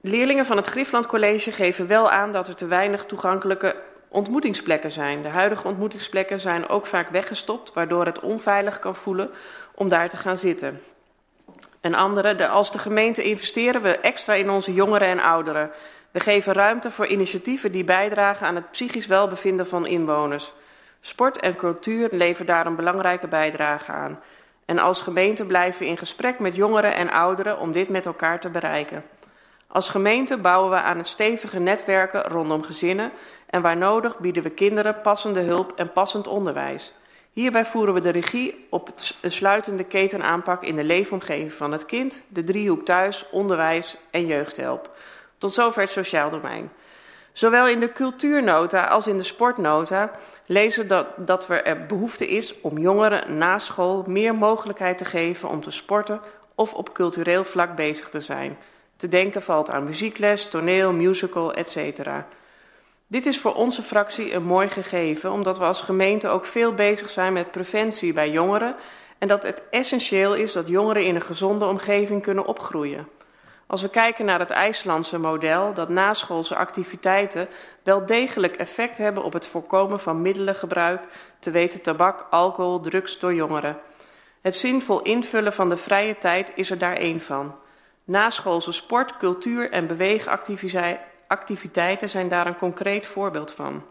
Leerlingen 0.00 0.46
van 0.46 0.56
het 0.56 0.66
Griefland 0.66 1.06
College 1.06 1.52
geven 1.52 1.86
wel 1.86 2.10
aan 2.10 2.32
dat 2.32 2.48
er 2.48 2.54
te 2.54 2.66
weinig 2.66 3.04
toegankelijke 3.04 3.76
ontmoetingsplekken 4.08 4.90
zijn. 4.90 5.22
De 5.22 5.28
huidige 5.28 5.68
ontmoetingsplekken 5.68 6.40
zijn 6.40 6.68
ook 6.68 6.86
vaak 6.86 7.08
weggestopt, 7.08 7.72
waardoor 7.72 8.06
het 8.06 8.20
onveilig 8.20 8.78
kan 8.78 8.94
voelen 8.94 9.30
om 9.74 9.88
daar 9.88 10.08
te 10.08 10.16
gaan 10.16 10.38
zitten. 10.38 10.82
Een 11.80 11.94
andere, 11.94 12.34
de, 12.34 12.48
als 12.48 12.72
de 12.72 12.78
gemeente 12.78 13.22
investeren 13.22 13.82
we 13.82 13.98
extra 13.98 14.34
in 14.34 14.50
onze 14.50 14.72
jongeren 14.72 15.08
en 15.08 15.20
ouderen. 15.20 15.70
We 16.10 16.20
geven 16.20 16.52
ruimte 16.52 16.90
voor 16.90 17.06
initiatieven 17.06 17.72
die 17.72 17.84
bijdragen 17.84 18.46
aan 18.46 18.54
het 18.54 18.70
psychisch 18.70 19.06
welbevinden 19.06 19.66
van 19.66 19.86
inwoners. 19.86 20.52
Sport 21.06 21.38
en 21.38 21.56
cultuur 21.56 22.08
leveren 22.10 22.46
daar 22.46 22.66
een 22.66 22.74
belangrijke 22.74 23.28
bijdrage 23.28 23.92
aan. 23.92 24.20
En 24.64 24.78
als 24.78 25.00
gemeente 25.00 25.46
blijven 25.46 25.82
we 25.82 25.86
in 25.88 25.96
gesprek 25.96 26.38
met 26.38 26.56
jongeren 26.56 26.94
en 26.94 27.10
ouderen 27.10 27.58
om 27.58 27.72
dit 27.72 27.88
met 27.88 28.06
elkaar 28.06 28.40
te 28.40 28.48
bereiken. 28.48 29.04
Als 29.66 29.88
gemeente 29.88 30.36
bouwen 30.36 30.70
we 30.70 30.76
aan 30.76 30.96
het 30.96 31.06
stevige 31.06 31.58
netwerken 31.58 32.22
rondom 32.22 32.62
gezinnen 32.62 33.12
en 33.46 33.62
waar 33.62 33.76
nodig 33.76 34.18
bieden 34.18 34.42
we 34.42 34.50
kinderen 34.50 35.00
passende 35.00 35.40
hulp 35.40 35.72
en 35.76 35.92
passend 35.92 36.26
onderwijs. 36.26 36.94
Hierbij 37.32 37.64
voeren 37.64 37.94
we 37.94 38.00
de 38.00 38.10
regie 38.10 38.66
op 38.70 38.90
een 39.20 39.30
sluitende 39.30 39.84
ketenaanpak 39.84 40.62
in 40.62 40.76
de 40.76 40.84
leefomgeving 40.84 41.52
van 41.52 41.72
het 41.72 41.86
kind, 41.86 42.24
de 42.28 42.44
driehoek 42.44 42.84
thuis, 42.84 43.26
onderwijs 43.30 43.98
en 44.10 44.26
jeugdhelp. 44.26 44.96
Tot 45.38 45.52
zover 45.52 45.82
het 45.82 45.90
sociaal 45.90 46.30
domein. 46.30 46.70
Zowel 47.34 47.68
in 47.68 47.80
de 47.80 47.92
cultuurnota 47.92 48.86
als 48.86 49.06
in 49.06 49.16
de 49.16 49.22
sportnota 49.22 50.10
lezen 50.46 50.88
dat, 50.88 51.06
dat 51.16 51.48
er 51.48 51.86
behoefte 51.86 52.28
is 52.28 52.60
om 52.60 52.78
jongeren 52.78 53.36
na 53.36 53.58
school 53.58 54.04
meer 54.06 54.34
mogelijkheid 54.34 54.98
te 54.98 55.04
geven 55.04 55.48
om 55.48 55.60
te 55.60 55.70
sporten 55.70 56.20
of 56.54 56.74
op 56.74 56.92
cultureel 56.92 57.44
vlak 57.44 57.76
bezig 57.76 58.08
te 58.08 58.20
zijn. 58.20 58.58
Te 58.96 59.08
denken 59.08 59.42
valt 59.42 59.70
aan 59.70 59.84
muziekles, 59.84 60.48
toneel, 60.48 60.92
musical, 60.92 61.54
etc. 61.54 62.08
Dit 63.06 63.26
is 63.26 63.40
voor 63.40 63.54
onze 63.54 63.82
fractie 63.82 64.32
een 64.32 64.44
mooi 64.44 64.68
gegeven, 64.68 65.32
omdat 65.32 65.58
we 65.58 65.64
als 65.64 65.82
gemeente 65.82 66.28
ook 66.28 66.44
veel 66.44 66.74
bezig 66.74 67.10
zijn 67.10 67.32
met 67.32 67.50
preventie 67.50 68.12
bij 68.12 68.30
jongeren 68.30 68.76
en 69.18 69.28
dat 69.28 69.42
het 69.42 69.62
essentieel 69.70 70.34
is 70.34 70.52
dat 70.52 70.68
jongeren 70.68 71.04
in 71.04 71.14
een 71.14 71.22
gezonde 71.22 71.64
omgeving 71.64 72.22
kunnen 72.22 72.46
opgroeien. 72.46 73.08
Als 73.66 73.82
we 73.82 73.88
kijken 73.88 74.24
naar 74.24 74.38
het 74.38 74.50
IJslandse 74.50 75.18
model, 75.18 75.72
dat 75.72 75.88
naschoolse 75.88 76.56
activiteiten 76.56 77.48
wel 77.82 78.06
degelijk 78.06 78.56
effect 78.56 78.98
hebben 78.98 79.24
op 79.24 79.32
het 79.32 79.46
voorkomen 79.46 80.00
van 80.00 80.22
middelengebruik, 80.22 81.04
te 81.38 81.50
weten 81.50 81.82
tabak, 81.82 82.26
alcohol, 82.30 82.80
drugs 82.80 83.18
door 83.18 83.34
jongeren. 83.34 83.78
Het 84.40 84.56
zinvol 84.56 85.02
invullen 85.02 85.52
van 85.52 85.68
de 85.68 85.76
vrije 85.76 86.18
tijd 86.18 86.52
is 86.54 86.70
er 86.70 86.78
daar 86.78 86.96
één 86.96 87.20
van. 87.20 87.54
Naschoolse 88.04 88.72
sport, 88.72 89.16
cultuur 89.16 89.70
en 89.70 89.86
beweegactiviteiten 89.86 92.08
zijn 92.08 92.28
daar 92.28 92.46
een 92.46 92.56
concreet 92.56 93.06
voorbeeld 93.06 93.52
van. 93.52 93.84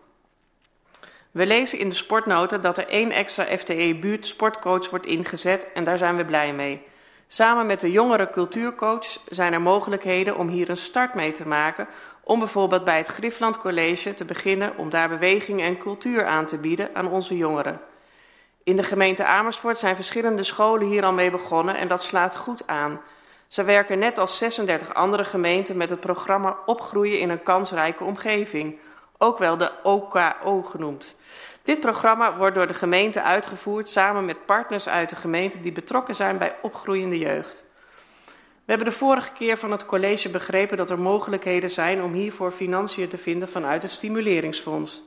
We 1.32 1.46
lezen 1.46 1.80
in 1.80 1.90
de 1.90 1.96
sportnoten 1.96 2.62
dat 2.62 2.78
er 2.78 2.88
één 2.88 3.12
extra 3.12 3.58
FTE-buurt 3.58 4.26
sportcoach 4.26 4.90
wordt 4.90 5.06
ingezet 5.06 5.72
en 5.72 5.84
daar 5.84 5.98
zijn 5.98 6.16
we 6.16 6.26
blij 6.26 6.54
mee. 6.54 6.92
Samen 7.28 7.66
met 7.66 7.80
de 7.80 7.92
jongere 7.92 8.30
cultuurcoach 8.30 9.18
zijn 9.28 9.54
er 9.54 9.62
mogelijkheden 9.62 10.38
om 10.38 10.48
hier 10.48 10.70
een 10.70 10.78
start 10.78 11.14
mee 11.14 11.32
te 11.32 11.48
maken 11.48 11.88
om 12.24 12.40
bijvoorbeeld 12.40 12.84
bij 12.84 12.98
het 12.98 13.08
Griffland 13.08 13.58
College 13.58 14.14
te 14.14 14.26
beginnen 14.26 14.78
om 14.78 14.90
daar 14.90 15.10
beweging 15.10 15.62
en 15.62 15.78
cultuur 15.78 16.26
aan 16.26 16.46
te 16.46 16.58
bieden 16.58 16.90
aan 16.94 17.08
onze 17.08 17.38
jongeren. 17.38 17.82
In 18.64 18.76
de 18.76 18.84
gemeente 18.84 19.26
Amersfoort 19.26 19.78
zijn 19.78 19.96
verschillende 19.96 20.44
scholen 20.44 20.88
hier 20.88 21.04
al 21.04 21.14
mee 21.14 21.32
begonnen 21.32 21.76
en 21.76 21.88
dat 21.88 22.04
slaat 22.04 22.36
goed 22.36 22.68
aan. 22.68 23.02
Ze 23.48 23.64
werken 23.64 24.00
net 24.00 24.18
als 24.18 24.38
36 24.38 24.94
andere 24.94 25.24
gemeenten 25.24 25.78
met 25.78 25.90
het 25.90 26.00
programma 26.00 26.58
Opgroeien 26.66 27.20
in 27.20 27.30
een 27.30 27.44
kansrijke 27.44 28.04
omgeving, 28.04 28.80
ook 29.18 29.38
wel 29.38 29.58
de 29.58 29.72
OKO 29.84 30.62
genoemd. 30.62 31.16
Dit 31.64 31.80
programma 31.80 32.38
wordt 32.38 32.56
door 32.56 32.68
de 32.68 32.74
gemeente 32.74 33.22
uitgevoerd 33.22 33.90
samen 33.90 34.26
met 34.26 34.46
partners 34.46 34.90
uit 34.90 35.10
de 35.10 35.16
gemeente 35.16 35.62
die 35.62 35.72
betrokken 35.72 36.16
zijn 36.16 36.38
bij 36.38 36.56
opgroeiende 36.62 37.18
jeugd. 37.18 37.64
We 38.66 38.72
hebben 38.72 38.88
de 38.88 38.94
vorige 38.94 39.32
keer 39.32 39.58
van 39.58 39.72
het 39.72 39.86
college 39.86 40.30
begrepen 40.30 40.78
dat 40.78 40.90
er 40.90 41.00
mogelijkheden 41.00 41.70
zijn 41.70 42.04
om 42.04 42.14
hiervoor 42.14 42.52
financiën 42.52 43.08
te 43.08 43.18
vinden 43.18 43.48
vanuit 43.48 43.82
het 43.82 43.92
stimuleringsfonds. 43.92 45.04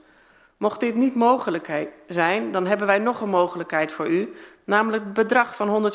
Mocht 0.56 0.80
dit 0.80 0.94
niet 0.94 1.14
mogelijk 1.14 1.88
zijn, 2.06 2.52
dan 2.52 2.66
hebben 2.66 2.86
wij 2.86 2.98
nog 2.98 3.20
een 3.20 3.28
mogelijkheid 3.28 3.92
voor 3.92 4.08
u, 4.08 4.34
namelijk 4.64 5.04
het 5.04 5.12
bedrag 5.12 5.56
van 5.56 5.92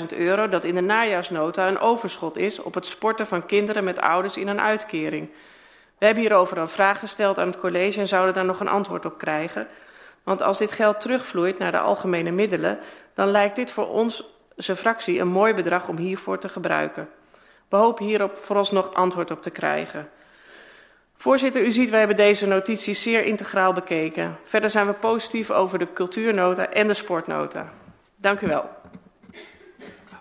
147.000 0.00 0.18
euro 0.18 0.48
dat 0.48 0.64
in 0.64 0.74
de 0.74 0.80
najaarsnota 0.80 1.68
een 1.68 1.78
overschot 1.78 2.36
is 2.36 2.62
op 2.62 2.74
het 2.74 2.86
sporten 2.86 3.26
van 3.26 3.46
kinderen 3.46 3.84
met 3.84 4.00
ouders 4.00 4.36
in 4.36 4.48
een 4.48 4.60
uitkering. 4.60 5.28
We 5.98 6.04
hebben 6.04 6.22
hierover 6.22 6.58
een 6.58 6.68
vraag 6.68 6.98
gesteld 6.98 7.38
aan 7.38 7.46
het 7.46 7.58
college 7.58 8.00
en 8.00 8.08
zouden 8.08 8.34
daar 8.34 8.44
nog 8.44 8.60
een 8.60 8.68
antwoord 8.68 9.04
op 9.04 9.18
krijgen. 9.18 9.66
Want 10.22 10.42
als 10.42 10.58
dit 10.58 10.72
geld 10.72 11.00
terugvloeit 11.00 11.58
naar 11.58 11.72
de 11.72 11.78
algemene 11.78 12.30
middelen, 12.30 12.78
dan 13.14 13.28
lijkt 13.28 13.56
dit 13.56 13.70
voor 13.70 14.06
zijn 14.56 14.76
fractie, 14.76 15.20
een 15.20 15.28
mooi 15.28 15.54
bedrag 15.54 15.88
om 15.88 15.96
hiervoor 15.96 16.38
te 16.38 16.48
gebruiken. 16.48 17.08
We 17.68 17.76
hopen 17.76 18.04
hierop 18.04 18.36
vooralsnog 18.36 18.94
antwoord 18.94 19.30
op 19.30 19.42
te 19.42 19.50
krijgen. 19.50 20.08
Voorzitter, 21.16 21.62
u 21.62 21.70
ziet, 21.70 21.90
wij 21.90 21.98
hebben 21.98 22.16
deze 22.16 22.46
notities 22.46 23.02
zeer 23.02 23.24
integraal 23.24 23.72
bekeken. 23.72 24.38
Verder 24.42 24.70
zijn 24.70 24.86
we 24.86 24.92
positief 24.92 25.50
over 25.50 25.78
de 25.78 25.92
cultuurnota 25.92 26.70
en 26.70 26.86
de 26.86 26.94
sportnota. 26.94 27.72
Dank 28.16 28.40
u 28.40 28.46
wel. 28.46 28.70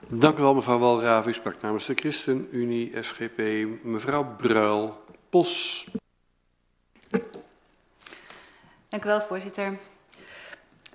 Dank 0.08 0.38
u 0.38 0.42
wel, 0.42 0.54
mevrouw 0.54 0.78
Walraaf. 0.78 1.28
U 1.28 1.34
sprak 1.34 1.56
namens 1.62 1.86
de 1.86 1.94
ChristenUnie, 1.96 2.92
SGP. 3.00 3.42
Mevrouw 3.84 4.36
Bruil, 4.38 5.04
POS. 5.30 5.88
Dank 8.90 9.04
u 9.04 9.08
wel, 9.08 9.22
voorzitter. 9.22 9.78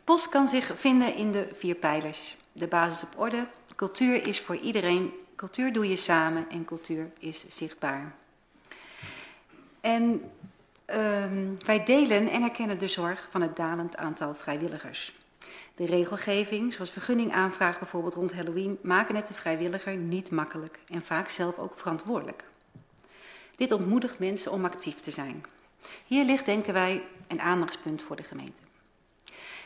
POS 0.04 0.28
kan 0.28 0.48
zich 0.48 0.72
vinden 0.74 1.14
in 1.14 1.32
de 1.32 1.48
vier 1.54 1.74
pijlers. 1.74 2.36
De 2.52 2.66
basis 2.66 3.02
op 3.02 3.18
orde, 3.18 3.46
cultuur 3.76 4.26
is 4.26 4.40
voor 4.40 4.56
iedereen, 4.56 5.12
cultuur 5.36 5.72
doe 5.72 5.88
je 5.88 5.96
samen 5.96 6.46
en 6.50 6.64
cultuur 6.64 7.10
is 7.20 7.48
zichtbaar. 7.48 8.14
En 9.80 10.30
um, 10.86 11.58
wij 11.64 11.84
delen 11.84 12.30
en 12.30 12.42
erkennen 12.42 12.78
de 12.78 12.88
zorg 12.88 13.28
van 13.30 13.40
het 13.40 13.56
dalend 13.56 13.96
aantal 13.96 14.34
vrijwilligers. 14.34 15.20
De 15.74 15.86
regelgeving, 15.86 16.72
zoals 16.72 16.90
vergunningaanvraag 16.90 17.78
bijvoorbeeld 17.78 18.14
rond 18.14 18.32
Halloween, 18.32 18.78
maken 18.82 19.16
het 19.16 19.26
de 19.26 19.34
vrijwilliger 19.34 19.96
niet 19.96 20.30
makkelijk 20.30 20.78
en 20.88 21.02
vaak 21.02 21.28
zelf 21.28 21.58
ook 21.58 21.78
verantwoordelijk. 21.78 22.44
Dit 23.56 23.72
ontmoedigt 23.72 24.18
mensen 24.18 24.52
om 24.52 24.64
actief 24.64 24.94
te 24.94 25.10
zijn. 25.10 25.44
Hier 26.06 26.24
ligt, 26.24 26.44
denken 26.44 26.72
wij, 26.72 27.02
een 27.28 27.40
aandachtspunt 27.40 28.02
voor 28.02 28.16
de 28.16 28.22
gemeente. 28.22 28.62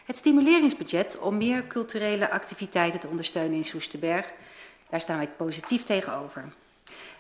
Het 0.05 0.17
stimuleringsbudget 0.17 1.19
om 1.19 1.37
meer 1.37 1.67
culturele 1.67 2.31
activiteiten 2.31 3.01
te 3.01 3.09
ondersteunen 3.09 3.57
in 3.57 3.65
Soesterberg, 3.65 4.33
daar 4.91 5.01
staan 5.01 5.17
wij 5.17 5.29
positief 5.29 5.83
tegenover. 5.83 6.53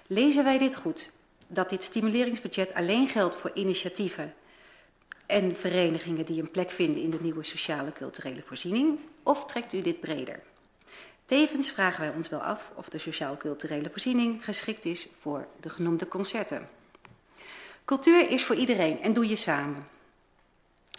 Lezen 0.06 0.44
wij 0.44 0.58
dit 0.58 0.76
goed, 0.76 1.10
dat 1.48 1.70
dit 1.70 1.82
stimuleringsbudget 1.82 2.74
alleen 2.74 3.08
geldt 3.08 3.36
voor 3.36 3.50
initiatieven 3.54 4.34
en 5.26 5.56
verenigingen 5.56 6.24
die 6.24 6.40
een 6.40 6.50
plek 6.50 6.70
vinden 6.70 7.02
in 7.02 7.10
de 7.10 7.20
nieuwe 7.20 7.44
sociale 7.44 7.92
culturele 7.92 8.42
voorziening, 8.42 8.98
of 9.22 9.44
trekt 9.44 9.72
u 9.72 9.80
dit 9.80 10.00
breder? 10.00 10.42
Tevens 11.26 11.70
vragen 11.70 12.00
wij 12.00 12.12
ons 12.16 12.28
wel 12.28 12.40
af 12.42 12.72
of 12.74 12.88
de 12.88 12.98
sociaal-culturele 12.98 13.90
voorziening 13.90 14.44
geschikt 14.44 14.84
is 14.84 15.08
voor 15.20 15.46
de 15.60 15.70
genoemde 15.70 16.08
concerten. 16.08 16.68
Cultuur 17.84 18.30
is 18.30 18.44
voor 18.44 18.56
iedereen 18.56 19.00
en 19.00 19.12
doe 19.12 19.28
je 19.28 19.36
samen. 19.36 19.88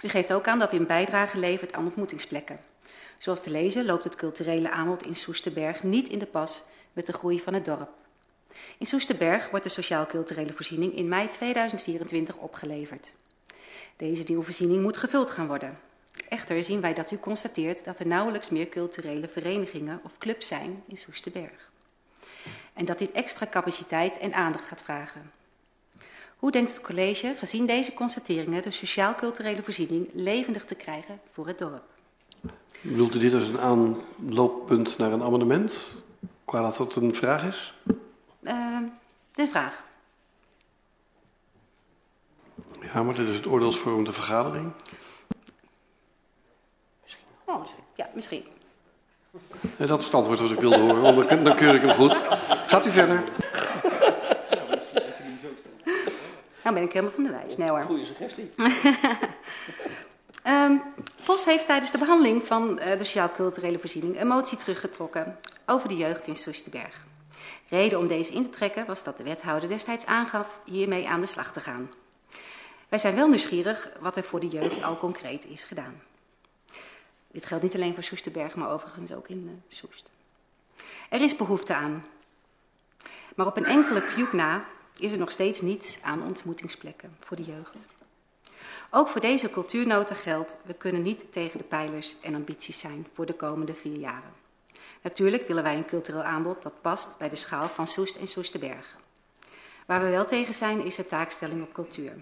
U 0.03 0.07
geeft 0.07 0.33
ook 0.33 0.47
aan 0.47 0.59
dat 0.59 0.73
u 0.73 0.77
een 0.77 0.87
bijdrage 0.87 1.39
levert 1.39 1.73
aan 1.73 1.85
ontmoetingsplekken. 1.85 2.59
Zoals 3.17 3.43
te 3.43 3.51
lezen 3.51 3.85
loopt 3.85 4.03
het 4.03 4.15
culturele 4.15 4.71
aanbod 4.71 5.05
in 5.05 5.15
Soesterberg 5.15 5.83
niet 5.83 6.09
in 6.09 6.19
de 6.19 6.25
pas 6.25 6.63
met 6.93 7.05
de 7.05 7.13
groei 7.13 7.39
van 7.39 7.53
het 7.53 7.65
dorp. 7.65 7.89
In 8.77 8.85
Soesterberg 8.85 9.49
wordt 9.49 9.65
de 9.65 9.71
sociaal-culturele 9.71 10.53
voorziening 10.53 10.95
in 10.95 11.07
mei 11.07 11.29
2024 11.29 12.37
opgeleverd. 12.37 13.13
Deze 13.97 14.23
nieuwe 14.25 14.43
voorziening 14.43 14.81
moet 14.81 14.97
gevuld 14.97 15.29
gaan 15.29 15.47
worden. 15.47 15.86
Echter 16.30 16.64
zien 16.64 16.81
wij 16.81 16.94
dat 16.94 17.11
u 17.11 17.18
constateert 17.18 17.85
dat 17.85 17.99
er 17.99 18.07
nauwelijks 18.07 18.49
meer 18.49 18.69
culturele 18.69 19.27
verenigingen 19.27 19.99
of 20.03 20.18
clubs 20.18 20.48
zijn 20.48 20.84
in 20.88 20.98
Soesterberg. 20.98 21.72
En 22.73 22.85
dat 22.85 22.99
dit 22.99 23.11
extra 23.11 23.48
capaciteit 23.49 24.18
en 24.18 24.34
aandacht 24.34 24.65
gaat 24.65 24.81
vragen. 24.81 25.31
Hoe 26.38 26.52
denkt 26.52 26.72
het 26.72 26.81
college, 26.81 27.34
gezien 27.38 27.65
deze 27.65 27.94
constateringen, 27.94 28.61
de 28.61 28.72
sociaal-culturele 28.72 29.64
voorziening 29.64 30.10
levendig 30.14 30.65
te 30.65 30.76
krijgen 30.76 31.19
voor 31.31 31.48
het 31.48 31.57
dorp? 31.57 31.84
Bedoelt 32.81 33.15
u 33.15 33.19
dit 33.19 33.34
als 33.34 33.48
een 33.48 33.60
aanlooppunt 33.60 34.98
naar 34.98 35.11
een 35.11 35.23
amendement? 35.23 35.95
Qua 36.45 36.61
dat 36.61 36.77
dat 36.77 36.95
een 36.95 37.15
vraag 37.15 37.45
is? 37.45 37.73
Uh, 38.41 38.77
de 39.34 39.48
vraag. 39.48 39.85
Ja, 42.81 43.03
maar 43.03 43.15
dit 43.15 43.27
is 43.27 43.35
het 43.35 43.48
oordeelsvormende 43.48 44.11
vergadering. 44.11 44.72
Ja, 47.97 48.09
misschien. 48.13 48.45
Dat 49.77 49.99
is 49.99 50.05
het 50.05 50.13
antwoord 50.13 50.39
wat 50.39 50.51
ik 50.51 50.59
wilde 50.59 50.77
horen, 50.77 51.01
want 51.01 51.29
dan, 51.29 51.43
dan 51.43 51.55
keur 51.55 51.75
ik 51.75 51.81
hem 51.81 51.89
goed. 51.89 52.25
Gaat 52.67 52.85
u 52.85 52.91
verder. 52.91 53.23
Nou 56.63 56.75
ben 56.75 56.83
ik 56.83 56.93
helemaal 56.93 57.15
van 57.15 57.23
de 57.23 57.29
wijs. 57.29 57.57
Nee 57.57 57.69
hoor. 57.69 57.81
Goeie 57.81 58.05
suggestie. 58.05 58.49
um, 60.53 60.81
POS 61.25 61.45
heeft 61.45 61.65
tijdens 61.65 61.91
de 61.91 61.97
behandeling 61.97 62.43
van 62.45 62.79
uh, 62.79 62.97
de 62.97 63.03
sociaal-culturele 63.03 63.79
voorziening 63.79 64.19
een 64.19 64.27
motie 64.27 64.57
teruggetrokken 64.57 65.37
over 65.65 65.89
de 65.89 65.97
jeugd 65.97 66.27
in 66.27 66.35
Soesterberg. 66.35 67.05
Reden 67.69 67.99
om 67.99 68.07
deze 68.07 68.33
in 68.33 68.43
te 68.43 68.49
trekken 68.49 68.85
was 68.85 69.03
dat 69.03 69.17
de 69.17 69.23
wethouder 69.23 69.69
destijds 69.69 70.05
aangaf 70.05 70.59
hiermee 70.65 71.07
aan 71.07 71.21
de 71.21 71.27
slag 71.27 71.51
te 71.51 71.59
gaan. 71.59 71.89
Wij 72.89 72.99
zijn 72.99 73.15
wel 73.15 73.27
nieuwsgierig 73.27 73.89
wat 73.99 74.17
er 74.17 74.23
voor 74.23 74.39
de 74.39 74.47
jeugd 74.47 74.83
al 74.83 74.97
concreet 74.97 75.45
is 75.45 75.63
gedaan. 75.63 76.01
Dit 77.38 77.45
geldt 77.45 77.64
niet 77.64 77.76
alleen 77.76 77.93
voor 77.93 78.03
Soesterberg, 78.03 78.55
maar 78.55 78.69
overigens 78.69 79.14
ook 79.14 79.27
in 79.27 79.43
uh, 79.45 79.51
Soest. 79.68 80.09
Er 81.09 81.22
is 81.22 81.35
behoefte 81.35 81.76
aan. 81.76 82.05
Maar 83.35 83.45
op 83.45 83.57
een 83.57 83.65
enkele 83.65 84.03
cube 84.03 84.35
na 84.35 84.65
is 84.99 85.11
er 85.11 85.18
nog 85.18 85.31
steeds 85.31 85.61
niet 85.61 85.99
aan 86.01 86.23
ontmoetingsplekken 86.23 87.15
voor 87.19 87.38
de 87.38 87.43
jeugd. 87.43 87.88
Ook 88.91 89.07
voor 89.07 89.22
deze 89.22 89.49
cultuurnota 89.49 90.15
geldt, 90.15 90.57
we 90.65 90.73
kunnen 90.73 91.01
niet 91.01 91.31
tegen 91.31 91.57
de 91.57 91.64
pijlers 91.64 92.15
en 92.22 92.35
ambities 92.35 92.80
zijn 92.80 93.07
voor 93.14 93.26
de 93.26 93.35
komende 93.35 93.73
vier 93.73 93.97
jaren. 93.97 94.34
Natuurlijk 95.01 95.47
willen 95.47 95.64
wij 95.64 95.77
een 95.77 95.85
cultureel 95.85 96.23
aanbod 96.23 96.61
dat 96.61 96.81
past 96.81 97.18
bij 97.18 97.30
de 97.30 97.35
schaal 97.35 97.68
van 97.68 97.88
Soest 97.88 98.15
en 98.15 98.27
Soesterberg. 98.27 98.97
Waar 99.85 100.03
we 100.03 100.09
wel 100.09 100.26
tegen 100.26 100.53
zijn 100.53 100.85
is 100.85 100.95
de 100.95 101.05
taakstelling 101.05 101.61
op 101.61 101.73
cultuur. 101.73 102.14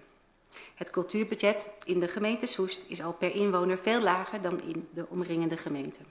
Het 0.76 0.90
cultuurbudget 0.90 1.70
in 1.86 2.00
de 2.00 2.08
gemeente 2.08 2.46
Soest 2.46 2.86
is 2.88 3.04
al 3.04 3.14
per 3.14 3.36
inwoner 3.36 3.78
veel 3.78 4.02
lager 4.02 4.42
dan 4.42 4.62
in 4.62 4.88
de 4.94 5.06
omringende 5.10 5.58
gemeenten. 5.58 6.06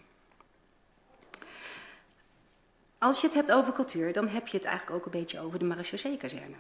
Als 2.99 3.21
je 3.21 3.27
het 3.27 3.37
hebt 3.37 3.53
over 3.53 3.73
cultuur, 3.73 4.13
dan 4.13 4.29
heb 4.29 4.49
je 4.49 4.57
het 4.57 4.67
eigenlijk 4.67 4.97
ook 4.97 5.05
een 5.05 5.21
beetje 5.21 5.41
over 5.41 5.59
de 5.59 5.65
marechaussee-kazerne. 5.65 6.57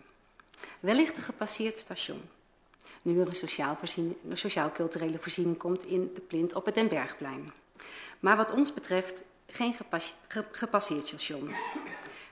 Wellicht 0.80 1.16
een 1.16 1.22
gepasseerd 1.22 1.78
station. 1.78 2.22
Nu 3.02 3.20
er 3.20 3.28
een 4.28 4.36
sociaal-culturele 4.36 5.18
voorziening 5.18 5.56
komt 5.56 5.84
in 5.84 6.10
de 6.14 6.20
plint 6.20 6.54
op 6.54 6.64
het 6.64 6.74
Den 6.74 6.88
Bergplein. 6.88 7.52
Maar 8.20 8.36
wat 8.36 8.52
ons 8.52 8.74
betreft 8.74 9.24
geen 9.46 9.74
gepas 9.74 10.14
gepasseerd 10.50 11.06
station. 11.06 11.50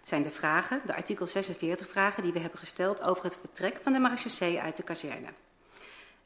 Zijn 0.02 0.22
de 0.22 0.30
vragen, 0.30 0.82
de 0.86 0.94
artikel 0.94 1.26
46 1.26 1.88
vragen 1.88 2.22
die 2.22 2.32
we 2.32 2.38
hebben 2.38 2.58
gesteld 2.58 3.02
over 3.02 3.24
het 3.24 3.36
vertrek 3.40 3.80
van 3.82 3.92
de 3.92 3.98
marechaussee 3.98 4.60
uit 4.60 4.76
de 4.76 4.82
kazerne. 4.82 5.28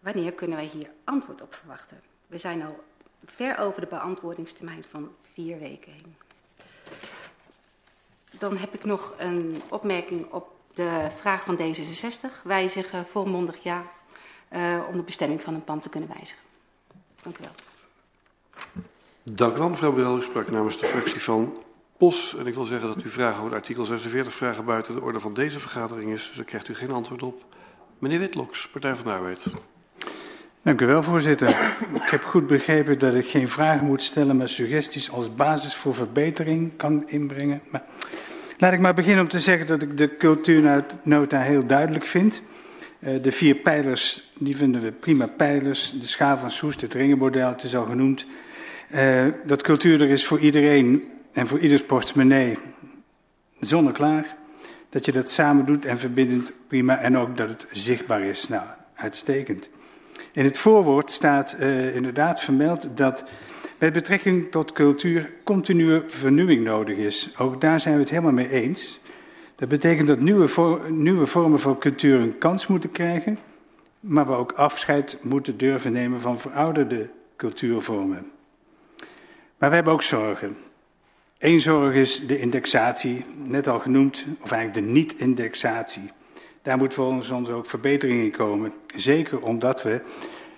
Wanneer 0.07 0.33
kunnen 0.33 0.57
wij 0.57 0.67
hier 0.67 0.91
antwoord 1.05 1.43
op 1.43 1.55
verwachten? 1.55 2.01
We 2.27 2.39
zijn 2.39 2.63
al 2.63 2.85
ver 3.25 3.59
over 3.59 3.81
de 3.81 3.87
beantwoordingstermijn 3.87 4.85
van 4.91 5.11
vier 5.33 5.59
weken 5.59 5.93
heen. 5.93 6.17
Dan 8.39 8.57
heb 8.57 8.75
ik 8.75 8.85
nog 8.85 9.15
een 9.19 9.63
opmerking 9.69 10.33
op 10.33 10.49
de 10.75 11.09
vraag 11.17 11.45
van 11.45 11.59
D66. 11.59 12.43
Wijzigen 12.45 13.07
volmondig 13.07 13.63
ja 13.63 13.83
uh, 14.53 14.83
om 14.89 14.97
de 14.97 15.03
bestemming 15.03 15.41
van 15.41 15.55
een 15.55 15.65
pand 15.65 15.83
te 15.83 15.89
kunnen 15.89 16.09
wijzigen. 16.17 16.43
Dank 17.23 17.39
u 17.39 17.43
wel. 17.43 17.55
Dank 19.23 19.55
u 19.55 19.59
wel, 19.59 19.69
mevrouw 19.69 19.93
Brel. 19.93 20.19
U 20.19 20.23
sprak 20.23 20.51
namens 20.51 20.79
de 20.79 20.87
fractie 20.87 21.23
van 21.23 21.63
POS. 21.97 22.37
En 22.37 22.47
ik 22.47 22.55
wil 22.55 22.65
zeggen 22.65 22.89
dat 22.89 23.03
uw 23.03 23.11
vraag 23.11 23.41
over 23.41 23.55
artikel 23.55 23.85
46 23.85 24.35
vragen 24.35 24.65
buiten 24.65 24.95
de 24.95 25.03
orde 25.03 25.21
van 25.21 25.35
deze 25.35 25.59
vergadering 25.59 26.13
is. 26.13 26.27
Dus 26.27 26.37
daar 26.37 26.45
krijgt 26.45 26.69
u 26.69 26.75
geen 26.75 26.91
antwoord 26.91 27.23
op. 27.23 27.45
Meneer 27.99 28.19
Witloks, 28.19 28.69
Partij 28.69 28.97
van 28.97 29.05
de 29.05 29.13
Arbeid. 29.13 29.55
Dank 30.67 30.81
u 30.81 30.87
wel, 30.87 31.03
voorzitter. 31.03 31.49
Ik 31.95 32.11
heb 32.11 32.23
goed 32.23 32.47
begrepen 32.47 32.99
dat 32.99 33.15
ik 33.15 33.27
geen 33.27 33.49
vragen 33.49 33.87
moet 33.87 34.03
stellen, 34.03 34.37
maar 34.37 34.49
suggesties 34.49 35.11
als 35.11 35.35
basis 35.35 35.75
voor 35.75 35.95
verbetering 35.95 36.77
kan 36.77 37.09
inbrengen. 37.09 37.61
Maar 37.71 37.83
laat 38.59 38.73
ik 38.73 38.81
maar 38.81 38.95
beginnen 38.95 39.23
om 39.23 39.29
te 39.29 39.41
zeggen 39.41 39.67
dat 39.67 39.83
ik 39.83 39.97
de 39.97 40.17
cultuurnota 40.17 41.41
heel 41.41 41.67
duidelijk 41.67 42.07
vind. 42.07 42.43
Uh, 42.99 43.23
de 43.23 43.33
vier 43.33 43.55
pijlers, 43.55 44.33
die 44.39 44.57
vinden 44.57 44.81
we 44.81 44.93
prima 44.93 45.27
pijlers. 45.27 45.95
De 46.01 46.07
schaal 46.07 46.39
van 46.39 46.51
Soest, 46.51 46.81
het 46.81 46.95
ringenmodel, 46.95 47.49
het 47.49 47.63
is 47.63 47.77
al 47.77 47.87
genoemd. 47.87 48.27
Uh, 48.95 49.25
dat 49.45 49.63
cultuur 49.63 50.03
er 50.03 50.11
is 50.11 50.27
voor 50.27 50.39
iedereen 50.39 51.05
en 51.33 51.47
voor 51.47 51.59
ieders 51.59 51.85
portemonnee. 51.85 52.57
zonneklaar. 53.61 54.37
Dat 54.89 55.05
je 55.05 55.13
dat 55.13 55.31
samen 55.31 55.67
doet 55.67 55.85
en 55.85 55.99
verbindend 55.99 56.53
prima. 56.69 56.99
En 56.99 57.17
ook 57.19 57.37
dat 57.37 57.49
het 57.49 57.67
zichtbaar 57.71 58.23
is. 58.23 58.49
Nou, 58.49 58.65
uitstekend. 58.95 59.69
In 60.37 60.45
het 60.45 60.59
voorwoord 60.59 61.11
staat 61.11 61.57
uh, 61.61 61.95
inderdaad 61.95 62.41
vermeld 62.41 62.89
dat 62.95 63.25
met 63.79 63.93
betrekking 63.93 64.51
tot 64.51 64.73
cultuur 64.73 65.33
continue 65.45 66.03
vernieuwing 66.07 66.65
nodig 66.65 66.97
is. 66.97 67.35
Ook 67.39 67.61
daar 67.61 67.81
zijn 67.81 67.95
we 67.95 68.01
het 68.01 68.11
helemaal 68.11 68.33
mee 68.33 68.51
eens. 68.51 69.01
Dat 69.55 69.69
betekent 69.69 70.09
dat 70.09 70.21
nieuwe, 70.21 70.81
nieuwe 70.89 71.27
vormen 71.27 71.61
van 71.61 71.79
cultuur 71.79 72.21
een 72.21 72.39
kans 72.39 72.67
moeten 72.67 72.93
krijgen, 72.93 73.39
maar 74.01 74.27
we 74.27 74.33
ook 74.33 74.53
afscheid 74.53 75.19
moeten 75.23 75.57
durven 75.57 75.93
nemen 75.93 76.21
van 76.21 76.39
verouderde 76.39 77.09
cultuurvormen. 77.37 78.31
Maar 79.59 79.69
we 79.69 79.75
hebben 79.75 79.93
ook 79.93 80.03
zorgen. 80.03 80.57
Eén 81.39 81.61
zorg 81.61 81.95
is 81.95 82.27
de 82.27 82.39
indexatie, 82.39 83.25
net 83.35 83.69
al 83.69 83.79
genoemd, 83.79 84.27
of 84.41 84.51
eigenlijk 84.51 84.87
de 84.87 84.93
niet-indexatie. 84.93 86.11
Daar 86.67 86.79
moet 86.79 86.95
volgens 86.95 87.31
ons 87.31 87.49
ook 87.49 87.67
verbetering 87.67 88.23
in 88.23 88.31
komen. 88.31 88.73
Zeker 88.95 89.43
omdat 89.43 89.83
we, 89.83 90.01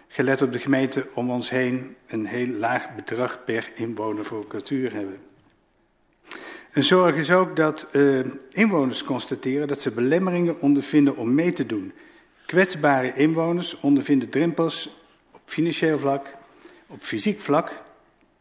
gelet 0.08 0.42
op 0.42 0.52
de 0.52 0.58
gemeente 0.58 1.06
om 1.14 1.30
ons 1.30 1.50
heen, 1.50 1.96
een 2.06 2.26
heel 2.26 2.46
laag 2.46 2.94
bedrag 2.94 3.44
per 3.44 3.70
inwoner 3.74 4.24
voor 4.24 4.46
cultuur 4.46 4.92
hebben. 4.92 5.18
Een 6.72 6.84
zorg 6.84 7.16
is 7.16 7.30
ook 7.30 7.56
dat 7.56 7.88
uh, 7.92 8.26
inwoners 8.50 9.04
constateren 9.04 9.68
dat 9.68 9.80
ze 9.80 9.90
belemmeringen 9.90 10.60
ondervinden 10.60 11.16
om 11.16 11.34
mee 11.34 11.52
te 11.52 11.66
doen. 11.66 11.92
Kwetsbare 12.46 13.14
inwoners 13.14 13.80
ondervinden 13.80 14.28
drempels 14.28 14.96
op 15.32 15.40
financieel 15.44 15.98
vlak, 15.98 16.36
op 16.86 17.00
fysiek 17.00 17.40
vlak 17.40 17.82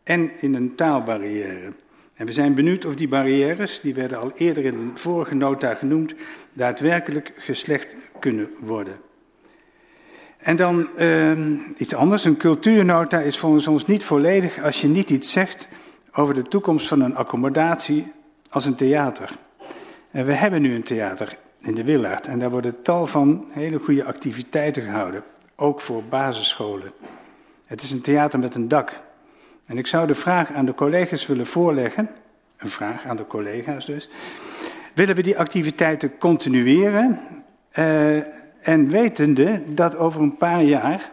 en 0.04 0.32
in 0.40 0.54
een 0.54 0.76
taalbarrière. 0.76 1.74
En 2.18 2.26
we 2.26 2.32
zijn 2.32 2.56
benieuwd 2.56 2.86
of 2.86 2.96
die 2.96 3.08
barrières, 3.08 3.82
die 3.82 3.94
werden 3.94 4.20
al 4.20 4.32
eerder 4.36 4.66
in 4.66 4.74
een 4.74 4.92
vorige 4.98 5.36
nota 5.36 5.74
genoemd, 5.74 6.16
daadwerkelijk 6.54 7.32
geslecht 7.38 7.96
kunnen 8.20 8.50
worden. 8.60 8.98
En 10.38 10.56
dan 10.56 10.90
uh, 10.98 11.32
iets 11.78 11.94
anders. 11.94 12.26
Een 12.26 12.38
cultuurnota 12.38 13.20
is 13.20 13.38
volgens 13.38 13.68
ons 13.68 13.86
niet 13.86 14.04
volledig 14.04 14.64
als 14.64 14.82
je 14.82 14.88
niet 14.88 15.10
iets 15.10 15.32
zegt 15.32 15.68
over 16.12 16.34
de 16.34 16.44
toekomst 16.44 16.88
van 16.88 17.02
een 17.02 17.16
accommodatie 17.16 18.12
als 18.50 18.66
een 18.66 18.76
theater. 18.76 19.32
En 20.12 20.26
we 20.26 20.34
hebben 20.34 20.62
nu 20.62 20.76
een 20.76 20.84
theater 20.84 21.38
in 21.62 21.76
de 21.76 21.84
Willaert 21.84 22.28
en 22.28 22.40
daar 22.40 22.50
worden 22.50 22.82
tal 22.82 23.08
van 23.08 23.46
hele 23.50 23.80
goede 23.80 24.04
activiteiten 24.04 24.84
gehouden, 24.84 25.24
ook 25.56 25.82
voor 25.82 26.04
basisscholen. 26.04 26.92
Het 27.66 27.82
is 27.82 27.92
een 27.92 28.02
theater 28.02 28.40
met 28.40 28.56
een 28.56 28.68
dak. 28.68 29.06
En 29.68 29.78
ik 29.78 29.88
zou 29.88 30.08
de 30.08 30.16
vraag 30.16 30.52
aan 30.52 30.66
de 30.66 30.74
collega's 30.74 31.26
willen 31.26 31.46
voorleggen, 31.46 32.10
een 32.58 32.70
vraag 32.70 33.06
aan 33.06 33.16
de 33.16 33.28
collega's 33.28 33.86
dus. 33.86 34.10
Willen 34.94 35.16
we 35.16 35.22
die 35.22 35.38
activiteiten 35.38 36.18
continueren 36.18 37.20
uh, 37.74 38.16
en 38.68 38.90
wetende 38.90 39.62
dat 39.74 39.98
over 39.98 40.22
een 40.22 40.38
paar 40.38 40.64
jaar 40.64 41.12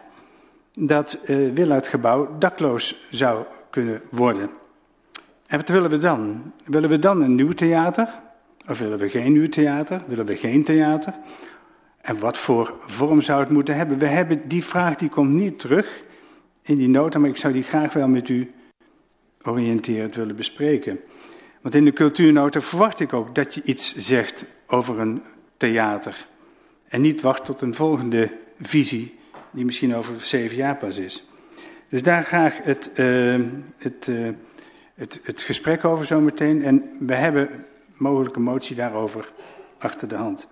dat 0.73 1.19
uh, 1.23 1.53
Willaertgebouw 1.53 2.37
dakloos 2.37 3.07
zou 3.09 3.45
kunnen 3.69 4.01
worden? 4.09 4.49
En 5.47 5.57
wat 5.57 5.69
willen 5.69 5.89
we 5.89 5.97
dan? 5.97 6.51
Willen 6.65 6.89
we 6.89 6.99
dan 6.99 7.21
een 7.21 7.35
nieuw 7.35 7.51
theater? 7.51 8.09
Of 8.67 8.79
willen 8.79 8.97
we 8.97 9.09
geen 9.09 9.31
nieuw 9.31 9.49
theater? 9.49 10.01
Willen 10.07 10.25
we 10.25 10.35
geen 10.35 10.63
theater? 10.63 11.13
En 12.01 12.19
wat 12.19 12.37
voor 12.37 12.73
vorm 12.85 13.21
zou 13.21 13.39
het 13.39 13.49
moeten 13.49 13.75
hebben? 13.75 13.97
We 13.97 14.07
hebben 14.07 14.47
die 14.47 14.63
vraag, 14.63 14.95
die 14.95 15.09
komt 15.09 15.31
niet 15.31 15.59
terug 15.59 16.03
in 16.65 16.75
die 16.75 16.87
nota, 16.87 17.19
maar 17.19 17.29
ik 17.29 17.37
zou 17.37 17.53
die 17.53 17.63
graag 17.63 17.93
wel 17.93 18.07
met 18.07 18.29
u 18.29 18.51
oriënterend 19.41 20.15
willen 20.15 20.35
bespreken. 20.35 20.99
Want 21.61 21.75
in 21.75 21.85
de 21.85 21.93
cultuurnota 21.93 22.61
verwacht 22.61 22.99
ik 22.99 23.13
ook 23.13 23.35
dat 23.35 23.53
je 23.53 23.61
iets 23.63 23.95
zegt 23.95 24.45
over 24.67 24.99
een 24.99 25.21
theater. 25.57 26.27
En 26.87 27.01
niet 27.01 27.21
wacht 27.21 27.45
tot 27.45 27.61
een 27.61 27.75
volgende 27.75 28.31
visie, 28.61 29.15
die 29.51 29.65
misschien 29.65 29.95
over 29.95 30.21
zeven 30.21 30.57
jaar 30.57 30.77
pas 30.77 30.97
is. 30.97 31.25
Dus 31.89 32.03
daar 32.03 32.23
graag 32.23 32.57
het, 32.63 32.91
uh, 32.95 33.41
het 33.77 34.07
uh, 34.07 34.29
het, 34.95 35.19
het 35.23 35.41
gesprek 35.41 35.85
over 35.85 36.05
zometeen. 36.05 36.63
En 36.63 36.83
we 36.99 37.15
hebben 37.15 37.65
mogelijk 37.97 38.35
een 38.35 38.41
motie 38.41 38.75
daarover 38.75 39.31
achter 39.77 40.07
de 40.07 40.15
hand. 40.15 40.47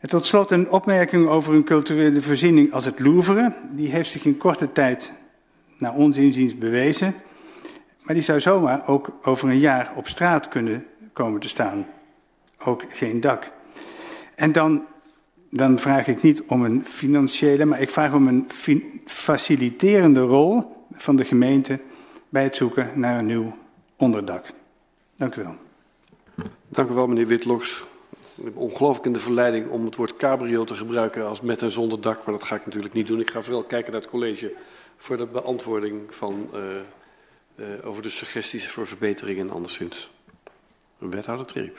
En 0.00 0.08
tot 0.08 0.26
slot 0.26 0.50
een 0.50 0.70
opmerking 0.70 1.28
over 1.28 1.54
een 1.54 1.64
culturele 1.64 2.20
voorziening 2.20 2.72
als 2.72 2.84
het 2.84 2.98
Louvre. 2.98 3.54
Die 3.70 3.90
heeft 3.90 4.10
zich 4.10 4.24
in 4.24 4.36
korte 4.36 4.72
tijd 4.72 5.12
naar 5.80 5.94
ons 5.94 6.16
inziens 6.16 6.58
bewezen. 6.58 7.14
Maar 8.00 8.14
die 8.14 8.24
zou 8.24 8.40
zomaar 8.40 8.88
ook 8.88 9.18
over 9.22 9.48
een 9.48 9.58
jaar 9.58 9.92
op 9.96 10.08
straat 10.08 10.48
kunnen 10.48 10.86
komen 11.12 11.40
te 11.40 11.48
staan. 11.48 11.86
Ook 12.64 12.84
geen 12.88 13.20
dak. 13.20 13.50
En 14.34 14.52
dan, 14.52 14.84
dan 15.50 15.78
vraag 15.78 16.06
ik 16.06 16.22
niet 16.22 16.42
om 16.42 16.64
een 16.64 16.86
financiële, 16.86 17.64
maar 17.64 17.80
ik 17.80 17.88
vraag 17.88 18.12
om 18.12 18.28
een 18.28 18.46
faciliterende 19.06 20.20
rol 20.20 20.62
van 20.92 21.16
de 21.16 21.24
gemeente 21.24 21.80
bij 22.28 22.42
het 22.42 22.56
zoeken 22.56 22.90
naar 22.94 23.18
een 23.18 23.26
nieuw 23.26 23.56
onderdak. 23.96 24.46
Dank 25.16 25.34
u 25.34 25.42
wel. 25.42 25.56
Dank 26.68 26.90
u 26.90 26.94
wel, 26.94 27.06
meneer 27.06 27.26
Witloks. 27.26 27.84
Ik 28.36 28.44
ben 28.44 28.54
ongelooflijk 28.54 29.06
in 29.06 29.12
de 29.12 29.18
verleiding 29.18 29.68
om 29.68 29.84
het 29.84 29.96
woord 29.96 30.16
cabrio 30.16 30.64
te 30.64 30.74
gebruiken 30.74 31.26
als 31.26 31.40
met 31.40 31.62
en 31.62 31.70
zonder 31.70 32.00
dak, 32.00 32.24
maar 32.24 32.34
dat 32.34 32.44
ga 32.44 32.54
ik 32.54 32.64
natuurlijk 32.64 32.94
niet 32.94 33.06
doen. 33.06 33.20
Ik 33.20 33.30
ga 33.30 33.42
vooral 33.42 33.62
kijken 33.62 33.92
naar 33.92 34.00
het 34.00 34.10
college 34.10 34.52
voor 35.00 35.16
de 35.16 35.26
beantwoording 35.26 36.14
van, 36.14 36.50
uh, 36.54 36.60
uh, 37.54 37.86
over 37.86 38.02
de 38.02 38.10
suggesties 38.10 38.68
voor 38.68 38.86
verbeteringen 38.86 39.50
anderszins. 39.50 40.10
Wethouder 40.98 41.46
Triep. 41.46 41.78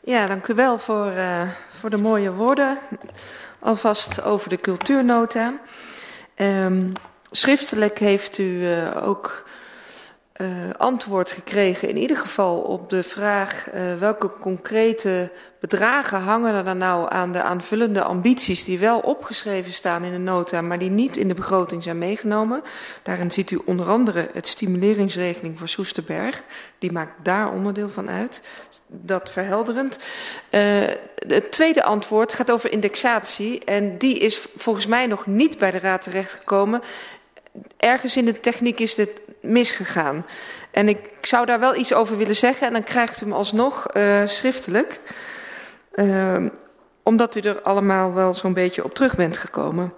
Ja, 0.00 0.26
dank 0.26 0.48
u 0.48 0.54
wel 0.54 0.78
voor, 0.78 1.12
uh, 1.12 1.50
voor 1.70 1.90
de 1.90 1.96
mooie 1.96 2.32
woorden. 2.32 2.78
Alvast 3.58 4.22
over 4.22 4.48
de 4.48 4.60
cultuurnota. 4.60 5.60
Um, 6.36 6.92
schriftelijk 7.30 7.98
heeft 7.98 8.38
u 8.38 8.66
ook 9.02 9.44
uh, 10.40 10.48
antwoord 10.76 11.30
gekregen, 11.32 11.88
in 11.88 11.96
ieder 11.96 12.16
geval 12.16 12.58
op 12.58 12.90
de 12.90 13.02
vraag 13.02 13.66
uh, 13.74 13.98
welke 13.98 14.30
concrete 14.40 15.30
bedragen 15.60 16.20
hangen 16.20 16.66
er 16.66 16.76
nou 16.76 17.12
aan 17.12 17.32
de 17.32 17.42
aanvullende 17.42 18.02
ambities 18.02 18.64
die 18.64 18.78
wel 18.78 18.98
opgeschreven 18.98 19.72
staan 19.72 20.04
in 20.04 20.12
de 20.12 20.18
nota, 20.18 20.60
maar 20.60 20.78
die 20.78 20.90
niet 20.90 21.16
in 21.16 21.28
de 21.28 21.34
begroting 21.34 21.82
zijn 21.82 21.98
meegenomen. 21.98 22.62
Daarin 23.02 23.30
ziet 23.30 23.50
u 23.50 23.60
onder 23.64 23.86
andere 23.86 24.28
het 24.32 24.46
stimuleringsregeling 24.46 25.58
voor 25.58 25.68
Soesterberg. 25.68 26.42
Die 26.78 26.92
maakt 26.92 27.12
daar 27.22 27.52
onderdeel 27.52 27.88
van 27.88 28.10
uit. 28.10 28.42
Dat 28.86 29.30
verhelderend. 29.30 29.98
Uh, 30.50 30.84
het 31.28 31.52
tweede 31.52 31.82
antwoord 31.82 32.34
gaat 32.34 32.50
over 32.50 32.72
indexatie. 32.72 33.64
En 33.64 33.98
die 33.98 34.18
is 34.18 34.46
volgens 34.56 34.86
mij 34.86 35.06
nog 35.06 35.26
niet 35.26 35.58
bij 35.58 35.70
de 35.70 35.78
Raad 35.78 36.02
terechtgekomen. 36.02 36.82
Ergens 37.76 38.16
in 38.16 38.24
de 38.24 38.40
techniek 38.40 38.80
is 38.80 38.94
dit 38.94 39.10
misgegaan. 39.46 40.26
En 40.70 40.88
ik 40.88 40.98
zou 41.20 41.46
daar 41.46 41.60
wel 41.60 41.76
iets 41.76 41.94
over 41.94 42.16
willen 42.16 42.36
zeggen 42.36 42.66
en 42.66 42.72
dan 42.72 42.84
krijgt 42.84 43.20
u 43.20 43.24
hem 43.24 43.34
alsnog 43.34 43.86
uh, 43.96 44.22
schriftelijk. 44.26 45.00
Uh, 45.94 46.46
omdat 47.02 47.36
u 47.36 47.40
er 47.40 47.62
allemaal 47.62 48.14
wel 48.14 48.34
zo'n 48.34 48.52
beetje 48.52 48.84
op 48.84 48.94
terug 48.94 49.16
bent 49.16 49.36
gekomen. 49.36 49.92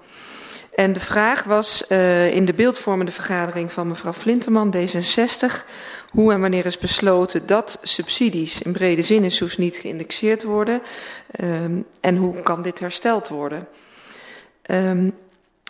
En 0.74 0.92
de 0.92 1.00
vraag 1.00 1.44
was 1.44 1.84
uh, 1.88 2.34
in 2.34 2.44
de 2.44 2.54
beeldvormende 2.54 3.12
vergadering 3.12 3.72
van 3.72 3.88
mevrouw 3.88 4.12
Flinterman, 4.12 4.74
D66, 4.76 5.64
hoe 6.10 6.32
en 6.32 6.40
wanneer 6.40 6.66
is 6.66 6.78
besloten 6.78 7.46
dat 7.46 7.78
subsidies 7.82 8.62
in 8.62 8.72
brede 8.72 9.02
zin 9.02 9.24
in 9.24 9.30
Soes 9.30 9.56
niet 9.56 9.76
geïndexeerd 9.76 10.42
worden 10.42 10.82
um, 11.40 11.86
en 12.00 12.16
hoe 12.16 12.42
kan 12.42 12.62
dit 12.62 12.80
hersteld 12.80 13.28
worden. 13.28 13.68
Um, 14.70 15.14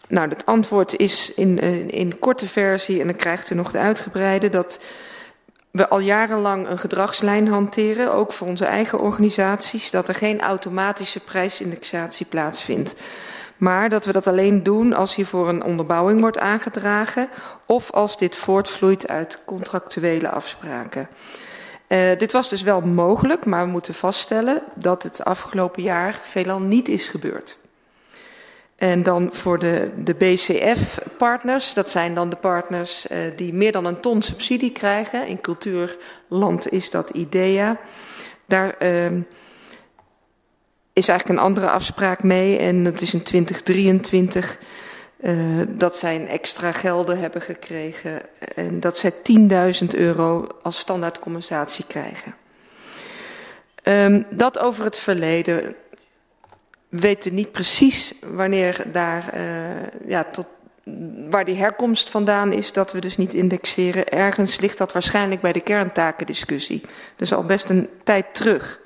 nou, 0.08 0.28
het 0.28 0.46
antwoord 0.46 0.96
is 0.96 1.34
in, 1.34 1.58
in, 1.58 1.90
in 1.90 2.18
korte 2.18 2.46
versie, 2.46 3.00
en 3.00 3.06
dan 3.06 3.16
krijgt 3.16 3.50
u 3.50 3.54
nog 3.54 3.70
de 3.70 3.78
uitgebreide, 3.78 4.48
dat 4.48 4.80
we 5.70 5.88
al 5.88 5.98
jarenlang 5.98 6.68
een 6.68 6.78
gedragslijn 6.78 7.48
hanteren, 7.48 8.12
ook 8.12 8.32
voor 8.32 8.48
onze 8.48 8.64
eigen 8.64 9.00
organisaties, 9.00 9.90
dat 9.90 10.08
er 10.08 10.14
geen 10.14 10.40
automatische 10.40 11.20
prijsindexatie 11.20 12.26
plaatsvindt. 12.26 12.94
Maar 13.56 13.88
dat 13.88 14.04
we 14.04 14.12
dat 14.12 14.26
alleen 14.26 14.62
doen 14.62 14.92
als 14.92 15.14
hiervoor 15.14 15.48
een 15.48 15.62
onderbouwing 15.62 16.20
wordt 16.20 16.38
aangedragen 16.38 17.28
of 17.66 17.90
als 17.90 18.18
dit 18.18 18.36
voortvloeit 18.36 19.08
uit 19.08 19.42
contractuele 19.44 20.30
afspraken. 20.30 21.08
Uh, 21.88 22.18
dit 22.18 22.32
was 22.32 22.48
dus 22.48 22.62
wel 22.62 22.80
mogelijk, 22.80 23.44
maar 23.44 23.64
we 23.64 23.70
moeten 23.70 23.94
vaststellen 23.94 24.62
dat 24.74 25.02
het 25.02 25.24
afgelopen 25.24 25.82
jaar 25.82 26.18
veelal 26.22 26.60
niet 26.60 26.88
is 26.88 27.08
gebeurd. 27.08 27.56
En 28.78 29.02
dan 29.02 29.34
voor 29.34 29.58
de, 29.58 29.90
de 30.04 30.14
BCF-partners, 30.14 31.74
dat 31.74 31.90
zijn 31.90 32.14
dan 32.14 32.30
de 32.30 32.36
partners 32.36 33.10
uh, 33.10 33.18
die 33.36 33.52
meer 33.52 33.72
dan 33.72 33.84
een 33.84 34.00
ton 34.00 34.22
subsidie 34.22 34.72
krijgen. 34.72 35.26
In 35.26 35.40
cultuurland 35.40 36.72
is 36.72 36.90
dat 36.90 37.10
IDEA. 37.10 37.78
Daar 38.46 38.74
uh, 38.82 39.06
is 40.92 41.08
eigenlijk 41.08 41.28
een 41.28 41.44
andere 41.44 41.70
afspraak 41.70 42.22
mee. 42.22 42.58
En 42.58 42.84
dat 42.84 43.00
is 43.00 43.14
in 43.14 43.22
2023 43.22 44.58
uh, 45.20 45.34
dat 45.68 45.96
zij 45.96 46.26
extra 46.26 46.72
gelden 46.72 47.18
hebben 47.18 47.42
gekregen. 47.42 48.22
En 48.54 48.80
dat 48.80 48.98
zij 48.98 49.12
10.000 49.82 49.86
euro 49.88 50.46
als 50.62 50.78
standaardcompensatie 50.78 51.84
krijgen. 51.86 52.34
Um, 53.82 54.26
dat 54.30 54.58
over 54.58 54.84
het 54.84 54.98
verleden. 54.98 55.74
We 56.88 56.98
weten 56.98 57.34
niet 57.34 57.52
precies 57.52 58.14
wanneer 58.22 58.84
daar, 58.92 59.34
uh, 59.34 60.10
ja, 60.10 60.24
tot, 60.24 60.46
waar 61.30 61.44
die 61.44 61.54
herkomst 61.54 62.10
vandaan 62.10 62.52
is, 62.52 62.72
dat 62.72 62.92
we 62.92 63.00
dus 63.00 63.16
niet 63.16 63.34
indexeren. 63.34 64.08
Ergens 64.08 64.60
ligt 64.60 64.78
dat 64.78 64.92
waarschijnlijk 64.92 65.40
bij 65.40 65.52
de 65.52 65.60
kerntakendiscussie. 65.60 66.82
Dus 67.16 67.32
al 67.32 67.44
best 67.44 67.68
een 67.68 67.88
tijd 68.04 68.34
terug. 68.34 68.80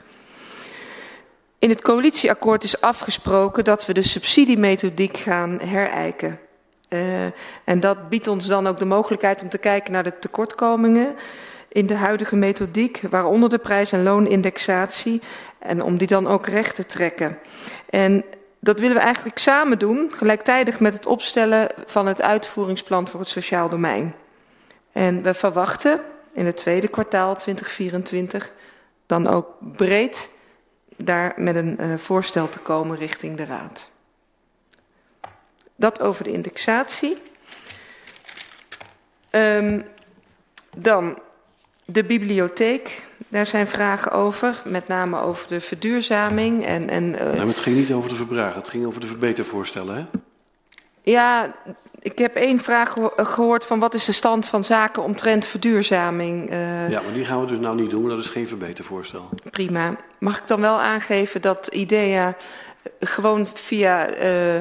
In 1.59 1.69
het 1.69 1.83
coalitieakkoord 1.83 2.65
is 2.65 2.81
afgesproken 2.81 3.65
dat 3.65 3.87
we 3.87 3.93
de 3.93 4.03
subsidiemethodiek 4.03 5.17
gaan 5.17 5.59
herijken. 5.65 6.39
Uh, 6.89 7.25
en 7.65 7.81
dat 7.81 8.09
biedt 8.09 8.29
ons 8.29 8.47
dan 8.47 8.67
ook 8.67 8.79
de 8.79 8.85
mogelijkheid 8.85 9.43
om 9.43 9.49
te 9.49 9.59
kijken 9.59 9.93
naar 9.93 10.05
de 10.05 10.19
tekortkomingen 10.19 11.15
in 11.69 11.87
de 11.87 11.95
huidige 11.95 12.37
methodiek, 12.37 13.01
waaronder 13.11 13.49
de 13.49 13.59
prijs- 13.59 13.93
en 13.93 14.03
loonindexatie, 14.03 15.21
en 15.63 15.83
om 15.83 15.97
die 15.97 16.07
dan 16.07 16.27
ook 16.27 16.47
recht 16.47 16.75
te 16.75 16.87
trekken. 16.87 17.39
En 17.91 18.25
dat 18.59 18.81
willen 18.81 18.97
we 18.97 19.03
eigenlijk 19.03 19.39
samen 19.39 19.79
doen, 19.79 20.13
gelijktijdig 20.15 20.81
met 20.81 20.95
het 20.95 21.07
opstellen 21.07 21.69
van 21.87 22.07
het 22.07 22.23
uitvoeringsplan 22.23 23.09
voor 23.09 23.21
het 23.21 23.29
sociaal 23.29 23.69
domein. 23.69 24.15
En 24.93 25.23
we 25.23 25.35
verwachten 25.35 26.01
in 26.33 26.47
het 26.47 26.57
tweede 26.57 26.89
kwartaal 26.89 27.37
2024 27.37 28.53
dan 29.07 29.29
ook 29.29 29.47
breed 29.61 30.31
daar 30.97 31.33
met 31.37 31.57
een 31.57 31.77
uh, 31.81 31.97
voorstel 31.97 32.49
te 32.49 32.59
komen 32.59 32.97
richting 32.97 33.37
de 33.37 33.45
Raad. 33.45 33.91
Dat 35.77 36.01
over 36.01 36.25
de 36.25 36.33
indexatie. 36.33 37.19
Um, 39.31 39.85
dan 40.77 41.19
de 41.85 42.05
bibliotheek. 42.05 43.07
Daar 43.33 43.47
zijn 43.47 43.67
vragen 43.67 44.13
over, 44.13 44.63
met 44.65 44.89
name 44.89 45.21
over 45.21 45.49
de 45.49 45.61
verduurzaming. 45.61 46.67
En, 46.67 46.89
en, 46.89 47.05
uh, 47.05 47.33
nee, 47.33 47.47
het 47.47 47.61
ging 47.61 47.77
niet 47.77 47.93
over 47.93 48.09
de 48.09 48.15
verbraken, 48.15 48.59
het 48.59 48.69
ging 48.69 48.87
over 48.87 49.01
de 49.01 49.07
verbetervoorstellen, 49.07 49.95
hè? 49.95 50.05
Ja, 51.03 51.55
ik 51.99 52.19
heb 52.19 52.35
één 52.35 52.61
vraag 52.61 52.97
gehoord 53.17 53.67
van 53.67 53.79
wat 53.79 53.95
is 53.95 54.05
de 54.05 54.13
stand 54.13 54.47
van 54.47 54.65
zaken 54.65 55.03
omtrent 55.03 55.47
verduurzaming. 55.47 56.51
Uh, 56.51 56.91
ja, 56.91 57.01
maar 57.01 57.13
die 57.13 57.25
gaan 57.25 57.41
we 57.41 57.47
dus 57.47 57.59
nou 57.59 57.81
niet 57.81 57.91
doen, 57.91 58.09
dat 58.09 58.19
is 58.19 58.27
geen 58.27 58.49
verbetervoorstel. 58.49 59.29
Prima. 59.51 59.97
Mag 60.19 60.39
ik 60.39 60.47
dan 60.47 60.61
wel 60.61 60.81
aangeven 60.81 61.41
dat 61.41 61.67
IDEA 61.67 62.37
gewoon 63.01 63.47
via 63.47 64.09
uh, 64.09 64.61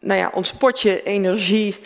nou 0.00 0.20
ja, 0.20 0.30
ons 0.32 0.52
potje 0.52 1.02
energie 1.02 1.76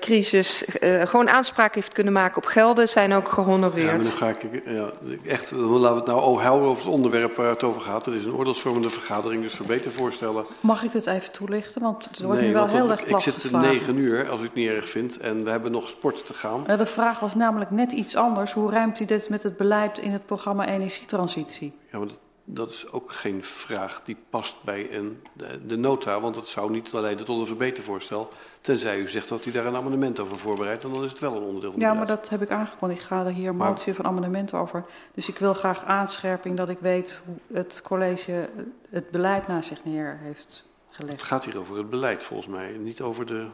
crisis 0.00 0.64
uh, 0.80 1.02
gewoon 1.02 1.28
aanspraak 1.28 1.74
heeft 1.74 1.92
kunnen 1.92 2.12
maken 2.12 2.36
op 2.36 2.44
gelden, 2.44 2.88
zijn 2.88 3.12
ook 3.12 3.28
gehonoreerd. 3.28 3.86
Ja, 3.86 3.94
maar 3.94 4.02
dan 4.02 4.12
ga 4.12 4.28
ik 4.28 4.62
ja, 4.66 4.90
echt, 5.24 5.50
laten 5.50 5.90
we 5.90 5.94
het 5.94 6.06
nou 6.06 6.42
houden 6.42 6.68
over 6.68 6.84
het 6.84 6.92
onderwerp 6.92 7.34
waar 7.34 7.48
het 7.48 7.62
over 7.62 7.80
gaat. 7.80 8.04
Het 8.04 8.14
is 8.14 8.24
een 8.24 8.34
oordeelsvormende 8.34 8.90
vergadering, 8.90 9.42
dus 9.42 9.54
verbeter 9.54 9.90
voorstellen. 9.90 10.44
Mag 10.60 10.82
ik 10.82 10.92
dit 10.92 11.06
even 11.06 11.32
toelichten? 11.32 11.82
Want 11.82 12.04
het 12.04 12.22
wordt 12.22 12.40
nee, 12.40 12.48
nu 12.48 12.54
wel 12.54 12.66
heel 12.66 12.90
erg 12.90 13.04
Ik 13.04 13.20
zit 13.20 13.50
negen 13.50 13.96
uur, 13.96 14.28
als 14.30 14.40
u 14.40 14.44
het 14.44 14.54
niet 14.54 14.68
erg 14.68 14.88
vindt, 14.88 15.18
en 15.18 15.44
we 15.44 15.50
hebben 15.50 15.72
nog 15.72 15.90
sport 15.90 16.26
te 16.26 16.34
gaan. 16.34 16.64
Uh, 16.68 16.78
de 16.78 16.86
vraag 16.86 17.20
was 17.20 17.34
namelijk 17.34 17.70
net 17.70 17.92
iets 17.92 18.16
anders. 18.16 18.52
Hoe 18.52 18.70
ruimt 18.70 19.00
u 19.00 19.04
dit 19.04 19.28
met 19.28 19.42
het 19.42 19.56
beleid 19.56 19.98
in 19.98 20.10
het 20.10 20.26
programma 20.26 20.68
Energietransitie? 20.68 21.72
Ja, 21.92 21.98
maar 21.98 22.08
dat, 22.08 22.18
dat 22.44 22.70
is 22.70 22.90
ook 22.90 23.12
geen 23.12 23.42
vraag 23.42 24.00
die 24.04 24.16
past 24.30 24.56
bij 24.64 24.88
een, 24.92 25.22
de, 25.32 25.66
de 25.66 25.76
nota, 25.76 26.20
want 26.20 26.34
dat 26.34 26.48
zou 26.48 26.70
niet 26.70 26.92
leiden 26.92 27.26
tot 27.26 27.40
een 27.40 27.46
verbetervoorstel. 27.46 28.28
Tenzij 28.60 28.98
u 28.98 29.08
zegt 29.08 29.28
dat 29.28 29.44
u 29.44 29.50
daar 29.50 29.66
een 29.66 29.76
amendement 29.76 30.18
over 30.20 30.38
voorbereidt, 30.38 30.84
en 30.84 30.92
dan 30.92 31.04
is 31.04 31.10
het 31.10 31.20
wel 31.20 31.36
een 31.36 31.42
onderdeel 31.42 31.70
van 31.70 31.80
Ja, 31.80 31.94
maar 31.94 32.06
dat 32.06 32.28
heb 32.28 32.42
ik 32.42 32.50
aangekondigd. 32.50 33.00
Ik 33.00 33.06
ga 33.06 33.24
er 33.24 33.32
hier 33.32 33.48
een 33.48 33.56
maar... 33.56 33.68
motie 33.68 33.94
van 33.94 34.04
amendement 34.04 34.54
over. 34.54 34.84
Dus 35.14 35.28
ik 35.28 35.38
wil 35.38 35.54
graag 35.54 35.84
aanscherping 35.84 36.56
dat 36.56 36.68
ik 36.68 36.78
weet 36.80 37.20
hoe 37.24 37.56
het 37.56 37.80
college 37.82 38.48
het 38.90 39.10
beleid 39.10 39.46
naar 39.46 39.64
zich 39.64 39.84
neer 39.84 40.18
heeft 40.22 40.66
gelegd. 40.90 41.20
Het 41.20 41.28
gaat 41.28 41.44
hier 41.44 41.58
over 41.58 41.76
het 41.76 41.90
beleid 41.90 42.22
volgens 42.22 42.48
mij, 42.48 42.70
niet 42.70 43.00
over 43.00 43.26
de 43.26 43.46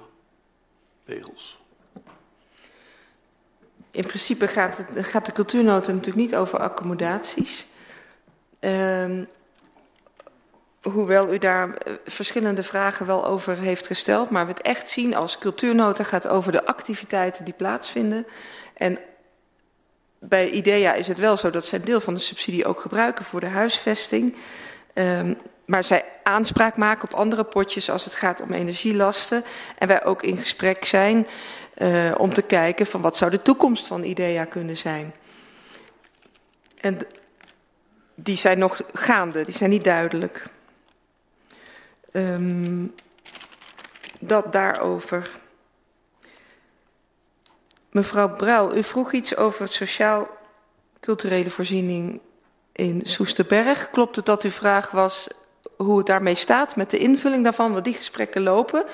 regels. 1.05 1.63
In 3.91 4.07
principe 4.07 4.49
gaat, 4.49 4.77
het, 4.77 5.07
gaat 5.07 5.27
de 5.27 5.33
cultuurnota 5.33 5.91
natuurlijk 5.93 6.17
niet 6.17 6.37
over 6.37 6.59
accommodaties. 6.59 7.67
Um, 8.61 9.29
hoewel 10.93 11.33
u 11.33 11.39
daar 11.39 11.75
eh, 11.75 11.93
verschillende 12.07 12.63
vragen 12.63 13.07
wel 13.07 13.27
over 13.27 13.57
heeft 13.57 13.87
gesteld, 13.87 14.31
maar 14.31 14.47
we 14.47 14.51
het 14.51 14.63
echt 14.63 14.91
zien 14.91 15.15
als 15.15 15.39
cultuurnota 15.39 16.05
gaat 16.05 16.29
over 16.29 16.53
de 16.53 16.67
activiteiten 16.67 17.45
die 17.45 17.55
plaatsvinden. 17.55 18.27
En 18.75 18.99
bij 20.19 20.51
IDEA 20.51 20.95
is 20.95 21.09
het 21.09 21.19
wel 21.19 21.37
zo 21.37 21.51
dat 21.51 21.67
zij 21.67 21.79
een 21.79 21.85
deel 21.85 22.01
van 22.01 22.15
de 22.15 22.21
subsidie 22.21 22.67
ook 22.67 22.81
gebruiken 22.81 23.25
voor 23.25 23.41
de 23.41 23.49
huisvesting. 23.49 24.37
Um, 24.95 25.39
maar 25.65 25.85
zij 25.85 26.05
aanspraak 26.23 26.77
maken 26.77 27.09
op 27.09 27.19
andere 27.19 27.45
potjes 27.45 27.91
als 27.91 28.05
het 28.05 28.15
gaat 28.15 28.41
om 28.41 28.53
energielasten. 28.53 29.45
En 29.79 29.89
wij 29.89 30.05
ook 30.05 30.23
in 30.23 30.37
gesprek 30.37 30.85
zijn 30.85 31.27
uh, 31.79 32.15
om 32.17 32.33
te 32.33 32.43
kijken 32.43 32.87
van 32.87 33.01
wat 33.01 33.17
zou 33.17 33.31
de 33.31 33.43
toekomst 33.43 33.87
van 33.87 34.05
IDEA 34.05 34.45
kunnen 34.45 34.77
zijn. 34.77 35.15
En 36.81 36.99
die 38.15 38.37
zijn 38.37 38.59
nog 38.59 38.81
gaande, 38.93 39.45
die 39.45 39.55
zijn 39.55 39.71
niet 39.71 39.85
duidelijk. 39.85 40.43
Um, 42.17 42.95
dat 44.21 44.53
daarover. 44.53 45.31
Mevrouw 47.91 48.37
Brouw, 48.37 48.75
u 48.75 48.83
vroeg 48.83 49.13
iets 49.13 49.37
over 49.37 49.63
het 49.63 49.73
sociaal-culturele 49.73 51.51
voorziening 51.51 52.21
in 52.73 53.01
Soesterberg. 53.05 53.91
Klopt 53.91 54.17
het 54.17 54.27
dat 54.27 54.43
uw 54.43 54.51
vraag 54.51 54.91
was 54.91 55.29
hoe 55.77 55.99
het 55.99 56.07
daarmee 56.07 56.35
staat 56.35 56.77
met 56.77 56.91
de 56.91 56.99
invulling 56.99 57.45
daarvan? 57.45 57.73
Want 57.73 57.85
die 57.85 57.95
gesprekken 57.95 58.43
lopen. 58.43 58.85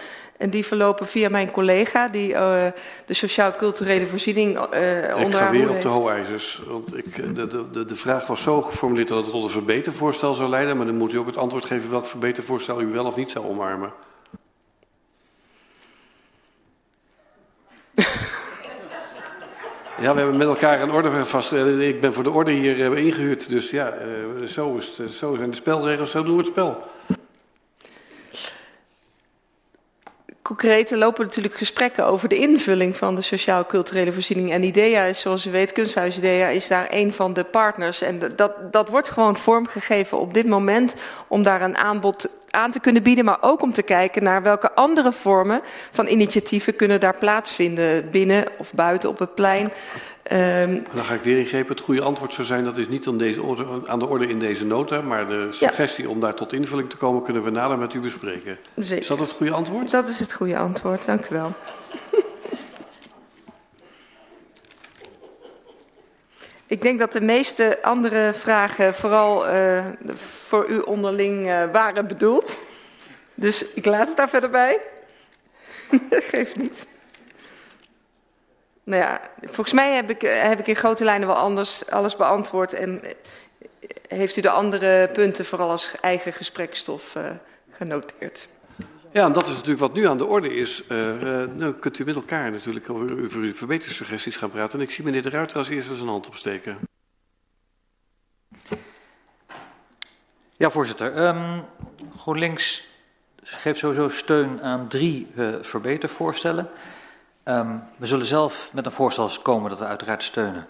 En 0.41 0.51
die 0.51 0.67
verlopen 0.67 1.07
via 1.07 1.29
mijn 1.29 1.51
collega 1.51 2.09
die 2.09 2.33
uh, 2.33 2.67
de 3.07 3.15
sociaal-culturele 3.15 4.07
voorziening 4.07 4.75
uh, 4.75 5.21
Ik 5.21 5.35
ga 5.35 5.51
weer 5.51 5.71
op 5.71 5.83
de 5.83 5.89
hooijzers. 5.89 6.63
Want 6.67 6.97
ik, 6.97 7.19
eh, 7.19 7.35
de, 7.35 7.71
de, 7.73 7.85
de 7.85 7.97
vraag 7.97 8.27
was 8.27 8.43
zo 8.43 8.63
geformuleerd 8.63 9.09
dat 9.09 9.23
het 9.23 9.33
tot 9.33 9.45
een 9.45 9.51
verbetervoorstel 9.51 10.35
zou 10.35 10.49
leiden. 10.49 10.77
Maar 10.77 10.87
dan 10.87 10.97
moet 10.97 11.13
u 11.13 11.19
ook 11.19 11.27
het 11.27 11.37
antwoord 11.37 11.65
geven 11.65 11.91
welk 11.91 12.07
verbetervoorstel 12.07 12.81
u 12.81 12.87
wel 12.87 13.05
of 13.05 13.17
niet 13.17 13.31
zou 13.31 13.47
omarmen. 13.47 13.93
Ja, 20.01 20.13
we 20.13 20.19
hebben 20.21 20.37
met 20.37 20.49
elkaar 20.49 20.81
een 20.81 20.91
orde 20.91 21.25
vast. 21.25 21.53
Ik 21.53 22.01
ben 22.01 22.13
voor 22.13 22.25
de 22.25 22.31
orde 22.31 22.51
hier 22.51 22.97
ingehuurd. 22.99 23.49
Dus 23.49 23.71
ja, 23.71 23.95
zo, 24.47 24.77
is 24.77 25.17
zo 25.19 25.35
zijn 25.37 25.51
de 25.51 25.57
spelregels, 25.57 26.11
zo 26.11 26.23
doen 26.23 26.37
we 26.37 26.39
het 26.39 26.51
spel. 26.51 26.87
Concreet 30.57 30.91
lopen 30.91 31.25
natuurlijk 31.25 31.55
gesprekken 31.55 32.07
over 32.07 32.29
de 32.29 32.37
invulling 32.37 32.97
van 32.97 33.15
de 33.15 33.21
sociaal-culturele 33.21 34.13
voorziening. 34.13 34.53
En 34.53 34.63
IDEA 34.63 35.03
is, 35.03 35.21
zoals 35.21 35.47
u 35.47 35.51
weet, 35.51 35.73
Kunsthuis 35.73 36.17
IDEA 36.17 36.49
is 36.49 36.69
daar 36.69 36.87
een 36.91 37.13
van 37.13 37.33
de 37.33 37.45
partners. 37.45 38.03
En 38.03 38.19
dat, 38.37 38.73
dat 38.73 38.89
wordt 38.89 39.09
gewoon 39.09 39.37
vormgegeven 39.37 40.19
op 40.19 40.35
dit 40.35 40.47
moment 40.47 40.95
om 41.29 41.43
daar 41.43 41.63
een 41.63 41.77
aanbod 41.77 42.29
aan 42.51 42.71
te 42.71 42.81
kunnen 42.81 43.03
bieden, 43.03 43.25
maar 43.25 43.39
ook 43.41 43.63
om 43.63 43.73
te 43.73 43.83
kijken 43.83 44.23
naar 44.23 44.43
welke 44.43 44.75
andere 44.75 45.13
vormen 45.13 45.61
van 45.91 46.07
initiatieven 46.07 46.77
kunnen 46.77 47.01
daar 47.01 47.17
plaatsvinden, 47.17 48.11
binnen 48.11 48.45
of 48.59 48.75
buiten 48.75 49.09
op 49.09 49.19
het 49.19 49.35
plein. 49.35 49.73
Um, 50.33 50.85
dan 50.95 51.05
ga 51.05 51.15
ik 51.15 51.23
weer 51.23 51.39
ingrepen. 51.39 51.75
Het 51.75 51.85
goede 51.85 52.03
antwoord 52.03 52.35
zou 52.35 52.47
zijn, 52.47 52.65
dat 52.65 52.79
is 52.79 52.89
niet 52.89 53.07
aan, 53.07 53.19
deze 53.19 53.43
orde, 53.43 53.65
aan 53.87 53.99
de 53.99 54.07
orde 54.07 54.27
in 54.27 54.39
deze 54.39 54.65
nota, 54.65 55.01
maar 55.01 55.27
de 55.27 55.49
suggestie 55.51 56.05
ja. 56.05 56.11
om 56.11 56.21
daar 56.21 56.35
tot 56.35 56.53
invulling 56.53 56.91
te 56.91 56.97
komen, 56.97 57.23
kunnen 57.23 57.43
we 57.43 57.51
nader 57.51 57.79
met 57.79 57.95
u 57.95 58.01
bespreken. 58.01 58.59
Zeker. 58.77 59.03
Is 59.03 59.07
dat 59.07 59.19
het 59.19 59.33
goede 59.33 59.53
antwoord? 59.53 59.91
Dat 59.91 60.09
is 60.09 60.21
het 60.21 60.33
goede 60.33 60.59
antwoord, 60.59 61.05
dank 61.05 61.25
u 61.25 61.35
wel. 61.35 61.53
Ik 66.71 66.83
denk 66.83 66.99
dat 66.99 67.13
de 67.13 67.21
meeste 67.21 67.83
andere 67.83 68.33
vragen 68.35 68.95
vooral 68.95 69.55
uh, 69.55 69.85
voor 70.15 70.69
u 70.69 70.79
onderling 70.79 71.47
uh, 71.47 71.71
waren 71.73 72.07
bedoeld. 72.07 72.59
Dus 73.35 73.75
ik 73.75 73.85
laat 73.85 74.09
het 74.09 74.17
daar 74.17 74.29
verder 74.29 74.51
bij. 74.51 74.81
Geef 76.31 76.57
niet. 76.57 76.87
Nou 78.85 79.03
ja, 79.03 79.21
volgens 79.41 79.73
mij 79.73 79.95
heb 79.95 80.11
ik, 80.11 80.21
heb 80.23 80.59
ik 80.59 80.67
in 80.67 80.77
grote 80.77 81.05
lijnen 81.05 81.29
wel 81.29 81.37
anders 81.37 81.91
alles 81.91 82.17
beantwoord. 82.17 82.73
En 82.73 83.03
heeft 84.09 84.37
u 84.37 84.41
de 84.41 84.51
andere 84.51 85.09
punten 85.13 85.45
vooral 85.45 85.71
als 85.71 85.91
eigen 86.01 86.33
gesprekstof 86.33 87.15
uh, 87.15 87.31
genoteerd. 87.71 88.49
Ja, 89.13 89.25
en 89.25 89.33
dat 89.33 89.49
is 89.49 89.55
natuurlijk 89.55 89.81
wat 89.81 89.95
nu 89.95 90.07
aan 90.07 90.19
de 90.19 90.27
orde 90.27 90.55
is. 90.55 90.83
Uh, 90.89 91.49
uh, 91.59 91.69
kunt 91.81 91.99
u 91.99 92.05
met 92.05 92.15
elkaar 92.15 92.51
natuurlijk 92.51 92.91
over, 92.91 93.11
uw 93.11 93.55
verbetersuggesties 93.55 94.37
gaan 94.37 94.51
praten. 94.51 94.79
En 94.79 94.85
ik 94.85 94.91
zie 94.91 95.05
meneer 95.05 95.23
De 95.23 95.31
Ruiter 95.31 95.57
als 95.57 95.69
eerste 95.69 95.95
zijn 95.95 96.09
hand 96.09 96.27
opsteken. 96.27 96.79
Ja, 100.57 100.71
voorzitter. 100.71 101.27
Um, 101.27 101.65
GroenLinks 102.17 102.89
geeft 103.43 103.79
sowieso 103.79 104.09
steun 104.09 104.63
aan 104.63 104.89
drie 104.89 105.27
uh, 105.35 105.55
verbetervoorstellen. 105.61 106.71
Um, 107.45 107.83
we 107.97 108.07
zullen 108.07 108.27
zelf 108.27 108.71
met 108.73 108.87
een 108.87 108.93
voorstel 108.93 109.31
komen 109.43 109.71
dat 109.71 109.79
we 109.79 109.85
uiteraard 109.85 110.23
steunen. 110.23 110.67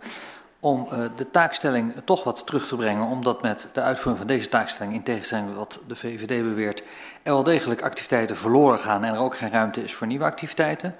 Om 0.61 0.89
uh, 0.93 0.99
de 1.17 1.31
taakstelling 1.31 1.95
toch 2.05 2.25
wat 2.25 2.47
terug 2.47 2.69
te 2.69 2.77
brengen, 2.77 3.07
omdat 3.07 3.43
met 3.43 3.69
de 3.73 3.81
uitvoering 3.81 4.19
van 4.19 4.27
deze 4.27 4.49
taakstelling, 4.49 4.95
in 4.95 5.03
tegenstelling 5.03 5.55
wat 5.55 5.81
de 5.87 5.97
VVD 5.97 6.43
beweert, 6.43 6.81
er 7.23 7.33
wel 7.33 7.43
degelijk 7.43 7.83
activiteiten 7.83 8.37
verloren 8.37 8.79
gaan 8.79 9.05
en 9.05 9.15
er 9.15 9.21
ook 9.21 9.37
geen 9.37 9.51
ruimte 9.51 9.83
is 9.83 9.95
voor 9.95 10.07
nieuwe 10.07 10.25
activiteiten. 10.25 10.95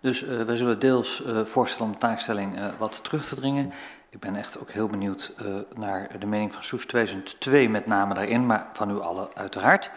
Dus 0.00 0.22
uh, 0.22 0.42
wij 0.42 0.56
zullen 0.56 0.78
deels 0.78 1.22
uh, 1.26 1.44
voorstellen 1.44 1.86
om 1.86 1.92
de 1.92 2.06
taakstelling 2.06 2.58
wat 2.78 3.04
terug 3.04 3.26
te 3.26 3.34
dringen. 3.34 3.72
Ik 4.10 4.20
ben 4.20 4.36
echt 4.36 4.60
ook 4.60 4.70
heel 4.70 4.88
benieuwd 4.88 5.32
naar 5.76 6.08
de 6.18 6.26
mening 6.26 6.52
van 6.52 6.62
Soes 6.62 6.86
2002 6.86 7.68
met 7.68 7.86
name 7.86 8.14
daarin, 8.14 8.46
maar 8.46 8.66
van 8.72 8.90
u 8.90 9.00
allen 9.00 9.28
uiteraard. 9.34 9.90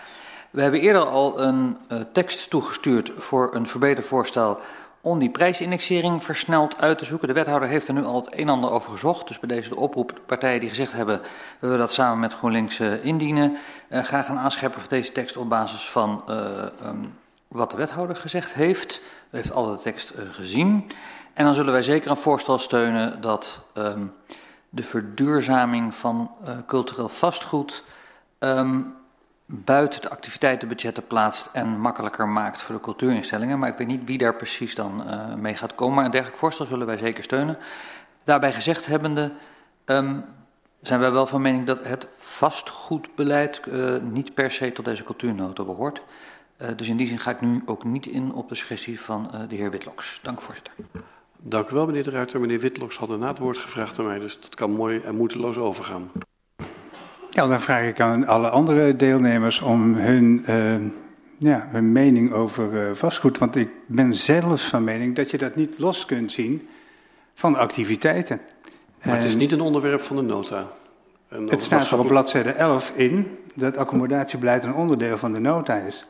We 0.50 0.62
hebben 0.62 0.80
eerder 0.80 1.06
al 1.06 1.42
een 1.42 1.78
tekst 2.12 2.50
toegestuurd 2.50 3.12
voor 3.18 3.56
een 3.56 3.68
verbetervoorstel 3.68 4.60
om 5.08 5.20
die 5.20 5.30
prijsindexering 5.30 6.24
versneld 6.24 6.78
uit 6.82 6.98
te 6.98 7.06
zoeken. 7.06 7.28
De 7.28 7.34
wethouder 7.34 7.70
heeft 7.70 7.88
er 7.88 7.94
nu 7.94 8.04
al 8.04 8.16
het 8.16 8.32
een 8.32 8.40
en 8.40 8.50
ander 8.50 8.72
over 8.72 8.92
gezocht. 8.92 9.28
Dus 9.28 9.40
bij 9.40 9.50
deze 9.50 9.70
de 9.70 9.76
oproep 9.76 10.22
partijen 10.26 10.60
die 10.60 10.70
gezegd 10.70 10.92
hebben... 10.92 11.22
we 11.22 11.28
willen 11.60 11.78
dat 11.78 11.94
samen 11.94 12.20
met 12.20 12.34
GroenLinks 12.34 12.80
uh, 12.80 13.06
indienen. 13.06 13.58
Uh, 13.90 14.04
graag 14.04 14.26
gaan 14.26 14.38
aanscherpen 14.38 14.80
voor 14.80 14.90
deze 14.90 15.12
tekst 15.12 15.38
op 15.38 15.50
basis 15.50 15.90
van 15.90 16.24
uh, 16.30 16.36
um, 16.86 17.14
wat 17.48 17.72
de 17.72 17.78
wethouder 17.78 18.16
gezegd 18.16 18.54
heeft. 18.54 19.02
U 19.32 19.38
heeft 19.38 19.52
al 19.52 19.72
de 19.72 19.78
tekst 19.78 20.14
gezien. 20.32 20.92
En 21.34 21.46
dan 21.46 21.54
zullen 21.54 21.72
wij 21.72 21.82
zeker 21.82 22.10
een 22.10 22.18
voorstel 22.18 22.60
steunen 22.60 23.22
dat 23.22 23.62
um, 23.74 24.12
de 24.70 24.84
verduurzaming 24.84 25.96
van 25.96 26.32
cultureel 26.66 27.10
vastgoed... 27.10 27.84
Um, 28.40 28.97
buiten 29.50 30.02
de 30.02 30.10
activiteitenbudgetten 30.10 31.08
plaatst 31.08 31.50
en 31.54 31.80
makkelijker 31.80 32.28
maakt 32.28 32.62
voor 32.62 32.76
de 32.76 32.82
cultuurinstellingen. 32.82 33.60
Maar 33.60 33.70
ik 33.70 33.78
weet 33.78 33.88
niet 33.88 34.06
wie 34.06 34.18
daar 34.18 34.36
precies 34.36 34.76
dan 34.76 35.04
uh, 35.08 35.34
mee 35.34 35.56
gaat 35.56 35.76
komen. 35.76 35.96
Maar 35.96 36.06
een 36.06 36.12
dergelijk 36.12 36.40
voorstel 36.40 36.66
zullen 36.66 36.88
wij 36.88 36.98
zeker 36.98 37.24
steunen. 37.24 37.58
Daarbij 38.24 38.54
gezegd 38.54 38.86
hebbende 38.86 39.32
um, 39.86 40.26
zijn 40.82 41.00
wij 41.00 41.12
wel 41.12 41.28
van 41.28 41.42
mening 41.42 41.66
dat 41.66 41.84
het 41.84 42.08
vastgoedbeleid 42.16 43.62
uh, 43.68 44.02
niet 44.02 44.34
per 44.34 44.52
se 44.52 44.72
tot 44.72 44.86
deze 44.86 45.04
cultuurnota 45.04 45.64
behoort. 45.64 46.02
Uh, 46.58 46.68
dus 46.76 46.88
in 46.88 46.98
die 46.98 47.08
zin 47.08 47.20
ga 47.20 47.32
ik 47.32 47.42
nu 47.42 47.62
ook 47.66 47.84
niet 47.84 48.06
in 48.06 48.34
op 48.34 48.50
de 48.50 48.56
suggestie 48.56 49.02
van 49.02 49.32
de 49.50 49.56
heer 49.56 49.72
Witloks. 49.72 50.20
Dank 50.24 50.42
voorzitter. 50.42 50.74
Dank 51.38 51.70
u 51.70 51.76
wel 51.76 51.86
meneer 51.86 52.04
de 52.04 52.10
Ruiter. 52.10 52.40
Meneer 52.40 52.60
Witloks 52.60 52.98
had 52.98 53.20
na 53.20 53.28
het 53.28 53.38
woord 53.38 53.58
gevraagd 53.58 54.00
aan 54.00 54.06
mij, 54.06 54.20
dus 54.20 54.42
dat 54.42 54.56
kan 54.56 54.72
mooi 54.72 55.00
en 55.00 55.16
moeiteloos 55.16 55.58
overgaan. 55.58 56.12
Ja, 57.38 57.48
dan 57.48 57.62
vraag 57.62 57.84
ik 57.84 58.00
aan 58.00 58.28
alle 58.28 58.50
andere 58.50 58.96
deelnemers 58.96 59.62
om 59.62 59.96
hun, 59.96 60.44
uh, 60.50 60.90
ja, 61.38 61.68
hun 61.72 61.92
mening 61.92 62.32
over 62.32 62.90
uh, 62.90 62.96
vastgoed. 62.96 63.38
Want 63.38 63.56
ik 63.56 63.70
ben 63.86 64.14
zelfs 64.14 64.64
van 64.64 64.84
mening 64.84 65.16
dat 65.16 65.32
je 65.32 65.38
dat 65.38 65.56
niet 65.56 65.80
los 65.80 66.06
kunt 66.06 66.32
zien 66.32 66.68
van 67.34 67.56
activiteiten. 67.56 68.42
Maar 69.04 69.16
het 69.16 69.24
is 69.24 69.36
niet 69.36 69.52
een 69.52 69.62
onderwerp 69.62 70.02
van 70.02 70.16
de 70.16 70.22
nota. 70.22 70.68
Het 71.28 71.64
staat 71.64 71.92
er 71.92 72.00
op 72.00 72.08
bladzijde 72.08 72.52
11 72.52 72.92
in 72.96 73.38
dat 73.54 73.78
accommodatiebeleid 73.78 74.64
een 74.64 74.76
onderdeel 74.76 75.18
van 75.18 75.34
de 75.34 75.40
nota 75.40 75.76
is. 75.76 76.06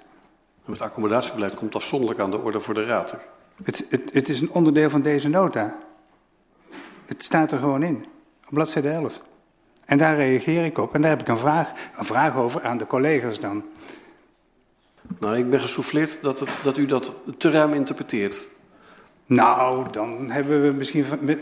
Het 0.66 0.82
accommodatiebeleid 0.82 1.54
komt 1.54 1.76
afzonderlijk 1.76 2.20
aan 2.20 2.32
de 2.32 2.40
orde 2.40 2.60
voor 2.60 2.74
de 2.74 2.86
raad. 2.86 3.18
Het, 3.64 3.86
het, 3.90 4.02
het 4.14 4.30
is 4.30 4.41
een 4.41 4.52
onderdeel 4.52 4.90
van 4.90 5.02
deze 5.02 5.30
nota. 5.30 5.76
Het 7.06 7.24
staat 7.24 7.52
er 7.52 7.60
gewoon 7.60 7.84
in, 7.84 8.06
op 8.48 8.54
bladzijde 8.54 8.90
11. 8.90 9.22
En 9.88 9.98
daar 9.98 10.16
reageer 10.16 10.66
ik 10.66 10.78
op. 10.78 10.94
En 10.94 11.02
daar 11.02 11.10
heb 11.10 11.22
ik 11.22 11.28
een 11.28 11.38
vraag, 11.38 11.72
een 11.98 12.06
vraag 12.06 12.36
over 12.36 12.64
aan 12.64 12.78
de 12.78 12.88
collega's 12.88 13.40
dan. 13.40 13.64
Nou, 15.20 15.38
ik 15.38 15.50
ben 15.50 15.60
gesouffleerd 15.60 16.22
dat, 16.22 16.40
het, 16.40 16.50
dat 16.64 16.78
u 16.78 16.86
dat 16.86 17.14
te 17.38 17.50
ruim 17.50 17.74
interpreteert. 17.74 18.48
Nou, 19.26 19.92
dan 19.92 20.32
hebben 20.32 20.62
we 20.62 20.72
misschien... 20.72 21.06
Van, 21.06 21.20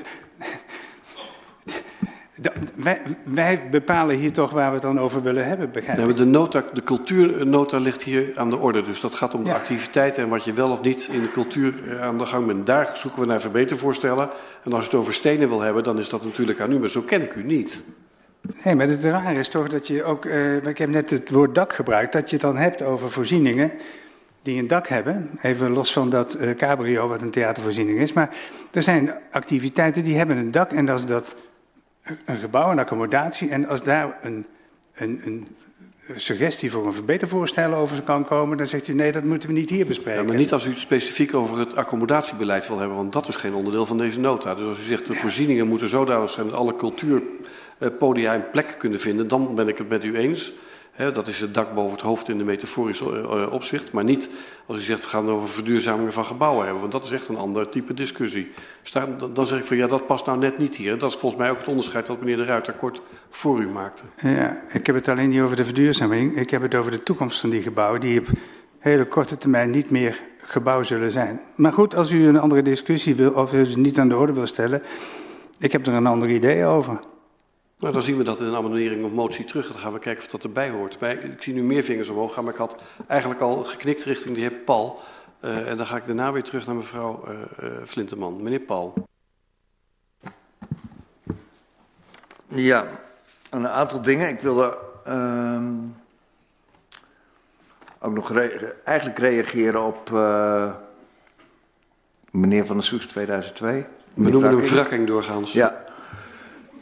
wij, 2.75 3.01
wij, 3.23 3.69
bepalen 3.69 4.15
hier 4.15 4.33
toch 4.33 4.51
waar 4.51 4.67
we 4.67 4.73
het 4.73 4.81
dan 4.81 4.99
over 4.99 5.23
willen 5.23 5.47
hebben, 5.47 5.71
begrijp 5.71 6.09
ik? 6.09 6.15
de, 6.15 6.25
nota, 6.25 6.63
de 6.73 6.83
cultuurnota 6.83 7.77
ligt 7.77 8.03
hier 8.03 8.31
aan 8.35 8.49
de 8.49 8.57
orde. 8.57 8.81
Dus 8.81 9.01
dat 9.01 9.15
gaat 9.15 9.33
om 9.33 9.43
de 9.43 9.49
ja. 9.49 9.55
activiteiten 9.55 10.23
en 10.23 10.29
wat 10.29 10.43
je 10.43 10.53
wel 10.53 10.71
of 10.71 10.81
niet 10.81 11.09
in 11.11 11.21
de 11.21 11.31
cultuur 11.31 12.01
aan 12.01 12.17
de 12.17 12.25
gang 12.25 12.45
bent. 12.45 12.65
Daar 12.65 12.91
zoeken 12.93 13.21
we 13.21 13.27
naar 13.27 13.41
verbetervoorstellen. 13.41 14.29
En 14.63 14.73
als 14.73 14.85
je 14.85 14.91
het 14.91 14.99
over 14.99 15.13
stenen 15.13 15.49
wil 15.49 15.61
hebben, 15.61 15.83
dan 15.83 15.99
is 15.99 16.09
dat 16.09 16.23
natuurlijk 16.23 16.59
aan 16.59 16.71
u. 16.71 16.79
Maar 16.79 16.89
zo 16.89 17.01
ken 17.01 17.21
ik 17.21 17.35
u 17.35 17.43
niet. 17.43 17.85
Nee, 18.63 18.75
maar 18.75 18.87
het 18.87 19.03
rare 19.03 19.39
is 19.39 19.47
toch 19.47 19.69
dat 19.69 19.87
je 19.87 20.03
ook, 20.03 20.25
uh, 20.25 20.65
ik 20.65 20.77
heb 20.77 20.89
net 20.89 21.09
het 21.09 21.29
woord 21.29 21.55
dak 21.55 21.73
gebruikt, 21.73 22.13
dat 22.13 22.29
je 22.29 22.35
het 22.35 22.45
dan 22.45 22.57
hebt 22.57 22.81
over 22.81 23.11
voorzieningen 23.11 23.71
die 24.41 24.59
een 24.59 24.67
dak 24.67 24.87
hebben. 24.87 25.29
Even 25.41 25.71
los 25.71 25.93
van 25.93 26.09
dat 26.09 26.37
uh, 26.41 26.55
cabrio, 26.55 27.07
wat 27.07 27.21
een 27.21 27.31
theatervoorziening 27.31 27.99
is. 27.99 28.13
Maar 28.13 28.35
er 28.71 28.83
zijn 28.83 29.13
activiteiten 29.31 30.03
die 30.03 30.17
hebben 30.17 30.37
een 30.37 30.51
dak 30.51 30.71
en 30.71 30.85
dat 30.85 30.99
is 30.99 31.05
dat 31.05 31.35
een 32.25 32.37
gebouw, 32.37 32.71
een 32.71 32.79
accommodatie. 32.79 33.49
En 33.49 33.67
als 33.67 33.83
daar 33.83 34.17
een, 34.21 34.45
een, 34.93 35.21
een 35.25 35.47
suggestie 36.15 36.71
voor 36.71 36.85
een 36.85 36.93
verbetervoorstel 36.93 37.73
over 37.73 38.01
kan 38.01 38.25
komen, 38.25 38.57
dan 38.57 38.67
zegt 38.67 38.87
u 38.87 38.93
nee, 38.93 39.11
dat 39.11 39.23
moeten 39.23 39.49
we 39.49 39.55
niet 39.55 39.69
hier 39.69 39.85
bespreken. 39.85 40.21
Ja, 40.21 40.27
maar 40.27 40.35
niet 40.35 40.51
als 40.51 40.65
u 40.65 40.69
het 40.69 40.79
specifiek 40.79 41.33
over 41.33 41.59
het 41.59 41.75
accommodatiebeleid 41.75 42.67
wil 42.67 42.79
hebben, 42.79 42.97
want 42.97 43.13
dat 43.13 43.27
is 43.27 43.35
geen 43.35 43.53
onderdeel 43.53 43.85
van 43.85 43.97
deze 43.97 44.19
nota. 44.19 44.55
Dus 44.55 44.65
als 44.65 44.79
u 44.79 44.83
zegt 44.83 45.05
de 45.05 45.13
voorzieningen 45.13 45.67
moeten 45.67 45.89
zodanig 45.89 46.29
zijn 46.29 46.47
dat 46.47 46.55
alle 46.55 46.75
cultuur 46.75 47.21
podia 47.99 48.33
en 48.33 48.49
plek 48.51 48.75
kunnen 48.77 48.99
vinden, 48.99 49.27
dan 49.27 49.55
ben 49.55 49.67
ik 49.67 49.77
het 49.77 49.89
met 49.89 50.03
u 50.03 50.17
eens. 50.17 50.53
Dat 51.13 51.27
is 51.27 51.39
het 51.39 51.53
dak 51.53 51.73
boven 51.73 51.91
het 51.91 52.01
hoofd 52.01 52.29
in 52.29 52.37
de 52.37 52.43
metaforische 52.43 53.05
uh, 53.05 53.53
opzicht. 53.53 53.91
Maar 53.91 54.03
niet 54.03 54.29
als 54.65 54.77
u 54.77 54.81
zegt, 54.81 55.03
we 55.03 55.09
gaan 55.09 55.29
over 55.29 55.47
verduurzamingen 55.47 56.13
van 56.13 56.25
gebouwen 56.25 56.63
hebben. 56.63 56.79
Want 56.79 56.91
dat 56.91 57.03
is 57.03 57.11
echt 57.11 57.27
een 57.27 57.37
ander 57.37 57.69
type 57.69 57.93
discussie. 57.93 58.51
Dus 58.81 58.91
dan 59.33 59.47
zeg 59.47 59.59
ik 59.59 59.65
van, 59.65 59.77
ja, 59.77 59.87
dat 59.87 60.05
past 60.05 60.25
nou 60.25 60.37
net 60.37 60.57
niet 60.57 60.75
hier. 60.75 60.99
Dat 60.99 61.09
is 61.09 61.17
volgens 61.17 61.41
mij 61.41 61.51
ook 61.51 61.57
het 61.57 61.67
onderscheid 61.67 62.07
wat 62.07 62.19
meneer 62.19 62.37
De 62.37 62.43
Ruiter 62.43 62.73
kort 62.73 63.01
voor 63.29 63.59
u 63.59 63.67
maakte. 63.67 64.03
Ja, 64.21 64.61
ik 64.69 64.85
heb 64.85 64.95
het 64.95 65.07
alleen 65.07 65.29
niet 65.29 65.41
over 65.41 65.55
de 65.55 65.65
verduurzaming. 65.65 66.37
Ik 66.37 66.49
heb 66.49 66.61
het 66.61 66.75
over 66.75 66.91
de 66.91 67.03
toekomst 67.03 67.39
van 67.39 67.49
die 67.49 67.61
gebouwen. 67.61 68.01
Die 68.01 68.19
op 68.19 68.27
hele 68.79 69.05
korte 69.05 69.37
termijn 69.37 69.69
niet 69.69 69.89
meer 69.89 70.21
gebouw 70.37 70.83
zullen 70.83 71.11
zijn. 71.11 71.39
Maar 71.55 71.73
goed, 71.73 71.95
als 71.95 72.11
u 72.11 72.27
een 72.27 72.39
andere 72.39 72.61
discussie 72.61 73.15
wil, 73.15 73.31
of 73.31 73.53
u 73.53 73.57
het 73.57 73.75
niet 73.75 73.99
aan 73.99 74.09
de 74.09 74.17
orde 74.17 74.33
wil 74.33 74.47
stellen. 74.47 74.81
Ik 75.59 75.71
heb 75.71 75.87
er 75.87 75.93
een 75.93 76.07
ander 76.07 76.29
idee 76.29 76.65
over. 76.65 76.99
Nou, 77.85 77.97
dan 77.97 78.05
zien 78.05 78.17
we 78.17 78.23
dat 78.23 78.39
in 78.39 78.45
een 78.45 78.55
amendering 78.55 79.05
of 79.05 79.11
motie 79.11 79.45
terug. 79.45 79.67
Dan 79.67 79.77
gaan 79.77 79.93
we 79.93 79.99
kijken 79.99 80.23
of 80.23 80.29
dat 80.29 80.43
erbij 80.43 80.69
hoort. 80.69 80.97
Ik 81.01 81.41
zie 81.41 81.53
nu 81.53 81.63
meer 81.63 81.83
vingers 81.83 82.09
omhoog 82.09 82.33
gaan, 82.33 82.43
maar 82.43 82.53
ik 82.53 82.59
had 82.59 82.75
eigenlijk 83.07 83.41
al 83.41 83.63
geknikt 83.63 84.03
richting 84.03 84.35
de 84.35 84.41
heer 84.41 84.51
Paul. 84.51 84.99
Uh, 85.41 85.69
en 85.69 85.77
dan 85.77 85.85
ga 85.85 85.95
ik 85.95 86.05
daarna 86.05 86.31
weer 86.31 86.43
terug 86.43 86.65
naar 86.65 86.75
mevrouw 86.75 87.23
uh, 87.27 87.69
uh, 87.69 87.75
Flinteman. 87.85 88.43
Meneer 88.43 88.59
Paul. 88.59 88.93
Ja, 92.47 92.87
een 93.49 93.67
aantal 93.67 94.01
dingen. 94.01 94.29
Ik 94.29 94.41
wilde 94.41 94.77
uh, 95.07 95.61
ook 97.99 98.13
nog 98.13 98.31
re 98.31 98.75
eigenlijk 98.83 99.19
reageren 99.19 99.83
op 99.83 100.09
meneer 102.31 102.65
Van 102.65 102.75
der 102.75 102.85
Soes 102.85 103.05
2002. 103.05 103.85
We 104.13 104.29
noemen 104.29 104.49
hem 104.49 104.61
wrakking 104.61 105.07
doorgaans. 105.07 105.53
Ja, 105.53 105.84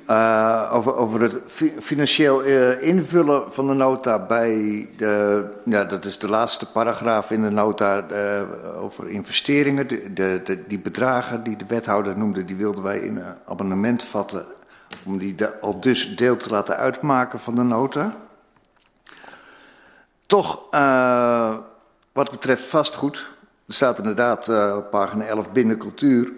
uh, 0.09 0.69
over, 0.73 0.95
over 0.95 1.21
het 1.21 1.39
fi 1.45 1.73
financieel 1.79 2.45
uh, 2.45 2.81
invullen 2.81 3.51
van 3.51 3.67
de 3.67 3.73
nota 3.73 4.19
bij 4.19 4.89
de, 4.97 5.45
ja, 5.65 5.83
dat 5.83 6.05
is 6.05 6.17
de 6.17 6.29
laatste 6.29 6.65
paragraaf 6.65 7.31
in 7.31 7.41
de 7.41 7.49
nota 7.49 8.05
uh, 8.11 8.83
over 8.83 9.09
investeringen. 9.09 9.87
De, 9.87 10.13
de, 10.13 10.63
die 10.67 10.79
bedragen 10.79 11.43
die 11.43 11.55
de 11.55 11.65
wethouder 11.67 12.17
noemde, 12.17 12.45
die 12.45 12.55
wilden 12.55 12.83
wij 12.83 12.99
in 12.99 13.17
een 13.17 13.35
abonnement 13.47 14.03
vatten 14.03 14.45
om 15.05 15.17
die 15.17 15.35
al 15.61 15.79
dus 15.79 16.15
deel 16.15 16.37
te 16.37 16.49
laten 16.49 16.77
uitmaken 16.77 17.39
van 17.39 17.55
de 17.55 17.63
nota. 17.63 18.15
Toch, 20.25 20.59
wat 22.11 22.31
betreft 22.31 22.63
vastgoed, 22.63 23.29
er 23.67 23.73
staat 23.73 23.97
inderdaad 23.97 24.49
op 24.77 24.89
pagina 24.89 25.25
11 25.25 25.51
binnen 25.51 25.77
cultuur 25.77 26.31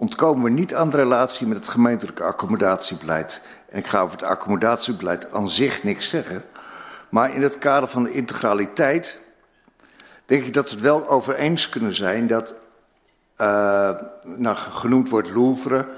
ontkomen 0.00 0.44
we 0.44 0.50
niet 0.50 0.74
aan 0.74 0.90
de 0.90 0.96
relatie 0.96 1.46
met 1.46 1.56
het 1.56 1.68
gemeentelijke 1.68 2.22
accommodatierbeleid. 2.22 3.42
En 3.68 3.78
ik 3.78 3.86
ga 3.86 4.00
over 4.00 4.18
het 4.18 4.26
accommodatierbeleid 4.26 5.32
aan 5.32 5.48
zich 5.48 5.82
niks 5.82 6.08
zeggen. 6.08 6.44
Maar 7.08 7.34
in 7.34 7.42
het 7.42 7.58
kader 7.58 7.88
van 7.88 8.02
de 8.02 8.12
integraliteit 8.12 9.20
denk 10.26 10.44
ik 10.44 10.52
dat 10.52 10.68
we 10.68 10.74
het 10.74 10.84
wel 10.84 11.08
over 11.08 11.34
eens 11.34 11.68
kunnen 11.68 11.94
zijn 11.94 12.26
dat, 12.26 12.54
uh, 13.40 13.90
genoemd 14.54 15.08
wordt 15.08 15.34
Louvre, 15.34 15.88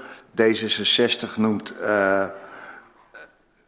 D66 0.41 1.35
noemt 1.35 1.73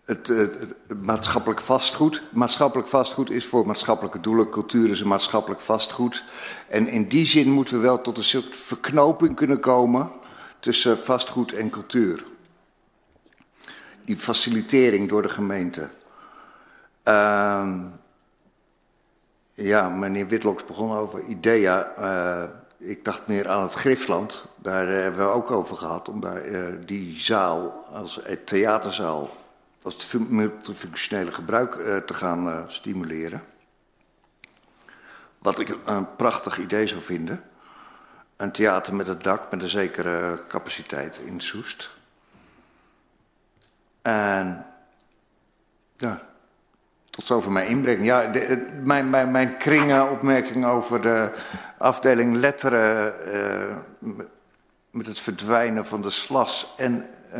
het, 0.05 0.27
het, 0.27 0.59
het, 0.59 0.75
maatschappelijk 1.01 1.61
vastgoed. 1.61 2.23
Maatschappelijk 2.31 2.87
vastgoed 2.89 3.29
is 3.29 3.45
voor 3.45 3.67
maatschappelijke 3.67 4.19
doelen. 4.19 4.49
Cultuur 4.49 4.89
is 4.89 4.99
een 4.99 5.07
maatschappelijk 5.07 5.61
vastgoed. 5.61 6.23
En 6.67 6.87
in 6.87 7.07
die 7.07 7.25
zin 7.25 7.49
moeten 7.49 7.75
we 7.75 7.81
wel 7.81 8.01
tot 8.01 8.17
een 8.17 8.23
soort 8.23 8.57
verknoping 8.57 9.35
kunnen 9.35 9.59
komen 9.59 10.23
tussen 10.65 10.97
vastgoed 10.97 11.53
en 11.53 11.69
cultuur. 11.69 12.25
Die 14.05 14.17
facilitering 14.17 15.09
door 15.09 15.21
de 15.21 15.29
gemeente. 15.29 15.89
Uh, 17.03 17.75
ja, 19.53 19.89
meneer 19.89 20.27
Witloks 20.27 20.65
begon 20.65 20.97
over 20.97 21.21
IDEA. 21.23 21.93
Uh, 21.99 22.43
ik 22.77 23.05
dacht 23.05 23.27
meer 23.27 23.49
aan 23.49 23.61
het 23.61 23.73
Griffland. 23.73 24.45
Daar 24.55 24.87
hebben 24.87 25.25
we 25.25 25.33
ook 25.33 25.51
over 25.51 25.75
gehad. 25.75 26.09
Om 26.09 26.21
daar 26.21 26.45
uh, 26.45 26.73
die 26.85 27.19
zaal 27.19 27.85
als 27.91 28.19
theaterzaal 28.45 29.29
als 29.81 29.93
het 29.93 30.29
multifunctionele 30.29 31.31
gebruik 31.31 32.03
te 32.05 32.13
gaan 32.13 32.65
stimuleren. 32.67 33.43
Wat 35.37 35.59
ik 35.59 35.77
een 35.85 36.15
prachtig 36.15 36.59
idee 36.59 36.87
zou 36.87 37.01
vinden. 37.01 37.43
Een 38.35 38.51
theater 38.51 38.95
met 38.95 39.07
het 39.07 39.23
dak 39.23 39.51
met 39.51 39.61
een 39.61 39.69
zekere 39.69 40.43
capaciteit 40.47 41.17
in 41.25 41.39
Soest. 41.39 41.93
En 44.01 44.65
ja, 45.97 46.21
tot 47.09 47.25
zover 47.25 47.51
mijn 47.51 47.67
inbreng. 47.67 48.05
Ja, 48.05 48.31
mijn, 48.83 49.09
mijn, 49.09 49.31
mijn 49.31 49.57
kringen 49.57 50.11
opmerking 50.11 50.65
over 50.65 51.01
de 51.01 51.31
afdeling 51.77 52.35
letteren... 52.35 53.13
Uh, 53.33 53.75
met 54.89 55.05
het 55.05 55.19
verdwijnen 55.19 55.85
van 55.85 56.01
de 56.01 56.09
slas 56.09 56.73
en 56.77 57.09
uh, 57.33 57.39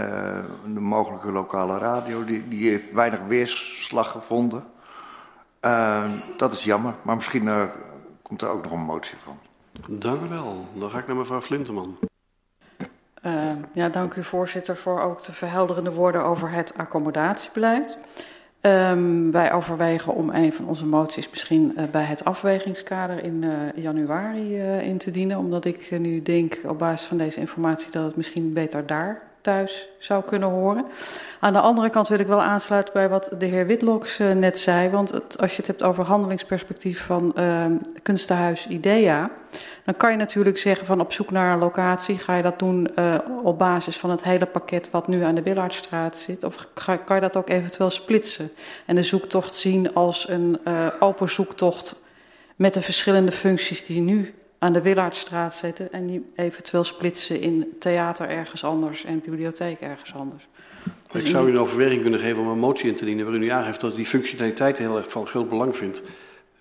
de 0.74 0.80
mogelijke 0.80 1.32
lokale 1.32 1.78
radio... 1.78 2.26
Die, 2.26 2.48
die 2.48 2.70
heeft 2.70 2.92
weinig 2.92 3.20
weerslag 3.28 4.12
gevonden. 4.12 4.66
Uh, 5.62 6.04
dat 6.38 6.54
is 6.54 6.64
jammer, 6.64 6.94
maar 7.02 7.16
misschien 7.16 7.70
komt 8.22 8.42
er 8.42 8.50
ook 8.50 8.64
nog 8.64 8.72
een 8.72 8.80
motie 8.80 9.18
van. 9.18 9.40
Dank 9.90 10.22
u 10.22 10.28
wel. 10.28 10.66
Dan 10.74 10.90
ga 10.90 10.98
ik 10.98 11.08
naar 11.08 11.16
mevrouw 11.16 11.42
Flinteman. 11.42 11.98
Uh, 13.26 13.52
ja, 13.74 13.90
dank 13.90 14.16
u 14.16 14.24
voorzitter 14.24 14.78
voor 14.78 15.02
ook 15.02 15.24
de 15.24 15.34
verhelderende 15.34 15.92
woorden 15.92 16.24
over 16.24 16.52
het 16.52 16.74
accommodatiebeleid. 16.78 17.98
Um, 18.62 19.32
wij 19.32 19.54
overwegen 19.54 20.14
om 20.14 20.30
een 20.30 20.54
van 20.54 20.68
onze 20.68 20.86
moties 20.86 21.30
misschien 21.30 21.74
uh, 21.78 21.84
bij 21.92 22.04
het 22.04 22.26
afwegingskader 22.26 23.24
in 23.24 23.42
uh, 23.42 23.84
januari 23.84 24.58
in 24.62 24.98
te 24.98 25.12
dienen. 25.12 25.38
Omdat 25.38 25.66
ik 25.66 26.00
nu 26.00 26.22
denk 26.22 26.62
op 26.66 26.80
basis 26.80 27.08
van 27.08 27.18
deze 27.18 27.40
informatie 27.40 27.92
dat 27.92 28.06
het 28.06 28.16
misschien 28.16 28.54
beter 28.54 28.86
daar 28.86 29.22
thuis 29.46 29.88
zou 29.98 30.24
kunnen 30.24 30.50
horen. 30.50 30.86
Aan 31.40 31.54
de 31.54 31.60
andere 31.60 31.90
kant 31.90 32.08
wil 32.08 32.20
ik 32.20 32.28
wel 32.28 32.42
aansluiten 32.42 32.94
bij 32.94 33.10
wat 33.10 33.32
de 33.38 33.46
heer 33.46 33.66
Witloks 33.66 34.20
uh, 34.20 34.32
net 34.32 34.60
zei. 34.60 34.90
Want 34.90 35.12
het, 35.12 35.38
als 35.40 35.52
je 35.52 35.58
het 35.58 35.68
hebt 35.68 35.84
over 35.84 36.04
handelingsperspectief 36.04 37.06
van 37.06 37.34
uh, 37.38 37.66
kunstenhuis 38.04 38.68
IDEA... 38.68 39.30
dan 39.84 39.98
kan 39.98 40.12
je 40.12 40.18
natuurlijk 40.18 40.58
zeggen 40.58 40.86
van 40.86 41.00
op 41.00 41.14
zoek 41.14 41.32
naar 41.32 41.54
een 41.54 41.60
locatie... 41.60 42.18
ga 42.18 42.36
je 42.36 42.44
dat 42.44 42.60
doen 42.60 42.88
uh, 43.00 43.16
op 43.44 43.58
basis 43.58 43.98
van 43.98 44.10
het 44.10 44.24
hele 44.24 44.46
pakket 44.46 44.90
wat 44.92 45.08
nu 45.08 45.24
aan 45.24 45.36
de 45.36 45.44
Willardstraat 45.44 46.18
zit... 46.18 46.44
of 46.44 46.68
kan 47.06 47.16
je 47.16 47.22
dat 47.22 47.36
ook 47.36 47.50
eventueel 47.50 47.90
splitsen... 47.90 48.52
en 48.86 48.96
de 48.96 49.04
zoektocht 49.04 49.56
zien 49.56 49.94
als 49.94 50.30
een 50.30 50.60
open 51.00 51.30
zoektocht... 51.30 52.04
met 52.56 52.74
de 52.74 52.82
verschillende 52.82 53.32
functies 53.32 53.86
die 53.86 54.02
nu 54.02 54.34
aan 54.60 54.74
de 54.74 54.82
Willardstraat 54.82 55.56
zetten 55.56 55.92
en 55.92 56.06
die 56.06 56.32
eventueel 56.36 56.84
splitsen 56.84 57.42
in 57.42 57.76
theater 57.80 58.30
ergens 58.30 58.64
anders 58.64 59.06
en 59.06 59.22
bibliotheek 59.22 59.80
ergens 59.80 60.16
anders. 60.16 60.48
Dus 61.08 61.24
ik 61.24 61.30
zou 61.30 61.48
u 61.48 61.52
een 61.52 61.60
overweging 61.60 62.02
kunnen 62.02 62.20
geven 62.20 62.42
om 62.42 62.48
een 62.48 62.60
motie 62.60 62.90
in 62.90 62.96
te 62.96 63.06
dienen 63.06 63.26
waarin 63.26 63.44
u 63.44 63.50
aangeeft 63.50 63.82
dat 63.82 63.94
u 63.94 63.96
die 63.96 64.06
functionaliteit 64.06 64.78
heel 64.78 64.98
erg 64.98 65.10
van 65.10 65.28
groot 65.28 65.50
belang 65.50 65.78
vindt. 65.78 66.04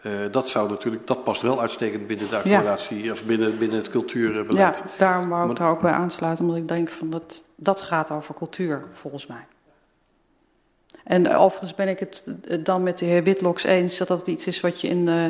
Uh, 0.07 0.13
dat 0.31 0.51
zou 0.51 0.69
natuurlijk, 0.69 1.07
dat 1.07 1.25
past 1.25 1.43
wel 1.43 1.61
uitstekend 1.61 2.07
binnen 2.07 2.29
de 2.29 2.37
accommodatie 2.37 3.03
ja. 3.03 3.13
of 3.13 3.25
binnen, 3.25 3.59
binnen 3.59 3.79
het 3.79 3.89
cultuurbeleid. 3.89 4.77
Ja, 4.77 4.91
daarom 4.99 5.29
wou 5.29 5.41
ik 5.41 5.47
maar, 5.47 5.57
daar 5.57 5.71
ook 5.71 5.81
bij 5.81 5.93
aansluiten, 5.93 6.45
omdat 6.45 6.61
ik 6.61 6.69
denk 6.69 6.91
van 6.91 7.11
dat, 7.11 7.49
dat 7.57 7.81
gaat 7.81 8.11
over 8.11 8.35
cultuur 8.35 8.85
volgens 8.93 9.27
mij. 9.27 9.47
En 11.05 11.35
overigens 11.35 11.75
ben 11.75 11.89
ik 11.89 11.99
het 11.99 12.25
dan 12.61 12.83
met 12.83 12.99
de 12.99 13.05
heer 13.05 13.23
Witloks 13.23 13.65
eens 13.65 13.97
dat 13.97 14.09
dat 14.09 14.27
iets 14.27 14.47
is 14.47 14.61
wat 14.61 14.81
je 14.81 14.89
in 14.89 15.07
uh, 15.07 15.27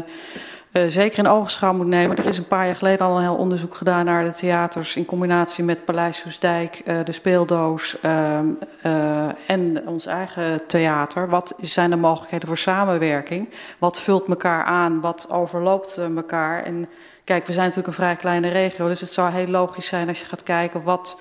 zeker 0.89 1.19
in 1.19 1.27
ogenschouw 1.27 1.73
moet 1.73 1.87
nemen. 1.87 2.17
Er 2.17 2.27
is 2.27 2.39
een 2.39 2.47
paar 2.47 2.67
jaar 2.67 2.77
geleden 2.77 3.07
al 3.07 3.17
een 3.17 3.23
heel 3.23 3.35
onderzoek 3.35 3.75
gedaan 3.75 4.05
naar 4.05 4.25
de 4.25 4.33
theaters 4.33 4.97
in 4.97 5.05
combinatie 5.05 5.65
met 5.65 5.85
Paleis 5.85 6.19
Soesdijk, 6.19 6.83
uh, 6.85 7.05
de 7.05 7.13
speeldoos 7.13 7.97
uh, 8.05 8.39
en 9.47 9.83
ons 9.87 10.07
eigen 10.07 10.67
theater. 10.67 11.29
Wat 11.29 11.55
zijn 11.61 11.91
de 11.91 11.97
mogelijkheden 11.97 12.49
voor 12.49 12.59
samenwerking? 12.59 13.49
Wat 13.79 14.01
vult 14.01 14.29
elkaar 14.29 14.65
aan? 14.65 15.01
Wat 15.01 15.31
overloopt 15.31 15.97
elkaar? 15.97 16.63
En 16.63 16.89
kijk, 17.25 17.47
we 17.47 17.53
zijn 17.53 17.65
natuurlijk 17.65 17.89
een 17.89 18.05
vrij 18.05 18.17
kleine 18.17 18.49
regio, 18.49 18.89
dus 18.89 19.01
het 19.01 19.13
zou 19.13 19.33
heel 19.33 19.47
logisch 19.47 19.87
zijn 19.87 20.09
als 20.09 20.21
je 20.21 20.27
gaat 20.27 20.43
kijken 20.43 20.83
wat 20.83 21.21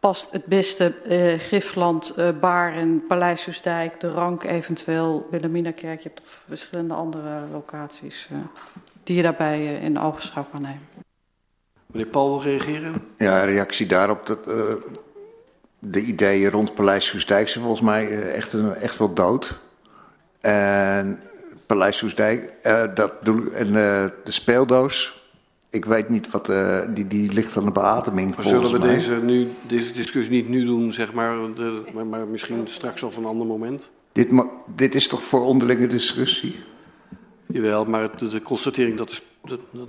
past 0.00 0.30
het 0.30 0.44
beste 0.44 0.94
uh, 1.08 1.38
Gifland, 1.38 2.14
uh, 2.18 2.28
Baar 2.40 2.74
en 2.74 3.04
Paleis 3.08 3.42
Soesdijk, 3.42 4.00
de 4.00 4.10
Rank 4.10 4.44
eventueel, 4.44 5.28
Wilhelminakerk. 5.30 6.00
Je 6.00 6.08
hebt 6.08 6.22
verschillende 6.48 6.94
andere 6.94 7.40
locaties 7.52 8.28
uh, 8.32 8.38
die 9.10 9.18
je 9.18 9.24
daarbij 9.24 9.60
uh, 9.60 9.82
in 9.82 9.98
ogenschouw 9.98 10.46
kan 10.50 10.62
nemen. 10.62 10.88
Meneer 11.86 12.06
Paul 12.06 12.28
wil 12.28 12.42
reageren? 12.42 13.02
Ja, 13.18 13.44
reactie 13.44 13.86
daarop. 13.86 14.26
Dat, 14.26 14.48
uh, 14.48 14.62
de 15.78 16.00
ideeën 16.00 16.50
rond 16.50 16.74
Paleis 16.74 17.06
Soesdijk 17.06 17.48
zijn 17.48 17.64
volgens 17.64 17.86
mij 17.86 18.08
uh, 18.08 18.34
echt, 18.34 18.52
een, 18.52 18.74
echt 18.74 18.98
wel 18.98 19.14
dood. 19.14 19.58
En 20.40 21.20
Paleis 21.66 21.96
Soesdijk, 21.96 22.52
uh, 22.62 22.82
dat 22.94 23.18
bedoel 23.18 23.46
ik, 23.46 23.52
en 23.52 23.66
uh, 23.66 23.72
de 24.24 24.30
speeldoos. 24.30 25.22
Ik 25.70 25.84
weet 25.84 26.08
niet 26.08 26.30
wat, 26.30 26.50
uh, 26.50 26.78
die, 26.88 27.06
die 27.06 27.32
ligt 27.32 27.56
aan 27.56 27.64
de 27.64 27.70
beademing. 27.70 28.36
Maar 28.36 28.44
zullen 28.44 28.70
we 28.70 28.78
mij. 28.78 28.88
Deze, 28.88 29.14
nu, 29.14 29.48
deze 29.66 29.92
discussie 29.92 30.32
niet 30.32 30.48
nu 30.48 30.64
doen, 30.64 30.92
zeg 30.92 31.12
maar, 31.12 31.36
de, 31.54 31.82
maar, 31.92 32.06
maar 32.06 32.26
misschien 32.26 32.68
straks 32.68 33.02
of 33.02 33.16
een 33.16 33.24
ander 33.24 33.46
moment? 33.46 33.90
Dit, 34.12 34.32
dit 34.66 34.94
is 34.94 35.08
toch 35.08 35.22
voor 35.22 35.44
onderlinge 35.44 35.86
discussie? 35.86 36.68
Jawel, 37.52 37.84
maar 37.84 38.16
de, 38.16 38.28
de 38.28 38.42
constatering 38.42 38.96
dat, 38.96 39.10
is, 39.10 39.22
dat, 39.44 39.60
dat, 39.70 39.88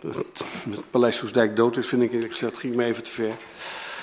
dat, 0.00 0.16
het 0.16 0.90
Paleis 0.90 1.16
Soesdijk 1.16 1.56
dood 1.56 1.76
is, 1.76 1.86
vind 1.86 2.02
ik 2.02 2.12
eerlijk 2.12 2.32
gezegd, 2.32 2.56
ging 2.58 2.74
me 2.74 2.84
even 2.84 3.02
te 3.02 3.10
ver. 3.10 3.30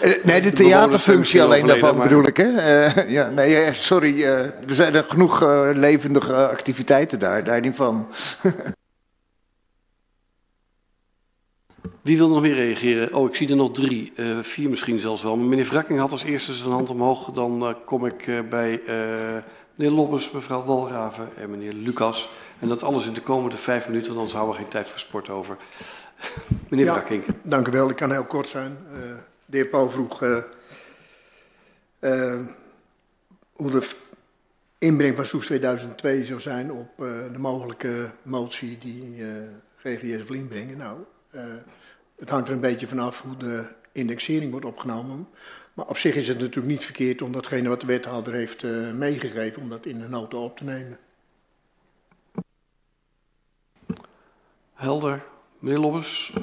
Uh, 0.03 0.23
nee, 0.23 0.41
de, 0.41 0.51
theaterfunctie 0.51 1.43
alleen 1.43 1.68
daarvan 1.68 1.95
maar... 1.95 2.07
bedoel 2.07 2.23
ik, 2.23 2.38
hè? 2.38 2.47
Uh, 2.47 3.10
ja, 3.10 3.30
nee, 3.30 3.73
sorry, 3.73 4.14
uh, 4.14 4.39
er 4.39 4.53
zijn 4.68 4.95
er 4.95 5.03
genoeg 5.03 5.45
levendige 5.73 6.35
activiteiten 6.35 7.19
daar, 7.19 7.43
daar 7.43 7.61
niet 7.61 7.76
van. 7.76 8.07
Wie 12.01 12.18
wil 12.18 12.30
nog 12.30 12.41
meer 12.41 12.56
reageren? 12.56 13.14
Oh, 13.14 13.30
ik 13.30 13.35
zie 13.35 13.49
er 13.49 13.56
nog 13.56 13.72
drie, 13.72 14.14
vier 14.41 14.69
misschien 14.69 14.99
zelfs 14.99 15.23
wel. 15.23 15.35
Maar 15.35 15.47
meneer 15.47 15.65
Wrakking 15.65 15.99
had 15.99 16.11
als 16.11 16.23
eerste 16.23 16.53
zijn 16.53 16.69
hand 16.69 16.89
omhoog. 16.89 17.31
Dan 17.31 17.76
kom 17.85 18.06
ik 18.06 18.49
bij 18.49 18.81
meneer 19.76 19.95
Lobbes, 19.95 20.31
mevrouw 20.31 20.64
Walraven 20.64 21.30
en 21.38 21.49
meneer 21.49 21.73
Lucas. 21.73 22.31
En 22.60 22.68
dat 22.68 22.84
alles 22.84 23.06
in 23.06 23.14
de 23.14 23.22
komende 23.22 23.57
vijf 23.57 23.88
minuten, 23.88 24.07
want 24.07 24.18
anders 24.19 24.36
houden 24.36 24.56
we 24.56 24.61
geen 24.61 24.72
tijd 24.72 24.90
voor 24.90 24.99
sport 24.99 25.30
over. 25.30 25.57
meneer 26.69 26.86
ja, 26.86 26.91
Wrakking. 26.91 27.23
Dank 27.41 27.68
u 27.68 27.72
wel, 27.72 27.90
ik 27.90 27.95
kan 27.95 28.11
heel 28.11 28.26
kort 28.26 28.49
zijn. 28.49 28.77
de 29.45 29.57
heer 29.57 29.68
Pauw 29.68 29.90
vroeg 29.90 30.19
hoe 33.53 33.72
de 33.72 33.88
inbreng 34.77 35.15
van 35.15 35.26
Soes 35.26 35.45
2002 35.45 36.26
zou 36.26 36.40
zijn 36.40 36.72
op 36.72 36.90
de 37.31 37.40
mogelijke 37.40 38.10
motie 38.23 38.77
die 38.77 39.23
GGS 39.77 40.27
wil 40.27 40.38
inbrengen. 40.38 40.77
Nou, 40.77 40.98
het 42.19 42.30
hangt 42.30 42.48
er 42.48 42.53
een 42.53 42.60
beetje 42.60 42.88
vanaf 42.88 43.22
hoe 43.22 43.38
de 43.38 43.65
indexering 43.91 44.52
wordt 44.52 44.65
opgenomen. 44.65 45.27
Maar 45.73 45.88
op 45.88 45.98
zich 45.98 46.15
is 46.15 46.27
het 46.27 46.40
natuurlijk 46.40 46.68
niet 46.68 46.84
verkeerd 46.84 47.22
om 47.22 47.31
datgene 47.31 47.69
wat 47.69 47.81
de 47.81 47.88
wethouder 47.88 48.34
heeft 48.34 48.64
uh, 48.64 48.91
meegegeven, 48.91 49.61
om 49.61 49.69
dat 49.69 49.86
in 49.86 49.99
de 49.99 50.07
nota 50.07 50.38
op 50.38 50.57
te 50.57 50.64
nemen. 50.64 50.98
Helder. 54.80 55.23
Meneer 55.60 55.80
Lobbes. 55.80 56.34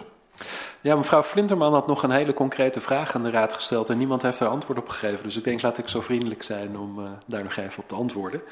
Ja, 0.81 0.97
mevrouw 0.97 1.23
Flinterman 1.23 1.73
had 1.73 1.87
nog 1.87 2.03
een 2.03 2.11
hele 2.11 2.35
concrete 2.35 2.81
vraag 2.81 3.15
aan 3.15 3.23
de 3.23 3.31
raad 3.31 3.53
gesteld 3.53 3.89
en 3.89 3.99
niemand 3.99 4.23
heeft 4.23 4.39
daar 4.39 4.49
antwoord 4.49 4.79
op 4.79 4.89
gegeven. 4.89 5.23
Dus 5.23 5.37
ik 5.37 5.45
denk, 5.45 5.63
laat 5.63 5.79
ik 5.79 5.89
zo 5.89 6.01
vriendelijk 6.01 6.43
zijn 6.43 6.79
om 6.79 6.99
uh, 6.99 7.05
daar 7.27 7.43
nog 7.43 7.57
even 7.57 7.83
op 7.83 7.89
te 7.89 7.95
antwoorden. 7.95 8.43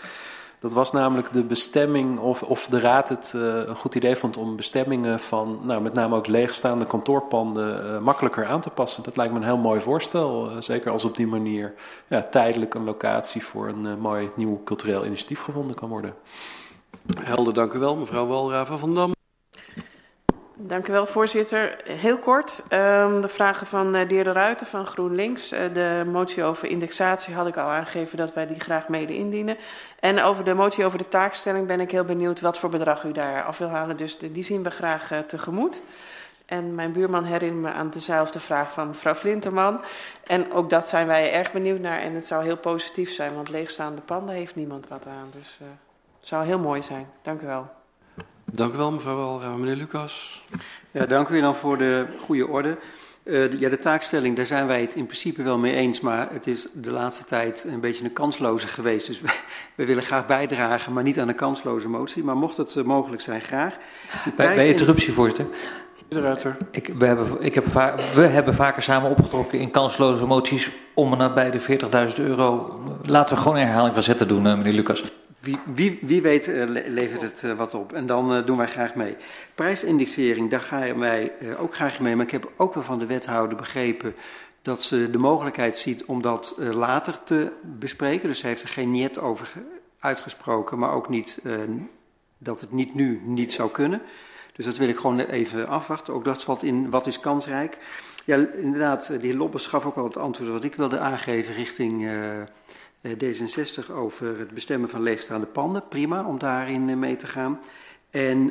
Dat 0.58 0.72
was 0.72 0.92
namelijk 0.92 1.32
de 1.32 1.42
bestemming, 1.42 2.18
of, 2.18 2.42
of 2.42 2.66
de 2.66 2.80
raad 2.80 3.08
het 3.08 3.32
uh, 3.36 3.42
een 3.42 3.76
goed 3.76 3.94
idee 3.94 4.16
vond 4.16 4.36
om 4.36 4.56
bestemmingen 4.56 5.20
van, 5.20 5.60
nou, 5.62 5.82
met 5.82 5.94
name 5.94 6.16
ook 6.16 6.26
leegstaande 6.26 6.86
kantoorpanden, 6.86 7.84
uh, 7.84 7.98
makkelijker 7.98 8.46
aan 8.46 8.60
te 8.60 8.70
passen. 8.70 9.02
Dat 9.02 9.16
lijkt 9.16 9.32
me 9.32 9.38
een 9.38 9.44
heel 9.44 9.58
mooi 9.58 9.80
voorstel. 9.80 10.50
Uh, 10.50 10.56
zeker 10.58 10.90
als 10.90 11.04
op 11.04 11.16
die 11.16 11.26
manier 11.26 11.74
ja, 12.06 12.22
tijdelijk 12.22 12.74
een 12.74 12.84
locatie 12.84 13.44
voor 13.44 13.68
een 13.68 14.00
mooi 14.00 14.30
nieuw 14.36 14.60
cultureel 14.64 15.04
initiatief 15.04 15.40
gevonden 15.40 15.76
kan 15.76 15.88
worden. 15.88 16.14
Helder, 17.20 17.54
dank 17.54 17.72
u 17.72 17.78
wel. 17.78 17.96
Mevrouw 17.96 18.26
Walraven 18.26 18.78
van 18.78 18.94
Dam. 18.94 19.12
Dank 20.56 20.88
u 20.88 20.92
wel, 20.92 21.06
voorzitter. 21.06 21.76
Heel 21.84 22.18
kort, 22.18 22.62
um, 22.70 23.20
de 23.20 23.28
vragen 23.28 23.66
van 23.66 23.96
uh, 23.96 24.08
de 24.08 24.14
heer 24.14 24.24
De 24.24 24.32
Ruiter 24.32 24.66
van 24.66 24.86
GroenLinks. 24.86 25.52
Uh, 25.52 25.74
de 25.74 26.04
motie 26.06 26.42
over 26.42 26.68
indexatie 26.68 27.34
had 27.34 27.46
ik 27.46 27.56
al 27.56 27.68
aangegeven 27.68 28.16
dat 28.16 28.34
wij 28.34 28.46
die 28.46 28.60
graag 28.60 28.88
mede 28.88 29.14
indienen. 29.14 29.56
En 30.00 30.22
over 30.22 30.44
de 30.44 30.54
motie 30.54 30.84
over 30.84 30.98
de 30.98 31.08
taakstelling 31.08 31.66
ben 31.66 31.80
ik 31.80 31.90
heel 31.90 32.04
benieuwd 32.04 32.40
wat 32.40 32.58
voor 32.58 32.70
bedrag 32.70 33.04
u 33.04 33.12
daar 33.12 33.44
af 33.44 33.58
wil 33.58 33.68
halen. 33.68 33.96
Dus 33.96 34.18
die 34.18 34.42
zien 34.42 34.62
we 34.62 34.70
graag 34.70 35.12
uh, 35.12 35.18
tegemoet. 35.18 35.82
En 36.46 36.74
mijn 36.74 36.92
buurman 36.92 37.24
herinnert 37.24 37.62
me 37.62 37.70
aan 37.70 37.90
dezelfde 37.90 38.40
vraag 38.40 38.72
van 38.72 38.86
mevrouw 38.86 39.14
Flinterman. 39.14 39.80
En 40.26 40.52
ook 40.52 40.70
dat 40.70 40.88
zijn 40.88 41.06
wij 41.06 41.32
erg 41.32 41.52
benieuwd 41.52 41.80
naar. 41.80 41.98
En 41.98 42.14
het 42.14 42.26
zou 42.26 42.44
heel 42.44 42.56
positief 42.56 43.12
zijn, 43.12 43.34
want 43.34 43.50
leegstaande 43.50 44.02
panden 44.02 44.34
heeft 44.34 44.54
niemand 44.54 44.88
wat 44.88 45.06
aan. 45.06 45.28
Dus 45.32 45.58
Zou 46.20 46.44
heel 46.44 46.58
mooi 46.58 46.82
zijn. 46.82 47.08
Dank 47.22 47.40
u 47.40 47.46
wel. 47.46 47.82
Dank 48.44 48.74
u 48.74 48.76
wel, 48.76 48.92
mevrouw 48.92 49.16
Walra. 49.16 49.56
Meneer 49.56 49.76
Lucas. 49.76 50.44
Ja, 50.90 51.06
dank 51.06 51.28
u 51.28 51.40
dan 51.40 51.56
voor 51.56 51.78
de 51.78 52.06
goede 52.18 52.48
orde. 52.48 52.76
Uh, 53.24 53.50
de, 53.50 53.58
ja, 53.58 53.68
de 53.68 53.78
taakstelling, 53.78 54.36
daar 54.36 54.46
zijn 54.46 54.66
wij 54.66 54.80
het 54.80 54.94
in 54.94 55.06
principe 55.06 55.42
wel 55.42 55.58
mee 55.58 55.74
eens, 55.74 56.00
maar 56.00 56.28
het 56.32 56.46
is 56.46 56.68
de 56.74 56.90
laatste 56.90 57.24
tijd 57.24 57.66
een 57.68 57.80
beetje 57.80 58.04
een 58.04 58.12
kansloze 58.12 58.66
geweest. 58.66 59.06
Dus 59.06 59.20
we, 59.22 59.28
we 59.74 59.84
willen 59.84 60.02
graag 60.02 60.26
bijdragen, 60.26 60.92
maar 60.92 61.02
niet 61.02 61.20
aan 61.20 61.28
een 61.28 61.34
kansloze 61.34 61.88
motie. 61.88 62.24
Maar 62.24 62.36
mocht 62.36 62.56
het 62.56 62.74
uh, 62.74 62.84
mogelijk 62.84 63.22
zijn, 63.22 63.40
graag. 63.40 63.76
Bij, 64.36 64.54
bij 64.54 64.68
interruptie, 64.68 65.12
voorzitter. 65.12 65.46
Ruiter. 66.08 66.56
Ik, 66.70 66.90
we, 66.98 67.06
hebben, 67.06 67.26
ik 67.40 67.54
heb 67.54 67.66
we 68.14 68.22
hebben 68.22 68.54
vaker 68.54 68.82
samen 68.82 69.10
opgetrokken 69.10 69.58
in 69.58 69.70
kansloze 69.70 70.26
moties 70.26 70.70
om 70.94 71.12
er 71.12 71.18
nabij 71.18 71.50
de 71.50 71.60
40.000 72.10 72.24
euro. 72.24 72.80
Laten 73.02 73.36
we 73.36 73.42
gewoon 73.42 73.56
een 73.56 73.66
herhaling 73.66 73.94
van 73.94 74.02
zetten 74.02 74.28
doen, 74.28 74.46
uh, 74.46 74.54
meneer 74.54 74.72
Lucas. 74.72 75.04
Wie, 75.44 75.58
wie, 75.74 75.98
wie 76.02 76.22
weet 76.22 76.48
uh, 76.48 76.64
levert 76.68 77.20
het 77.20 77.42
uh, 77.44 77.52
wat 77.52 77.74
op. 77.74 77.92
En 77.92 78.06
dan 78.06 78.36
uh, 78.36 78.46
doen 78.46 78.56
wij 78.56 78.66
graag 78.66 78.94
mee. 78.94 79.16
Prijsindexering, 79.54 80.50
daar 80.50 80.60
gaan 80.60 80.98
wij 80.98 81.32
ook 81.58 81.74
graag 81.74 82.00
mee. 82.00 82.16
Maar 82.16 82.24
ik 82.24 82.30
heb 82.30 82.52
ook 82.56 82.74
wel 82.74 82.82
van 82.82 82.98
de 82.98 83.06
wethouder 83.06 83.56
begrepen 83.56 84.14
dat 84.62 84.82
ze 84.82 85.10
de 85.10 85.18
mogelijkheid 85.18 85.78
ziet 85.78 86.04
om 86.04 86.22
dat 86.22 86.56
later 86.58 87.22
te 87.24 87.50
bespreken. 87.62 88.28
Dus 88.28 88.38
ze 88.38 88.46
heeft 88.46 88.62
er 88.62 88.68
geen 88.68 88.90
niet 88.90 89.18
over 89.18 89.52
uitgesproken, 89.98 90.78
maar 90.78 90.92
ook 90.92 91.08
niet 91.08 91.42
dat 92.38 92.60
het 92.60 92.72
niet 92.72 92.94
nu 92.94 93.20
niet 93.24 93.52
zou 93.52 93.70
kunnen. 93.70 94.02
Dus 94.56 94.64
dat 94.64 94.76
wil 94.76 94.88
ik 94.88 94.96
gewoon 94.96 95.20
even 95.20 95.68
afwachten. 95.68 96.14
Ook 96.14 96.24
dat 96.24 96.44
valt 96.44 96.62
in 96.62 96.90
wat 96.90 97.06
is 97.06 97.20
kansrijk. 97.20 97.78
Ja, 98.24 98.46
inderdaad, 98.54 99.06
de 99.06 99.18
heer 99.20 99.34
Lobbes 99.34 99.66
gaf 99.66 99.84
ook 99.84 99.96
al 99.96 100.04
het 100.04 100.16
antwoord 100.16 100.50
wat 100.50 100.64
ik 100.64 100.74
wilde 100.74 100.98
aangeven 100.98 101.54
richting 101.54 102.08
D66 103.08 103.90
over 103.92 104.38
het 104.38 104.50
bestemmen 104.50 104.90
van 104.90 105.02
leegstaande 105.02 105.46
panden. 105.46 105.88
Prima 105.88 106.24
om 106.24 106.38
daarin 106.38 106.98
mee 106.98 107.16
te 107.16 107.26
gaan. 107.26 107.60
En 108.10 108.44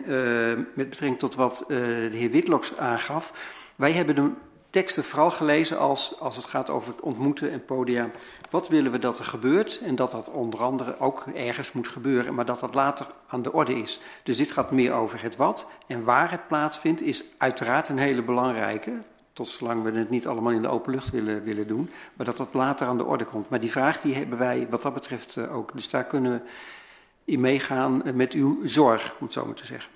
met 0.74 0.90
betrekking 0.90 1.20
tot 1.20 1.36
wat 1.36 1.66
de 1.68 2.10
heer 2.12 2.32
Witloks 2.32 2.78
aangaf. 2.78 3.34
Wij 3.76 3.92
hebben 3.92 4.16
de 4.16 4.32
teksten 4.70 5.04
vooral 5.04 5.32
gelezen 5.32 5.78
als, 5.78 6.20
als 6.20 6.36
het 6.36 6.46
gaat 6.46 6.70
over 6.70 6.94
ontmoeten 7.02 7.52
en 7.52 7.66
podia. 7.66 8.12
Wat 8.50 8.68
willen 8.68 8.92
we 8.92 9.00
dat 9.00 9.20
er 9.20 9.26
gebeurt? 9.26 9.82
En 9.84 9.96
dat 9.96 10.12
dat 10.12 10.32
onder 10.32 10.62
andere 10.62 11.00
ook 11.00 11.26
ergens 11.36 11.72
moet 11.72 11.88
gebeuren, 11.88 12.34
maar 12.34 12.46
dat 12.46 12.60
dat 12.60 12.74
later 12.74 13.06
aan 13.28 13.42
de 13.42 13.54
orde 13.54 13.76
is. 13.76 14.00
Dus 14.24 14.38
dit 14.38 14.52
gaat 14.52 14.72
meer 14.72 14.94
over 14.94 15.22
het 15.22 15.36
wat. 15.36 15.70
En 15.88 16.04
waar 16.04 16.32
het 16.32 16.48
plaatsvindt 16.48 17.02
is 17.02 17.30
uiteraard 17.38 17.90
een 17.90 17.98
hele 17.98 18.24
belangrijke 18.24 18.92
tot 19.34 19.48
zolang 19.48 19.84
we 19.84 19.92
het 19.92 20.10
niet 20.10 20.28
allemaal 20.28 20.52
in 20.52 20.62
de 20.62 20.68
open 20.68 20.92
lucht 20.92 21.10
willen, 21.10 21.44
willen 21.44 21.68
doen. 21.68 21.90
Maar 22.14 22.26
dat 22.26 22.38
dat 22.38 22.54
later 22.54 22.88
aan 22.88 22.98
de 22.98 23.06
orde 23.06 23.26
komt. 23.26 23.50
Maar 23.50 23.60
die 23.60 23.72
vraag 23.72 24.00
die 24.00 24.16
hebben 24.16 24.38
wij 24.38 24.68
wat 24.70 24.82
dat 24.82 24.94
betreft 24.94 25.38
eh, 25.38 25.56
ook. 25.56 25.72
Dus 25.74 25.90
daar 25.90 26.06
kunnen 26.06 26.32
we 26.32 26.42
in 27.26 27.40
meegaan 27.40 28.04
eh, 28.04 28.14
met 28.14 28.34
uw 28.34 28.60
zorg, 28.64 29.16
om 29.20 29.26
het 29.26 29.34
zo 29.34 29.46
maar 29.46 29.56
te 29.56 29.66
zeggen. 29.66 29.92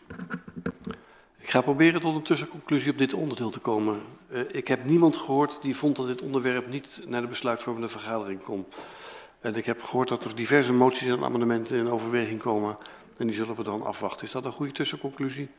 Ik 1.39 1.53
ga 1.53 1.61
proberen 1.61 2.01
tot 2.01 2.15
een 2.15 2.22
tussenconclusie 2.22 2.91
op 2.91 2.97
dit 2.97 3.14
onderdeel 3.14 3.49
te 3.49 3.59
komen. 3.59 4.01
Uh, 4.30 4.41
ik 4.51 4.68
heb 4.68 4.85
niemand 4.85 5.18
gehoord 5.18 5.59
die 5.61 5.76
vond 5.76 5.95
dat 5.95 6.07
dit 6.07 6.22
onderwerp 6.22 6.69
niet 6.69 7.01
naar 7.05 7.22
de 7.22 7.27
besluitvormende 7.27 7.88
vergadering 7.88 8.43
komt. 8.43 8.76
En 9.39 9.55
ik 9.55 9.65
heb 9.65 9.81
gehoord 9.81 10.07
dat 10.07 10.26
er 10.26 10.35
diverse 10.35 10.73
moties 10.73 11.07
en 11.07 11.23
amendementen 11.23 11.77
in 11.77 11.89
overweging 11.89 12.39
komen. 12.39 12.77
En 13.18 13.27
die 13.27 13.35
zullen 13.35 13.55
we 13.55 13.64
dan 13.64 13.81
afwachten. 13.81 14.26
Is 14.26 14.31
dat 14.31 14.45
een 14.45 14.51
goede 14.51 14.72
tussenconclusie? 14.72 15.49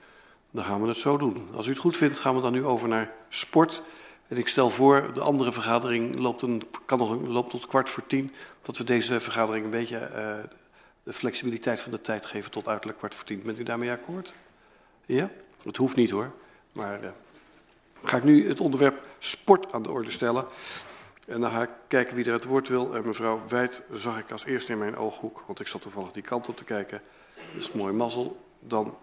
Dan 0.50 0.64
gaan 0.64 0.82
we 0.82 0.88
het 0.88 0.98
zo 0.98 1.16
doen. 1.16 1.48
Als 1.54 1.66
u 1.66 1.70
het 1.70 1.78
goed 1.78 1.96
vindt, 1.96 2.18
gaan 2.18 2.34
we 2.34 2.40
dan 2.40 2.52
nu 2.52 2.64
over 2.64 2.88
naar 2.88 3.12
sport. 3.28 3.82
En 4.28 4.36
ik 4.36 4.48
stel 4.48 4.70
voor, 4.70 5.10
de 5.14 5.20
andere 5.20 5.52
vergadering 5.52 6.18
loopt, 6.18 6.42
een, 6.42 6.62
kan 6.84 6.98
nog 6.98 7.20
loopt 7.20 7.50
tot 7.50 7.66
kwart 7.66 7.90
voor 7.90 8.06
tien. 8.06 8.32
Dat 8.62 8.76
we 8.76 8.84
deze 8.84 9.20
vergadering 9.20 9.64
een 9.64 9.70
beetje 9.70 10.10
uh, 10.14 10.32
de 11.02 11.12
flexibiliteit 11.12 11.80
van 11.80 11.92
de 11.92 12.00
tijd 12.00 12.26
geven 12.26 12.50
tot 12.50 12.68
uiterlijk 12.68 12.98
kwart 12.98 13.14
voor 13.14 13.24
tien. 13.24 13.42
Bent 13.42 13.58
u 13.58 13.62
daarmee 13.62 13.90
akkoord? 13.90 14.34
Ja? 15.06 15.30
Het 15.62 15.76
hoeft 15.76 15.96
niet 15.96 16.10
hoor. 16.10 16.32
Maar 16.72 17.02
uh, 17.02 17.08
ga 18.02 18.16
ik 18.16 18.24
nu 18.24 18.48
het 18.48 18.60
onderwerp 18.60 19.06
sport 19.18 19.72
aan 19.72 19.82
de 19.82 19.90
orde 19.90 20.10
stellen. 20.10 20.46
En 21.26 21.40
dan 21.40 21.50
ga 21.50 21.62
ik 21.62 21.70
kijken 21.88 22.16
wie 22.16 22.24
er 22.24 22.32
het 22.32 22.44
woord 22.44 22.68
wil. 22.68 22.94
En 22.94 23.06
mevrouw 23.06 23.42
Wijd 23.48 23.82
zag 23.92 24.18
ik 24.18 24.30
als 24.30 24.44
eerste 24.44 24.72
in 24.72 24.78
mijn 24.78 24.96
ooghoek, 24.96 25.42
want 25.46 25.60
ik 25.60 25.66
zat 25.66 25.82
toevallig 25.82 26.12
die 26.12 26.22
kant 26.22 26.48
op 26.48 26.56
te 26.56 26.64
kijken. 26.64 27.02
Dat 27.34 27.62
is 27.62 27.72
mooi 27.72 27.92
mazzel. 27.92 28.40
Dan 28.60 28.96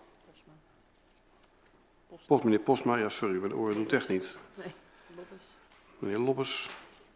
Post, 2.26 2.44
meneer 2.44 2.60
Postma, 2.60 2.98
ja 2.98 3.10
sorry, 3.10 3.40
mijn 3.40 3.54
oren 3.54 3.74
doen 3.74 3.84
het 3.84 3.94
echt 3.94 4.10
niet. 4.10 4.38
Nee, 4.54 4.74
Lobbes. 5.16 5.58
Meneer 6.00 6.18
Lobbes. 6.18 6.70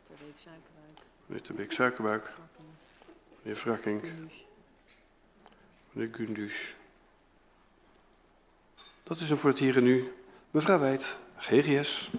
Terbeek 0.04 0.38
Suikerbuik. 0.38 1.00
Meneer 1.26 1.44
Terbeek 1.44 1.72
Suikerbuik. 1.72 2.32
Meneer 3.42 3.60
Vrakkink. 3.60 4.04
Meneer 5.92 6.16
Gundus. 6.16 6.76
Dat 9.04 9.20
is 9.20 9.30
hem 9.30 9.38
voor 9.38 9.50
het 9.50 9.60
hier 9.60 9.78
en 9.78 9.84
nu. 9.84 10.14
Mevrouw 10.52 10.80
Wijd, 10.80 11.18
GGS. 11.38 12.12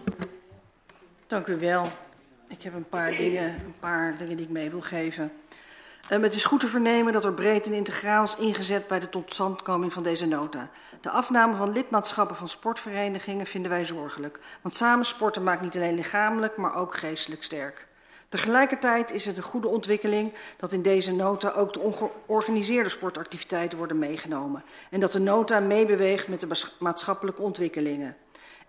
Dank 1.27 1.47
u 1.47 1.59
wel. 1.59 1.93
Ik 2.49 2.63
heb 2.63 2.75
een 2.75 2.89
paar 2.89 3.17
dingen, 3.17 3.55
een 3.65 3.79
paar 3.79 4.17
dingen 4.17 4.37
die 4.37 4.47
ik 4.47 4.53
mee 4.53 4.71
wil 4.71 4.81
geven. 4.81 5.33
Het 6.11 6.35
is 6.35 6.45
goed 6.45 6.61
te 6.61 6.69
vernemen 6.69 7.13
dat 7.13 7.25
er 7.25 7.35
breed 7.35 7.67
en 7.67 7.73
integraal 7.73 8.23
is 8.23 8.37
ingezet 8.37 8.87
bij 8.87 9.01
de 9.01 9.09
totstandkoming 9.09 9.93
van 9.93 10.03
deze 10.03 10.27
nota. 10.27 10.71
De 11.01 11.11
afname 11.11 11.57
van 11.57 11.73
lidmaatschappen 11.73 12.37
van 12.37 12.49
sportverenigingen 12.49 13.47
vinden 13.47 13.71
wij 13.71 13.85
zorgelijk. 13.85 14.41
Want 14.63 14.75
samen 14.75 15.05
sporten 15.05 15.43
maakt 15.43 15.61
niet 15.63 15.75
alleen 15.75 15.95
lichamelijk, 15.95 16.57
maar 16.57 16.75
ook 16.75 16.97
geestelijk 16.97 17.43
sterk. 17.43 17.87
Tegelijkertijd 18.29 19.13
is 19.13 19.25
het 19.25 19.37
een 19.37 19.43
goede 19.43 19.69
ontwikkeling 19.69 20.33
dat 20.57 20.73
in 20.73 20.83
deze 20.83 21.15
nota 21.15 21.51
ook 21.51 21.73
de 21.73 21.93
georganiseerde 21.93 22.89
sportactiviteiten 22.89 23.79
worden 23.79 23.99
meegenomen. 23.99 24.65
En 24.91 25.01
dat 25.01 25.13
de 25.13 25.21
nota 25.21 25.61
meebeweegt 25.61 26.29
met 26.29 26.41
de 26.41 26.63
maatschappelijke 26.79 27.43
ontwikkelingen. 27.43 28.17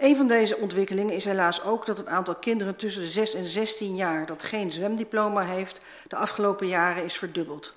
Een 0.01 0.15
van 0.15 0.27
deze 0.27 0.57
ontwikkelingen 0.57 1.15
is 1.15 1.25
helaas 1.25 1.63
ook 1.63 1.85
dat 1.85 1.97
het 1.97 2.07
aantal 2.07 2.35
kinderen 2.35 2.75
tussen 2.75 3.01
de 3.01 3.07
6 3.07 3.33
en 3.33 3.47
16 3.47 3.95
jaar 3.95 4.25
dat 4.25 4.43
geen 4.43 4.71
zwemdiploma 4.71 5.45
heeft, 5.45 5.79
de 6.07 6.15
afgelopen 6.15 6.67
jaren 6.67 7.03
is 7.03 7.17
verdubbeld. 7.17 7.73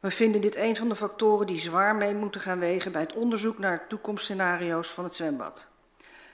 We 0.00 0.10
vinden 0.10 0.40
dit 0.40 0.56
een 0.56 0.76
van 0.76 0.88
de 0.88 0.96
factoren 0.96 1.46
die 1.46 1.58
zwaar 1.58 1.96
mee 1.96 2.14
moeten 2.14 2.40
gaan 2.40 2.58
wegen 2.58 2.92
bij 2.92 3.00
het 3.00 3.14
onderzoek 3.14 3.58
naar 3.58 3.86
toekomstscenario's 3.88 4.88
van 4.88 5.04
het 5.04 5.14
zwembad. 5.14 5.68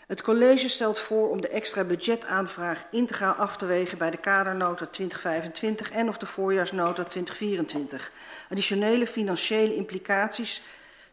Het 0.07 0.23
college 0.23 0.69
stelt 0.69 0.99
voor 0.99 1.31
om 1.31 1.41
de 1.41 1.49
extra 1.49 1.85
budgetaanvraag 1.85 2.87
integraal 2.91 3.35
af 3.35 3.57
te 3.57 3.67
wegen 3.67 3.99
bij 3.99 4.11
de 4.11 4.17
kadernota 4.17 4.87
2025 4.87 5.91
en 5.91 6.09
of 6.09 6.17
de 6.17 6.27
voorjaarsnota 6.27 7.05
2024. 7.05 8.11
Additionele 8.49 9.07
financiële 9.07 9.75
implicaties 9.75 10.63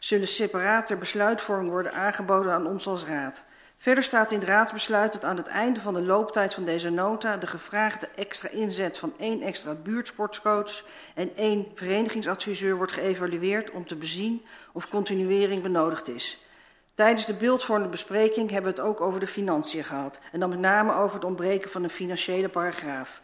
zullen 0.03 0.27
separaat 0.27 0.85
ter 0.85 0.97
besluitvorming 0.97 1.69
worden 1.69 1.93
aangeboden 1.93 2.51
aan 2.51 2.67
ons 2.67 2.87
als 2.87 3.05
raad. 3.05 3.45
Verder 3.77 4.03
staat 4.03 4.31
in 4.31 4.39
het 4.39 4.47
raadsbesluit 4.47 5.11
dat 5.13 5.25
aan 5.25 5.37
het 5.37 5.47
einde 5.47 5.79
van 5.79 5.93
de 5.93 6.01
looptijd 6.01 6.53
van 6.53 6.63
deze 6.63 6.89
nota 6.89 7.37
de 7.37 7.47
gevraagde 7.47 8.09
extra 8.15 8.49
inzet 8.49 8.97
van 8.97 9.13
één 9.17 9.41
extra 9.41 9.73
buurtsportcoach 9.73 10.83
en 11.15 11.35
één 11.35 11.67
verenigingsadviseur 11.75 12.75
wordt 12.75 12.91
geëvalueerd 12.91 13.71
om 13.71 13.87
te 13.87 13.95
bezien 13.95 14.45
of 14.73 14.89
continuering 14.89 15.61
benodigd 15.61 16.07
is. 16.07 16.45
Tijdens 16.93 17.25
de 17.25 17.33
beeldvormende 17.33 17.91
bespreking 17.91 18.49
hebben 18.51 18.73
we 18.73 18.79
het 18.79 18.89
ook 18.89 19.01
over 19.01 19.19
de 19.19 19.27
financiën 19.27 19.83
gehad 19.83 20.19
en 20.31 20.39
dan 20.39 20.49
met 20.49 20.59
name 20.59 20.93
over 20.93 21.15
het 21.15 21.25
ontbreken 21.25 21.71
van 21.71 21.83
een 21.83 21.89
financiële 21.89 22.49
paragraaf. 22.49 23.21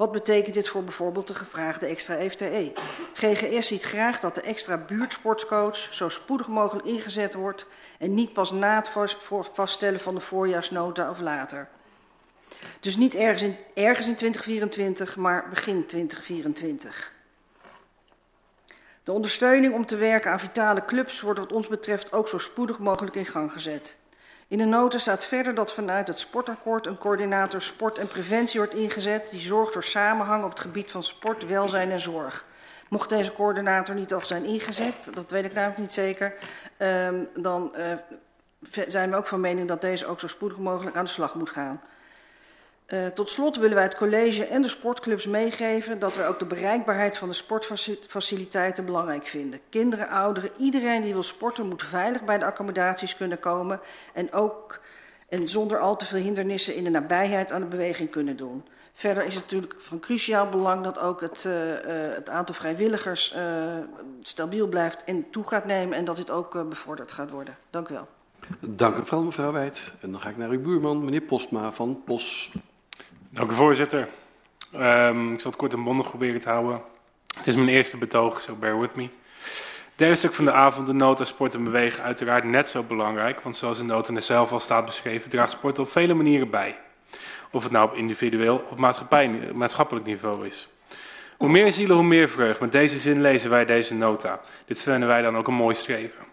Wat 0.00 0.12
betekent 0.12 0.54
dit 0.54 0.68
voor 0.68 0.84
bijvoorbeeld 0.84 1.26
de 1.26 1.34
gevraagde 1.34 1.86
extra 1.86 2.28
FTE? 2.30 2.72
GGS 3.14 3.66
ziet 3.66 3.82
graag 3.82 4.20
dat 4.20 4.34
de 4.34 4.40
extra 4.40 4.76
buurtsportcoach 4.76 5.76
zo 5.76 6.08
spoedig 6.08 6.48
mogelijk 6.48 6.86
ingezet 6.86 7.34
wordt 7.34 7.66
en 7.98 8.14
niet 8.14 8.32
pas 8.32 8.50
na 8.50 8.76
het 8.76 8.90
vaststellen 9.52 10.00
van 10.00 10.14
de 10.14 10.20
voorjaarsnota 10.20 11.10
of 11.10 11.20
later. 11.20 11.68
Dus 12.80 12.96
niet 12.96 13.14
ergens 13.14 13.42
in, 13.42 13.56
ergens 13.74 14.08
in 14.08 14.14
2024, 14.14 15.16
maar 15.16 15.48
begin 15.48 15.86
2024. 15.86 17.12
De 19.02 19.12
ondersteuning 19.12 19.74
om 19.74 19.86
te 19.86 19.96
werken 19.96 20.30
aan 20.30 20.40
vitale 20.40 20.84
clubs 20.84 21.20
wordt 21.20 21.38
wat 21.38 21.52
ons 21.52 21.68
betreft 21.68 22.12
ook 22.12 22.28
zo 22.28 22.38
spoedig 22.38 22.78
mogelijk 22.78 23.16
in 23.16 23.26
gang 23.26 23.52
gezet. 23.52 23.96
In 24.50 24.58
de 24.58 24.64
nota 24.64 24.98
staat 24.98 25.24
verder 25.24 25.54
dat 25.54 25.72
vanuit 25.72 26.06
het 26.06 26.18
sportakkoord 26.18 26.86
een 26.86 26.98
coördinator 26.98 27.62
sport 27.62 27.98
en 27.98 28.06
preventie 28.06 28.60
wordt 28.60 28.74
ingezet 28.74 29.30
die 29.30 29.40
zorgt 29.40 29.72
voor 29.72 29.84
samenhang 29.84 30.44
op 30.44 30.50
het 30.50 30.60
gebied 30.60 30.90
van 30.90 31.02
sport, 31.02 31.46
welzijn 31.46 31.90
en 31.90 32.00
zorg. 32.00 32.44
Mocht 32.88 33.08
deze 33.08 33.32
coördinator 33.32 33.94
niet 33.94 34.14
al 34.14 34.24
zijn 34.24 34.44
ingezet, 34.44 35.10
dat 35.14 35.30
weet 35.30 35.44
ik 35.44 35.52
namelijk 35.52 35.80
niet 35.80 35.92
zeker, 35.92 36.34
um, 36.78 37.28
dan 37.34 37.74
uh, 37.76 37.92
zijn 38.86 39.10
we 39.10 39.16
ook 39.16 39.26
van 39.26 39.40
mening 39.40 39.68
dat 39.68 39.80
deze 39.80 40.06
ook 40.06 40.20
zo 40.20 40.28
spoedig 40.28 40.58
mogelijk 40.58 40.96
aan 40.96 41.04
de 41.04 41.10
slag 41.10 41.34
moet 41.34 41.50
gaan. 41.50 41.80
Uh, 42.92 43.06
tot 43.06 43.30
slot 43.30 43.56
willen 43.56 43.74
wij 43.74 43.84
het 43.84 43.96
college 43.96 44.44
en 44.44 44.62
de 44.62 44.68
sportclubs 44.68 45.26
meegeven 45.26 45.98
dat 45.98 46.16
wij 46.16 46.28
ook 46.28 46.38
de 46.38 46.44
bereikbaarheid 46.44 47.18
van 47.18 47.28
de 47.28 47.34
sportfaciliteiten 47.34 48.84
belangrijk 48.84 49.26
vinden. 49.26 49.60
Kinderen, 49.68 50.08
ouderen, 50.08 50.50
iedereen 50.58 51.02
die 51.02 51.12
wil 51.12 51.22
sporten 51.22 51.68
moet 51.68 51.82
veilig 51.82 52.24
bij 52.24 52.38
de 52.38 52.44
accommodaties 52.44 53.16
kunnen 53.16 53.38
komen 53.38 53.80
en 54.14 54.32
ook 54.32 54.80
en 55.28 55.48
zonder 55.48 55.78
al 55.78 55.96
te 55.96 56.04
veel 56.04 56.18
hindernissen 56.18 56.74
in 56.74 56.84
de 56.84 56.90
nabijheid 56.90 57.52
aan 57.52 57.60
de 57.60 57.66
beweging 57.66 58.10
kunnen 58.10 58.36
doen. 58.36 58.64
Verder 58.92 59.24
is 59.24 59.34
het 59.34 59.42
natuurlijk 59.42 59.74
van 59.78 60.00
cruciaal 60.00 60.48
belang 60.48 60.84
dat 60.84 60.98
ook 60.98 61.20
het, 61.20 61.44
uh, 61.46 61.52
het 62.14 62.28
aantal 62.28 62.54
vrijwilligers 62.54 63.34
stabiel 64.22 64.66
blijft 64.66 65.04
en 65.04 65.30
toe 65.30 65.46
gaat 65.46 65.64
nemen 65.64 65.96
en 65.96 66.04
dat 66.04 66.16
dit 66.16 66.30
ook 66.30 66.68
bevorderd 66.68 67.12
gaat 67.12 67.30
worden. 67.30 67.56
Dank 67.70 67.88
u 67.88 67.94
wel. 67.94 68.08
Dank 68.60 68.96
u 68.96 69.02
wel, 69.10 69.24
mevrouw 69.24 69.52
Wijd. 69.52 69.94
En 70.00 70.10
dan 70.10 70.20
ga 70.20 70.28
ik 70.28 70.36
naar 70.36 70.50
uw 70.50 70.62
buurman, 70.62 71.04
meneer 71.04 71.20
Postma 71.20 71.72
van 71.72 72.02
POS. 72.04 72.52
Dank 73.32 73.50
u, 73.50 73.54
voorzitter. 73.54 74.08
Um, 74.74 75.32
ik 75.32 75.40
zal 75.40 75.50
het 75.50 75.60
kort 75.60 75.72
en 75.72 75.84
bondig 75.84 76.08
proberen 76.08 76.40
te 76.40 76.48
houden. 76.48 76.82
Het 77.36 77.46
is 77.46 77.54
mijn 77.54 77.68
eerste 77.68 77.96
betoog, 77.96 78.40
so 78.40 78.54
bear 78.54 78.80
with 78.80 78.94
me. 78.94 79.08
Derde 79.94 80.14
stuk 80.14 80.34
van 80.34 80.44
de 80.44 80.52
avond, 80.52 80.86
de 80.86 80.92
nota 80.92 81.24
sport 81.24 81.54
en 81.54 81.64
bewegen, 81.64 82.02
uiteraard 82.02 82.44
net 82.44 82.68
zo 82.68 82.82
belangrijk. 82.82 83.40
Want 83.40 83.56
zoals 83.56 83.78
in 83.78 83.86
de 83.86 83.92
nota 83.92 84.20
zelf 84.20 84.52
al 84.52 84.60
staat 84.60 84.84
beschreven, 84.84 85.30
draagt 85.30 85.50
sport 85.50 85.78
op 85.78 85.90
vele 85.90 86.14
manieren 86.14 86.50
bij. 86.50 86.78
Of 87.50 87.62
het 87.62 87.72
nou 87.72 87.88
op 87.88 87.96
individueel 87.96 88.66
of 88.70 88.76
maatschappelijk 89.52 90.06
niveau 90.06 90.46
is. 90.46 90.68
Hoe 91.36 91.48
meer 91.48 91.72
zielen, 91.72 91.96
hoe 91.96 92.04
meer 92.04 92.28
vreugd. 92.28 92.60
Met 92.60 92.72
deze 92.72 92.98
zin 92.98 93.20
lezen 93.20 93.50
wij 93.50 93.64
deze 93.64 93.94
nota. 93.94 94.40
Dit 94.66 94.82
vinden 94.82 95.08
wij 95.08 95.22
dan 95.22 95.36
ook 95.36 95.48
een 95.48 95.54
mooi 95.54 95.74
streven. 95.74 96.29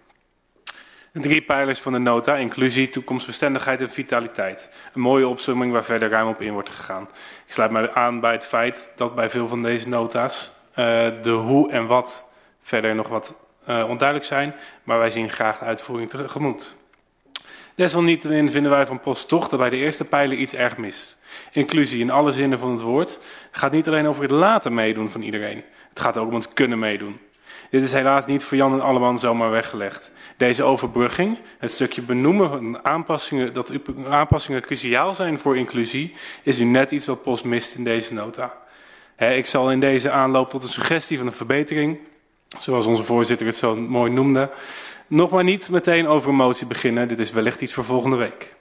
De 1.11 1.19
drie 1.19 1.41
pijlers 1.41 1.79
van 1.79 1.91
de 1.91 1.97
nota, 1.97 2.35
inclusie, 2.35 2.89
toekomstbestendigheid 2.89 3.81
en 3.81 3.89
vitaliteit. 3.89 4.71
Een 4.93 5.01
mooie 5.01 5.27
opzomming 5.27 5.71
waar 5.71 5.83
verder 5.83 6.09
ruim 6.09 6.27
op 6.27 6.41
in 6.41 6.53
wordt 6.53 6.69
gegaan. 6.69 7.03
Ik 7.45 7.53
sluit 7.53 7.71
mij 7.71 7.93
aan 7.93 8.19
bij 8.19 8.31
het 8.31 8.45
feit 8.45 8.93
dat 8.95 9.15
bij 9.15 9.29
veel 9.29 9.47
van 9.47 9.61
deze 9.61 9.89
nota's 9.89 10.51
uh, 10.69 10.85
de 11.21 11.29
hoe 11.29 11.71
en 11.71 11.87
wat 11.87 12.27
verder 12.61 12.95
nog 12.95 13.07
wat 13.07 13.35
uh, 13.69 13.89
onduidelijk 13.89 14.27
zijn, 14.27 14.55
maar 14.83 14.99
wij 14.99 15.09
zien 15.09 15.29
graag 15.29 15.59
de 15.59 15.65
uitvoering 15.65 16.09
tegemoet. 16.09 16.75
Desalniettemin 17.75 18.49
vinden 18.49 18.71
wij 18.71 18.85
van 18.85 18.99
Post 18.99 19.27
toch 19.27 19.47
dat 19.47 19.59
bij 19.59 19.69
de 19.69 19.75
eerste 19.75 20.05
pijler 20.05 20.37
iets 20.37 20.53
erg 20.53 20.77
mist. 20.77 21.17
Inclusie 21.51 21.99
in 21.99 22.09
alle 22.09 22.31
zinnen 22.31 22.59
van 22.59 22.71
het 22.71 22.81
woord 22.81 23.19
gaat 23.51 23.71
niet 23.71 23.87
alleen 23.87 24.07
over 24.07 24.21
het 24.21 24.31
laten 24.31 24.73
meedoen 24.73 25.09
van 25.09 25.21
iedereen. 25.21 25.63
Het 25.89 25.99
gaat 25.99 26.17
ook 26.17 26.27
om 26.27 26.35
het 26.35 26.53
kunnen 26.53 26.79
meedoen. 26.79 27.19
Dit 27.69 27.83
is 27.83 27.91
helaas 27.91 28.25
niet 28.25 28.43
voor 28.43 28.57
Jan 28.57 28.73
en 28.73 28.81
Alleman 28.81 29.17
zomaar 29.17 29.51
weggelegd. 29.51 30.11
Deze 30.37 30.63
overbrugging, 30.63 31.37
het 31.57 31.71
stukje 31.71 32.01
benoemen 32.01 32.49
van 32.49 32.85
aanpassingen, 32.85 33.53
dat 33.53 33.71
aanpassingen 34.09 34.61
cruciaal 34.61 35.15
zijn 35.15 35.39
voor 35.39 35.57
inclusie, 35.57 36.13
is 36.43 36.57
nu 36.57 36.65
net 36.65 36.91
iets 36.91 37.05
wat 37.05 37.23
Post 37.23 37.43
mist 37.43 37.75
in 37.75 37.83
deze 37.83 38.13
nota. 38.13 38.53
Ik 39.17 39.45
zal 39.45 39.71
in 39.71 39.79
deze 39.79 40.11
aanloop 40.11 40.49
tot 40.49 40.63
een 40.63 40.69
suggestie 40.69 41.17
van 41.17 41.27
een 41.27 41.33
verbetering, 41.33 41.99
zoals 42.57 42.85
onze 42.85 43.03
voorzitter 43.03 43.47
het 43.47 43.55
zo 43.55 43.75
mooi 43.75 44.11
noemde, 44.11 44.49
nog 45.07 45.29
maar 45.29 45.43
niet 45.43 45.69
meteen 45.69 46.07
over 46.07 46.29
een 46.29 46.35
motie 46.35 46.67
beginnen. 46.67 47.07
Dit 47.07 47.19
is 47.19 47.31
wellicht 47.31 47.61
iets 47.61 47.73
voor 47.73 47.83
volgende 47.83 48.15
week. 48.15 48.55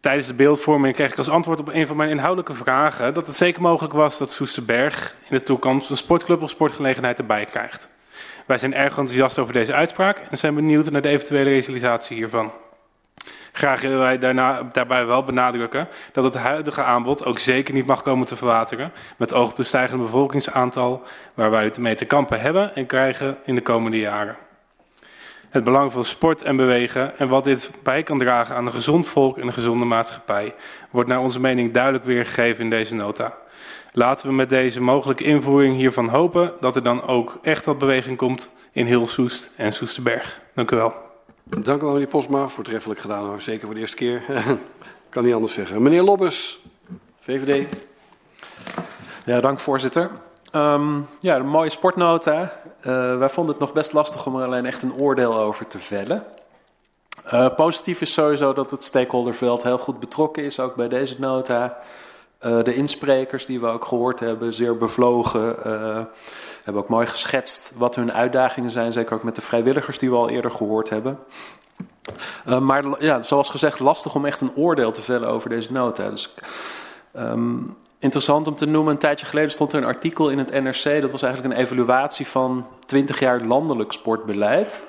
Tijdens 0.00 0.26
de 0.26 0.34
beeldvorming 0.34 0.94
kreeg 0.94 1.10
ik 1.10 1.18
als 1.18 1.28
antwoord 1.28 1.60
op 1.60 1.68
een 1.68 1.86
van 1.86 1.96
mijn 1.96 2.10
inhoudelijke 2.10 2.54
vragen 2.54 3.14
dat 3.14 3.26
het 3.26 3.36
zeker 3.36 3.62
mogelijk 3.62 3.94
was 3.94 4.18
dat 4.18 4.32
Soesterberg 4.32 5.16
in 5.28 5.36
de 5.36 5.42
toekomst 5.42 5.90
een 5.90 5.96
sportclub 5.96 6.42
of 6.42 6.50
sportgelegenheid 6.50 7.18
erbij 7.18 7.44
krijgt. 7.44 7.88
Wij 8.46 8.58
zijn 8.58 8.74
erg 8.74 8.98
enthousiast 8.98 9.38
over 9.38 9.52
deze 9.52 9.74
uitspraak 9.74 10.18
en 10.18 10.38
zijn 10.38 10.54
benieuwd 10.54 10.90
naar 10.90 11.02
de 11.02 11.08
eventuele 11.08 11.50
realisatie 11.50 12.16
hiervan. 12.16 12.52
Graag 13.52 13.80
willen 13.80 13.98
wij 13.98 14.18
daarna, 14.18 14.62
daarbij 14.72 15.06
wel 15.06 15.24
benadrukken 15.24 15.88
dat 16.12 16.24
het 16.24 16.34
huidige 16.34 16.82
aanbod 16.82 17.24
ook 17.24 17.38
zeker 17.38 17.74
niet 17.74 17.86
mag 17.86 18.02
komen 18.02 18.26
te 18.26 18.36
verwateren 18.36 18.92
met 19.16 19.32
oog 19.32 19.50
op 19.50 19.56
het 19.56 19.66
stijgende 19.66 20.04
bevolkingsaantal 20.04 21.02
waar 21.34 21.50
wij 21.50 21.64
het 21.64 21.78
mee 21.78 21.94
te 21.94 22.04
kampen 22.04 22.40
hebben 22.40 22.74
en 22.74 22.86
krijgen 22.86 23.36
in 23.44 23.54
de 23.54 23.62
komende 23.62 23.98
jaren. 23.98 24.36
Het 25.50 25.64
belang 25.64 25.92
van 25.92 26.04
sport 26.04 26.42
en 26.42 26.56
bewegen 26.56 27.18
en 27.18 27.28
wat 27.28 27.44
dit 27.44 27.70
bij 27.82 28.02
kan 28.02 28.18
dragen 28.18 28.56
aan 28.56 28.66
een 28.66 28.72
gezond 28.72 29.06
volk 29.06 29.38
en 29.38 29.46
een 29.46 29.52
gezonde 29.52 29.84
maatschappij 29.84 30.54
wordt 30.90 31.08
naar 31.08 31.20
onze 31.20 31.40
mening 31.40 31.72
duidelijk 31.72 32.04
weergegeven 32.04 32.64
in 32.64 32.70
deze 32.70 32.94
nota. 32.94 33.34
Laten 33.96 34.26
we 34.26 34.32
met 34.32 34.48
deze 34.48 34.80
mogelijke 34.80 35.24
invoering 35.24 35.76
hiervan 35.76 36.08
hopen 36.08 36.52
dat 36.60 36.76
er 36.76 36.82
dan 36.82 37.06
ook 37.06 37.38
echt 37.42 37.64
wat 37.64 37.78
beweging 37.78 38.16
komt 38.16 38.50
in 38.72 38.86
heel 38.86 39.06
Soest 39.06 39.50
en 39.56 39.72
Soesterberg. 39.72 40.40
Dank 40.54 40.70
u 40.70 40.76
wel. 40.76 40.92
Dank 41.44 41.80
u 41.80 41.84
wel, 41.84 41.92
meneer 41.92 42.08
Posma. 42.08 42.48
Voortreffelijk 42.48 43.00
gedaan 43.00 43.26
hoor. 43.26 43.40
Zeker 43.40 43.66
voor 43.66 43.74
de 43.74 43.80
eerste 43.80 43.96
keer. 43.96 44.22
kan 45.10 45.24
niet 45.24 45.34
anders 45.34 45.52
zeggen. 45.52 45.82
Meneer 45.82 46.02
Lobbes, 46.02 46.64
VVD. 47.18 47.66
Ja, 49.24 49.40
dank 49.40 49.60
voorzitter. 49.60 50.10
Um, 50.52 51.06
ja, 51.20 51.36
een 51.36 51.48
mooie 51.48 51.70
sportnota. 51.70 52.52
Uh, 52.82 53.18
wij 53.18 53.28
vonden 53.28 53.54
het 53.54 53.64
nog 53.64 53.72
best 53.72 53.92
lastig 53.92 54.26
om 54.26 54.36
er 54.36 54.46
alleen 54.46 54.66
echt 54.66 54.82
een 54.82 54.94
oordeel 54.94 55.34
over 55.34 55.66
te 55.66 55.78
vellen. 55.78 56.24
Uh, 57.32 57.54
positief 57.54 58.00
is 58.00 58.12
sowieso 58.12 58.52
dat 58.52 58.70
het 58.70 58.82
stakeholderveld 58.82 59.62
heel 59.62 59.78
goed 59.78 60.00
betrokken 60.00 60.44
is, 60.44 60.60
ook 60.60 60.74
bij 60.74 60.88
deze 60.88 61.16
nota. 61.18 61.78
Uh, 62.44 62.62
de 62.62 62.74
insprekers 62.74 63.46
die 63.46 63.60
we 63.60 63.66
ook 63.66 63.84
gehoord 63.84 64.20
hebben, 64.20 64.52
zeer 64.52 64.76
bevlogen, 64.76 65.56
hebben 66.62 66.82
ook 66.82 66.88
mooi 66.88 67.06
geschetst 67.06 67.74
wat 67.76 67.94
hun 67.94 68.12
uitdagingen 68.12 68.70
zijn. 68.70 68.92
Zeker 68.92 69.14
ook 69.14 69.22
met 69.22 69.34
de 69.34 69.40
vrijwilligers 69.40 69.98
die 69.98 70.10
we 70.10 70.16
al 70.16 70.28
eerder 70.28 70.50
gehoord 70.50 70.90
hebben. 70.90 71.18
maar 72.60 73.02
ja, 73.04 73.22
zoals 73.22 73.50
gezegd, 73.50 73.78
lastig 73.78 74.14
om 74.14 74.24
echt 74.24 74.40
een 74.40 74.56
oordeel 74.56 74.90
te 74.90 75.02
vellen 75.02 75.28
over 75.28 75.48
deze 75.48 75.72
nota. 75.72 76.10
Dus 76.10 76.34
um, 77.16 77.76
Interessant 78.04 78.46
om 78.46 78.54
te 78.54 78.66
noemen, 78.66 78.92
een 78.92 78.98
tijdje 78.98 79.26
geleden 79.26 79.50
stond 79.50 79.72
er 79.72 79.78
een 79.78 79.84
artikel 79.84 80.30
in 80.30 80.38
het 80.38 80.50
NRC. 80.50 81.00
Dat 81.00 81.10
was 81.10 81.22
eigenlijk 81.22 81.54
een 81.54 81.60
evaluatie 81.60 82.26
van 82.26 82.66
20 82.86 83.18
jaar 83.18 83.40
landelijk 83.40 83.92
sportbeleid. 83.92 84.82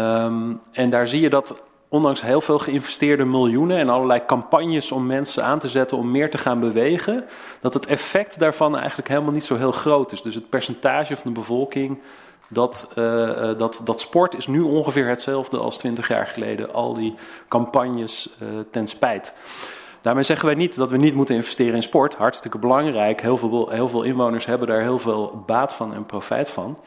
Um, 0.00 0.60
en 0.72 0.90
daar 0.90 1.08
zie 1.08 1.20
je 1.20 1.30
dat 1.30 1.62
ondanks 1.88 2.22
heel 2.22 2.40
veel 2.40 2.58
geïnvesteerde 2.58 3.24
miljoenen 3.24 3.78
en 3.78 3.88
allerlei 3.88 4.24
campagnes 4.26 4.92
om 4.92 5.06
mensen 5.06 5.44
aan 5.44 5.58
te 5.58 5.68
zetten 5.68 5.98
om 5.98 6.10
meer 6.10 6.30
te 6.30 6.38
gaan 6.38 6.60
bewegen, 6.60 7.24
dat 7.60 7.74
het 7.74 7.86
effect 7.86 8.38
daarvan 8.38 8.76
eigenlijk 8.76 9.08
helemaal 9.08 9.32
niet 9.32 9.44
zo 9.44 9.56
heel 9.56 9.72
groot 9.72 10.12
is. 10.12 10.22
Dus 10.22 10.34
het 10.34 10.48
percentage 10.48 11.16
van 11.16 11.32
de 11.32 11.38
bevolking 11.40 11.98
dat, 12.48 12.88
uh, 12.98 13.50
dat, 13.56 13.80
dat 13.84 14.00
sport 14.00 14.36
is 14.36 14.46
nu 14.46 14.60
ongeveer 14.60 15.08
hetzelfde 15.08 15.58
als 15.58 15.78
20 15.78 16.08
jaar 16.08 16.26
geleden. 16.26 16.74
Al 16.74 16.94
die 16.94 17.14
campagnes 17.48 18.28
uh, 18.42 18.48
ten 18.70 18.86
spijt. 18.86 19.34
Daarmee 20.02 20.24
zeggen 20.24 20.46
wij 20.46 20.54
niet 20.54 20.76
dat 20.76 20.90
we 20.90 20.96
niet 20.96 21.14
moeten 21.14 21.34
investeren 21.34 21.74
in 21.74 21.82
sport. 21.82 22.14
Hartstikke 22.14 22.58
belangrijk. 22.58 23.20
Heel 23.20 23.38
veel, 23.38 23.68
heel 23.70 23.88
veel 23.88 24.02
inwoners 24.02 24.46
hebben 24.46 24.68
daar 24.68 24.80
heel 24.80 24.98
veel 24.98 25.42
baat 25.46 25.72
van 25.72 25.94
en 25.94 26.06
profijt 26.06 26.50
van. 26.50 26.78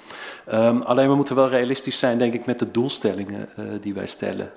Um, 0.54 0.82
alleen 0.82 1.10
we 1.10 1.16
moeten 1.16 1.36
wel 1.36 1.50
realistisch 1.50 2.00
zijn, 2.00 2.18
denk 2.18 2.34
ik, 2.34 2.46
met 2.46 2.60
de 2.60 2.72
doelstellingen 2.72 3.50
die 3.82 3.94
wij 3.94 4.08
stellen. 4.08 4.52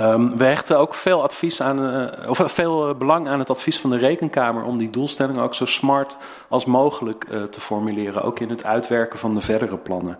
Um, 0.00 0.36
we 0.36 0.44
hechten 0.44 0.78
ook 0.78 0.94
veel, 0.94 1.22
advies 1.22 1.60
aan, 1.60 2.10
uh, 2.24 2.30
of 2.30 2.42
veel 2.46 2.94
belang 2.94 3.28
aan 3.28 3.38
het 3.38 3.50
advies 3.50 3.80
van 3.80 3.90
de 3.90 3.96
Rekenkamer 3.98 4.64
om 4.64 4.78
die 4.78 4.90
doelstellingen 4.90 5.42
ook 5.42 5.54
zo 5.54 5.66
smart 5.66 6.16
als 6.48 6.64
mogelijk 6.64 7.26
uh, 7.30 7.42
te 7.42 7.60
formuleren, 7.60 8.22
ook 8.22 8.40
in 8.40 8.50
het 8.50 8.64
uitwerken 8.64 9.18
van 9.18 9.34
de 9.34 9.40
verdere 9.40 9.78
plannen. 9.78 10.18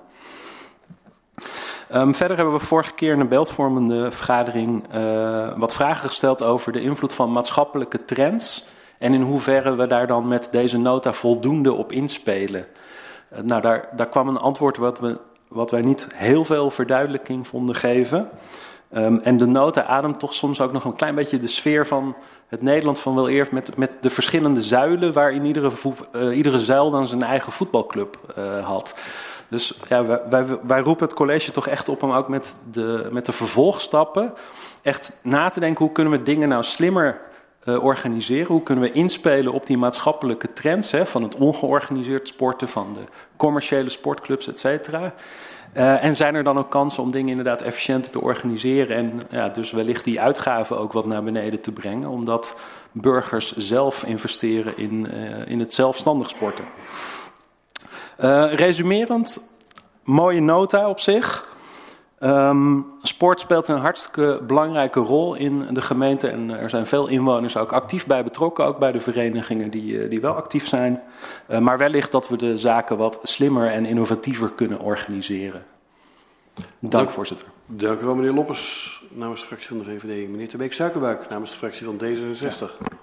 Um, 1.92 2.14
verder 2.14 2.36
hebben 2.36 2.54
we 2.54 2.60
vorige 2.60 2.92
keer 2.92 3.12
in 3.12 3.20
een 3.20 3.28
beeldvormende 3.28 4.12
vergadering 4.12 4.94
uh, 4.94 5.58
wat 5.58 5.74
vragen 5.74 6.08
gesteld 6.08 6.42
over 6.42 6.72
de 6.72 6.80
invloed 6.80 7.12
van 7.12 7.32
maatschappelijke 7.32 8.04
trends. 8.04 8.66
En 8.98 9.14
in 9.14 9.22
hoeverre 9.22 9.74
we 9.74 9.86
daar 9.86 10.06
dan 10.06 10.28
met 10.28 10.48
deze 10.52 10.78
nota 10.78 11.12
voldoende 11.12 11.72
op 11.72 11.92
inspelen. 11.92 12.66
Nou, 13.42 13.60
daar, 13.60 13.88
daar 13.96 14.08
kwam 14.08 14.28
een 14.28 14.38
antwoord 14.38 14.76
wat, 14.76 14.98
we, 14.98 15.18
wat 15.48 15.70
wij 15.70 15.82
niet 15.82 16.08
heel 16.14 16.44
veel 16.44 16.70
verduidelijking 16.70 17.48
vonden 17.48 17.74
geven. 17.74 18.30
Um, 18.96 19.18
en 19.18 19.36
de 19.36 19.46
nota 19.46 19.84
ademt 19.84 20.18
toch 20.18 20.34
soms 20.34 20.60
ook 20.60 20.72
nog 20.72 20.84
een 20.84 20.96
klein 20.96 21.14
beetje 21.14 21.38
de 21.38 21.46
sfeer 21.46 21.86
van 21.86 22.16
het 22.48 22.62
Nederland 22.62 23.00
van 23.00 23.14
wel 23.14 23.30
eer 23.30 23.48
met, 23.50 23.76
met 23.76 23.98
de 24.00 24.10
verschillende 24.10 24.62
zuilen, 24.62 25.12
waarin 25.12 25.44
iedere, 25.44 25.70
uh, 26.12 26.36
iedere 26.36 26.58
zuil 26.58 26.90
dan 26.90 27.06
zijn 27.06 27.22
eigen 27.22 27.52
voetbalclub 27.52 28.18
had. 28.62 28.94
Dus 29.48 29.78
ja, 29.88 30.04
wij, 30.28 30.46
wij, 30.62 30.80
roepen 30.80 31.06
het 31.06 31.14
college 31.14 31.50
toch 31.50 31.68
echt 31.68 31.88
op 31.88 32.02
om 32.02 32.12
ook 32.12 32.28
met 32.28 32.56
de, 32.70 33.08
met 33.10 33.26
de 33.26 33.32
vervolgstappen 33.32 34.32
echt 34.82 35.18
na 35.22 35.48
te 35.48 35.60
denken 35.60 35.84
hoe 35.84 35.94
kunnen 35.94 36.12
we 36.12 36.22
dingen 36.22 36.48
nou 36.48 36.62
slimmer 36.62 37.20
uh, 37.64 37.84
organiseren? 37.84 38.46
Hoe 38.46 38.62
kunnen 38.62 38.84
we 38.84 38.92
inspelen 38.92 39.52
op 39.52 39.66
die 39.66 39.78
maatschappelijke 39.78 40.52
trends 40.52 40.90
hè, 40.90 41.06
van 41.06 41.22
het 41.22 41.36
ongeorganiseerd 41.36 42.28
sporten, 42.28 42.68
van 42.68 42.92
de 42.92 43.00
commerciële 43.36 43.88
sportclubs, 43.88 44.48
et 44.48 44.58
cetera. 44.58 45.14
Uh, 45.76 46.04
en 46.04 46.14
zijn 46.14 46.34
er 46.34 46.44
dan 46.44 46.58
ook 46.58 46.70
kansen 46.70 47.02
om 47.02 47.10
dingen 47.10 47.28
inderdaad 47.28 47.62
efficiënter 47.62 48.10
te 48.10 48.20
organiseren 48.20 48.96
en 48.96 49.20
ja, 49.30 49.48
dus 49.48 49.70
wellicht 49.70 50.04
die 50.04 50.20
uitgaven 50.20 50.78
ook 50.78 50.92
wat 50.92 51.06
naar 51.06 51.22
beneden 51.22 51.60
te 51.60 51.72
brengen, 51.72 52.08
omdat 52.08 52.58
burgers 52.92 53.56
zelf 53.56 54.04
investeren 54.04 54.78
in, 54.78 55.08
uh, 55.10 55.48
in 55.48 55.60
het 55.60 55.74
zelfstandig 55.74 56.28
sporten. 56.28 56.64
Uh, 58.18 58.52
resumerend, 58.54 59.50
mooie 60.02 60.40
nota 60.40 60.88
op 60.88 61.00
zich. 61.00 61.55
Um, 62.20 62.86
sport 63.02 63.40
speelt 63.40 63.68
een 63.68 63.78
hartstikke 63.78 64.40
belangrijke 64.46 65.00
rol 65.00 65.34
in 65.34 65.66
de 65.70 65.82
gemeente 65.82 66.28
en 66.28 66.50
er 66.58 66.70
zijn 66.70 66.86
veel 66.86 67.06
inwoners 67.06 67.56
ook 67.56 67.72
actief 67.72 68.06
bij 68.06 68.24
betrokken, 68.24 68.64
ook 68.64 68.78
bij 68.78 68.92
de 68.92 69.00
verenigingen 69.00 69.70
die, 69.70 69.92
uh, 69.92 70.10
die 70.10 70.20
wel 70.20 70.34
actief 70.34 70.66
zijn. 70.66 71.02
Uh, 71.50 71.58
maar 71.58 71.78
wellicht 71.78 72.12
dat 72.12 72.28
we 72.28 72.36
de 72.36 72.56
zaken 72.56 72.96
wat 72.96 73.18
slimmer 73.22 73.70
en 73.70 73.86
innovatiever 73.86 74.50
kunnen 74.50 74.80
organiseren. 74.80 75.64
Dank, 76.54 76.92
Dank 76.92 77.10
voorzitter. 77.10 77.46
Dank 77.66 78.00
u 78.00 78.04
wel, 78.04 78.14
meneer 78.14 78.32
Loppes, 78.32 79.02
namens 79.10 79.40
de 79.40 79.46
fractie 79.46 79.68
van 79.68 79.78
de 79.78 79.84
VVD. 79.84 80.28
Meneer 80.28 80.48
Tebeek 80.48 80.72
Suikerbuik, 80.72 81.28
namens 81.30 81.50
de 81.50 81.56
fractie 81.56 81.84
van 81.84 82.00
D66. 82.04 82.96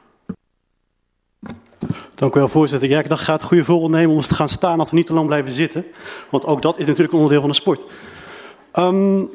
Dank 2.15 2.35
u 2.35 2.40
wel, 2.40 2.48
voorzitter. 2.48 2.90
Ja, 2.90 2.99
ik 2.99 3.10
dacht, 3.10 3.22
ik 3.22 3.27
ga 3.27 3.34
het 3.34 3.44
goede 3.44 3.64
voorbeeld 3.64 3.91
nemen 3.91 4.11
om 4.11 4.18
eens 4.18 4.27
te 4.27 4.35
gaan 4.35 4.49
staan 4.49 4.80
als 4.80 4.90
we 4.90 4.95
niet 4.95 5.07
te 5.07 5.14
lang 5.14 5.27
blijven 5.27 5.52
zitten. 5.52 5.85
Want 6.30 6.45
ook 6.45 6.61
dat 6.61 6.77
is 6.77 6.85
natuurlijk 6.85 7.14
onderdeel 7.14 7.41
van 7.41 7.49
de 7.49 7.56
sport. 7.56 7.85
Um, 8.79 9.29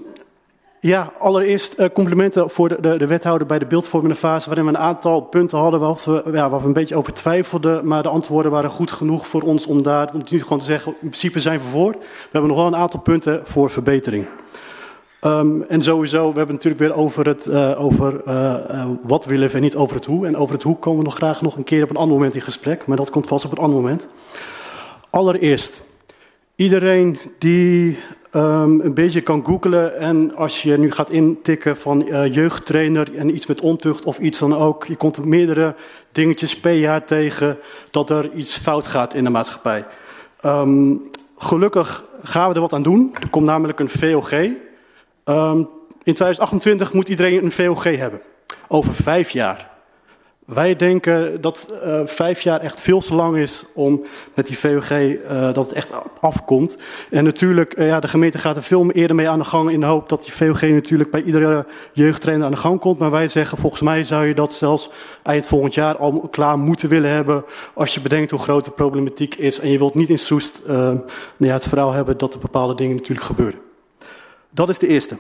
ja, 0.81 1.13
allereerst 1.19 1.79
uh, 1.79 1.87
complimenten 1.93 2.51
voor 2.51 2.69
de, 2.69 2.81
de, 2.81 2.99
de, 2.99 3.07
wethouder 3.07 3.47
bij 3.47 3.59
de 3.59 3.67
beeldvormende 3.67 4.15
fase, 4.15 4.47
waarin 4.47 4.65
we 4.65 4.71
een 4.71 4.79
aantal 4.79 5.21
punten 5.21 5.59
hadden 5.59 5.81
waar 5.81 6.01
we, 6.05 6.23
ja, 6.33 6.51
waar 6.51 6.61
we 6.61 6.67
een 6.67 6.73
beetje 6.73 6.97
over 6.97 7.13
twijfelden. 7.13 7.87
Maar 7.87 8.03
de 8.03 8.09
antwoorden 8.09 8.51
waren 8.51 8.71
goed 8.71 8.91
genoeg 8.91 9.27
voor 9.27 9.43
ons 9.43 9.67
om 9.67 9.83
daar 9.83 10.11
om 10.15 10.21
nu 10.29 10.43
gewoon 10.43 10.59
te 10.59 10.65
zeggen, 10.65 10.93
in 10.93 10.99
principe 11.09 11.41
zijn 11.41 11.59
we 11.59 11.65
voor. 11.65 11.93
We 11.93 11.99
hebben 12.31 12.51
nog 12.51 12.59
wel 12.59 12.67
een 12.67 12.77
aantal 12.77 13.01
punten 13.01 13.41
voor 13.45 13.71
verbetering. 13.71 14.27
Um, 15.25 15.63
en 15.63 15.83
sowieso, 15.83 16.31
we 16.31 16.37
hebben 16.37 16.55
natuurlijk 16.55 16.83
weer 16.83 16.95
over, 16.95 17.27
het, 17.27 17.47
uh, 17.47 17.85
over 17.85 18.21
uh, 18.27 18.85
wat 19.03 19.25
willen 19.25 19.49
we 19.49 19.55
en 19.55 19.61
niet 19.61 19.77
over 19.77 19.97
het 19.97 20.05
hoe. 20.05 20.27
En 20.27 20.37
over 20.37 20.55
het 20.55 20.63
hoe 20.63 20.79
komen 20.79 20.99
we 20.99 21.05
nog 21.05 21.15
graag 21.15 21.43
nog 21.43 21.57
een 21.57 21.65
keer 21.65 21.83
op 21.83 21.91
een 21.91 21.97
ander 21.97 22.17
moment 22.17 22.35
in 22.35 22.41
gesprek, 22.41 22.87
maar 22.87 22.97
dat 22.97 23.11
komt 23.11 23.27
vast 23.27 23.45
op 23.45 23.53
een 23.53 23.59
ander 23.59 23.81
moment. 23.81 24.09
Allereerst, 25.11 25.83
iedereen 26.57 27.19
die 27.39 27.99
um, 28.33 28.81
een 28.81 28.95
beetje 28.95 29.21
kan 29.21 29.45
googlen 29.45 29.99
en 29.99 30.37
als 30.37 30.63
je 30.63 30.79
nu 30.79 30.91
gaat 30.91 31.11
intikken 31.11 31.77
van 31.77 32.07
jeugdtrainer 32.31 33.15
en 33.17 33.35
iets 33.35 33.47
met 33.47 33.61
ontucht 33.61 34.05
of 34.05 34.19
iets 34.19 34.39
dan 34.39 34.57
ook, 34.57 34.87
je 34.87 34.97
komt 34.97 35.25
meerdere 35.25 35.75
dingetjes 36.13 36.61
per 36.61 36.73
jaar 36.73 37.05
tegen 37.05 37.59
dat 37.91 38.11
er 38.11 38.33
iets 38.33 38.57
fout 38.57 38.87
gaat 38.87 39.15
in 39.15 39.25
de 39.25 39.31
maatschappij. 39.31 39.85
Um, 40.45 41.11
gelukkig 41.37 42.05
gaan 42.23 42.49
we 42.49 42.55
er 42.55 42.61
wat 42.61 42.73
aan 42.73 42.83
doen. 42.83 43.15
Er 43.21 43.31
komt 43.31 43.47
namelijk 43.47 43.81
een 43.81 43.89
VOG, 43.89 44.33
Um, 45.29 45.69
in 46.03 46.15
2028 46.15 46.93
moet 46.93 47.09
iedereen 47.09 47.45
een 47.45 47.53
VOG 47.53 47.83
hebben. 47.83 48.21
Over 48.69 48.95
vijf 48.95 49.31
jaar. 49.31 49.71
Wij 50.55 50.77
denken 50.77 51.41
dat 51.41 51.75
uh, 51.85 52.01
vijf 52.05 52.41
jaar 52.41 52.61
echt 52.61 52.81
veel 52.81 53.01
te 53.01 53.15
lang 53.15 53.37
is 53.37 53.65
om 53.75 54.03
met 54.35 54.47
die 54.47 54.59
VOG 54.59 54.91
uh, 54.91 55.53
dat 55.53 55.57
het 55.57 55.73
echt 55.73 55.89
afkomt. 56.21 56.79
En 57.11 57.25
natuurlijk, 57.25 57.79
uh, 57.79 57.87
ja, 57.87 58.01
de 58.01 58.09
gemeente 58.09 58.39
gaat 58.39 58.57
er 58.57 58.63
veel 58.63 58.91
eerder 58.91 59.17
mee 59.17 59.29
aan 59.29 59.39
de 59.39 59.45
gang 59.45 59.71
in 59.71 59.81
de 59.81 59.87
hoop 59.87 60.09
dat 60.09 60.23
die 60.23 60.33
VOG 60.33 60.61
natuurlijk 60.61 61.11
bij 61.11 61.23
iedere 61.23 61.67
jeugdtrainer 61.93 62.47
aan 62.47 62.53
de 62.53 62.59
gang 62.59 62.81
komt. 62.81 62.99
Maar 62.99 63.11
wij 63.11 63.29
zeggen, 63.29 63.59
volgens 63.59 63.83
mij 63.83 64.05
zou 64.05 64.27
je 64.27 64.35
dat 64.35 64.55
zelfs 64.55 64.91
eind 65.23 65.47
volgend 65.47 65.75
jaar 65.75 65.97
al 65.97 66.29
klaar 66.31 66.59
moeten 66.59 66.89
willen 66.89 67.11
hebben. 67.11 67.45
Als 67.75 67.95
je 67.95 68.01
bedenkt 68.01 68.31
hoe 68.31 68.41
groot 68.41 68.65
de 68.65 68.71
problematiek 68.71 69.35
is 69.35 69.61
en 69.61 69.71
je 69.71 69.79
wilt 69.79 69.95
niet 69.95 70.11
in 70.11 70.19
Soest 70.19 70.63
nou 70.67 71.03
ja, 71.37 71.53
het 71.53 71.69
verhaal 71.69 71.93
hebben 71.93 72.19
dat 72.19 72.35
er 72.35 72.41
bepaalde 72.41 72.75
dingen 72.75 72.97
natuurlijk 72.97 73.27
gebeuren. 73.27 73.61
Dat 74.51 74.69
is 74.69 74.79
de 74.79 74.87
eerste. 74.87 75.17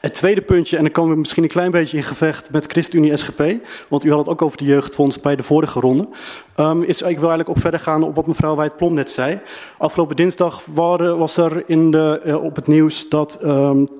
Het 0.00 0.14
tweede 0.14 0.42
puntje, 0.42 0.76
en 0.76 0.82
dan 0.82 0.92
komen 0.92 1.12
we 1.12 1.18
misschien 1.18 1.42
een 1.42 1.48
klein 1.48 1.70
beetje 1.70 1.96
in 1.96 2.02
gevecht 2.02 2.50
met 2.50 2.66
ChristenUnie 2.66 3.16
SGP, 3.16 3.42
want 3.88 4.04
u 4.04 4.10
had 4.10 4.18
het 4.18 4.28
ook 4.28 4.42
over 4.42 4.58
de 4.58 4.64
jeugdfonds 4.64 5.20
bij 5.20 5.36
de 5.36 5.42
vorige 5.42 5.80
ronde, 5.80 6.08
um, 6.56 6.82
is, 6.82 7.02
ik 7.02 7.18
wil 7.18 7.28
eigenlijk 7.28 7.48
ook 7.48 7.58
verder 7.58 7.80
gaan 7.80 8.02
op 8.02 8.14
wat 8.14 8.26
mevrouw 8.26 8.56
Wijd-Plom 8.56 8.94
net 8.94 9.10
zei. 9.10 9.40
Afgelopen 9.78 10.16
dinsdag 10.16 10.62
waren, 10.64 11.18
was 11.18 11.36
er 11.36 11.62
in 11.66 11.90
de, 11.90 12.20
uh, 12.24 12.42
op 12.42 12.56
het 12.56 12.66
nieuws 12.66 13.08
dat 13.08 13.38
um, 13.44 13.88
12% 13.88 13.92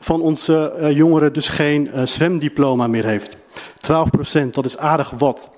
van 0.00 0.20
onze 0.20 0.72
uh, 0.80 0.90
jongeren 0.96 1.32
dus 1.32 1.48
geen 1.48 1.90
uh, 1.94 2.06
zwemdiploma 2.06 2.86
meer 2.86 3.04
heeft. 3.04 3.36
12%, 3.36 4.50
dat 4.50 4.64
is 4.64 4.78
aardig 4.78 5.10
wat. 5.10 5.50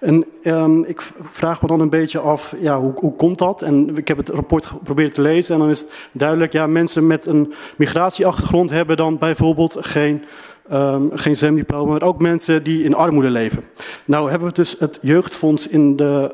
En 0.00 0.24
um, 0.44 0.84
ik 0.84 1.00
vraag 1.22 1.62
me 1.62 1.68
dan 1.68 1.80
een 1.80 1.90
beetje 1.90 2.18
af, 2.18 2.54
ja, 2.60 2.80
hoe, 2.80 2.92
hoe 2.94 3.14
komt 3.14 3.38
dat? 3.38 3.62
En 3.62 3.96
ik 3.96 4.08
heb 4.08 4.16
het 4.16 4.28
rapport 4.28 4.66
geprobeerd 4.66 5.14
te 5.14 5.20
lezen 5.20 5.54
en 5.54 5.60
dan 5.60 5.70
is 5.70 5.80
het 5.80 5.92
duidelijk, 6.12 6.52
ja, 6.52 6.66
mensen 6.66 7.06
met 7.06 7.26
een 7.26 7.52
migratieachtergrond 7.76 8.70
hebben 8.70 8.96
dan 8.96 9.18
bijvoorbeeld 9.18 9.76
geen 9.80 10.24
Um, 10.72 11.10
geen 11.14 11.36
zwemdiploma, 11.36 11.90
maar 11.90 12.02
ook 12.02 12.20
mensen 12.20 12.62
die 12.62 12.84
in 12.84 12.94
armoede 12.94 13.30
leven. 13.30 13.64
Nou 14.04 14.30
hebben 14.30 14.48
we 14.48 14.54
dus 14.54 14.76
het 14.78 14.98
jeugdfonds 15.02 15.68
in 15.68 15.96
de, 15.96 16.30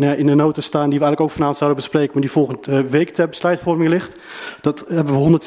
uh, 0.00 0.18
in 0.18 0.26
de 0.26 0.34
noten 0.34 0.62
staan, 0.62 0.90
die 0.90 0.98
we 0.98 1.04
eigenlijk 1.04 1.20
ook 1.20 1.30
vanavond 1.30 1.56
zouden 1.56 1.80
bespreken, 1.80 2.10
maar 2.12 2.22
die 2.22 2.30
volgende 2.30 2.88
week 2.88 3.10
ter 3.10 3.28
besluitvorming 3.28 3.90
ligt. 3.90 4.20
Dat 4.60 4.84
hebben 4.88 5.14
we 5.14 5.38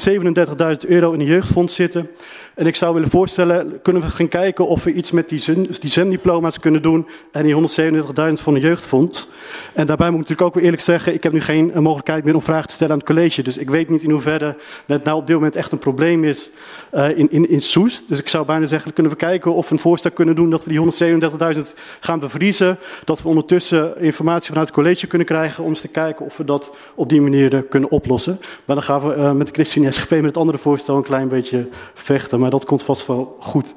137.000 0.84 0.88
euro 0.88 1.12
in 1.12 1.20
een 1.20 1.26
jeugdfonds 1.26 1.74
zitten. 1.74 2.08
En 2.54 2.66
ik 2.66 2.76
zou 2.76 2.94
willen 2.94 3.10
voorstellen, 3.10 3.82
kunnen 3.82 4.02
we 4.02 4.08
gaan 4.08 4.28
kijken 4.28 4.66
of 4.66 4.84
we 4.84 4.92
iets 4.92 5.10
met 5.10 5.28
die, 5.28 5.42
die 5.80 5.90
zwemdiploma's 5.90 6.58
kunnen 6.58 6.82
doen 6.82 7.08
en 7.32 7.44
die 7.44 7.54
137.000 7.54 8.02
van 8.42 8.54
een 8.54 8.60
jeugdfonds. 8.60 9.28
En 9.74 9.86
daarbij 9.86 10.10
moet 10.10 10.20
ik 10.20 10.28
natuurlijk 10.28 10.48
ook 10.48 10.54
weer 10.54 10.64
eerlijk 10.64 10.82
zeggen, 10.82 11.14
ik 11.14 11.22
heb 11.22 11.32
nu 11.32 11.40
geen 11.40 11.72
mogelijkheid 11.74 12.24
meer 12.24 12.34
om 12.34 12.42
vragen 12.42 12.68
te 12.68 12.74
stellen 12.74 12.92
aan 12.92 12.98
het 12.98 13.08
college. 13.08 13.42
Dus 13.42 13.58
ik 13.58 13.70
weet 13.70 13.88
niet 13.88 14.02
in 14.02 14.10
hoeverre 14.10 14.56
het 14.86 15.04
nou 15.04 15.16
op 15.16 15.26
dit 15.26 15.36
moment 15.36 15.56
echt 15.56 15.72
een 15.72 15.78
probleem 15.78 16.24
is 16.24 16.50
uh, 16.94 17.18
in, 17.18 17.30
in, 17.30 17.48
in 17.48 17.60
Soest. 17.60 18.08
Dus 18.08 18.20
ik 18.20 18.28
zou 18.28 18.46
bijna 18.46 18.66
zeggen, 18.66 18.92
kunnen 18.92 19.12
we 19.12 19.18
kijken 19.18 19.54
of 19.54 19.68
we 19.68 19.74
een 19.74 19.80
voorstel 19.80 20.10
kunnen 20.10 20.34
doen 20.34 20.50
dat 20.50 20.64
we 20.64 20.70
die 20.70 21.20
137.000 21.54 21.60
gaan 22.00 22.18
bevriezen. 22.18 22.78
Dat 23.04 23.22
we 23.22 23.28
ondertussen 23.28 24.00
informatie 24.00 24.48
vanuit 24.48 24.66
het 24.66 24.76
college 24.76 25.06
kunnen 25.06 25.26
krijgen 25.26 25.64
om 25.64 25.70
eens 25.70 25.80
te 25.80 25.88
kijken 25.88 26.26
of 26.26 26.36
we 26.36 26.44
dat 26.44 26.76
op 26.94 27.08
die 27.08 27.20
manier 27.20 27.54
uh, 27.54 27.60
kunnen 27.68 27.90
oplossen. 27.90 28.38
Maar 28.64 28.76
dan 28.76 28.84
gaan 28.84 29.00
we 29.00 29.14
uh, 29.16 29.32
met 29.32 29.46
de 29.46 29.52
ChristenUnie 29.52 29.92
SGP 29.92 30.10
met 30.10 30.24
het 30.24 30.36
andere 30.36 30.58
voorstel 30.58 30.96
een 30.96 31.02
klein 31.02 31.28
beetje 31.28 31.68
vechten. 31.94 32.40
Maar 32.42 32.50
dat 32.50 32.64
komt 32.64 32.82
vast 32.82 33.06
wel 33.06 33.36
goed. 33.38 33.74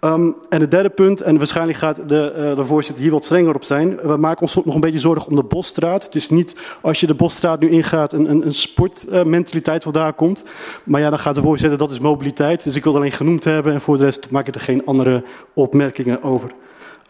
Um, 0.00 0.36
en 0.48 0.60
het 0.60 0.70
derde 0.70 0.88
punt, 0.88 1.20
en 1.20 1.38
waarschijnlijk 1.38 1.78
gaat 1.78 2.08
de, 2.08 2.34
uh, 2.36 2.56
de 2.56 2.64
voorzitter 2.64 3.02
hier 3.02 3.12
wat 3.12 3.24
strenger 3.24 3.54
op 3.54 3.64
zijn. 3.64 3.96
We 3.96 4.16
maken 4.16 4.42
ons 4.42 4.54
nog 4.54 4.74
een 4.74 4.80
beetje 4.80 4.98
zorgen 4.98 5.28
om 5.28 5.36
de 5.36 5.42
Bosstraat. 5.42 6.04
Het 6.04 6.14
is 6.14 6.28
niet 6.28 6.60
als 6.80 7.00
je 7.00 7.06
de 7.06 7.14
Bosstraat 7.14 7.60
nu 7.60 7.70
ingaat 7.70 8.12
een, 8.12 8.30
een, 8.30 8.46
een 8.46 8.54
sportmentaliteit 8.54 9.84
wat 9.84 9.94
daar 9.94 10.12
komt. 10.12 10.44
Maar 10.84 11.00
ja, 11.00 11.10
dan 11.10 11.18
gaat 11.18 11.34
de 11.34 11.40
voorzitter, 11.40 11.78
dat 11.78 11.90
is 11.90 11.98
mobiliteit. 11.98 12.64
Dus 12.64 12.76
ik 12.76 12.84
wil 12.84 12.92
het 12.92 13.02
alleen 13.02 13.16
genoemd 13.16 13.44
hebben 13.44 13.72
en 13.72 13.80
voor 13.80 13.96
de 13.96 14.04
rest 14.04 14.30
maak 14.30 14.46
ik 14.46 14.54
er 14.54 14.60
geen 14.60 14.86
andere 14.86 15.24
opmerkingen 15.54 16.22
over. 16.22 16.50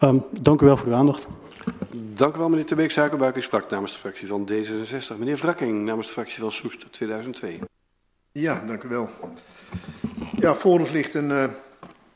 Um, 0.03 0.23
dank 0.39 0.61
u 0.61 0.65
wel 0.65 0.77
voor 0.77 0.87
uw 0.87 0.95
aandacht. 0.95 1.27
Dank 2.13 2.35
u 2.35 2.39
wel, 2.39 2.49
meneer 2.49 2.65
Tebeek 2.65 2.91
Suikerbuik. 2.91 3.35
U 3.35 3.41
sprak 3.41 3.69
namens 3.69 3.91
de 3.91 3.99
fractie 3.99 4.27
van 4.27 4.49
D66. 4.51 5.17
Meneer 5.17 5.37
Wrakking 5.37 5.85
namens 5.85 6.07
de 6.07 6.13
fractie 6.13 6.39
van 6.39 6.51
Soest 6.51 6.85
2002. 6.91 7.59
Ja, 8.33 8.63
dank 8.67 8.83
u 8.83 8.87
wel. 8.87 9.09
Ja, 10.39 10.55
voor 10.55 10.79
ons 10.79 10.91
ligt 10.91 11.13
een 11.13 11.29
uh, 11.29 11.45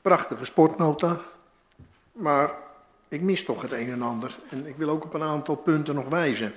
prachtige 0.01 0.45
sportnota, 0.45 1.21
maar 2.11 2.53
ik 3.07 3.21
mis 3.21 3.43
toch 3.43 3.61
het 3.61 3.71
een 3.71 3.89
en 3.89 4.01
ander. 4.01 4.37
En 4.49 4.67
ik 4.67 4.75
wil 4.75 4.89
ook 4.89 5.03
op 5.03 5.13
een 5.13 5.23
aantal 5.23 5.55
punten 5.55 5.95
nog 5.95 6.09
wijzen. 6.09 6.53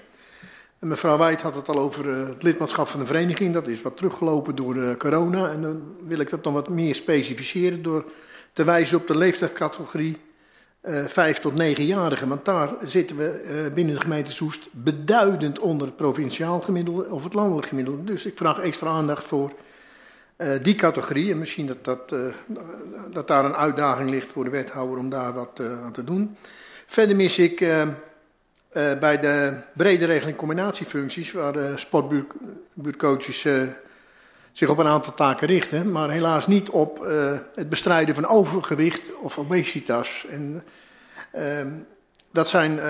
En 0.78 0.88
mevrouw 0.88 1.18
Wijd 1.18 1.42
had 1.42 1.54
het 1.54 1.68
al 1.68 1.78
over 1.78 2.06
uh, 2.06 2.28
het 2.28 2.42
lidmaatschap 2.42 2.88
van 2.88 3.00
de 3.00 3.06
vereniging. 3.06 3.54
Dat 3.54 3.68
is 3.68 3.82
wat 3.82 3.96
teruggelopen 3.96 4.54
door 4.54 4.74
de 4.74 4.94
corona. 4.98 5.50
En 5.50 5.62
dan 5.62 5.96
wil 6.06 6.18
ik 6.18 6.30
dat 6.30 6.44
dan 6.44 6.52
wat 6.52 6.68
meer 6.68 6.94
specificeren 6.94 7.82
door 7.82 8.04
te 8.52 8.64
wijzen 8.64 8.98
op 8.98 9.06
de 9.06 9.16
leeftijdscategorie 9.16 10.18
uh, 10.88 11.04
5 11.06 11.38
tot 11.38 11.52
9-jarigen. 11.52 12.28
Want 12.28 12.44
daar 12.44 12.74
zitten 12.82 13.16
we 13.16 13.44
uh, 13.66 13.74
binnen 13.74 13.94
de 13.94 14.00
gemeente 14.00 14.32
Soest 14.32 14.68
beduidend 14.70 15.58
onder 15.58 15.86
het 15.86 15.96
provinciaal 15.96 16.60
gemiddelde 16.60 17.10
of 17.10 17.24
het 17.24 17.34
landelijk 17.34 17.66
gemiddelde. 17.66 18.04
Dus 18.04 18.26
ik 18.26 18.36
vraag 18.36 18.58
extra 18.58 18.88
aandacht 18.88 19.24
voor 19.24 19.52
uh, 20.36 20.48
die 20.62 20.74
categorie. 20.74 21.30
En 21.30 21.38
misschien 21.38 21.66
dat, 21.66 21.84
dat, 21.84 22.14
dat 23.10 23.28
daar 23.28 23.44
een 23.44 23.56
uitdaging 23.56 24.10
ligt 24.10 24.30
voor 24.30 24.44
de 24.44 24.50
wethouder 24.50 24.98
om 24.98 25.10
daar 25.10 25.32
wat 25.32 25.60
aan 25.84 25.92
te 25.92 26.04
doen. 26.04 26.36
Verder 26.86 27.16
mis 27.16 27.38
ik 27.38 27.58
bij 29.00 29.18
de 29.20 29.52
brede 29.74 30.04
regeling 30.04 30.36
combinatiefuncties, 30.36 31.32
waar 31.32 31.52
de 31.52 31.72
sportbuurtcoaches 31.76 33.46
zich 34.58 34.68
op 34.68 34.78
een 34.78 34.86
aantal 34.86 35.14
taken 35.14 35.46
richten, 35.46 35.92
maar 35.92 36.10
helaas 36.10 36.46
niet 36.46 36.70
op 36.70 36.98
het 37.54 37.68
bestrijden 37.68 38.14
van 38.14 38.26
overgewicht 38.26 39.14
of 39.14 39.38
obesitas. 39.38 40.26
En, 40.30 40.64
dat 42.30 42.48
zijn 42.48 42.80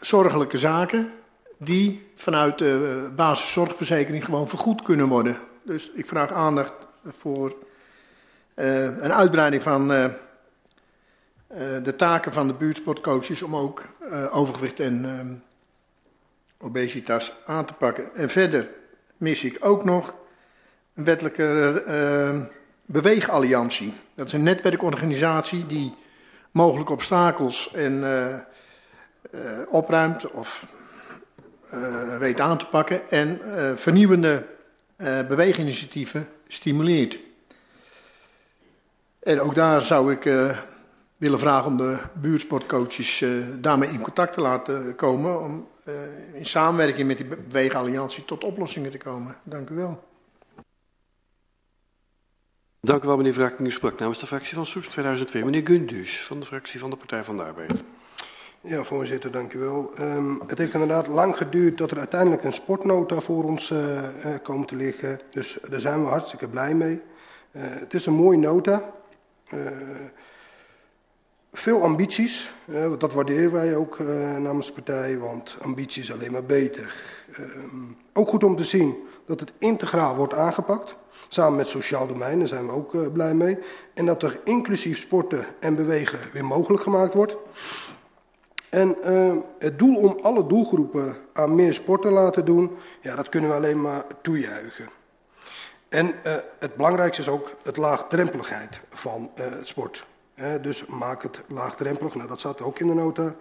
zorgelijke 0.00 0.58
zaken 0.58 1.12
die 1.56 2.06
vanuit 2.16 2.58
de 2.58 3.08
basiszorgverzekering 3.16 4.24
gewoon 4.24 4.48
vergoed 4.48 4.82
kunnen 4.82 5.08
worden. 5.08 5.36
Dus 5.62 5.92
ik 5.92 6.06
vraag 6.06 6.32
aandacht 6.32 6.72
voor 7.04 7.56
uh, 8.54 8.82
een 8.82 9.12
uitbreiding 9.12 9.62
van 9.62 9.92
uh, 9.92 10.06
de 11.82 11.94
taken 11.96 12.32
van 12.32 12.46
de 12.46 12.52
buurtsportcoaches 12.52 13.42
om 13.42 13.56
ook 13.56 13.86
overgewicht 14.30 14.80
en 14.80 15.42
obesitas 16.58 17.32
aan 17.46 17.64
te 17.64 17.74
pakken. 17.74 18.14
En 18.14 18.30
verder 18.30 18.68
mis 19.16 19.44
ik 19.44 19.56
ook 19.60 19.84
nog 19.84 20.14
wettelijke 21.04 22.46
beweegalliantie. 22.86 23.92
Dat 24.14 24.26
is 24.26 24.32
een 24.32 24.42
netwerkorganisatie 24.42 25.66
die 25.66 25.94
mogelijke 26.50 26.92
obstakels 26.92 27.72
en 27.72 28.04
opruimt 29.68 30.30
of 30.30 30.66
weet 32.18 32.40
aan 32.40 32.58
te 32.58 32.66
pakken 32.66 33.10
en 33.10 33.40
vernieuwende 33.78 34.46
beweeginitiatieven 35.28 36.28
stimuleert. 36.48 37.18
En 39.18 39.40
ook 39.40 39.54
daar 39.54 39.82
zou 39.82 40.12
ik 40.12 40.22
willen 41.16 41.38
vragen 41.38 41.66
om 41.66 41.76
de 41.76 41.98
buurtsportcoaches 42.12 43.24
daarmee 43.60 43.90
in 43.90 44.00
contact 44.00 44.32
te 44.32 44.40
laten 44.40 44.94
komen. 44.94 45.40
Om 45.40 45.68
in 46.32 46.46
samenwerking 46.46 47.06
met 47.06 47.16
die 47.16 47.26
beweegalliantie 47.26 48.24
tot 48.24 48.44
oplossingen 48.44 48.90
te 48.90 48.98
komen. 48.98 49.36
Dank 49.42 49.70
u 49.70 49.74
wel. 49.74 50.07
Dank 52.80 53.02
u 53.02 53.06
wel, 53.06 53.16
meneer 53.16 53.32
Wraak. 53.32 53.58
Nu 53.58 53.70
sprak 53.70 53.98
namens 53.98 54.18
de 54.18 54.26
fractie 54.26 54.54
van 54.54 54.66
Soest 54.66 54.90
2002. 54.90 55.44
Meneer 55.44 55.66
Gundus 55.66 56.24
van 56.24 56.40
de 56.40 56.46
fractie 56.46 56.80
van 56.80 56.90
de 56.90 56.96
Partij 56.96 57.24
van 57.24 57.36
de 57.36 57.42
Arbeid. 57.42 57.84
Ja, 58.60 58.82
voorzitter, 58.82 59.30
dank 59.30 59.52
u 59.52 59.58
wel. 59.58 59.92
Um, 60.00 60.40
het 60.46 60.58
heeft 60.58 60.72
inderdaad 60.72 61.06
lang 61.06 61.36
geduurd 61.36 61.78
dat 61.78 61.90
er 61.90 61.98
uiteindelijk 61.98 62.44
een 62.44 62.52
sportnota 62.52 63.20
voor 63.20 63.44
ons 63.44 63.70
uh, 63.70 63.78
uh, 63.78 64.34
komt 64.42 64.68
te 64.68 64.76
liggen. 64.76 65.18
Dus 65.30 65.58
daar 65.70 65.80
zijn 65.80 66.02
we 66.02 66.08
hartstikke 66.08 66.48
blij 66.48 66.74
mee. 66.74 67.00
Uh, 67.52 67.62
het 67.64 67.94
is 67.94 68.06
een 68.06 68.14
mooie 68.14 68.38
nota. 68.38 68.92
veel 71.52 71.82
ambities, 71.82 72.50
dat 72.98 73.12
waarderen 73.12 73.52
wij 73.52 73.76
ook 73.76 73.98
namens 74.38 74.66
de 74.66 74.72
partij, 74.72 75.18
want 75.18 75.56
ambitie 75.60 76.02
is 76.02 76.12
alleen 76.12 76.32
maar 76.32 76.44
beter. 76.44 76.94
Ehm, 77.32 77.76
ook 78.12 78.28
goed 78.28 78.44
om 78.44 78.56
te 78.56 78.64
zien 78.64 78.96
dat 79.26 79.40
het 79.40 79.52
integraal 79.58 80.16
wordt 80.16 80.34
aangepakt. 80.34 80.96
Samen 81.28 81.56
met 81.56 81.68
sociaal 81.68 82.06
domein, 82.06 82.38
daar 82.38 82.48
zijn 82.48 82.66
we 82.66 82.72
ook 82.72 82.94
uh, 82.94 83.12
blij 83.12 83.34
mee. 83.34 83.58
En 83.94 84.06
dat 84.06 84.22
er 84.22 84.40
inclusief 84.44 84.98
sporten 84.98 85.46
en 85.60 85.74
bewegen 85.74 86.18
weer 86.32 86.44
mogelijk 86.44 86.82
gemaakt 86.82 87.14
wordt. 87.14 87.36
En 88.68 88.96
uh, 89.04 89.36
het 89.58 89.78
doel 89.78 89.96
om 89.96 90.18
alle 90.22 90.46
doelgroepen 90.46 91.16
aan 91.32 91.54
meer 91.54 91.74
sport 91.74 92.02
te 92.02 92.10
laten 92.10 92.44
doen, 92.44 92.76
ja, 93.00 93.14
dat 93.14 93.28
kunnen 93.28 93.50
we 93.50 93.56
alleen 93.56 93.80
maar 93.80 94.04
toejuichen. 94.22 94.88
En 95.88 96.06
uh, 96.06 96.32
het 96.58 96.74
belangrijkste 96.74 97.22
is 97.22 97.28
ook 97.28 97.52
het 97.62 97.76
laagdrempeligheid 97.76 98.80
van 98.90 99.30
het 99.34 99.66
sport. 99.66 100.06
dus 100.60 100.86
maak 100.86 101.22
het 101.22 101.42
laagdrempelig, 101.48 102.14
nou, 102.14 102.28
dat 102.28 102.38
staat 102.38 102.62
ook 102.62 102.78
in 102.78 102.86
de 102.86 102.94
nota. 102.94 103.34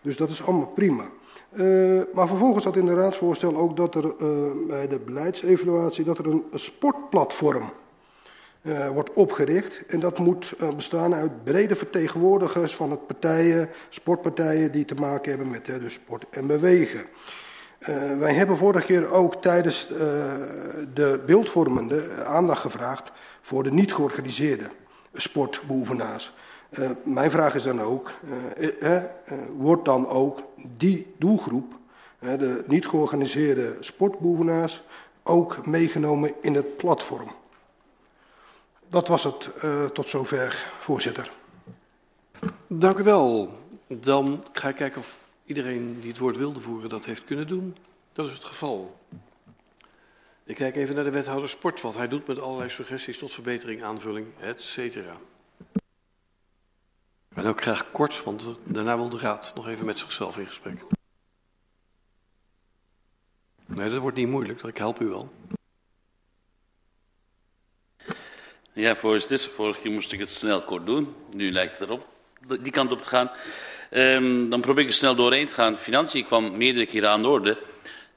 Dus 0.00 0.16
dat 0.16 0.30
is 0.30 0.42
allemaal 0.42 0.66
prima. 0.66 1.04
Uh, 1.54 2.02
maar 2.14 2.28
vervolgens 2.28 2.64
zat 2.64 2.76
in 2.76 2.86
de 2.86 2.94
raadsvoorstel 2.94 3.56
ook 3.56 3.76
dat 3.76 3.94
er 3.94 4.04
uh, 4.04 4.66
bij 4.68 4.88
de 4.88 4.98
beleidsevaluatie 4.98 6.04
dat 6.04 6.18
er 6.18 6.26
een, 6.26 6.44
sportplatform 6.54 7.72
uh, 8.62 8.88
wordt 8.88 9.12
opgericht. 9.12 9.86
En 9.86 10.00
dat 10.00 10.18
moet 10.18 10.54
bestaan 10.76 11.14
uit 11.14 11.44
brede 11.44 11.76
vertegenwoordigers 11.76 12.74
van 12.74 12.90
het 12.90 13.06
partijen, 13.06 13.68
sportpartijen 13.88 14.72
die 14.72 14.84
te 14.84 14.94
maken 14.94 15.30
hebben 15.30 15.50
met 15.50 15.66
de 15.66 15.90
sport 15.90 16.24
en 16.30 16.46
bewegen. 16.46 17.04
wij 18.18 18.34
hebben 18.34 18.56
vorige 18.56 18.86
keer 18.86 19.12
ook 19.12 19.42
tijdens 19.42 19.88
de 20.94 21.22
beeldvormende 21.26 22.24
aandacht 22.24 22.60
gevraagd 22.60 23.12
voor 23.42 23.62
de 23.62 23.70
niet 23.70 23.94
georganiseerde 23.94 24.70
sportbeoefenaars. 25.12 26.32
Uh, 26.78 26.90
mijn 27.04 27.30
vraag 27.30 27.54
is 27.54 27.62
dan 27.62 27.80
ook, 27.80 28.12
uh, 28.58 28.72
uh, 28.80 29.02
wordt 29.56 29.84
dan 29.84 30.08
ook 30.08 30.42
die 30.76 31.14
doelgroep, 31.18 31.78
de 32.18 32.64
niet 32.66 32.86
georganiseerde 32.86 33.76
sportbeoefenaars, 33.80 34.82
ook 35.22 35.66
meegenomen 35.66 36.34
in 36.40 36.54
het 36.54 36.76
platform? 36.76 37.32
Dat 38.88 39.08
was 39.08 39.24
het 39.24 39.50
tot 39.94 40.08
zover, 40.08 40.72
voorzitter. 40.78 41.32
Dank 42.66 42.98
u 42.98 43.02
wel. 43.02 43.58
Dan 43.86 44.44
ga 44.52 44.68
ik 44.68 44.74
kijken 44.74 45.00
of 45.00 45.18
iedereen 45.44 46.00
die 46.00 46.10
het 46.10 46.18
woord 46.18 46.36
wilde 46.36 46.60
voeren 46.60 46.88
dat 46.88 47.04
heeft 47.04 47.24
kunnen 47.24 47.46
doen. 47.46 47.76
Dat 48.12 48.26
is 48.26 48.32
het 48.32 48.44
geval. 48.44 48.98
Ik 50.44 50.54
kijk 50.54 50.76
even 50.76 50.94
naar 50.94 51.04
de 51.04 51.10
wethouder 51.10 51.48
sport, 51.48 51.80
wat 51.80 51.96
hij 51.96 52.08
doet 52.08 52.26
met 52.26 52.40
allerlei 52.40 52.70
suggesties 52.70 53.18
tot 53.18 53.32
verbetering, 53.32 53.82
aanvulling, 53.82 54.26
et 54.40 54.62
cetera. 54.62 55.12
En 57.34 57.46
ook 57.46 57.62
graag 57.62 57.90
kort, 57.90 58.24
want 58.24 58.48
daarna 58.64 58.96
wil 58.96 59.08
de 59.08 59.18
Raad 59.18 59.52
nog 59.54 59.68
even 59.68 59.84
met 59.84 59.98
zichzelf 59.98 60.38
in 60.38 60.46
gesprek. 60.46 60.82
Nee, 63.66 63.90
dat 63.90 64.00
wordt 64.00 64.16
niet 64.16 64.28
moeilijk, 64.28 64.62
ik 64.62 64.78
help 64.78 65.00
u 65.00 65.06
wel. 65.06 65.32
Ja, 68.72 68.94
voorzitter. 68.94 69.50
Vorige 69.50 69.80
keer 69.80 69.90
moest 69.90 70.12
ik 70.12 70.18
het 70.18 70.30
snel 70.30 70.62
kort 70.62 70.86
doen. 70.86 71.14
Nu 71.32 71.52
lijkt 71.52 71.78
het 71.78 71.88
erop 71.88 72.06
die 72.60 72.72
kant 72.72 72.92
op 72.92 73.02
te 73.02 73.08
gaan. 73.08 73.30
Um, 73.90 74.50
dan 74.50 74.60
probeer 74.60 74.82
ik 74.82 74.88
er 74.88 74.96
snel 74.96 75.14
doorheen 75.14 75.46
te 75.46 75.54
gaan. 75.54 75.76
Financiën 75.76 76.26
kwam 76.26 76.56
meerdere 76.56 76.86
keren 76.86 77.10
aan 77.10 77.22
de 77.22 77.28
orde. 77.28 77.58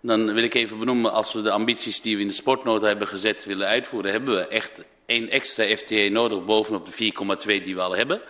Dan 0.01 0.33
wil 0.33 0.43
ik 0.43 0.53
even 0.53 0.79
benoemen, 0.79 1.11
als 1.11 1.33
we 1.33 1.41
de 1.41 1.51
ambities 1.51 2.01
die 2.01 2.15
we 2.15 2.21
in 2.21 2.27
de 2.27 2.33
sportnota 2.33 2.87
hebben 2.87 3.07
gezet 3.07 3.45
willen 3.45 3.67
uitvoeren, 3.67 4.11
hebben 4.11 4.35
we 4.35 4.47
echt 4.47 4.83
één 5.05 5.29
extra 5.29 5.75
FTE 5.75 6.09
nodig 6.11 6.45
bovenop 6.45 6.85
de 6.85 7.11
4,2 7.57 7.63
die 7.63 7.75
we 7.75 7.81
al 7.81 7.95
hebben. 7.95 8.21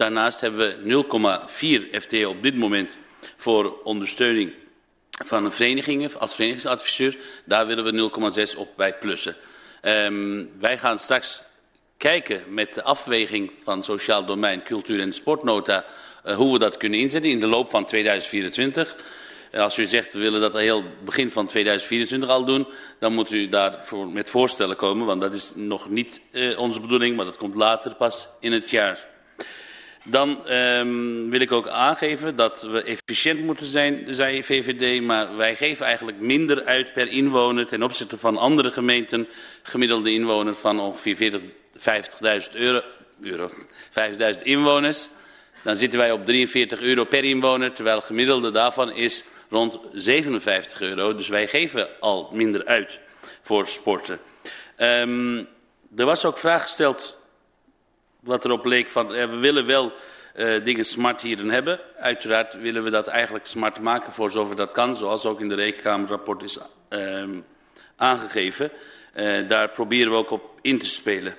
Daarnaast 0.00 0.40
hebben 0.40 0.84
we 0.84 1.84
0,4 1.92 2.00
FTE 2.00 2.28
op 2.28 2.42
dit 2.42 2.56
moment 2.56 2.98
voor 3.36 3.80
ondersteuning 3.84 4.52
van 5.24 5.52
verenigingen 5.52 6.18
als 6.18 6.34
verenigingsadviseur. 6.34 7.16
Daar 7.44 7.66
willen 7.66 7.84
we 7.84 8.50
0,6 8.52 8.58
op 8.58 8.68
bij 8.76 8.94
plussen. 8.94 9.36
Um, 9.82 10.50
wij 10.58 10.78
gaan 10.78 10.98
straks 10.98 11.42
kijken 11.96 12.42
met 12.48 12.74
de 12.74 12.82
afweging 12.82 13.52
van 13.64 13.82
sociaal 13.82 14.24
domein, 14.24 14.62
cultuur 14.62 15.00
en 15.00 15.12
sportnota... 15.12 15.84
Uh, 16.26 16.34
hoe 16.34 16.52
we 16.52 16.58
dat 16.58 16.76
kunnen 16.76 16.98
inzetten 16.98 17.30
in 17.30 17.40
de 17.40 17.46
loop 17.46 17.68
van 17.68 17.84
2024... 17.84 18.96
Als 19.52 19.78
u 19.78 19.86
zegt, 19.86 20.12
we 20.12 20.18
willen 20.18 20.40
dat 20.40 20.52
heel 20.52 20.84
begin 21.04 21.30
van 21.30 21.46
2024 21.46 22.28
al 22.28 22.44
doen, 22.44 22.66
dan 22.98 23.12
moet 23.12 23.30
u 23.30 23.48
daarvoor 23.48 24.08
met 24.08 24.30
voorstellen 24.30 24.76
komen, 24.76 25.06
want 25.06 25.20
dat 25.20 25.34
is 25.34 25.52
nog 25.54 25.88
niet 25.88 26.20
uh, 26.30 26.58
onze 26.58 26.80
bedoeling, 26.80 27.16
maar 27.16 27.24
dat 27.24 27.36
komt 27.36 27.54
later 27.54 27.94
pas 27.94 28.28
in 28.40 28.52
het 28.52 28.70
jaar. 28.70 29.08
Dan 30.04 30.52
um, 30.52 31.30
wil 31.30 31.40
ik 31.40 31.52
ook 31.52 31.68
aangeven 31.68 32.36
dat 32.36 32.62
we 32.62 32.82
efficiënt 32.82 33.40
moeten 33.40 33.66
zijn, 33.66 34.14
zei 34.14 34.44
VVD, 34.44 35.02
maar 35.02 35.36
wij 35.36 35.56
geven 35.56 35.86
eigenlijk 35.86 36.20
minder 36.20 36.64
uit 36.64 36.92
per 36.92 37.08
inwoner 37.08 37.66
ten 37.66 37.82
opzichte 37.82 38.18
van 38.18 38.36
andere 38.36 38.70
gemeenten. 38.70 39.28
Gemiddelde 39.62 40.12
inwoner 40.12 40.54
van 40.54 40.80
ongeveer 40.80 41.40
50.000 41.78 41.82
euro, 42.52 42.80
euro 43.20 43.50
50.000 44.36 44.42
inwoners. 44.42 45.08
Dan 45.64 45.76
zitten 45.76 45.98
wij 45.98 46.12
op 46.12 46.24
43 46.24 46.80
euro 46.80 47.04
per 47.04 47.24
inwoner, 47.24 47.72
terwijl 47.72 48.00
gemiddelde 48.00 48.50
daarvan 48.50 48.92
is 48.92 49.24
rond 49.50 49.78
57 49.92 50.80
euro. 50.80 51.14
Dus 51.14 51.28
wij 51.28 51.48
geven 51.48 51.88
al 51.98 52.30
minder 52.32 52.64
uit 52.64 53.00
voor 53.42 53.66
sporten. 53.66 54.20
Um, 54.78 55.48
er 55.96 56.04
was 56.04 56.24
ook 56.24 56.38
vraag 56.38 56.62
gesteld 56.62 57.19
wat 58.20 58.44
erop 58.44 58.64
leek 58.64 58.88
van, 58.88 59.14
eh, 59.14 59.30
we 59.30 59.36
willen 59.36 59.66
wel 59.66 59.92
uh, 60.36 60.64
dingen 60.64 60.84
smart 60.84 61.20
hierin 61.20 61.50
hebben. 61.50 61.80
Uiteraard 61.98 62.54
willen 62.54 62.82
we 62.82 62.90
dat 62.90 63.06
eigenlijk 63.06 63.46
smart 63.46 63.80
maken 63.80 64.12
voor 64.12 64.30
zover 64.30 64.56
dat 64.56 64.72
kan, 64.72 64.96
zoals 64.96 65.26
ook 65.26 65.40
in 65.40 65.48
de 65.48 65.54
rekenkamerrapport 65.54 66.42
is 66.42 66.58
uh, 66.90 67.28
aangegeven. 67.96 68.70
Uh, 69.16 69.48
daar 69.48 69.68
proberen 69.68 70.10
we 70.10 70.16
ook 70.16 70.30
op 70.30 70.58
in 70.60 70.78
te 70.78 70.86
spelen. 70.86 71.36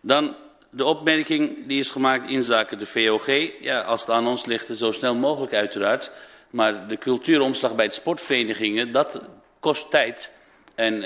Dan 0.00 0.36
de 0.70 0.84
opmerking 0.84 1.66
die 1.66 1.78
is 1.78 1.90
gemaakt 1.90 2.30
in 2.30 2.42
zaken 2.42 2.78
de 2.78 2.86
VOG. 2.86 3.26
Ja, 3.60 3.80
als 3.80 4.00
het 4.00 4.10
aan 4.10 4.26
ons 4.26 4.46
ligt, 4.46 4.76
zo 4.76 4.92
snel 4.92 5.14
mogelijk 5.14 5.54
uiteraard. 5.54 6.10
Maar 6.50 6.88
de 6.88 6.98
cultuuromslag 6.98 7.74
bij 7.74 7.86
de 7.86 7.92
sportverenigingen, 7.92 8.92
dat 8.92 9.20
kost 9.60 9.90
tijd. 9.90 10.32
En 10.74 11.00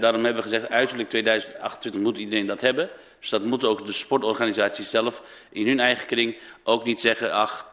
daarom 0.00 0.24
hebben 0.24 0.42
we 0.42 0.48
gezegd, 0.48 0.68
uiterlijk 0.68 1.08
2028 1.08 2.00
moet 2.00 2.18
iedereen 2.18 2.46
dat 2.46 2.60
hebben. 2.60 2.90
Dus 3.20 3.28
dat 3.28 3.42
moeten 3.42 3.68
ook 3.68 3.86
de 3.86 3.92
sportorganisaties 3.92 4.90
zelf 4.90 5.22
in 5.50 5.66
hun 5.66 5.80
eigen 5.80 6.06
kring 6.06 6.36
ook 6.62 6.84
niet 6.84 7.00
zeggen... 7.00 7.32
ach, 7.32 7.68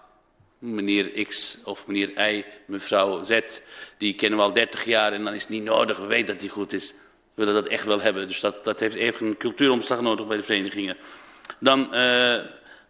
meneer 0.60 1.26
X 1.26 1.62
of 1.64 1.88
meneer 1.88 2.32
Y, 2.32 2.46
mevrouw 2.66 3.24
Z, 3.24 3.40
die 3.98 4.14
kennen 4.14 4.40
we 4.40 4.46
al 4.46 4.54
30 4.54 4.86
jaar... 4.86 5.14
en 5.14 5.24
dan 5.24 5.34
is 5.34 5.42
het 5.42 5.52
niet 5.52 5.64
nodig, 5.64 5.98
we 5.98 6.06
weten 6.06 6.28
dat 6.28 6.40
die 6.40 6.50
goed 6.50 6.74
is. 6.74 6.94
We 7.38 7.46
willen 7.46 7.54
dat 7.54 7.72
echt 7.72 7.86
wel 7.86 8.02
hebben. 8.02 8.28
Dus 8.28 8.40
dat, 8.40 8.64
dat 8.64 8.80
heeft 8.80 8.96
even 8.96 9.28
een 9.28 9.38
cultuuromslag 9.38 10.02
nodig 10.02 10.28
bij 10.28 10.38
de 10.38 10.44
verenigingen. 10.44 10.98
Dan 11.60 11.96
uh, 11.96 12.36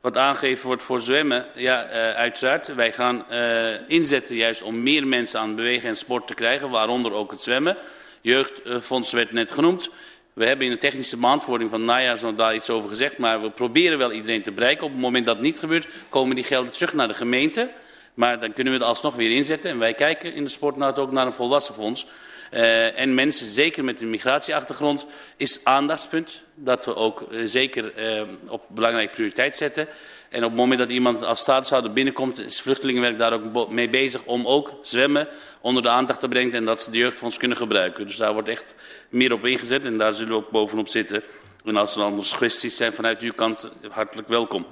wat 0.02 0.18
aangegeven 0.18 0.68
wordt 0.68 0.84
voor 0.84 1.02
zwemmen. 1.02 1.46
Ja, 1.56 1.86
uh, 1.86 2.12
uiteraard. 2.12 2.76
Wij 2.76 2.94
gaan 2.94 3.26
uh, 3.32 3.90
inzetten 3.90 4.36
juist 4.36 4.62
om 4.62 4.84
meer 4.84 5.08
mensen 5.08 5.40
aan 5.40 5.56
bewegen 5.56 5.90
en 5.90 5.96
sport 5.96 6.28
te 6.28 6.34
krijgen. 6.34 6.70
Waaronder 6.70 7.12
ook 7.12 7.32
het 7.32 7.42
zwemmen. 7.42 7.78
Jeugdfonds 8.22 9.12
werd 9.12 9.32
net 9.32 9.52
genoemd. 9.52 9.90
We 10.38 10.46
hebben 10.46 10.66
in 10.66 10.72
de 10.72 10.78
technische 10.78 11.18
beantwoording 11.18 11.70
van 11.70 12.18
zo 12.18 12.36
daar 12.36 12.56
iets 12.56 12.70
over 12.70 12.90
gezegd. 12.90 13.18
Maar 13.18 13.42
we 13.42 13.50
proberen 13.50 13.98
wel 13.98 14.12
iedereen 14.12 14.42
te 14.42 14.52
bereiken. 14.52 14.86
Op 14.86 14.92
het 14.92 15.02
moment 15.02 15.26
dat 15.26 15.40
niet 15.40 15.60
gebeurt, 15.60 15.88
komen 16.10 16.36
die 16.36 16.44
gelden 16.44 16.72
terug 16.72 16.94
naar 16.94 17.08
de 17.08 17.14
gemeente. 17.14 17.70
Maar 18.14 18.40
dan 18.40 18.54
kunnen 18.54 18.74
we 18.74 18.80
het 18.80 18.88
alsnog 18.88 19.16
weer 19.16 19.32
inzetten. 19.32 19.70
En 19.70 19.80
wij 19.80 19.94
kijken 19.94 20.34
in 20.34 20.44
de 20.44 20.50
sportnaad 20.50 21.00
ook 21.00 21.12
naar 21.12 21.26
een 21.26 21.34
volwassenfonds. 21.34 22.08
Uh, 22.52 23.00
en 23.00 23.14
mensen, 23.14 23.46
zeker 23.46 23.84
met 23.84 24.02
een 24.02 24.10
migratieachtergrond, 24.10 25.06
is 25.38 25.66
aandachtspunt. 25.66 26.44
Dat 26.56 26.86
we 26.86 26.96
ook 26.96 27.28
uh, 27.32 27.42
zeker 27.46 28.18
uh, 28.20 28.28
op 28.50 28.64
belangrijke 28.68 29.14
prioriteit 29.14 29.56
zetten. 29.56 29.88
En 30.30 30.44
op 30.44 30.50
het 30.50 30.60
moment 30.60 30.80
dat 30.80 30.90
iemand 30.90 31.24
als 31.24 31.40
statushouder 31.40 31.94
binnenkomt, 31.94 32.40
is 32.40 32.62
vluchtelingenwerk 32.62 33.18
daar 33.18 33.34
ook 33.34 33.70
mee 33.70 33.90
bezig 33.90 34.24
om 34.24 34.48
ook 34.48 34.74
zwemmen 34.82 35.28
onder 35.62 35.84
de 35.84 35.90
aandacht 35.90 36.20
te 36.20 36.28
brengen 36.28 36.54
en 36.54 36.66
dat 36.66 36.82
ze 36.82 36.92
de 36.92 36.98
jeugdfonds 36.98 37.38
kunnen 37.38 37.58
gebruiken. 37.58 38.08
Dus 38.08 38.18
daar 38.18 38.34
wordt 38.34 38.50
echt 38.50 38.76
meer 39.10 39.34
op 39.34 39.46
ingezet 39.46 39.86
en 39.86 39.98
daar 39.98 40.14
zullen 40.14 40.32
we 40.32 40.38
ook 40.38 40.50
bovenop 40.50 40.88
zitten. 40.88 41.24
En 41.66 41.78
als 41.78 41.96
er 41.96 42.12
nog 42.12 42.36
kwesties 42.36 42.78
zijn 42.78 42.94
vanuit 42.94 43.22
uw 43.22 43.34
kant, 43.34 43.70
hartelijk 43.90 44.28
welkom. 44.28 44.66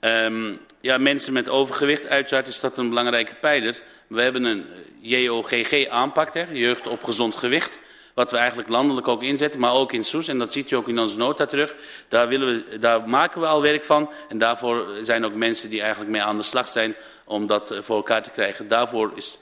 Um, 0.00 0.58
ja, 0.80 0.98
mensen 0.98 1.32
met 1.32 1.48
overgewicht, 1.48 2.06
uiteraard 2.06 2.48
is 2.48 2.60
dat 2.60 2.78
een 2.78 2.88
belangrijke 2.88 3.34
pijler. 3.34 3.80
We 4.06 4.22
hebben 4.22 4.44
een 4.44 4.66
JOGG-aanpak, 5.00 6.46
jeugd 6.52 6.86
op 6.86 7.04
gezond 7.04 7.36
gewicht. 7.36 7.78
Wat 8.14 8.30
we 8.30 8.36
eigenlijk 8.36 8.68
landelijk 8.68 9.08
ook 9.08 9.22
inzetten, 9.22 9.60
maar 9.60 9.72
ook 9.72 9.92
in 9.92 10.04
Soes. 10.04 10.28
En 10.28 10.38
dat 10.38 10.52
ziet 10.52 10.70
u 10.70 10.76
ook 10.76 10.88
in 10.88 10.98
onze 10.98 11.16
nota 11.16 11.46
terug. 11.46 11.74
Daar, 12.08 12.28
willen 12.28 12.46
we, 12.46 12.78
daar 12.78 13.08
maken 13.08 13.40
we 13.40 13.46
al 13.46 13.62
werk 13.62 13.84
van. 13.84 14.10
En 14.28 14.38
daarvoor 14.38 14.86
zijn 15.00 15.24
ook 15.24 15.34
mensen 15.34 15.70
die 15.70 15.80
eigenlijk 15.80 16.10
mee 16.10 16.22
aan 16.22 16.36
de 16.36 16.42
slag 16.42 16.68
zijn 16.68 16.96
om 17.24 17.46
dat 17.46 17.70
eh, 17.70 17.78
voor 17.82 17.96
elkaar 17.96 18.22
te 18.22 18.30
krijgen. 18.30 18.68
Daarvoor 18.68 19.12
is 19.14 19.38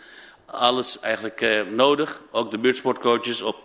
alles 0.47 1.01
eigenlijk 1.01 1.41
uh, 1.41 1.61
nodig. 1.63 2.23
Ook 2.31 2.51
de 2.51 2.59
buurtsportcoaches 2.59 3.43
op 3.43 3.57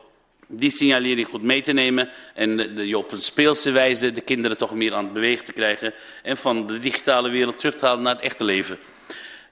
die 0.47 0.71
signalering 0.71 1.27
goed 1.27 1.41
mee 1.41 1.61
te 1.61 1.73
nemen 1.73 2.09
en 2.33 2.57
de, 2.57 2.97
op 2.97 3.11
een 3.11 3.21
speelse 3.21 3.71
wijze 3.71 4.11
de 4.11 4.21
kinderen 4.21 4.57
toch 4.57 4.73
meer 4.73 4.93
aan 4.93 5.03
het 5.03 5.13
bewegen 5.13 5.45
te 5.45 5.51
krijgen 5.53 5.93
en 6.23 6.37
van 6.37 6.67
de 6.67 6.79
digitale 6.79 7.29
wereld 7.29 7.57
terug 7.57 7.75
te 7.75 7.85
halen 7.85 8.03
naar 8.03 8.15
het 8.15 8.23
echte 8.23 8.43
leven. 8.43 8.77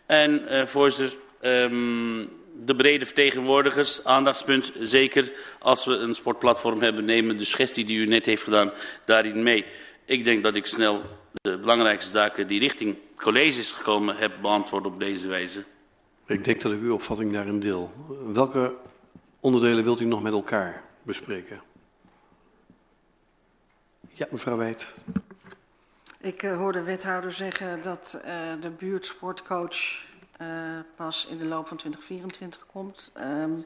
En 0.05 0.45
uh, 0.49 0.65
voorzitter, 0.65 1.19
um, 1.41 2.29
de 2.63 2.75
brede 2.75 3.05
vertegenwoordigers, 3.05 4.05
aandachtspunt 4.05 4.71
zeker 4.79 5.31
als 5.59 5.85
we 5.85 5.93
een 5.93 6.13
sportplatform 6.13 6.81
hebben, 6.81 7.05
nemen 7.05 7.37
de 7.37 7.45
suggestie 7.45 7.85
die 7.85 7.99
u 7.99 8.05
net 8.05 8.25
heeft 8.25 8.43
gedaan 8.43 8.71
daarin 9.05 9.43
mee. 9.43 9.65
Ik 10.05 10.23
denk 10.23 10.43
dat 10.43 10.55
ik 10.55 10.65
snel 10.65 11.01
de 11.41 11.57
belangrijkste 11.57 12.11
zaken 12.11 12.47
die 12.47 12.59
richting 12.59 12.95
college 13.15 13.59
is 13.59 13.71
gekomen 13.71 14.17
heb 14.17 14.31
beantwoord 14.41 14.85
op 14.85 14.99
deze 14.99 15.27
wijze. 15.27 15.63
Ik 16.25 16.43
denk 16.43 16.61
dat 16.61 16.71
ik 16.71 16.79
uw 16.79 16.93
opvatting 16.93 17.33
daarin 17.33 17.59
deel. 17.59 17.91
Welke 18.33 18.75
onderdelen 19.39 19.83
wilt 19.83 19.99
u 19.99 20.05
nog 20.05 20.21
met 20.21 20.33
elkaar 20.33 20.83
bespreken? 21.03 21.61
Ja, 24.13 24.27
mevrouw 24.31 24.57
Weet. 24.57 24.95
Ik 26.19 26.43
uh, 26.43 26.57
hoor 26.57 26.71
de 26.71 26.83
wethouder 26.83 27.33
zeggen 27.33 27.81
dat 27.81 28.17
uh, 28.25 28.31
de 28.59 28.69
buurtsportcoach 28.69 30.05
uh, 30.41 30.47
pas 30.95 31.27
in 31.29 31.37
de 31.37 31.45
loop 31.45 31.67
van 31.67 31.77
2024 31.77 32.65
komt. 32.71 33.11
Um, 33.17 33.65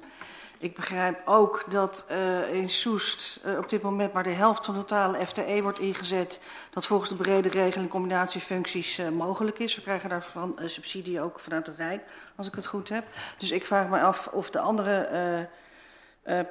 ik 0.57 0.75
begrijp 0.75 1.21
ook 1.25 1.63
dat 1.69 2.05
uh, 2.11 2.53
in 2.53 2.69
Soest 2.69 3.39
uh, 3.45 3.57
op 3.57 3.69
dit 3.69 3.81
moment 3.81 4.13
maar 4.13 4.23
de 4.23 4.29
helft 4.29 4.65
van 4.65 4.73
de 4.73 4.79
totale 4.79 5.27
FTE 5.27 5.61
wordt 5.61 5.79
ingezet. 5.79 6.41
Dat 6.69 6.85
volgens 6.85 7.09
de 7.09 7.15
brede 7.15 7.49
regeling 7.49 7.89
combinatiefuncties 7.89 9.01
mogelijk 9.13 9.59
is. 9.59 9.75
We 9.75 9.81
krijgen 9.81 10.09
daarvan 10.09 10.59
subsidie 10.65 11.21
ook 11.21 11.39
vanuit 11.39 11.67
het 11.67 11.77
Rijk, 11.77 12.03
als 12.35 12.47
ik 12.47 12.55
het 12.55 12.65
goed 12.65 12.89
heb. 12.89 13.05
Dus 13.37 13.51
ik 13.51 13.65
vraag 13.65 13.87
me 13.87 13.99
af 13.99 14.27
of 14.27 14.49
de 14.49 14.59
andere 14.59 15.49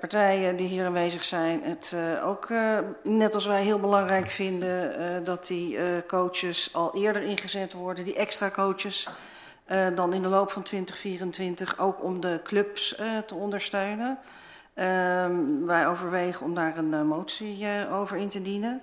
partijen 0.01 0.57
die 0.57 0.69
hier 0.69 0.87
aanwezig 0.87 1.25
zijn 1.25 1.63
het 1.63 1.97
ook 2.25 2.49
net 3.03 3.35
als 3.35 3.47
wij 3.47 3.63
heel 3.63 3.81
belangrijk 3.81 4.31
vinden 4.31 5.25
dat 5.25 5.47
die 5.47 5.79
coaches 6.07 6.75
al 6.75 6.95
eerder 6.95 7.23
ingezet 7.23 7.73
worden, 7.73 8.05
die 8.05 8.17
extra 8.17 8.51
coaches. 8.51 9.09
Uh, 9.73 9.87
dan 9.95 10.13
in 10.13 10.23
de 10.23 10.29
loop 10.29 10.51
van 10.51 10.63
2024 10.63 11.79
ook 11.79 12.03
om 12.03 12.21
de 12.21 12.41
clubs 12.43 12.99
uh, 13.01 13.19
te 13.19 13.35
ondersteunen. 13.35 14.19
Uh, 14.79 15.27
wij 15.67 15.87
overwegen 15.87 16.47
om 16.47 16.55
daar 16.55 16.79
een 16.79 16.93
uh, 16.93 17.03
motie 17.03 17.67
over 17.93 18.17
in 18.17 18.29
te 18.29 18.43
dienen. 18.43 18.83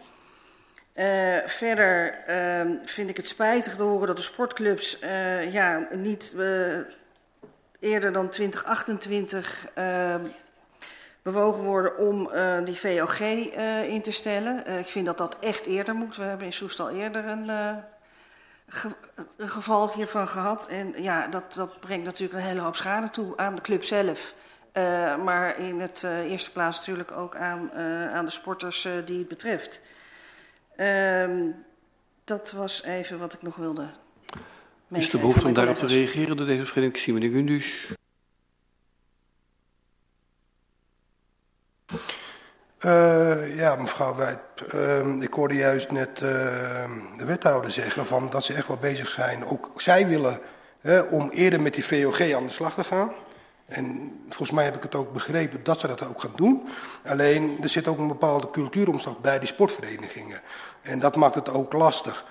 Verder 1.45 2.23
uh, 2.29 2.77
vind 2.83 3.09
ik 3.09 3.17
het 3.17 3.27
spijtig 3.27 3.75
te 3.75 3.83
horen 3.83 4.07
dat 4.07 4.17
de 4.17 4.23
sportclubs 4.23 4.97
ja, 5.51 5.87
niet 5.91 6.35
eerder 7.79 8.11
dan 8.11 8.29
2028 8.29 9.67
uh, 9.77 10.15
bewogen 11.21 11.63
worden 11.63 11.97
om 11.97 12.29
die 12.65 12.79
VOG 12.79 13.19
in 13.87 14.01
te 14.01 14.11
stellen. 14.11 14.67
Ik 14.79 14.87
vind 14.87 15.05
dat 15.05 15.17
dat 15.17 15.37
echt 15.39 15.65
eerder 15.65 15.95
moet. 15.95 16.15
We 16.15 16.23
hebben 16.23 16.45
in 16.45 16.53
Soest 16.53 16.79
al 16.79 16.89
eerder 16.89 17.25
een... 17.25 17.49
Een 19.37 19.49
geval 19.49 19.91
hiervan 19.91 20.27
gehad. 20.27 20.67
En 20.67 21.03
ja, 21.03 21.27
dat, 21.27 21.53
dat 21.53 21.79
brengt 21.79 22.05
natuurlijk 22.05 22.39
een 22.39 22.47
hele 22.47 22.59
hoop 22.59 22.75
schade 22.75 23.09
toe 23.09 23.37
aan 23.37 23.55
de 23.55 23.61
club 23.61 23.83
zelf. 23.83 24.33
Uh, 24.73 25.23
maar 25.23 25.59
in 25.59 25.79
het 25.79 26.01
uh, 26.05 26.31
eerste 26.31 26.51
plaats 26.51 26.77
natuurlijk 26.77 27.11
ook 27.11 27.35
aan, 27.35 27.69
uh, 27.73 28.13
aan 28.13 28.25
de 28.25 28.31
sporters 28.31 28.87
die 29.05 29.19
het 29.19 29.27
betreft. 29.27 29.81
Uh, 30.77 31.29
dat 32.23 32.51
was 32.51 32.83
even 32.83 33.19
wat 33.19 33.33
ik 33.33 33.41
nog 33.41 33.55
wilde 33.55 33.89
Is 34.91 35.13
er 35.13 35.19
behoefte 35.19 35.47
om 35.47 35.53
daarop 35.53 35.75
te 35.75 35.87
reageren 35.87 36.37
door 36.37 36.45
deze 36.45 36.57
verschillende? 36.57 36.95
Ik 36.95 37.01
zie 37.01 37.13
meneer 37.13 37.31
Gundus. 37.31 37.87
Uh, 42.85 43.57
ja, 43.57 43.75
mevrouw 43.75 44.15
Wijt, 44.15 44.39
uh, 44.73 45.21
ik 45.21 45.33
hoorde 45.33 45.55
juist 45.55 45.91
net 45.91 46.09
uh, 46.09 46.29
de 47.17 47.25
wethouder 47.25 47.71
zeggen 47.71 48.05
van 48.05 48.29
dat 48.29 48.43
ze 48.43 48.53
echt 48.53 48.67
wel 48.67 48.77
bezig 48.77 49.09
zijn. 49.09 49.45
Ook 49.45 49.71
zij 49.77 50.07
willen 50.07 50.39
om 51.09 51.29
eerder 51.29 51.61
met 51.61 51.73
die 51.73 51.85
VOG 51.85 52.33
aan 52.33 52.45
de 52.45 52.51
slag 52.51 52.73
te 52.73 52.83
gaan. 52.83 53.11
En 53.65 54.11
volgens 54.25 54.51
mij 54.51 54.63
heb 54.63 54.75
ik 54.75 54.83
het 54.83 54.95
ook 54.95 55.13
begrepen 55.13 55.63
dat 55.63 55.79
ze 55.79 55.87
dat 55.87 56.07
ook 56.07 56.21
gaan 56.21 56.33
doen. 56.35 56.67
Alleen 57.05 57.57
er 57.61 57.69
zit 57.69 57.87
ook 57.87 57.97
een 57.97 58.07
bepaalde 58.07 58.49
cultuuromslag 58.49 59.19
bij 59.19 59.39
die 59.39 59.47
sportverenigingen. 59.47 60.41
En 60.81 60.99
dat 60.99 61.15
maakt 61.15 61.35
het 61.35 61.53
ook 61.53 61.73
lastig. 61.73 62.25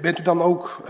bent 0.00 0.18
u 0.18 0.22
dan 0.22 0.42
ook, 0.42 0.82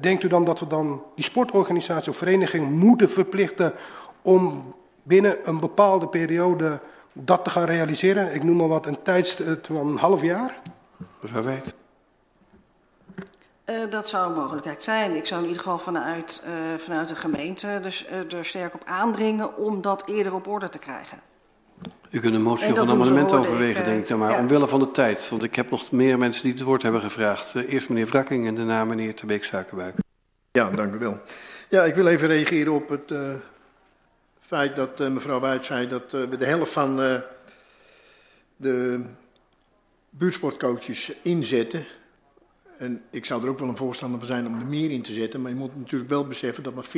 denkt 0.00 0.22
u 0.22 0.28
dan 0.28 0.44
dat 0.44 0.60
we 0.60 0.66
dan 0.66 1.02
die 1.14 1.24
sportorganisatie 1.24 2.10
of 2.10 2.16
vereniging 2.16 2.70
moeten 2.70 3.10
verplichten 3.10 3.74
om 4.22 4.74
binnen 5.02 5.48
een 5.48 5.60
bepaalde 5.60 6.08
periode 6.08 6.80
dat 7.20 7.44
te 7.44 7.50
gaan 7.50 7.64
realiseren? 7.64 8.34
Ik 8.34 8.42
noem 8.42 8.56
maar 8.56 8.68
wat, 8.68 8.86
een 8.86 9.02
tijdstip 9.02 9.66
van 9.66 9.86
een 9.86 9.96
half 9.96 10.22
jaar. 10.22 10.60
Mevrouw 11.20 11.42
Wijt. 11.42 11.74
Uh, 13.66 13.90
dat 13.90 14.08
zou 14.08 14.28
een 14.28 14.38
mogelijkheid 14.38 14.84
zijn. 14.84 15.16
Ik 15.16 15.26
zou 15.26 15.40
in 15.40 15.46
ieder 15.48 15.62
geval 15.62 15.78
vanuit, 15.78 16.42
uh, 16.46 16.78
vanuit 16.78 17.08
de 17.08 17.14
gemeente 17.14 17.78
dus, 17.82 18.06
uh, 18.10 18.38
er 18.38 18.44
sterk 18.44 18.74
op 18.74 18.82
aandringen 18.84 19.56
om 19.56 19.80
dat 19.80 20.06
eerder 20.06 20.34
op 20.34 20.46
orde 20.46 20.68
te 20.68 20.78
krijgen. 20.78 21.18
U 22.10 22.20
kunt 22.20 22.34
een 22.34 22.42
motie 22.42 22.72
of 22.72 22.78
een 22.78 22.90
amendement 22.90 23.32
overwegen, 23.32 23.80
ik, 23.80 23.84
denk 23.84 24.00
ik 24.00 24.08
dan 24.08 24.18
maar. 24.18 24.30
Ja. 24.30 24.38
Omwille 24.38 24.68
van 24.68 24.80
de 24.80 24.90
tijd, 24.90 25.28
want 25.28 25.42
ik 25.42 25.54
heb 25.54 25.70
nog 25.70 25.90
meer 25.90 26.18
mensen 26.18 26.42
die 26.42 26.52
het 26.52 26.62
woord 26.62 26.82
hebben 26.82 27.00
gevraagd. 27.00 27.54
eerst 27.54 27.88
meneer 27.88 28.06
Wrakking 28.06 28.46
en 28.46 28.54
daarna 28.54 28.84
meneer 28.84 29.14
Terbeek 29.14 29.44
Suikerbuik. 29.44 29.94
Ja, 30.50 30.70
dank 30.70 30.94
u 30.94 30.98
wel. 30.98 31.20
Ja, 31.68 31.84
ik 31.84 31.94
wil 31.94 32.06
even 32.06 32.28
reageren 32.28 32.72
op 32.72 32.88
het 32.88 33.12
feit 34.48 34.76
dat 34.76 35.00
uh, 35.00 35.08
mevrouw 35.08 35.40
Wuit 35.40 35.64
zei 35.64 35.88
dat 35.88 36.14
uh, 36.14 36.24
we 36.24 36.36
de 36.36 36.44
helft 36.44 36.72
van 36.72 37.00
uh, 37.00 37.20
de 38.56 39.04
buurtsportcoaches 40.10 41.12
inzetten. 41.22 41.86
En 42.78 43.02
ik 43.10 43.24
zou 43.24 43.42
er 43.42 43.48
ook 43.48 43.58
wel 43.58 43.68
een 43.68 43.76
voorstander 43.76 44.18
van 44.18 44.28
zijn 44.28 44.46
om 44.46 44.60
er 44.60 44.66
meer 44.66 44.90
in 44.90 45.02
te 45.02 45.12
zetten. 45.12 45.42
Maar 45.42 45.50
je 45.50 45.56
moet 45.56 45.76
natuurlijk 45.76 46.10
wel 46.10 46.26
beseffen 46.26 46.62
dat 46.62 46.74
maar 46.74 46.84
40% 46.84 46.88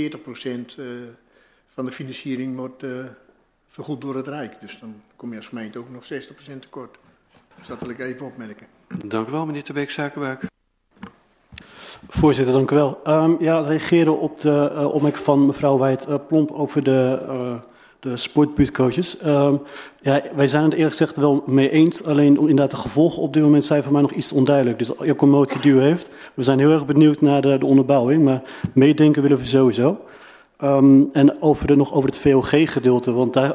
van 1.69 1.85
de 1.85 1.93
financiering 1.93 2.57
wordt 2.57 2.85
vergoed 3.69 4.01
door 4.01 4.17
het 4.17 4.29
Rijk. 4.29 4.61
Dus 4.61 4.79
dan 4.81 5.03
kom 5.17 5.31
je 5.31 5.37
als 5.37 5.49
gemeente 5.49 5.79
ook 5.79 5.91
nog 5.91 6.05
60% 6.05 6.59
tekort. 6.61 6.99
Dus 7.59 7.67
dat 7.67 7.81
wil 7.81 7.91
ik 7.91 7.99
even 7.99 8.27
opmerken. 8.27 8.67
Dank 9.05 9.29
u 9.29 9.31
wel, 9.31 9.47
meneer 9.47 9.65
Terbeek 9.65 9.91
Suikerbuik. 9.91 10.43
Voorzitter, 12.09 12.55
dank 12.55 12.71
u 12.71 12.75
wel. 12.75 12.99
Um, 13.07 13.37
ja, 13.41 13.61
reageren 13.61 14.21
op 14.21 14.41
de 14.41 14.71
uh, 14.75 14.95
opmerking 14.95 15.25
van 15.25 15.47
mevrouw 15.47 15.79
Wijt 15.79 16.07
uh, 16.09 16.15
Plomp 16.29 16.51
over 16.51 16.83
de, 16.83 17.19
uh, 17.29 17.55
de 18.01 18.17
sportbuurtcoaches. 18.17 19.27
Um, 19.27 19.61
ja, 20.01 20.23
wij 20.35 20.47
zijn 20.47 20.65
het 20.65 20.73
eerlijk 20.73 20.91
gezegd 20.91 21.17
wel 21.17 21.43
mee 21.47 21.71
eens. 21.71 22.05
Alleen 22.05 22.37
inderdaad 22.39 22.71
de 22.71 22.77
gevolgen 22.77 23.23
op 23.23 23.33
dit 23.33 23.43
moment 23.43 23.65
zijn 23.65 23.83
voor 23.83 23.93
mij 23.93 24.03
nog 24.03 24.13
iets 24.13 24.33
onduidelijk. 24.33 24.79
Dus 24.79 24.97
elke 24.97 25.27
motie 25.27 25.61
die 25.61 25.73
u 25.73 25.81
heeft, 25.81 26.15
we 26.35 26.43
zijn 26.43 26.59
heel 26.59 26.71
erg 26.71 26.87
benieuwd 26.87 27.21
naar 27.21 27.41
de, 27.43 27.59
de 27.59 27.67
onderbouwing. 27.67 28.25
Maar 28.25 28.43
meedenken 28.75 29.23
willen 29.23 29.39
we 29.39 29.45
sowieso. 29.45 29.99
Um, 30.65 31.11
en 31.13 31.43
over 31.43 31.67
de, 31.67 31.77
nog 31.77 31.95
over 31.95 32.09
het 32.09 32.19
VOG-gedeelte, 32.19 33.13
want 33.13 33.33
daar 33.33 33.55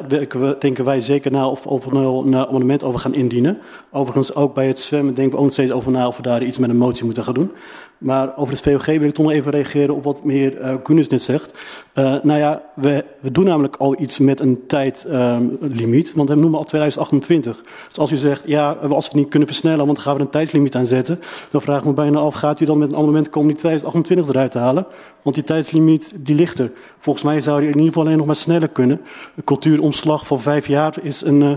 denken 0.59 0.85
wij 0.85 1.01
zeker 1.01 1.31
na 1.31 1.49
of, 1.49 1.65
of 1.67 1.85
we 1.85 1.97
een 1.97 2.35
amendement 2.35 2.83
over 2.83 2.99
gaan 2.99 3.13
indienen. 3.13 3.57
Overigens 3.91 4.35
ook 4.35 4.53
bij 4.53 4.67
het 4.67 4.79
zwemmen 4.79 5.13
denken 5.13 5.37
we 5.37 5.43
ook 5.43 5.51
steeds 5.51 5.71
over 5.71 5.91
na 5.91 6.07
of 6.07 6.17
we 6.17 6.21
daar 6.21 6.43
iets 6.43 6.57
met 6.57 6.69
een 6.69 6.77
motie 6.77 7.05
moeten 7.05 7.23
gaan 7.23 7.33
doen. 7.33 7.51
Maar 7.97 8.38
over 8.38 8.53
het 8.53 8.61
VOG 8.61 8.85
wil 8.85 9.01
ik 9.01 9.13
toch 9.13 9.26
nog 9.26 9.34
even 9.34 9.51
reageren 9.51 9.95
op 9.95 10.03
wat 10.03 10.23
meneer 10.23 10.61
uh, 10.61 10.76
Koenens 10.84 11.07
net 11.07 11.22
zegt. 11.22 11.51
Uh, 11.95 12.15
nou 12.23 12.39
ja, 12.39 12.61
we, 12.76 13.05
we 13.22 13.31
doen 13.31 13.45
namelijk 13.45 13.76
al 13.76 14.01
iets 14.01 14.19
met 14.19 14.39
een 14.39 14.67
tijdlimiet, 14.67 16.07
um, 16.07 16.15
want 16.15 16.30
we 16.30 16.35
noemen 16.35 16.59
al 16.59 16.65
2028. 16.65 17.63
Dus 17.88 17.97
als 17.97 18.11
u 18.11 18.15
zegt, 18.15 18.43
ja, 18.45 18.72
als 18.72 18.89
we 18.89 18.95
het 18.95 19.13
niet 19.13 19.30
kunnen 19.30 19.47
versnellen, 19.47 19.85
want 19.85 19.95
dan 19.95 20.05
gaan 20.05 20.15
we 20.15 20.22
een 20.22 20.30
tijdslimiet 20.30 20.76
aanzetten, 20.76 21.19
dan 21.51 21.61
vraag 21.61 21.80
ik 21.80 21.85
me 21.85 21.93
bijna 21.93 22.19
af, 22.19 22.34
gaat 22.34 22.59
u 22.59 22.65
dan 22.65 22.77
met 22.77 22.89
een 22.89 22.95
amendement 22.95 23.30
komen 23.30 23.47
die 23.47 23.57
2028 23.57 24.35
eruit 24.35 24.51
te 24.51 24.59
halen? 24.59 24.85
Want 25.22 25.35
die 25.35 25.45
tijdslimiet, 25.45 26.13
die 26.15 26.35
ligt 26.35 26.59
er. 26.59 26.72
Volgens 26.99 27.26
mij 27.26 27.41
zou 27.41 27.59
die 27.59 27.69
in 27.69 27.76
ieder 27.76 27.88
geval 27.88 28.03
alleen 28.03 28.17
nog 28.17 28.26
maar 28.26 28.35
sneller 28.35 28.69
kunnen. 28.69 29.01
Een 29.35 29.43
cultuuromslag 29.43 30.27
van 30.27 30.41
vijf 30.41 30.67
jaar 30.67 30.95
is 31.01 31.22
een... 31.22 31.41
Uh, 31.41 31.53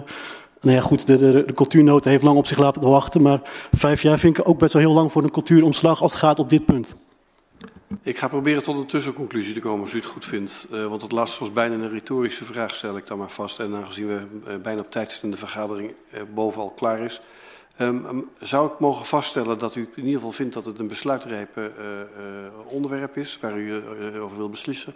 nou 0.61 0.77
ja, 0.77 0.83
goed, 0.83 1.07
de, 1.07 1.17
de, 1.17 1.45
de 1.47 1.53
cultuurnota 1.53 2.11
heeft 2.11 2.23
lang 2.23 2.37
op 2.37 2.47
zich 2.47 2.59
laten 2.59 2.91
wachten. 2.91 3.23
Maar 3.23 3.41
vijf 3.73 4.03
jaar 4.03 4.19
vind 4.19 4.39
ik 4.39 4.49
ook 4.49 4.59
best 4.59 4.73
wel 4.73 4.83
heel 4.83 4.93
lang 4.93 5.13
voor 5.13 5.23
een 5.23 5.31
cultuuromslag 5.31 6.03
als 6.03 6.13
het 6.13 6.21
gaat 6.21 6.39
op 6.39 6.49
dit 6.49 6.65
punt. 6.65 6.97
Ik 8.03 8.19
ga 8.19 8.29
proberen 8.29 8.63
tot 8.63 8.77
een 8.77 8.87
tussenconclusie 8.87 9.55
te 9.55 9.61
komen, 9.61 9.81
als 9.81 9.93
u 9.93 9.97
het 9.97 10.07
goed 10.07 10.25
vindt. 10.25 10.69
Uh, 10.73 10.87
want 10.87 11.03
het 11.03 11.13
laatste 11.13 11.41
was 11.41 11.53
bijna 11.53 11.75
een 11.75 11.91
retorische 11.91 12.45
vraag, 12.45 12.75
stel 12.75 12.97
ik 12.97 13.07
dan 13.07 13.19
maar 13.19 13.31
vast. 13.31 13.59
En 13.59 13.75
aangezien 13.75 14.07
we 14.07 14.23
uh, 14.49 14.57
bijna 14.63 14.81
op 14.81 14.91
tijd 14.91 15.13
zitten 15.13 15.31
de 15.31 15.37
vergadering 15.37 15.93
uh, 16.15 16.21
bovenal 16.35 16.71
klaar 16.71 16.99
is. 16.99 17.21
Um, 17.81 18.29
zou 18.41 18.73
ik 18.73 18.79
mogen 18.79 19.07
vaststellen 19.07 19.59
dat 19.59 19.75
u 19.75 19.81
in 19.95 20.03
ieder 20.03 20.15
geval 20.15 20.33
vindt 20.33 20.55
dat 20.55 20.65
het 20.65 20.79
een 20.79 20.87
besluitrijpe 20.87 21.73
onderwerp 22.67 23.17
is 23.17 23.39
waar 23.41 23.59
u 23.59 23.83
over 24.21 24.37
wil 24.37 24.49
beslissen? 24.49 24.95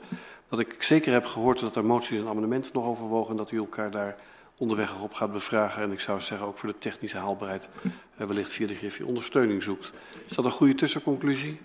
Dat 0.48 0.58
ik 0.58 0.82
zeker 0.82 1.12
heb 1.12 1.24
gehoord 1.24 1.60
dat 1.60 1.76
er 1.76 1.84
moties 1.84 2.18
en 2.18 2.28
amendementen 2.28 2.70
nog 2.74 2.86
overwogen 2.86 3.30
en 3.30 3.36
dat 3.36 3.50
u 3.50 3.56
elkaar 3.56 3.90
daar 3.90 4.16
onderweg 4.62 5.00
op 5.00 5.14
gaat 5.14 5.32
bevragen. 5.32 5.82
En 5.82 5.92
ik 5.92 6.00
zou 6.00 6.20
zeggen 6.20 6.46
ook 6.46 6.58
voor 6.58 6.68
de 6.68 6.78
technische 6.78 7.18
haalbaarheid 7.18 7.68
wellicht 8.16 8.52
via 8.52 8.66
de 8.66 8.74
GFI 8.74 9.02
ondersteuning 9.02 9.62
zoekt. 9.62 9.92
Is 10.28 10.36
dat 10.36 10.44
een 10.44 10.50
goede 10.50 10.74
tussenconclusie? 10.74 11.60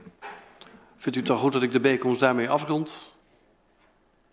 Vindt 0.97 1.17
u 1.17 1.19
het 1.19 1.27
dan 1.27 1.37
goed 1.37 1.53
dat 1.53 1.61
ik 1.61 1.71
de 1.71 1.79
bijeenkomst 1.79 2.19
daarmee 2.19 2.49
afrond? 2.49 3.13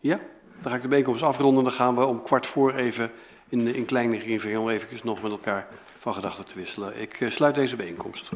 Ja? 0.00 0.20
Dan 0.60 0.70
ga 0.70 0.76
ik 0.76 0.82
de 0.82 0.88
bijeenkomst 0.88 1.22
afronden 1.22 1.58
en 1.58 1.68
dan 1.68 1.78
gaan 1.78 1.94
we 1.94 2.04
om 2.04 2.22
kwart 2.22 2.46
voor 2.46 2.74
even 2.74 3.10
in, 3.48 3.74
in 3.74 3.84
kleine 3.84 4.58
om 4.58 4.68
eventjes 4.68 5.02
nog 5.02 5.22
met 5.22 5.30
elkaar 5.30 5.68
van 5.98 6.14
gedachten 6.14 6.46
te 6.46 6.54
wisselen. 6.54 7.00
Ik 7.00 7.26
sluit 7.28 7.54
deze 7.54 7.76
bijeenkomst. 7.76 8.28